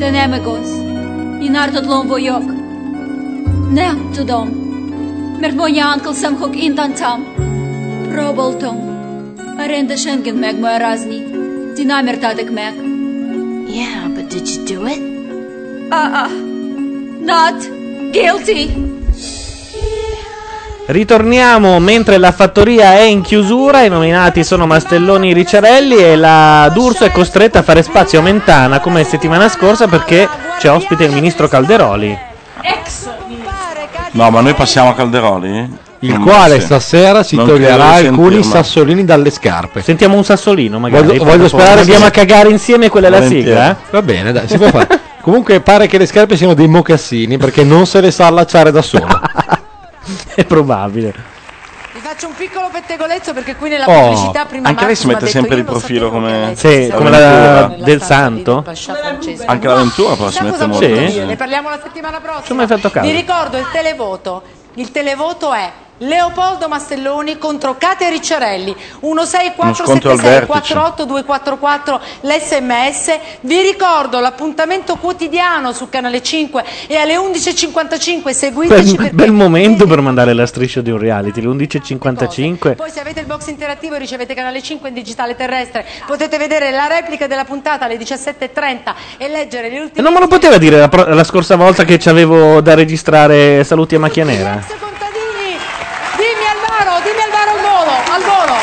Да 0.00 0.10
не 0.10 0.26
ме 0.26 0.38
гос. 0.46 0.70
И 1.44 1.48
нартот 1.48 1.86
лом 1.86 2.08
войок. 2.08 2.46
Не, 3.76 3.90
тудом. 4.16 4.48
Mert 5.40 5.54
mondja 5.54 5.84
Uncle 5.94 6.14
Sam 6.14 6.34
hok 6.40 6.54
intan 6.56 6.92
tam. 7.00 7.18
Próbáltam. 8.12 8.76
A 9.58 9.66
rendesen 9.66 10.22
gent 10.22 10.40
megmagyarázni. 10.40 11.20
Ti 11.74 11.84
nem 11.84 12.06
értátok 12.06 12.50
meg. 12.50 12.74
Yeah, 13.78 14.08
but 14.14 14.28
did 14.32 14.46
you 14.52 14.60
do 14.70 14.86
it? 14.86 15.00
Uh-uh. 15.90 16.30
Not 17.32 17.58
guilty. 18.12 18.64
Ritorniamo 20.87 21.79
mentre 21.79 22.17
la 22.17 22.31
fattoria 22.31 22.93
è 22.93 23.01
in 23.01 23.21
chiusura, 23.21 23.81
i 23.83 23.89
nominati 23.89 24.43
sono 24.43 24.67
Mastelloni 24.67 25.31
e 25.31 25.33
Ricciarelli 25.33 25.95
e 25.97 26.15
la 26.15 26.69
D'Urso 26.71 27.05
è 27.05 27.11
costretta 27.11 27.59
a 27.59 27.63
fare 27.63 27.81
spazio 27.81 28.19
a 28.19 28.21
Mentana 28.21 28.79
come 28.79 29.03
settimana 29.03 29.49
scorsa 29.49 29.87
perché 29.87 30.29
c'è 30.59 30.69
ospite 30.69 31.05
il 31.05 31.11
ministro 31.13 31.47
Calderoli. 31.47 32.15
No, 34.11 34.29
ma 34.29 34.41
noi 34.41 34.53
passiamo 34.53 34.89
a 34.89 34.93
Calderoli? 34.93 35.83
Il 35.99 36.11
Non 36.13 36.21
quale 36.21 36.59
sì. 36.59 36.65
stasera 36.65 37.23
si 37.23 37.35
Non 37.35 37.45
credo 37.45 37.61
toglierà 37.63 37.99
di 38.01 38.07
alcuni 38.07 38.33
sentirlo. 38.33 38.51
sassolini 38.55 39.05
dalle 39.05 39.31
scarpe. 39.31 39.81
Sentiamo 39.81 40.15
un 40.17 40.23
sassolino 40.23 40.77
magari. 40.77 41.07
Voglio, 41.07 41.23
voglio 41.23 41.47
sperare 41.47 41.79
andiamo 41.79 42.01
che- 42.01 42.21
a 42.21 42.25
cagare 42.25 42.49
insieme 42.49 42.89
quella 42.89 43.07
è 43.07 43.09
la 43.09 43.25
sigla. 43.25 43.71
eh? 43.71 43.75
Va 43.89 44.01
bene, 44.03 44.31
dai, 44.31 44.47
si 44.47 44.57
può 44.57 44.67
fare. 44.67 44.99
Comunque 45.25 45.59
pare 45.61 45.87
che 45.87 45.97
le 45.97 46.05
scarpe 46.05 46.37
siano 46.37 46.53
dei 46.53 46.67
mocassini 46.67 47.37
perché 47.37 47.63
non 47.63 47.87
se 47.87 47.99
le 48.01 48.11
sa 48.11 48.27
allacciare 48.27 48.69
da 48.71 48.83
solo. 48.83 49.07
È 50.35 50.45
probabile. 50.45 51.13
Vi 51.93 52.01
faccio 52.01 52.27
un 52.27 52.33
piccolo 52.35 52.69
pettegolezzo 52.69 53.33
perché 53.33 53.55
qui 53.55 53.69
nella 53.69 53.85
Oh, 53.87 54.09
pubblicità 54.09 54.45
prima 54.45 54.67
anche 54.67 54.85
lei 54.85 54.95
si 54.97 55.07
mette 55.07 55.27
sempre 55.27 55.55
il 55.55 55.63
lo 55.63 55.71
profilo 55.71 56.09
come 56.09 56.53
Sì, 56.57 56.91
come 56.93 57.09
la 57.09 57.73
del 57.77 58.01
santo. 58.01 58.65
Anche 59.45 59.67
l'avventura 59.67 60.15
però 60.15 60.29
si 60.29 60.43
mette 60.43 60.65
molto. 60.65 60.85
Ne 60.85 61.35
parliamo 61.37 61.69
la 61.69 61.79
settimana 61.81 62.19
prossima. 62.19 62.45
Ci 62.45 62.51
ho 62.51 62.55
mai 62.55 62.67
fatto 62.67 62.91
caso. 62.91 63.07
Vi 63.07 63.13
ricordo 63.13 63.57
il 63.57 63.67
televoto. 63.71 64.43
Il 64.73 64.91
televoto 64.91 65.53
è 65.53 65.71
Leopoldo 65.99 66.67
Mastelloni 66.67 67.37
contro 67.37 67.75
Katia 67.77 68.09
Ricciarelli 68.09 68.75
Uno 69.01 69.23
scontro 69.25 70.11
al 70.11 70.19
16476 70.19 70.29
vertice. 70.29 70.45
48244 70.45 72.01
l'SMS. 72.21 73.19
Vi 73.41 73.61
ricordo 73.61 74.19
l'appuntamento 74.19 74.95
quotidiano 74.95 75.71
su 75.73 75.89
Canale 75.89 76.21
5 76.21 76.63
e 76.87 76.95
alle 76.97 77.15
11.55 77.15 78.29
seguiteci 78.31 78.95
Bel, 78.95 79.09
bel 79.13 79.31
momento 79.31 79.85
per 79.87 80.01
mandare 80.01 80.33
la 80.33 80.45
striscia 80.45 80.81
di 80.81 80.91
un 80.91 80.97
reality, 80.97 81.41
le 81.41 81.47
11.55. 81.47 82.75
Poi 82.75 82.89
se 82.89 82.99
avete 82.99 83.21
il 83.21 83.25
box 83.25 83.47
interattivo 83.47 83.95
ricevete 83.95 84.33
Canale 84.33 84.61
5 84.61 84.89
in 84.89 84.95
digitale 84.95 85.35
terrestre. 85.35 85.85
Potete 86.05 86.37
vedere 86.37 86.71
la 86.71 86.87
replica 86.87 87.27
della 87.27 87.45
puntata 87.45 87.85
alle 87.85 87.97
17.30 87.97 88.93
e 89.17 89.27
leggere 89.29 89.69
le 89.69 89.75
E 89.75 89.81
ultime 89.81 90.01
non 90.01 90.13
me 90.13 90.19
lo 90.19 90.27
poteva 90.27 90.57
dire 90.57 90.77
la, 90.77 90.89
la 91.13 91.23
scorsa 91.23 91.55
volta 91.55 91.83
che 91.83 91.97
ci 91.99 92.09
avevo 92.09 92.61
da 92.61 92.73
registrare 92.73 93.63
Saluti 93.63 93.95
a 93.95 93.99
Macchia 93.99 94.23
Nera? 94.25 94.63
Dimmi 96.15 96.45
Alvaro, 96.47 97.01
dimmi 97.03 97.21
Alvaro 97.21 97.51
al 97.51 97.61
volo, 97.61 97.91
al 98.13 98.21
volo. 98.23 98.55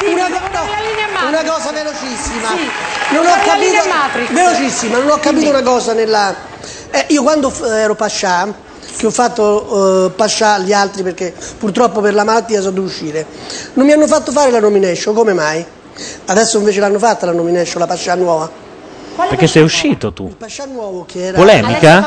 Dimmi, 0.00 0.14
Una, 0.20 0.28
devo 0.28 0.48
dare 0.50 0.68
la 0.70 0.80
linea 0.80 1.04
a 1.04 1.08
no, 1.08 1.12
Matrix. 1.12 1.22
una 1.22 1.30
cosa 1.44 1.72
velocissima. 1.72 2.48
Sì. 2.48 3.14
Non 3.14 3.26
ho 3.26 3.34
capito. 3.44 4.32
Velocissima, 4.32 4.98
non 4.98 5.10
ho 5.10 5.18
capito 5.18 5.48
una 5.50 5.62
cosa 5.62 5.92
nella. 5.92 6.34
eh, 6.90 7.06
io 7.08 7.22
quando 7.22 7.50
f- 7.50 7.62
ero 7.66 7.94
Pascià, 7.94 8.52
che 8.96 9.06
ho 9.06 9.10
fatto 9.10 10.06
eh, 10.06 10.10
Pascià 10.10 10.54
agli 10.54 10.72
altri 10.72 11.02
perché 11.02 11.34
purtroppo 11.58 12.00
per 12.00 12.14
la 12.14 12.24
malattia 12.24 12.60
sono 12.60 12.72
dovuto 12.72 12.92
uscire, 12.92 13.26
non 13.74 13.86
mi 13.86 13.92
hanno 13.92 14.06
fatto 14.06 14.32
fare 14.32 14.50
la 14.50 14.60
nomination, 14.60 15.14
come 15.14 15.32
mai? 15.32 15.64
Adesso 16.26 16.58
invece 16.58 16.80
l'hanno 16.80 16.98
fatta 16.98 17.26
la 17.26 17.32
nomination, 17.32 17.80
la 17.80 17.86
Pascià 17.86 18.14
nuova. 18.14 18.50
Perché 19.28 19.46
sei 19.46 19.62
uscito 19.62 20.12
tu. 20.12 20.34
Pascià 20.36 20.64
nuovo 20.64 21.04
che 21.06 21.26
era. 21.26 21.36
Polemica? 21.38 22.00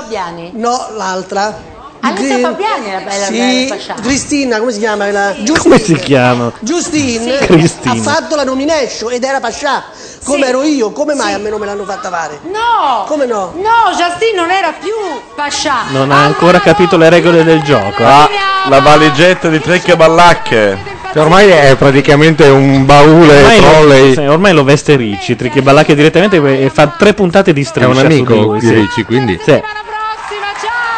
No, 0.54 0.88
l'altra. 0.96 1.76
Alessia 2.00 2.40
Fabiani 2.40 2.88
era 2.90 3.00
bella, 3.00 3.26
Sì, 3.26 3.68
bella. 3.68 3.94
Cristina, 4.02 4.60
come 4.60 4.72
si 4.72 4.80
chiama? 4.80 5.12
La... 5.12 5.36
Come 5.58 5.80
si 5.80 5.94
chiama? 5.96 6.52
Justine 6.60 7.38
Cristina. 7.40 7.92
ha 7.94 7.96
fatto 7.96 8.36
la 8.36 8.44
nomination 8.44 9.12
ed 9.12 9.24
era 9.24 9.40
Pascià, 9.40 9.84
come 10.24 10.44
Sì. 10.44 10.50
ero 10.50 10.64
io, 10.64 10.92
come 10.92 11.16
mai 11.16 11.34
a 11.34 11.38
me 11.38 11.50
non 11.50 11.60
me 11.60 11.66
l'hanno 11.66 11.84
fatta 11.86 12.10
fare? 12.10 12.40
No! 12.44 13.04
Come 13.08 13.26
no? 13.26 13.54
No, 13.56 13.92
Justin 13.96 14.36
non 14.36 14.50
era 14.52 14.74
più 14.80 14.92
Pascià. 15.36 15.86
Non 15.92 16.12
ha 16.12 16.24
ancora 16.24 16.60
capito 16.60 16.98
le 16.98 17.10
regole 17.10 17.44
del 17.44 17.62
gioco. 17.64 18.04
Ah, 18.06 18.30
la 18.70 18.80
valigetta 18.80 19.50
di 19.50 19.60
trecche 19.60 19.96
ballacche. 19.96 20.96
Cioè, 21.14 21.24
ormai 21.24 21.48
è 21.50 21.76
praticamente 21.78 22.48
un 22.50 22.86
baule 22.86 23.38
Ormai 23.38 23.60
trolley. 23.60 24.08
lo, 24.10 24.14
sì, 24.22 24.28
ormai 24.28 24.54
lo 24.54 24.64
veste 24.66 24.96
Ricci, 24.98 25.36
Tricky 25.38 25.62
Ballacche 25.62 25.96
direttamente 25.96 26.36
e 26.36 26.70
fa 26.70 26.88
tre 26.98 27.14
puntate 27.14 27.54
di 27.54 27.62
È 27.62 27.64
striscia 27.64 27.88
un 27.90 27.96
su 27.96 28.02
amico 28.06 28.54
di 28.60 28.68
sì. 28.68 28.74
Ricci, 28.74 29.04
quindi. 29.04 29.40
Sì. 29.44 29.62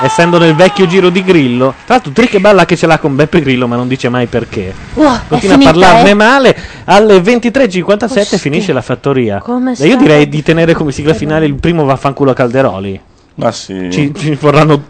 Essendo 0.01 0.37
nel 0.37 0.55
vecchio 0.55 0.85
giro 0.87 1.09
di 1.09 1.23
Grillo, 1.23 1.73
tra 1.85 1.95
l'altro 1.95 2.11
Tricky 2.13 2.39
Ballacche 2.39 2.77
ce 2.77 2.87
l'ha 2.87 2.97
con 2.99 3.15
Beppe 3.15 3.41
Grillo, 3.41 3.67
ma 3.67 3.75
non 3.75 3.87
dice 3.87 4.07
mai 4.07 4.27
perché. 4.27 4.73
Wow, 4.93 5.17
Continua 5.27 5.55
a 5.57 5.59
parlarne 5.59 6.09
eh? 6.09 6.13
male. 6.13 6.57
Alle 6.85 7.19
23.57 7.19 8.37
finisce 8.37 8.71
la 8.71 8.81
fattoria. 8.81 9.39
Come 9.39 9.73
E 9.77 9.85
io 9.85 9.91
sta? 9.93 10.01
direi 10.01 10.29
di 10.29 10.41
tenere 10.41 10.73
come 10.73 10.91
sigla 10.93 11.13
finale 11.13 11.45
il 11.45 11.55
primo 11.55 11.83
vaffanculo 11.83 12.31
a 12.31 12.33
Calderoli. 12.33 12.99
Ma 13.35 13.51
sì. 13.51 13.89
Ci, 13.91 14.13
ci 14.17 14.35
vorranno 14.35 14.81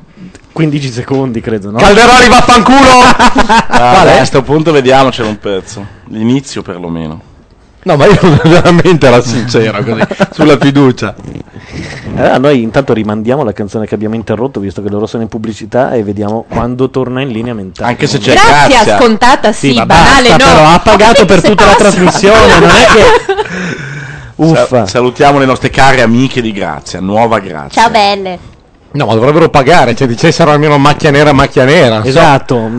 15 0.52 0.90
secondi, 0.92 1.42
credo, 1.42 1.72
no? 1.72 1.78
Calderoli 1.78 2.28
vaffanculo! 2.28 3.58
Ah, 3.82 4.02
a 4.02 4.16
questo 4.18 4.42
punto 4.44 4.72
vediamocelo 4.72 5.28
un 5.28 5.40
pezzo. 5.40 5.86
L'inizio 6.10 6.62
perlomeno. 6.62 7.22
No, 7.90 7.96
ma 7.96 8.06
io 8.06 8.20
veramente 8.44 9.08
era 9.08 9.20
sincero 9.20 9.84
così, 9.84 10.04
sulla 10.30 10.60
fiducia. 10.60 11.16
Allora 12.16 12.38
noi 12.38 12.62
intanto 12.62 12.94
rimandiamo 12.94 13.44
la 13.44 13.52
canzone 13.52 13.88
che 13.88 13.96
abbiamo 13.96 14.14
interrotto, 14.14 14.60
visto 14.60 14.84
che 14.84 14.90
loro 14.90 15.08
sono 15.08 15.24
in 15.24 15.30
pubblicità, 15.30 15.94
e 15.94 16.04
vediamo 16.04 16.46
quando 16.48 16.92
torna 16.92 17.22
in 17.22 17.30
linea 17.30 17.56
mentale. 17.56 17.90
Anche 17.90 18.06
se 18.06 18.20
c'è 18.20 18.34
Grazia, 18.34 18.84
Grazia. 18.84 18.98
scontata 19.00 19.52
sì, 19.52 19.74
ma 19.74 19.88
banale 19.88 20.30
basta, 20.30 20.46
no. 20.46 20.52
però 20.52 20.68
ha 20.68 20.80
pagato 20.80 21.26
per 21.26 21.42
tutta 21.42 21.66
la 21.66 21.72
passa? 21.72 21.84
trasmissione, 21.90 22.60
non 22.60 22.70
è 22.70 22.86
che... 22.94 23.88
Uffa. 24.36 24.68
Sa- 24.68 24.86
salutiamo 24.86 25.40
le 25.40 25.46
nostre 25.46 25.72
care 25.72 26.02
amiche 26.04 26.44
di 26.44 26.52
Grazia, 26.52 27.00
nuova 27.00 27.40
Grazia. 27.40 27.82
Ciao 27.82 27.90
belle. 27.90 28.38
No, 28.92 29.06
ma 29.08 29.16
dovrebbero 29.16 29.50
pagare, 29.50 29.96
cioè 29.96 30.08
dicessero 30.08 30.52
almeno 30.52 30.78
macchia 30.78 31.10
nera, 31.10 31.34
macchia 31.34 31.66
nera. 31.66 31.96
non 31.96 32.04
so. 32.04 32.10
Esatto, 32.10 32.70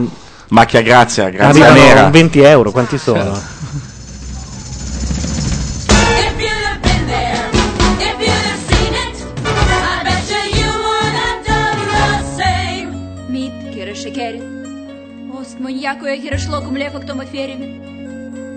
Macchia 0.50 0.82
Grazia, 0.82 1.28
Grazia 1.30 1.66
arrivano 1.66 1.94
nera. 1.94 2.10
20 2.10 2.40
euro, 2.40 2.70
quanti 2.70 2.96
sono? 2.96 3.20
If 3.20 3.59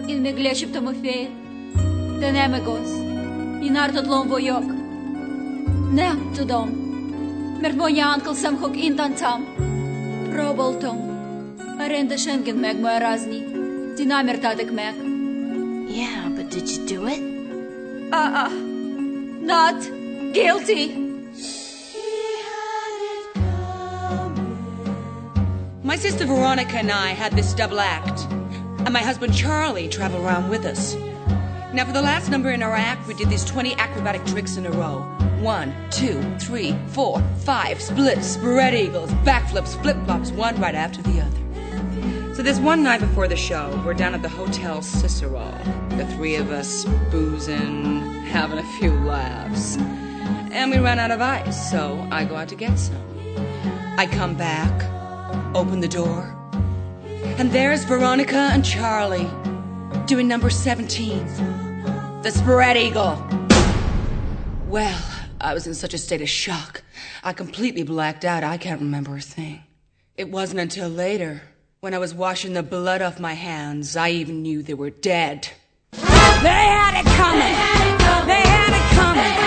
Ин 0.08 0.22
ме 0.22 0.32
глешип 0.32 0.72
тома 0.72 0.92
фея. 1.02 1.28
Да 2.20 2.30
не 2.30 2.48
ме 2.48 2.60
гос. 2.60 2.90
И 3.62 3.70
нартот 3.70 4.06
лом 4.06 4.28
войок. 4.28 4.64
Не, 5.92 6.10
тудом. 6.36 6.68
Mert 7.62 7.76
mondja 7.76 8.14
Uncle 8.14 8.34
Sam 8.34 8.56
hok 8.56 8.76
intan 8.76 9.14
tam. 9.14 9.44
Próbáltam. 10.30 10.96
A 11.78 11.86
rendesen 11.86 12.42
gent 12.44 12.60
megmagyarázni. 12.60 13.40
Ti 13.96 14.04
nem 14.04 14.28
értátok 14.28 14.70
meg. 14.74 14.94
Yeah, 15.88 16.28
but 16.36 16.48
did 16.52 16.68
you 16.68 16.84
do 16.86 17.06
it? 17.06 17.22
Uh-uh. 18.10 18.50
Not 19.44 19.78
guilty. 20.32 21.01
My 25.85 25.97
sister 25.97 26.25
Veronica 26.25 26.77
and 26.77 26.89
I 26.89 27.09
had 27.09 27.33
this 27.33 27.53
double 27.53 27.81
act, 27.81 28.21
and 28.31 28.93
my 28.93 29.01
husband 29.01 29.35
Charlie 29.35 29.89
traveled 29.89 30.23
around 30.23 30.49
with 30.49 30.63
us. 30.63 30.95
Now, 31.73 31.83
for 31.83 31.91
the 31.91 32.01
last 32.01 32.29
number 32.29 32.51
in 32.51 32.63
our 32.63 32.71
act, 32.71 33.05
we 33.05 33.13
did 33.13 33.29
these 33.29 33.43
20 33.43 33.75
acrobatic 33.75 34.23
tricks 34.25 34.55
in 34.55 34.65
a 34.65 34.71
row. 34.71 35.01
One, 35.41 35.75
two, 35.91 36.21
three, 36.39 36.73
four, 36.87 37.21
five, 37.39 37.81
splits, 37.81 38.25
spread 38.25 38.73
eagles, 38.73 39.11
backflips, 39.25 39.79
flip 39.81 39.97
flops, 40.05 40.31
one 40.31 40.55
right 40.61 40.73
after 40.73 41.01
the 41.01 41.19
other. 41.19 42.33
So 42.33 42.43
this 42.43 42.59
one 42.59 42.81
night 42.81 43.01
before 43.01 43.27
the 43.27 43.35
show, 43.35 43.83
we're 43.85 43.93
down 43.93 44.13
at 44.15 44.21
the 44.21 44.29
Hotel 44.29 44.81
Cicero. 44.81 45.51
The 45.89 46.07
three 46.15 46.35
of 46.35 46.49
us 46.49 46.85
boozing, 47.11 47.99
having 48.23 48.57
a 48.57 48.77
few 48.79 48.93
laughs. 49.01 49.75
And 50.53 50.71
we 50.71 50.77
ran 50.77 50.97
out 50.97 51.11
of 51.11 51.19
ice, 51.19 51.69
so 51.69 52.07
I 52.09 52.23
go 52.23 52.37
out 52.37 52.47
to 52.47 52.55
get 52.55 52.79
some. 52.79 53.03
I 53.97 54.07
come 54.07 54.35
back, 54.35 54.92
open 55.55 55.79
the 55.79 55.87
door, 55.87 56.35
and 57.37 57.51
there's 57.51 57.83
Veronica 57.83 58.49
and 58.51 58.65
Charlie 58.65 59.29
doing 60.05 60.27
number 60.27 60.49
17, 60.49 61.25
the 62.23 62.31
spread 62.31 62.75
eagle. 62.77 63.23
Well, 64.67 65.01
I 65.39 65.53
was 65.53 65.67
in 65.67 65.73
such 65.73 65.93
a 65.93 65.97
state 65.97 66.21
of 66.21 66.29
shock. 66.29 66.81
I 67.23 67.33
completely 67.33 67.83
blacked 67.83 68.25
out. 68.25 68.43
I 68.43 68.57
can't 68.57 68.81
remember 68.81 69.15
a 69.15 69.21
thing. 69.21 69.63
It 70.17 70.29
wasn't 70.29 70.59
until 70.59 70.89
later, 70.89 71.41
when 71.79 71.93
I 71.93 71.99
was 71.99 72.13
washing 72.13 72.53
the 72.53 72.63
blood 72.63 73.01
off 73.01 73.19
my 73.19 73.33
hands, 73.33 73.95
I 73.95 74.09
even 74.09 74.41
knew 74.41 74.63
they 74.63 74.73
were 74.73 74.89
dead. 74.89 75.49
They 75.91 75.99
had 75.99 76.99
it 76.99 77.05
coming. 77.05 78.27
They 78.27 78.41
had 78.41 78.73
it 78.73 78.95
coming. 78.95 79.42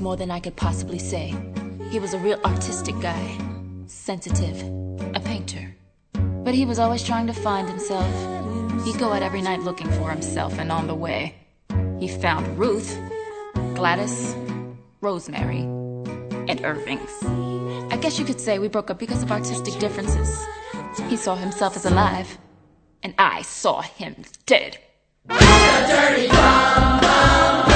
More 0.00 0.16
than 0.16 0.30
I 0.30 0.40
could 0.40 0.56
possibly 0.56 0.98
say. 0.98 1.34
He 1.90 1.98
was 1.98 2.14
a 2.14 2.18
real 2.18 2.40
artistic 2.44 2.98
guy, 3.00 3.38
sensitive, 3.86 4.60
a 5.14 5.20
painter. 5.20 5.76
But 6.14 6.54
he 6.54 6.64
was 6.64 6.78
always 6.78 7.04
trying 7.04 7.26
to 7.26 7.32
find 7.32 7.68
himself. 7.68 8.10
He'd 8.84 8.98
go 8.98 9.12
out 9.12 9.22
every 9.22 9.42
night 9.42 9.60
looking 9.60 9.90
for 9.92 10.10
himself, 10.10 10.58
and 10.58 10.72
on 10.72 10.86
the 10.86 10.94
way, 10.94 11.34
he 12.00 12.08
found 12.08 12.58
Ruth, 12.58 12.98
Gladys, 13.74 14.34
Rosemary, 15.00 15.62
and 16.48 16.64
Irving's. 16.64 17.22
I 17.92 17.98
guess 18.00 18.18
you 18.18 18.24
could 18.24 18.40
say 18.40 18.58
we 18.58 18.68
broke 18.68 18.90
up 18.90 18.98
because 18.98 19.22
of 19.22 19.30
artistic 19.30 19.78
differences. 19.78 20.44
He 21.08 21.16
saw 21.16 21.34
himself 21.34 21.76
as 21.76 21.84
alive, 21.84 22.38
and 23.02 23.14
I 23.18 23.42
saw 23.42 23.82
him 23.82 24.16
dead. 24.46 24.78
Single 25.28 27.73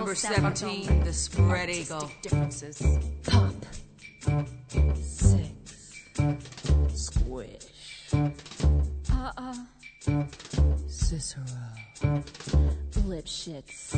Number 0.00 0.14
17, 0.14 1.04
the 1.04 1.12
spread 1.12 1.68
eagle. 1.68 2.10
Differences. 2.22 2.82
Pop. 3.26 3.52
Six. 4.96 6.08
Squish. 6.94 8.14
Uh-uh. 9.12 9.54
Cicero. 10.88 11.44
Lipschitz. 13.04 13.94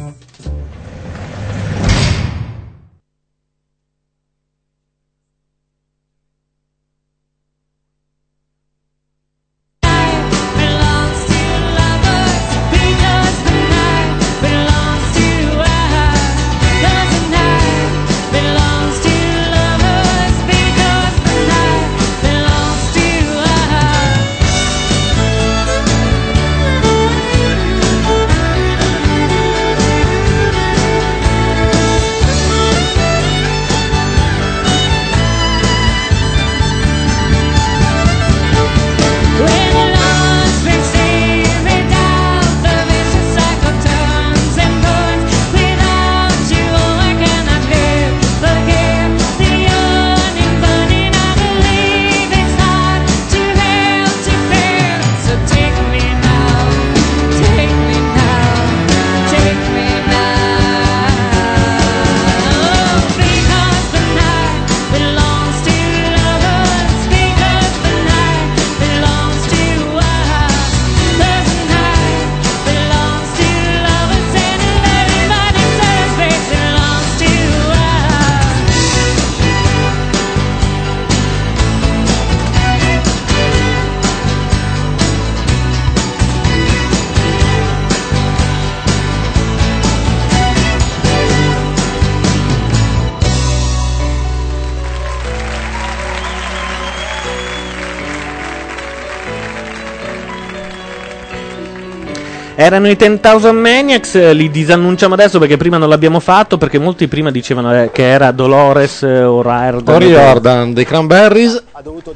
Erano 102.65 102.89
i 102.89 102.95
10,000 102.97 103.51
Maniacs, 103.51 104.15
eh, 104.15 104.33
li 104.33 104.49
disannunciamo 104.49 105.15
adesso 105.15 105.41
perché 105.41 105.57
prima 105.57 105.79
non 105.79 105.89
l'abbiamo 105.89 106.21
fatto, 106.21 106.59
perché 106.59 106.79
molti 106.79 107.09
prima 107.09 107.33
dicevano 107.33 107.75
eh, 107.75 107.91
che 107.91 108.09
era 108.09 108.31
Dolores 108.31 109.03
eh, 109.03 109.25
o 109.25 109.43
Riordan. 109.43 109.95
O 109.97 109.99
Riordan 109.99 110.73
dei 110.73 110.85
Cranberries, 110.85 111.61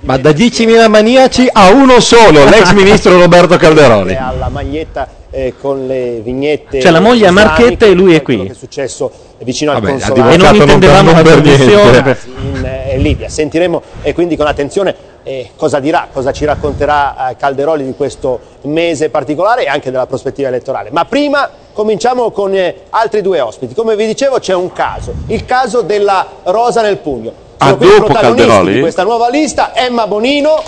ma 0.02 0.16
da 0.18 0.30
10.000 0.30 0.88
maniaci 0.88 1.48
a 1.52 1.72
uno 1.72 1.98
solo, 1.98 2.44
l'ex 2.48 2.70
ministro 2.74 3.18
Roberto 3.18 3.56
Calderoni. 3.56 4.14
alla 4.14 4.48
maglietta 4.48 5.08
eh, 5.32 5.54
con 5.60 5.84
le 5.84 6.20
vignette 6.22 6.80
Cioè 6.80 6.92
la 6.92 7.00
moglie 7.00 7.26
a 7.26 7.32
Marchetta 7.32 7.84
e 7.84 7.92
lui 7.92 8.14
è 8.14 8.22
qui. 8.22 8.46
che 8.46 8.52
è 8.52 8.54
successo 8.54 9.10
vicino 9.42 9.72
al 9.72 9.80
Vabbè, 9.80 9.90
ha 9.90 9.92
consolato 9.94 10.30
E 10.30 10.36
non 10.36 10.54
intendevamo 10.54 11.10
non 11.10 11.22
per- 11.24 11.34
non 11.34 11.42
per 11.42 11.56
niente. 11.58 12.18
in 12.40 12.64
eh, 12.64 12.98
Libia 12.98 13.28
sentiremo 13.28 13.82
e 14.02 14.14
quindi 14.14 14.36
con 14.36 14.46
attenzione 14.46 14.94
eh, 15.26 15.50
cosa 15.56 15.80
dirà 15.80 16.06
cosa 16.12 16.32
ci 16.32 16.44
racconterà 16.44 17.30
eh, 17.30 17.36
Calderoli 17.36 17.84
di 17.84 17.94
questo 17.96 18.38
mese 18.62 19.10
particolare 19.10 19.64
e 19.64 19.68
anche 19.68 19.90
della 19.90 20.06
prospettiva 20.06 20.48
elettorale 20.48 20.90
ma 20.92 21.04
prima 21.04 21.50
Cominciamo 21.76 22.30
con 22.30 22.54
eh, 22.54 22.84
altri 22.88 23.20
due 23.20 23.38
ospiti. 23.38 23.74
Come 23.74 23.96
vi 23.96 24.06
dicevo 24.06 24.38
c'è 24.38 24.54
un 24.54 24.72
caso, 24.72 25.12
il 25.26 25.44
caso 25.44 25.82
della 25.82 26.26
rosa 26.44 26.80
nel 26.80 26.96
pugno. 26.96 27.30
Sono 27.58 27.70
Ah, 27.70 27.76
qui 27.76 27.86
i 27.86 27.90
dopo 27.90 28.04
protagonisti 28.04 28.46
Calderoli? 28.46 28.72
di 28.72 28.80
questa 28.80 29.02
nuova 29.02 29.28
lista, 29.28 29.72
Emma 29.74 30.06
Bonino. 30.06 30.62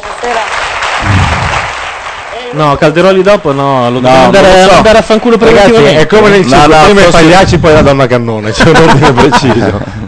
No, 2.52 2.76
Calderoli 2.76 3.22
dopo 3.22 3.52
no, 3.52 3.84
lo 3.84 3.88
No, 3.88 4.00
dobbiamo 4.00 4.24
andare, 4.24 4.64
so. 4.64 4.70
andare 4.76 4.98
a 4.98 5.02
fanculo 5.02 5.36
Ragazzi, 5.38 5.70
preventivamente. 5.70 6.02
è 6.02 6.06
come 6.06 6.28
nel 6.28 6.46
circo, 6.46 6.84
prima 6.84 7.00
i 7.00 7.10
pagliacci, 7.10 7.58
poi 7.58 7.72
la 7.72 7.82
donna 7.82 8.06
cannone, 8.06 8.50
c'è 8.50 8.68
un 8.68 8.76
ordine 8.76 9.12
preciso. 9.14 10.06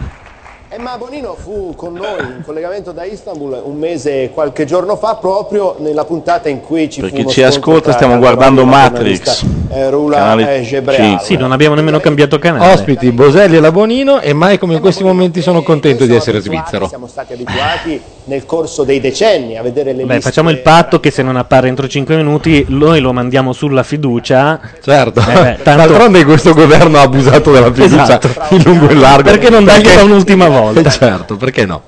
Emma 0.73 0.97
Bonino 0.97 1.35
fu 1.37 1.73
con 1.75 1.91
noi 1.91 2.21
in 2.21 2.43
collegamento 2.45 2.93
da 2.93 3.03
Istanbul 3.03 3.61
un 3.65 3.75
mese 3.77 4.23
e 4.23 4.29
qualche 4.29 4.63
giorno 4.63 4.95
fa 4.95 5.15
proprio 5.15 5.75
nella 5.79 6.05
puntata 6.05 6.47
in 6.47 6.61
cui 6.61 6.89
ci 6.89 7.01
Per 7.01 7.09
fu 7.09 7.15
chi 7.15 7.21
uno 7.23 7.29
ci 7.29 7.43
ascolta 7.43 7.91
stiamo 7.91 8.17
guardando 8.17 8.63
Matrix. 8.63 9.43
eh, 9.67 9.89
Rula 9.89 10.15
Canale 10.19 10.59
eh. 10.59 11.17
Sì, 11.19 11.35
non 11.35 11.51
abbiamo 11.51 11.75
nemmeno 11.75 11.99
cambiato 11.99 12.39
canale. 12.39 12.71
Ospiti, 12.71 13.11
Boselli 13.11 13.57
e 13.57 13.59
la 13.59 13.69
Bonino 13.69 14.21
e 14.21 14.31
mai 14.31 14.57
come 14.57 14.75
in 14.75 14.79
questi 14.79 15.03
momenti 15.03 15.41
sono 15.41 15.61
contento 15.61 16.05
di 16.05 16.15
essere 16.15 16.39
svizzero. 16.39 16.87
Siamo 16.87 17.07
stati 17.07 17.33
abituati 17.33 18.01
nel 18.25 18.45
corso 18.45 18.83
dei 18.83 18.99
decenni 18.99 19.57
a 19.57 19.61
vedere 19.63 19.93
le 19.93 20.03
Beh, 20.05 20.15
liste 20.15 20.29
facciamo 20.29 20.49
il 20.51 20.59
patto 20.59 20.99
che 20.99 21.09
se 21.11 21.23
non 21.23 21.35
appare 21.37 21.67
entro 21.67 21.87
5 21.87 22.15
minuti 22.15 22.63
noi 22.69 22.99
lo 22.99 23.13
mandiamo 23.13 23.51
sulla 23.53 23.83
fiducia. 23.83 24.59
Certo, 24.81 25.19
Eh 25.21 25.33
beh, 25.33 25.57
tanto- 25.63 25.87
d'altronde 25.87 26.23
questo 26.25 26.53
governo 26.53 26.97
ha 26.99 27.01
abusato 27.01 27.51
della 27.51 27.73
fiducia 27.73 28.03
Esatto. 28.19 28.55
in 28.55 28.61
lungo 28.63 28.89
e 28.89 28.93
largo. 28.93 29.29
Perché 29.29 29.49
non 29.49 29.63
dargliela 29.65 30.03
un'ultima 30.03 30.47
volta? 30.49 30.89
Certo, 30.89 31.35
perché 31.37 31.65
no? 31.65 31.81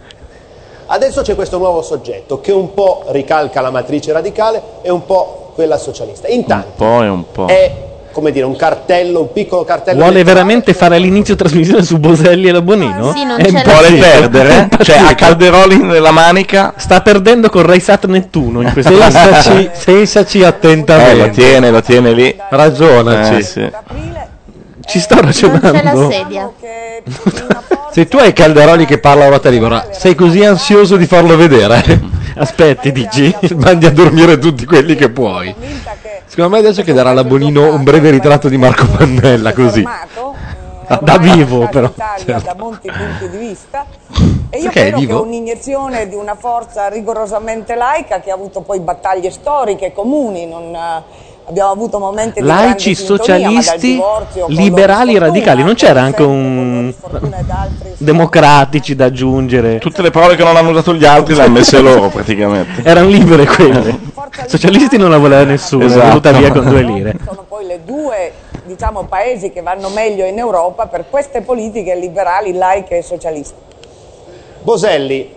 Adesso 0.88 1.22
c'è 1.22 1.36
questo 1.36 1.58
nuovo 1.58 1.82
soggetto 1.82 2.40
che 2.42 2.52
un 2.52 2.74
po' 2.74 3.06
ricalca 3.10 3.62
la 3.62 3.72
matrice 3.72 4.12
radicale 4.12 4.62
e 4.82 4.92
un 4.92 5.06
po' 5.06 5.52
quella 5.56 5.78
socialista. 5.78 6.28
Intanto 6.28 6.68
Un 6.68 6.76
po' 6.76 7.04
e 7.04 7.08
un 7.08 7.24
po'. 7.32 7.46
è 7.46 7.72
come 8.14 8.32
dire 8.32 8.46
un 8.46 8.56
cartello, 8.56 9.22
un 9.22 9.32
piccolo 9.34 9.66
cartello 9.66 10.02
Vuole 10.04 10.24
veramente 10.24 10.74
fare 10.74 10.98
l'inizio 11.00 11.36
trasmissione 11.36 11.84
su 11.84 11.98
Boselli 11.98 12.48
e 12.48 12.52
la 12.54 12.62
Bonino? 12.62 13.12
Sì, 13.14 13.26
non 13.26 13.40
È 13.40 13.44
c'è. 13.52 13.64
Vuole 13.64 13.92
perdere? 13.98 14.70
Cioè, 14.82 14.98
ha 15.00 15.16
Calderoli 15.16 15.78
nella 15.78 16.12
manica. 16.12 16.74
Sta 16.78 17.02
perdendo 17.02 17.50
con 17.50 17.64
Raisat 17.64 18.06
Nettuno 18.06 18.62
in 18.62 18.72
questo 18.72 18.92
Pensaci, 18.96 19.70
pensaci 19.84 20.40
Eh, 20.40 20.46
attentamente. 20.46 21.16
lo 21.28 21.30
tiene, 21.32 21.70
lo 21.72 21.82
tiene 21.82 22.14
lì. 22.14 22.36
Ragionaci. 22.50 23.34
Eh, 23.36 23.42
sì. 23.42 23.72
Ci 24.86 25.00
sto 25.00 25.16
Non 25.22 25.32
c'è 25.32 25.48
la 25.48 25.60
ragionando. 25.60 26.12
sedia. 26.12 26.52
Se 27.94 28.08
tu 28.08 28.18
hai 28.18 28.34
Calderoli 28.34 28.86
che 28.88 28.98
parla 28.98 29.26
a 29.26 29.28
ruota 29.28 29.50
libera, 29.50 29.90
sei 29.92 30.16
così 30.16 30.44
ansioso 30.44 30.98
di 30.98 31.06
farlo 31.06 31.38
vedere? 31.38 32.02
Aspetti, 32.36 32.90
dici? 32.92 33.32
Mandi 33.56 33.86
a 33.86 33.92
dormire 33.92 34.40
tutti 34.40 34.66
quelli 34.66 34.96
che 34.96 35.10
puoi. 35.10 35.54
Secondo 36.26 36.50
me 36.50 36.58
adesso 36.58 36.82
chiederà 36.82 37.12
alla 37.12 37.24
Bonino 37.24 37.72
un 37.72 37.84
breve 37.84 38.10
ritratto 38.10 38.50
di 38.50 38.58
Marco 38.58 38.88
Pannella, 38.88 39.54
così. 39.54 39.88
Da 41.02 41.18
vivo, 41.20 41.68
però. 41.70 41.94
Certo. 41.96 42.42
da 42.44 42.56
molti 42.58 42.90
punti 42.90 43.30
di 43.30 43.38
vista 43.38 43.86
e 44.50 44.58
io 44.58 44.64
Perché 44.66 44.88
è 44.88 44.92
credo 44.92 45.08
che 45.08 45.14
un'iniezione 45.14 46.08
di 46.08 46.16
una 46.16 46.36
forza 46.36 46.88
rigorosamente 46.88 47.76
laica 47.76 48.20
che 48.22 48.32
ha 48.32 48.36
avuto 48.36 48.62
poi 48.62 48.80
battaglie 48.80 49.32
storiche 49.32 49.94
comuni 49.94 50.46
non, 50.46 50.76
eh, 50.76 51.04
abbiamo 51.46 51.72
avuto 51.72 52.00
momenti 52.00 52.40
di 52.42 52.46
Laici, 52.48 52.96
socialisti, 52.96 53.92
divorzio 53.94 54.46
liberali, 54.50 55.18
radicali. 55.18 55.64
Non 55.64 55.76
c'era 55.76 56.02
anche 56.02 56.24
un. 56.24 56.94
democratici 57.98 58.96
da 58.96 59.06
aggiungere. 59.06 59.80
Tutte 59.80 60.02
le 60.02 60.12
parole 60.12 60.36
che 60.36 60.44
non 60.44 60.56
hanno 60.56 60.72
usato 60.72 60.94
gli 60.94 61.06
altri 61.06 61.36
le 61.36 61.44
hanno 61.44 61.54
messe 61.54 61.80
loro 61.80 62.10
praticamente. 62.10 62.82
Erano 62.88 63.08
libere 63.08 63.46
quelle. 63.46 64.00
Socialisti 64.48 64.98
non 64.98 65.10
la 65.10 65.18
voleva 65.18 65.44
nessuno, 65.44 65.84
è 65.84 65.86
Esatto. 65.86 66.08
venuta 66.08 66.32
via 66.32 66.52
con 66.52 66.66
due 66.68 66.82
lire. 66.82 67.16
sono 67.26 67.46
poi 67.48 67.66
le 67.66 67.80
due 67.86 68.32
diciamo, 68.66 69.04
paesi 69.04 69.52
che 69.52 69.62
vanno 69.62 69.90
meglio 69.90 70.26
in 70.26 70.38
Europa 70.38 70.88
per 70.88 71.06
queste 71.10 71.42
politiche 71.42 71.96
liberali, 71.96 72.54
laiche 72.54 72.98
e 72.98 73.02
socialiste. 73.02 73.72
Boselli, 74.62 75.30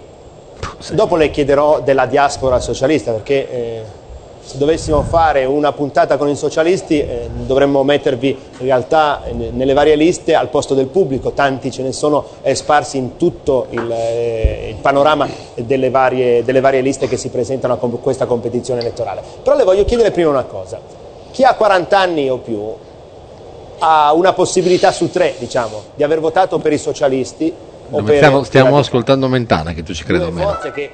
dopo 0.93 1.17
le 1.17 1.31
chiederò 1.31 1.81
della 1.81 2.07
diaspora 2.07 2.60
socialista 2.60 3.12
perché 3.12 3.51
eh, 3.51 3.83
se 4.47 4.58
dovessimo 4.58 5.02
fare 5.02 5.44
una 5.44 5.73
puntata 5.73 6.16
con 6.16 6.28
i 6.28 6.36
socialisti 6.36 7.00
eh, 7.00 7.28
dovremmo 7.47 7.83
mettervi 7.83 8.28
in 8.28 8.65
realtà 8.65 9.25
eh, 9.25 9.33
ne- 9.33 9.50
nelle 9.50 9.73
varie 9.73 9.97
liste 9.97 10.36
al 10.36 10.49
posto 10.50 10.75
del 10.75 10.86
pubblico, 10.86 11.33
tanti 11.33 11.73
ce 11.73 11.83
ne 11.83 11.91
sono 11.91 12.25
eh, 12.42 12.55
sparsi 12.55 12.97
in 12.97 13.16
tutto 13.16 13.66
il, 13.70 13.91
eh, 13.91 14.68
il 14.70 14.76
panorama 14.76 15.28
delle 15.57 15.91
varie, 15.91 16.44
delle 16.44 16.60
varie 16.60 16.81
liste 16.81 17.08
che 17.08 17.16
si 17.16 17.28
presentano 17.28 17.75
a 17.75 17.76
com- 17.76 18.00
questa 18.00 18.26
competizione 18.26 18.81
elettorale. 18.81 19.20
Però 19.42 19.57
le 19.57 19.65
voglio 19.65 19.84
chiedere 19.84 20.12
prima 20.12 20.31
una 20.31 20.44
cosa, 20.44 20.78
chi 21.33 21.42
ha 21.42 21.55
40 21.55 21.99
anni 21.99 22.31
o 22.31 22.36
più 22.39 22.73
ha 23.78 24.12
una 24.12 24.33
possibilità 24.33 24.92
su 24.92 25.10
tre, 25.10 25.34
diciamo, 25.39 25.83
di 25.97 26.05
aver 26.05 26.20
votato 26.20 26.58
per 26.58 26.73
i 26.73 26.78
socialisti 26.78 27.52
o 27.91 28.02
per 28.02 28.16
Stiamo, 28.16 28.42
stiamo 28.44 28.78
ascoltando 28.78 29.28
Mentana, 29.28 29.73
che 29.73 29.83
tu 29.83 29.92
ci 29.92 30.05
credi 30.05 30.25
o 30.25 30.31
meno. 30.31 30.50
forze 30.50 30.70
che 30.73 30.83
eh, 30.83 30.91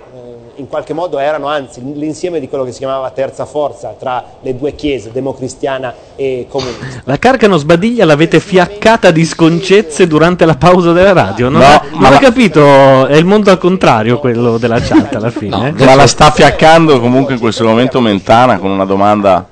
in 0.62 0.68
qualche 0.68 0.92
modo 0.92 1.18
erano 1.18 1.48
anzi 1.48 1.80
l'insieme 1.94 2.38
di 2.38 2.48
quello 2.48 2.62
che 2.64 2.70
si 2.70 2.78
chiamava 2.78 3.10
terza 3.10 3.44
forza 3.44 3.94
tra 3.98 4.22
le 4.40 4.56
due 4.56 4.74
chiese, 4.76 5.10
democristiana 5.10 5.92
e 6.14 6.46
comunista. 6.48 7.02
La 7.04 7.18
Carcano 7.18 7.56
Sbadiglia 7.56 8.04
l'avete 8.04 8.38
fiaccata 8.38 9.10
di 9.10 9.24
sconcezze 9.24 10.06
durante 10.06 10.44
la 10.46 10.54
pausa 10.54 10.92
della 10.92 11.12
radio. 11.12 11.48
Non, 11.48 11.60
No, 11.60 11.66
ha, 11.66 11.82
ma 11.90 12.00
non 12.00 12.10
la- 12.12 12.16
ho 12.16 12.20
capito, 12.20 13.06
è 13.06 13.16
il 13.16 13.24
mondo 13.24 13.50
al 13.50 13.58
contrario 13.58 14.18
quello 14.20 14.56
della 14.56 14.80
chat 14.80 15.14
alla 15.16 15.30
fine. 15.30 15.72
Ma 15.76 15.94
la 15.96 16.06
sta 16.06 16.30
fiaccando 16.30 17.00
comunque 17.00 17.34
in 17.34 17.40
questo 17.40 17.64
momento 17.64 18.00
Mentana 18.00 18.58
con 18.58 18.70
una 18.70 18.84
domanda. 18.84 19.48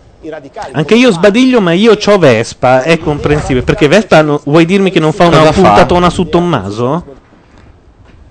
Anche 0.72 0.94
io 0.94 1.10
sbadiglio, 1.10 1.60
ma 1.60 1.72
io 1.72 1.96
ho 2.04 2.18
Vespa, 2.18 2.82
è 2.82 2.98
comprensibile. 2.98 3.62
Perché 3.64 3.88
Vespa, 3.88 4.22
no- 4.22 4.40
vuoi 4.44 4.64
dirmi 4.64 4.90
che 4.92 5.00
non 5.00 5.12
fa 5.12 5.26
una 5.26 5.50
puntatona 5.50 6.08
su 6.08 6.28
Tommaso? 6.28 7.04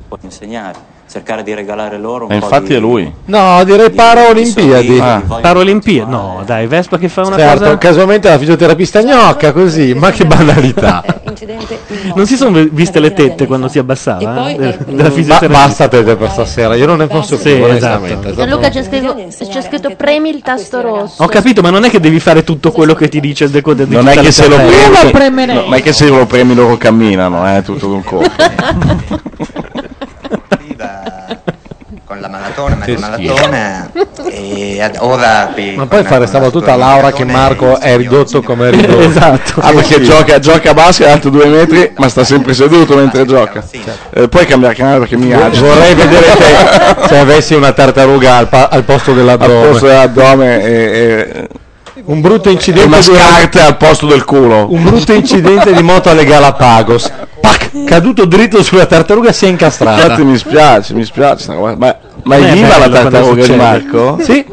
può 0.08 0.17
insegnare, 0.22 0.75
cercare 1.10 1.42
di 1.44 1.54
regalare 1.54 1.98
loro 1.98 2.26
un 2.26 2.32
E 2.32 2.38
po' 2.38 2.46
infatti 2.46 2.68
di- 2.68 2.76
è 2.76 2.80
lui. 2.80 3.12
No, 3.26 3.64
direi 3.64 3.90
Paraolimpiadi. 3.90 5.00
Ah. 5.00 5.22
Paraolimpiadi? 5.42 6.10
No, 6.10 6.44
dai, 6.46 6.68
Vespa 6.68 6.98
che 6.98 7.10
fa 7.10 7.22
una 7.26 7.36
Certo, 7.38 7.64
cosa... 7.64 7.78
casualmente 7.80 8.30
la 8.30 8.38
fisioterapista 8.38 9.02
gnocca, 9.02 9.52
così, 9.52 9.94
ma 9.96 10.12
che 10.12 10.26
banalità. 10.26 11.04
Non 12.16 12.26
si 12.28 12.36
sono 12.36 12.64
viste 12.72 13.00
le 13.00 13.14
tette 13.14 13.48
quando 13.48 13.68
si 13.68 13.80
abbassava? 13.80 14.50
eh, 14.50 14.78
Ma 14.88 15.10
fisioterapia? 15.10 15.48
basta 15.48 15.88
te 15.88 16.04
per 16.04 16.30
stasera, 16.30 16.76
io 16.76 16.86
non 16.86 16.98
ne 16.98 17.08
posso 17.08 17.38
più, 17.38 17.52
Sì, 17.52 17.62
esatto. 17.62 18.32
Gianluca 18.36 18.70
c'è 18.70 18.84
scritto, 18.84 19.16
c'è 19.50 19.62
scritto 19.62 19.96
premi 19.96 20.30
il 20.30 20.42
tasto 20.42 20.82
rosso. 20.82 21.24
Ho 21.24 21.28
capito, 21.28 21.62
ma 21.62 21.70
non 21.72 21.84
è 21.86 21.90
che 21.90 22.00
devi 22.00 22.20
fare 22.20 22.44
tutto 22.44 22.72
quello 22.72 22.94
che 22.94 23.10
ti 23.10 23.20
dice 23.20 23.46
il 23.46 23.50
decoder 23.50 23.88
Non 23.88 24.08
è 24.08 24.16
che 24.18 24.32
se 24.32 24.48
lo 24.48 24.58
premi, 25.12 25.46
non 25.46 25.74
è 25.74 25.82
che 25.82 25.92
se 25.94 26.08
lo 26.08 26.26
premi 26.26 26.54
loro 26.54 26.78
camminano, 26.78 27.56
eh, 27.58 27.62
tutto 27.64 27.88
d'un 27.88 28.04
colpo. 28.04 28.30
con 32.06 32.19
la 32.19 32.27
maratona, 32.27 32.77
Che 32.77 32.91
mezza 32.91 33.08
maratona 33.09 33.91
e 34.32 34.82
ad- 34.82 34.98
ora 34.99 35.49
qui 35.53 35.75
Ma 35.75 35.85
poi 35.88 36.03
fare 36.03 36.25
stavolta 36.27 36.59
la 36.72 36.75
Laura 36.75 37.11
che 37.11 37.24
Marco 37.25 37.80
è 37.80 37.95
ridotto 37.98 38.41
come 38.41 38.69
è 38.69 38.72
ridotto. 38.72 38.99
esatto. 38.99 39.59
Ah, 39.59 39.72
perché 39.72 40.01
gioca, 40.01 40.40
gioca 40.40 40.72
a 40.72 40.74
basket 40.74 41.08
è 41.08 41.11
alto 41.11 41.30
due 41.30 41.45
metri, 41.48 41.91
ma 41.98 42.08
sta 42.09 42.24
sempre 42.24 42.53
seduto 42.53 42.95
mentre 42.95 43.25
gioca. 43.25 43.64
Eh, 44.11 44.27
puoi 44.27 44.45
cambiare 44.45 44.75
canale 44.75 44.99
perché 44.99 45.17
mi 45.17 45.32
agita. 45.33 45.66
Vorrei 45.66 45.93
vedere 45.95 46.25
te 46.35 47.08
se 47.08 47.17
avessi 47.17 47.53
una 47.53 47.72
tartaruga 47.74 48.35
al, 48.38 48.48
pa- 48.49 48.69
al 48.72 48.83
posto 48.83 49.11
al 49.11 49.17
dell'addome. 49.17 49.67
posto 49.67 49.85
dell'addome 49.88 50.64
e, 50.64 50.74
e- 50.74 51.48
Un 52.06 52.22
brutto 52.22 52.50
incidente 52.50 52.88
una 52.88 53.02
scarta 53.02 53.66
al 53.66 53.78
posto 53.78 54.06
del 54.08 54.24
culo. 54.24 54.68
Un 54.72 54.84
brutto 54.84 55.14
incidente 55.14 55.74
di 55.74 55.82
moto 55.82 56.10
alle 56.10 56.26
Galapagos. 56.26 57.11
Pac, 57.40 57.84
caduto 57.86 58.26
dritto 58.26 58.61
sulla 58.64 58.86
tartaruga 58.86 59.32
si 59.32 59.45
è 59.45 59.50
incastrata. 59.50 60.02
Infatti 60.02 60.24
mi 60.24 60.38
spiace, 60.38 60.94
mi 60.94 61.03
spiace. 61.03 61.53
Ma, 61.53 61.76
ma 62.24 62.36
è 62.36 62.52
viva 62.53 62.78
la 62.78 62.90
tartaruga 62.90 63.45
di. 63.45 63.56
Marco? 63.56 64.18
Sì. 64.22 64.45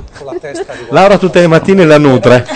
Laura 0.90 1.18
tutte 1.18 1.40
le 1.40 1.46
mattine 1.46 1.84
la 1.84 1.98
nutre. 1.98 2.46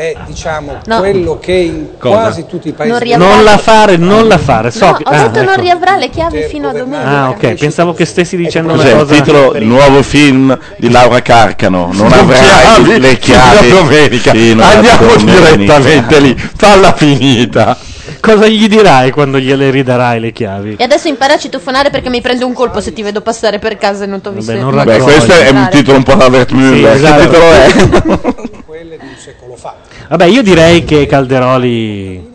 È 0.00 0.16
diciamo 0.24 0.78
No. 0.86 0.98
quello 0.98 1.38
che 1.38 1.52
in 1.52 1.86
Cosa? 1.98 2.16
quasi 2.16 2.46
tutti 2.46 2.68
i 2.68 2.72
paesi 2.72 2.90
Non 2.90 3.00
riavrà- 3.00 3.26
Non 3.34 3.44
la 3.44 3.58
fare, 3.58 3.96
non 3.98 4.26
la 4.28 4.38
fare. 4.38 4.70
So 4.70 4.86
No, 4.86 4.92
che- 4.94 5.02
ho 5.06 5.10
ah, 5.10 5.28
detto 5.28 5.42
non 5.42 5.52
ecco. 5.52 5.60
riavrà 5.60 5.96
le 5.96 6.08
chiavi 6.08 6.42
fino 6.44 6.68
a 6.70 6.72
domenica. 6.72 7.10
Ah, 7.10 7.28
ok, 7.28 7.54
pensavo 7.54 7.92
che 7.92 8.06
stessi 8.06 8.36
dicendo 8.38 8.72
Cos'è 8.74 8.92
una 8.92 9.00
il 9.02 9.06
cosa. 9.08 9.14
titolo? 9.14 9.54
Il 9.56 9.66
nuovo 9.66 10.02
film 10.02 10.58
di 10.78 10.90
Laura 10.90 11.20
Carcano. 11.20 11.90
Non 11.92 12.08
Non 12.08 12.12
avrai 12.14 12.98
le 12.98 13.18
chiavi. 13.18 13.56
fino 13.66 13.78
a 13.78 13.82
domenica. 13.82 14.30
Andiamo 14.30 15.16
direttamente 15.16 16.20
lì. 16.20 16.34
Falla 16.56 16.94
finita. 16.94 17.76
Cosa 18.20 18.46
gli 18.46 18.68
dirai 18.68 19.10
quando 19.10 19.38
gliele 19.38 19.70
ridarai 19.70 20.20
le 20.20 20.32
chiavi? 20.32 20.76
E 20.78 20.84
adesso 20.84 21.08
impara 21.08 21.34
a 21.34 21.38
citofonare 21.38 21.90
perché 21.90 22.10
mi 22.10 22.20
prendo 22.20 22.46
un 22.46 22.52
colpo 22.52 22.80
se 22.80 22.92
ti 22.92 23.02
vedo 23.02 23.22
passare 23.22 23.58
per 23.58 23.78
casa 23.78 24.04
e 24.04 24.06
non 24.06 24.20
ti 24.20 24.28
ho 24.28 24.32
visto. 24.32 24.52
non 24.52 24.74
non 24.74 24.84
Beh, 24.84 24.98
questo 24.98 25.32
è 25.32 25.48
un 25.48 25.68
titolo 25.70 25.96
un 25.96 26.02
po' 26.02 26.14
da 26.14 26.26
Wertmüller. 26.26 26.96
Sì, 26.96 27.04
esatto. 27.04 27.22
Titolo 27.22 27.50
è? 27.50 28.48
Vabbè, 30.10 30.24
io 30.24 30.42
direi 30.42 30.84
che 30.84 31.06
Calderoli. 31.06 32.28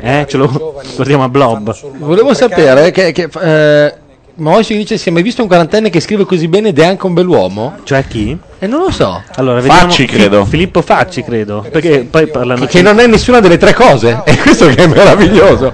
Eh, 0.00 0.26
ce 0.28 0.36
lo 0.36 0.82
guardiamo 0.94 1.24
a 1.24 1.28
Blob. 1.28 1.74
Volevo 1.98 2.34
sapere 2.34 2.90
che, 2.90 3.12
che, 3.12 3.28
eh, 3.40 3.94
Moisi 4.38 4.76
dice: 4.76 4.98
Si 4.98 5.08
è 5.08 5.12
mai 5.12 5.22
visto 5.22 5.40
un 5.42 5.48
quarantenne 5.48 5.88
che 5.90 6.00
scrive 6.00 6.24
così 6.24 6.46
bene 6.48 6.68
ed 6.68 6.78
è 6.78 6.84
anche 6.86 7.06
un 7.06 7.14
bell'uomo? 7.14 7.76
Cioè 7.84 8.06
chi? 8.06 8.36
E 8.58 8.66
non 8.66 8.80
lo 8.80 8.90
so. 8.90 9.22
Allora, 9.36 9.60
vediamo- 9.60 9.80
Facci, 9.80 10.04
credo. 10.06 10.44
Filippo 10.44 10.82
Facci, 10.82 11.22
credo. 11.22 11.64
Perché 11.70 12.06
poi 12.10 12.26
parlando 12.28 12.66
Che 12.66 12.82
non 12.82 12.98
è 13.00 13.06
nessuna 13.06 13.40
delle 13.40 13.56
tre 13.56 13.72
cose. 13.72 14.22
È 14.24 14.36
questo 14.40 14.66
che 14.66 14.74
è 14.76 14.86
meraviglioso. 14.86 15.72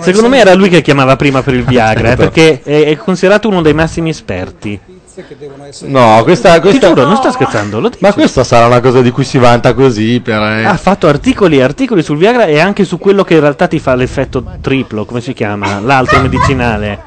Secondo 0.00 0.28
me 0.28 0.38
era 0.38 0.54
lui 0.54 0.68
che 0.68 0.80
chiamava 0.82 1.16
prima 1.16 1.42
per 1.42 1.54
il 1.54 1.64
Viagra, 1.68 2.08
eh, 2.08 2.12
Ecco. 2.12 2.22
perché 2.22 2.60
è, 2.62 2.84
è 2.86 2.96
considerato 2.96 3.48
uno 3.48 3.62
dei 3.62 3.74
massimi 3.74 4.10
esperti. 4.10 4.78
No, 5.86 6.20
questa, 6.22 6.60
questa... 6.60 6.86
Ti 6.88 6.94
giuro, 6.94 7.04
non 7.04 7.16
sto 7.16 7.32
scherzando, 7.32 7.80
lo. 7.80 7.90
Ma 7.98 8.12
questa 8.12 8.44
sarà 8.44 8.66
una 8.66 8.80
cosa 8.80 9.00
di 9.02 9.10
cui 9.10 9.24
si 9.24 9.36
vanta 9.36 9.74
così 9.74 10.20
per... 10.22 10.40
eh. 10.40 10.64
Ha 10.64 10.76
fatto 10.76 11.08
articoli 11.08 11.58
e 11.58 11.62
articoli 11.62 12.04
sul 12.04 12.18
Viagra 12.18 12.44
e 12.44 12.60
anche 12.60 12.84
su 12.84 12.98
quello 12.98 13.24
che 13.24 13.34
in 13.34 13.40
realtà 13.40 13.66
ti 13.66 13.80
fa 13.80 13.96
l'effetto 13.96 14.44
triplo, 14.60 15.04
come 15.04 15.20
si 15.20 15.32
chiama? 15.32 15.80
L'altro 15.80 16.20
medicinale. 16.20 17.02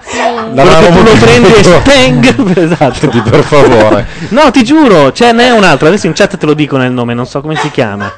Quello 0.53 0.79
che 0.79 0.89
tu 0.89 1.03
lo 1.03 1.13
prendi 1.19 1.53
e 1.53 1.63
speng. 1.63 2.57
esatto. 2.71 2.93
Senti, 2.93 3.21
per 3.21 3.43
favore. 3.43 4.07
No, 4.29 4.51
ti 4.51 4.63
giuro, 4.63 5.11
ce 5.11 5.31
n'è 5.31 5.51
un 5.51 5.63
altro. 5.63 5.87
Adesso 5.87 6.07
in 6.07 6.13
chat 6.13 6.37
te 6.37 6.45
lo 6.45 6.53
dicono 6.53 6.85
il 6.85 6.91
nome, 6.91 7.13
non 7.13 7.25
so 7.25 7.41
come 7.41 7.55
si 7.55 7.71
chiama. 7.71 8.11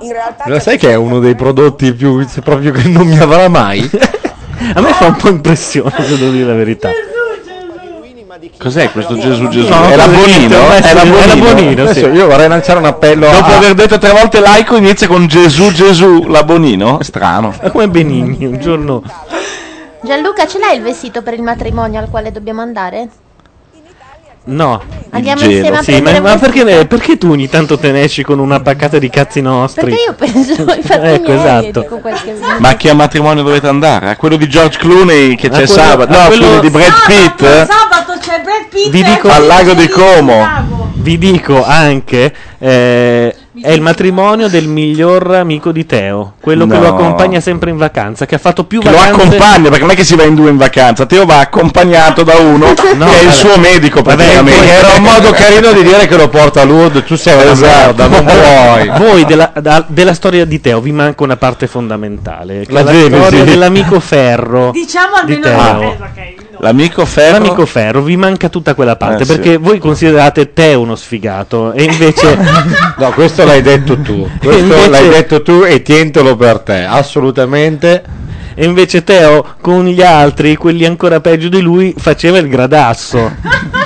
In 0.00 0.12
realtà 0.12 0.44
Lo 0.46 0.58
sai 0.58 0.76
che 0.76 0.90
è 0.90 0.94
uno 0.94 1.18
dei 1.18 1.34
prodotti 1.34 1.92
più 1.94 2.26
proprio 2.42 2.72
che 2.72 2.88
non 2.88 3.06
mi 3.06 3.18
avrà 3.18 3.48
mai? 3.48 3.88
A 4.74 4.80
me 4.80 4.92
fa 4.92 5.06
un 5.06 5.16
po' 5.16 5.28
impressione, 5.28 5.92
se 5.98 6.16
devo 6.18 6.30
dire 6.30 6.46
la 6.46 6.54
verità. 6.54 6.90
Cos'è 8.58 8.90
questo 8.90 9.18
Gesù 9.18 9.48
Gesù? 9.48 9.68
No, 9.68 9.88
è 9.88 9.96
la 9.96 10.04
così, 10.04 10.16
Bonino? 10.16 10.70
È 10.70 10.80
la 10.80 10.88
è 10.90 10.94
la 10.94 11.04
Bonino? 11.04 11.44
Bonino, 11.44 11.92
sì. 11.92 11.98
Adesso 12.00 12.08
io 12.08 12.26
vorrei 12.26 12.48
lanciare 12.48 12.78
un 12.78 12.84
appello 12.84 13.26
Dopo 13.30 13.50
a... 13.50 13.56
aver 13.56 13.74
detto 13.74 13.98
tre 13.98 14.10
volte 14.12 14.40
laico 14.40 14.76
inizia 14.76 15.06
con 15.06 15.26
Gesù 15.26 15.70
Gesù, 15.72 16.26
la 16.28 16.44
Bonino? 16.44 16.98
Strano. 17.02 17.54
Ma 17.62 17.70
come 17.70 17.88
Benigni, 17.88 18.46
un 18.46 18.58
giorno... 18.58 19.02
Gianluca, 20.04 20.46
ce 20.46 20.58
l'hai 20.58 20.76
il 20.76 20.82
vestito 20.82 21.22
per 21.22 21.34
il 21.34 21.42
matrimonio 21.42 21.98
al 22.00 22.10
quale 22.10 22.30
dobbiamo 22.30 22.60
andare? 22.60 23.08
No. 24.46 24.82
Andiamo 25.10 25.40
gelo. 25.40 25.52
insieme 25.52 25.76
a 25.78 25.82
Sì, 25.82 25.90
prendere 25.92 26.20
ma, 26.20 26.30
ma 26.34 26.38
perché, 26.38 26.86
perché 26.86 27.16
tu 27.16 27.30
ogni 27.30 27.48
tanto 27.48 27.78
te 27.78 27.90
ne 27.92 28.02
esci 28.02 28.22
con 28.22 28.38
una 28.38 28.60
paccata 28.60 28.98
di 28.98 29.08
cazzi 29.08 29.40
nostri? 29.40 29.86
Perché 29.86 30.04
io 30.06 30.12
penso 30.12 30.70
ai 30.70 30.82
fatti 30.82 31.06
Ecco, 31.08 31.32
miei 31.32 31.36
e 31.38 31.40
esatto. 31.40 31.80
dico 31.80 31.96
quel 31.98 32.20
che 32.20 32.34
Ma 32.60 32.68
a 32.68 32.76
che 32.76 32.92
matrimonio 32.92 33.42
dovete 33.42 33.68
andare? 33.68 34.10
A 34.10 34.16
quello 34.16 34.36
di 34.36 34.46
George 34.46 34.76
Clooney 34.78 35.34
che 35.36 35.46
A 35.46 35.50
c'è 35.50 35.64
quello- 35.66 35.72
sabato? 35.72 36.12
a 36.12 36.20
No, 36.22 36.26
quello- 36.26 36.44
scusi, 36.46 36.60
di 36.60 36.70
Brad 36.70 36.92
Pitt? 37.06 37.40
eh? 37.42 37.66
Sabato 37.66 38.18
c'è 38.20 38.40
Brad 38.42 38.66
Pitt 38.68 38.88
Vi 38.90 39.02
dico- 39.02 39.28
Al 39.30 39.46
lago 39.46 39.72
di 39.72 39.88
Como. 39.88 40.46
Vi 40.96 41.16
dico 41.18 41.64
anche, 41.64 42.34
eh, 42.58 43.34
è 43.62 43.70
il 43.70 43.80
matrimonio 43.80 44.48
del 44.48 44.66
miglior 44.66 45.32
amico 45.34 45.70
di 45.70 45.86
Teo, 45.86 46.34
quello 46.40 46.66
che 46.66 46.74
No. 46.74 46.80
lo 46.80 46.88
accompagna 46.88 47.38
sempre 47.40 47.70
in 47.70 47.76
vacanza, 47.76 48.26
che 48.26 48.34
ha 48.34 48.38
fatto 48.38 48.64
più 48.64 48.80
Che 48.80 48.90
lo 48.90 48.96
vacanze... 48.96 49.20
accompagna, 49.22 49.68
perché 49.68 49.80
non 49.80 49.90
è 49.90 49.94
che 49.94 50.04
si 50.04 50.16
va 50.16 50.24
in 50.24 50.34
due 50.34 50.50
in 50.50 50.56
vacanza. 50.56 51.06
Teo 51.06 51.24
va 51.24 51.38
accompagnato 51.38 52.22
da 52.24 52.36
uno 52.38 52.72
che 52.74 52.88
è 52.88 52.92
il 52.92 52.98
vabbè. 52.98 53.30
suo 53.32 53.56
medico 53.58 54.02
Vabbè, 54.02 54.16
praticamente. 54.16 54.66
Era 54.72 54.88
un 54.96 55.02
modo 55.02 55.30
carino 55.30 55.72
di 55.72 55.82
dire 55.82 56.06
che 56.06 56.16
lo 56.16 56.28
porta 56.28 56.62
a 56.62 56.64
Lourdes, 56.64 57.04
tu 57.04 57.14
sei 57.16 57.34
una 57.40 57.52
Esatto. 57.52 58.02
merda, 58.02 58.06
non 58.08 58.24
puoi. 58.96 59.08
Voi 59.08 59.24
della, 59.24 59.52
da- 59.60 59.84
della 59.86 60.14
storia 60.14 60.44
di 60.44 60.60
Teo 60.60 60.80
vi 60.80 60.92
manca 60.92 61.22
una 61.22 61.36
parte 61.36 61.66
fondamentale, 61.66 62.64
che 62.66 62.72
La 62.72 62.80
è 62.80 62.82
la 62.84 62.90
genesi. 62.90 63.14
storia 63.20 63.44
dell'amico 63.44 64.00
Ferro. 64.00 64.70
Diciamo 64.72 65.22
di 65.24 65.34
almeno 65.34 65.78
Teo. 65.78 65.80
eh, 65.80 65.86
ok. 66.00 66.43
L'amico 66.60 67.04
Ferro. 67.04 67.32
L'amico 67.38 67.66
Ferro, 67.66 68.02
vi 68.02 68.16
manca 68.16 68.48
tutta 68.48 68.74
quella 68.74 68.96
parte 68.96 69.22
Eh, 69.22 69.26
sì. 69.26 69.32
perché 69.34 69.56
voi 69.56 69.78
considerate 69.78 70.52
Teo 70.52 70.80
uno 70.80 70.96
sfigato 70.96 71.72
e 71.72 71.84
invece 71.84 72.36
No, 72.96 73.10
questo 73.10 73.44
l'hai 73.44 73.62
detto 73.62 73.98
tu. 73.98 74.28
Questo 74.38 74.60
Invece- 74.62 74.88
l'hai 74.88 75.08
detto 75.08 75.42
tu 75.42 75.62
e 75.66 75.82
tientelo 75.82 76.36
per 76.36 76.60
te, 76.60 76.84
assolutamente. 76.84 78.02
E 78.56 78.64
invece 78.66 79.02
Teo 79.02 79.44
con 79.60 79.84
gli 79.86 80.00
altri, 80.00 80.54
quelli 80.56 80.84
ancora 80.84 81.20
peggio 81.20 81.48
di 81.48 81.60
lui, 81.60 81.92
faceva 81.98 82.38
il 82.38 82.48
gradasso. 82.48 83.32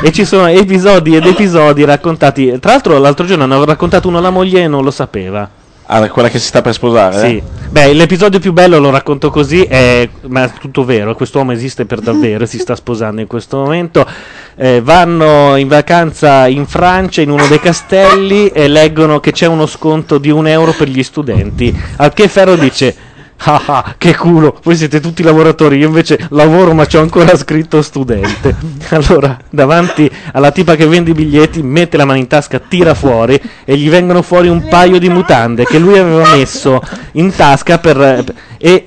e 0.03 0.13
ci 0.13 0.25
sono 0.27 0.47
episodi 0.47 1.17
ed 1.17 1.25
episodi 1.25 1.85
raccontati. 1.85 2.59
Tra 2.61 2.73
l'altro, 2.73 2.99
l'altro 2.99 3.25
giorno 3.25 3.47
ne 3.47 3.53
avevo 3.55 3.67
raccontato 3.71 4.09
uno 4.09 4.19
alla 4.19 4.31
moglie 4.31 4.63
e 4.65 4.69
non 4.69 4.85
lo 4.85 4.91
sapeva. 4.91 5.49
Ah, 5.91 6.07
quella 6.11 6.29
che 6.29 6.39
si 6.39 6.49
sta 6.49 6.61
per 6.61 6.75
sposare? 6.75 7.19
Sì. 7.19 7.37
eh? 7.37 7.43
Beh, 7.71 7.95
l'episodio 7.95 8.39
più 8.41 8.53
bello 8.53 8.79
lo 8.79 8.91
racconto 8.91 9.31
così, 9.31 9.63
è, 9.63 10.07
ma 10.27 10.45
è 10.45 10.51
tutto 10.61 10.85
vero. 10.85 11.15
Quest'uomo 11.15 11.53
esiste 11.53 11.87
per 11.87 12.01
davvero 12.01 12.45
e 12.45 12.47
si 12.47 12.59
sta 12.59 12.77
sposando 12.77 13.23
in 13.23 13.27
questo 13.27 13.57
momento. 13.57 14.07
Eh, 14.55 14.83
vanno 14.83 15.57
in 15.57 15.67
vacanza 15.67 16.47
in 16.47 16.67
Francia 16.67 17.23
in 17.23 17.31
uno 17.31 17.47
dei 17.47 17.59
castelli 17.59 18.49
e 18.49 18.69
leggono 18.69 19.19
che 19.21 19.33
c'è 19.33 19.47
uno 19.47 19.65
sconto 19.65 20.19
di 20.19 20.29
un 20.29 20.47
euro 20.47 20.73
per 20.73 20.89
gli 20.89 21.03
studenti. 21.03 21.75
Al 21.97 22.13
che 22.13 22.29
Ferro 22.29 22.57
dice. 22.57 23.07
Ah 23.41 23.63
ah, 23.67 23.95
che 23.97 24.17
culo, 24.17 24.59
voi 24.63 24.77
siete 24.77 25.01
tutti 25.01 25.23
lavoratori, 25.23 25.79
io 25.79 25.87
invece 25.87 26.27
lavoro 26.31 26.75
ma 26.75 26.87
c'ho 26.87 27.01
ancora 27.01 27.37
scritto 27.37 27.81
studente. 27.83 28.77
Allora, 28.91 29.37
davanti 29.51 30.11
alla 30.33 30.51
tipa 30.51 30.75
che 30.75 30.87
vende 30.87 31.11
i 31.11 31.15
biglietti, 31.15 31.63
mette 31.63 31.97
la 31.97 32.05
mano 32.05 32.19
in 32.19 32.27
tasca, 32.27 32.59
tira 32.59 32.95
fuori 32.95 33.41
e 33.65 33.77
gli 33.77 33.89
vengono 33.91 34.23
fuori 34.23 34.49
un 34.49 34.67
paio 34.69 34.99
di 34.99 35.09
mutande 35.09 35.65
che 35.65 35.79
lui 35.79 35.99
aveva 35.99 36.35
messo 36.35 36.81
in 37.13 37.35
tasca 37.35 37.79
per... 37.79 38.25
e 38.57 38.87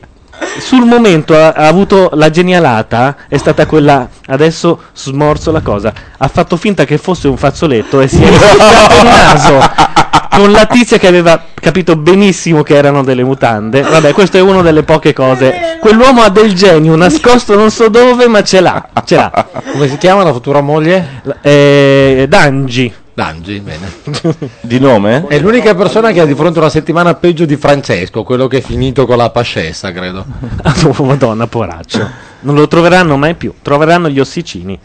sul 0.60 0.86
momento 0.86 1.36
ha, 1.36 1.50
ha 1.50 1.68
avuto 1.68 2.10
la 2.14 2.30
genialata, 2.30 3.16
è 3.28 3.38
stata 3.38 3.66
quella, 3.66 4.08
adesso 4.28 4.80
smorzo 4.94 5.52
la 5.52 5.62
cosa, 5.62 5.94
ha 6.18 6.28
fatto 6.28 6.58
finta 6.58 6.86
che 6.86 6.98
fosse 6.98 7.28
un 7.28 7.38
fazzoletto 7.38 8.02
e 8.02 8.08
si 8.08 8.22
è 8.22 8.28
rifuggiato 8.28 8.96
il 8.96 9.04
naso 9.04 10.00
con 10.42 10.52
la 10.52 10.66
tizia 10.66 10.98
che 10.98 11.08
aveva 11.08 11.44
capito 11.54 11.96
benissimo 11.96 12.64
che 12.64 12.76
erano 12.76 13.04
delle 13.04 13.24
mutande. 13.24 13.82
Vabbè, 13.82 14.14
questo 14.14 14.38
è 14.38 14.40
una 14.42 14.62
delle 14.62 14.84
poche 14.84 15.14
cose. 15.14 15.78
Quell'uomo 15.80 16.22
ha 16.22 16.30
del 16.30 16.54
genio, 16.54 16.96
nascosto 16.96 17.56
non 17.56 17.70
so 17.70 17.90
dove, 17.90 18.28
ma 18.28 18.42
ce 18.42 18.62
l'ha. 18.62 18.90
Ce 19.06 19.16
l'ha. 19.16 19.48
Come 19.72 19.88
si 19.88 19.98
chiama 19.98 20.24
la 20.24 20.32
futura 20.32 20.62
moglie? 20.62 21.22
Eh, 21.42 22.26
Dangi. 22.30 23.01
Dangi, 23.14 23.60
bene. 23.60 23.92
Di 24.62 24.80
nome? 24.80 25.26
È 25.28 25.38
l'unica 25.40 25.76
persona 25.76 26.12
che 26.12 26.22
ha 26.22 26.26
di 26.26 26.34
fronte 26.34 26.60
una 26.60 26.70
settimana 26.70 27.14
peggio 27.16 27.46
di 27.46 27.58
Francesco, 27.58 28.24
quello 28.24 28.48
che 28.48 28.60
è 28.60 28.62
finito 28.62 29.06
con 29.06 29.18
la 29.18 29.30
pascessa, 29.30 29.92
credo. 29.92 30.26
Oh, 30.98 31.04
Madonna, 31.04 31.46
poraccio. 31.48 32.10
Non 32.42 32.56
lo 32.56 32.68
troveranno 32.68 33.18
mai 33.18 33.36
più. 33.36 33.54
Troveranno 33.62 34.10
gli 34.10 34.20
ossicini. 34.20 34.80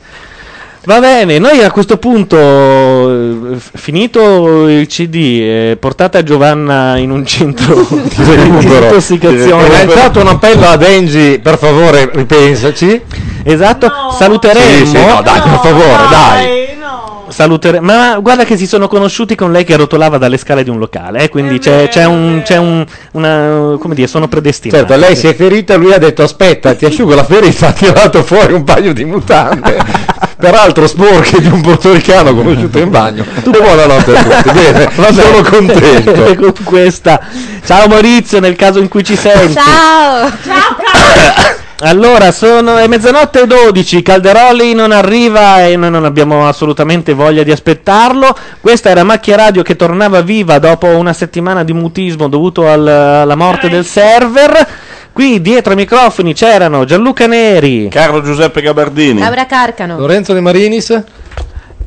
Va 0.85 1.01
bene, 1.01 1.39
noi 1.39 1.65
a 1.65 1.71
questo 1.73 1.97
punto, 1.97 2.37
eh, 2.37 3.57
finito 3.59 4.69
il 4.69 4.87
CD, 4.87 5.15
eh, 5.15 5.77
portate 5.81 6.19
a 6.19 6.23
Giovanna 6.23 6.97
in 6.97 7.11
un 7.11 7.27
centro 7.27 7.75
di 7.91 8.51
disintossicazione. 8.51 9.65
Ho 9.65 9.69
lanciato 9.69 10.21
un 10.21 10.29
appello 10.29 10.69
a 10.69 10.77
Denji, 10.77 11.41
per 11.41 11.59
favore, 11.59 12.09
ripensaci. 12.13 13.03
Esatto, 13.43 13.91
saluteremo. 14.17 14.85
Sì, 14.85 14.87
sì, 14.87 15.05
no, 15.05 15.23
dai, 15.23 15.41
per 15.41 15.59
favore, 15.61 16.09
dai. 16.09 16.66
Salutere- 17.29 17.81
ma 17.81 18.19
guarda 18.21 18.45
che 18.45 18.57
si 18.57 18.67
sono 18.67 18.89
conosciuti 18.89 19.35
con 19.35 19.51
lei 19.53 19.65
che 19.65 19.77
rotolava 19.77 20.17
dalle 20.19 20.37
scale 20.39 20.63
di 20.63 20.71
un 20.71 20.79
locale, 20.79 21.23
eh, 21.23 21.29
quindi 21.29 21.59
c'è, 21.59 21.89
c'è 21.89 22.05
un, 22.05 22.43
c'è 22.45 22.57
un 22.57 22.85
una, 23.13 23.77
come 23.79 23.95
dire, 23.95 24.07
sono 24.07 24.29
predestinati. 24.29 24.87
Certo, 24.87 25.01
lei 25.01 25.17
si 25.17 25.27
è 25.27 25.35
ferita, 25.35 25.77
lui 25.77 25.93
ha 25.93 25.99
detto 25.99 26.23
aspetta, 26.23 26.75
ti 26.75 26.85
asciugo 26.85 27.15
la 27.15 27.25
ferita, 27.25 27.69
ha 27.69 27.73
tirato 27.73 28.23
fuori 28.23 28.53
un 28.53 28.65
paio 28.65 28.93
di 28.93 29.05
mutande, 29.05 29.77
peraltro 30.39 30.87
sporche 30.87 31.41
di 31.41 31.49
un 31.49 31.61
portoricano 31.61 32.35
conosciuto 32.35 32.79
in 32.79 32.91
bagno. 32.91 33.25
E 33.35 33.51
buonanotte 33.51 34.17
a 34.17 34.23
tutti, 34.23 34.53
bene, 34.55 34.89
Vabbè. 34.95 35.13
sono 35.13 35.43
contento. 35.43 36.35
con 36.37 36.53
questa. 36.65 37.21
Ciao 37.65 37.89
Maurizio, 37.89 38.41
nel 38.41 38.57
caso 38.57 38.79
in 38.79 38.89
cui 38.89 39.03
ci 39.03 39.17
senti. 39.17 39.55
Ciao! 39.55 40.31
Allora, 41.81 42.33
sono 42.33 42.79
è 42.79 42.87
mezzanotte 42.87 43.43
e 43.43 43.47
12, 43.47 44.01
Calderoli 44.01 44.73
non 44.73 44.93
arriva 44.93 45.67
e 45.67 45.77
noi 45.77 45.91
non 45.91 46.07
abbiamo 46.07 46.49
assolutamente 46.49 47.13
voglia 47.13 47.43
di 47.43 47.51
aspettarlo. 47.53 48.35
Questa 48.63 48.89
era 48.89 49.05
Macchia 49.05 49.37
Radio 49.37 49.63
che 49.63 49.77
tornava 49.77 50.23
viva 50.23 50.59
dopo 50.59 50.87
una 50.87 51.13
settimana 51.13 51.65
di 51.65 51.75
mutismo 51.75 52.29
dovuto 52.29 52.67
al- 52.67 52.87
alla 52.89 53.35
morte 53.35 53.69
del 53.69 53.85
server. 53.85 54.67
Qui 55.13 55.41
dietro 55.43 55.71
ai 55.73 55.77
microfoni 55.77 56.33
c'erano 56.33 56.85
Gianluca 56.87 57.27
Neri, 57.27 57.89
Carlo 57.91 58.23
Giuseppe 58.23 58.63
Gabardini, 58.63 59.21
Laura 59.21 59.45
Carcano. 59.47 59.99
Lorenzo 59.99 60.33
De 60.33 60.41
Marinis? 60.41 61.03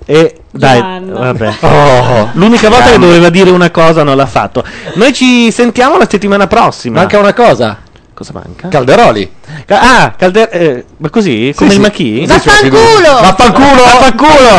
E 0.05 0.35
dai, 0.51 1.03
vabbè. 1.03 1.53
Oh, 1.61 2.29
L'unica 2.33 2.69
volta 2.69 2.91
che 2.91 2.97
doveva 2.99 3.29
dire 3.29 3.49
una 3.51 3.69
cosa 3.69 4.01
non 4.03 4.15
l'ha 4.17 4.25
fatto. 4.25 4.63
Noi 4.95 5.13
ci 5.13 5.51
sentiamo 5.51 5.97
la 5.97 6.07
settimana 6.09 6.47
prossima. 6.47 6.99
manca 6.99 7.19
una 7.19 7.33
cosa, 7.33 7.77
Cosa 8.19 8.33
manca? 8.33 8.67
Calderoli. 8.67 9.31
Ca- 9.65 9.79
ah, 9.79 10.11
Calder- 10.11 10.49
eh, 10.51 10.85
ma 10.97 11.09
così? 11.09 11.53
Come 11.55 11.69
sì. 11.69 11.75
il 11.77 11.81
Macchi? 11.81 12.25
Vaffanculo! 12.25 13.21
Vaffanculo! 13.21 13.81
Vaffanculo! 13.81 14.57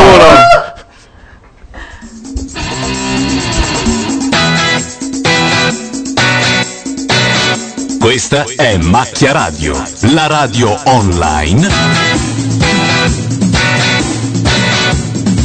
Questa 8.00 8.46
è 8.56 8.78
Macchia 8.78 9.32
Radio, 9.32 9.74
la 10.14 10.26
radio 10.26 10.80
online 10.84 11.68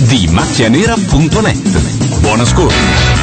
di 0.08 0.26
macchianera.net. 0.32 2.20
Buon 2.22 2.40
ascolto. 2.40 3.15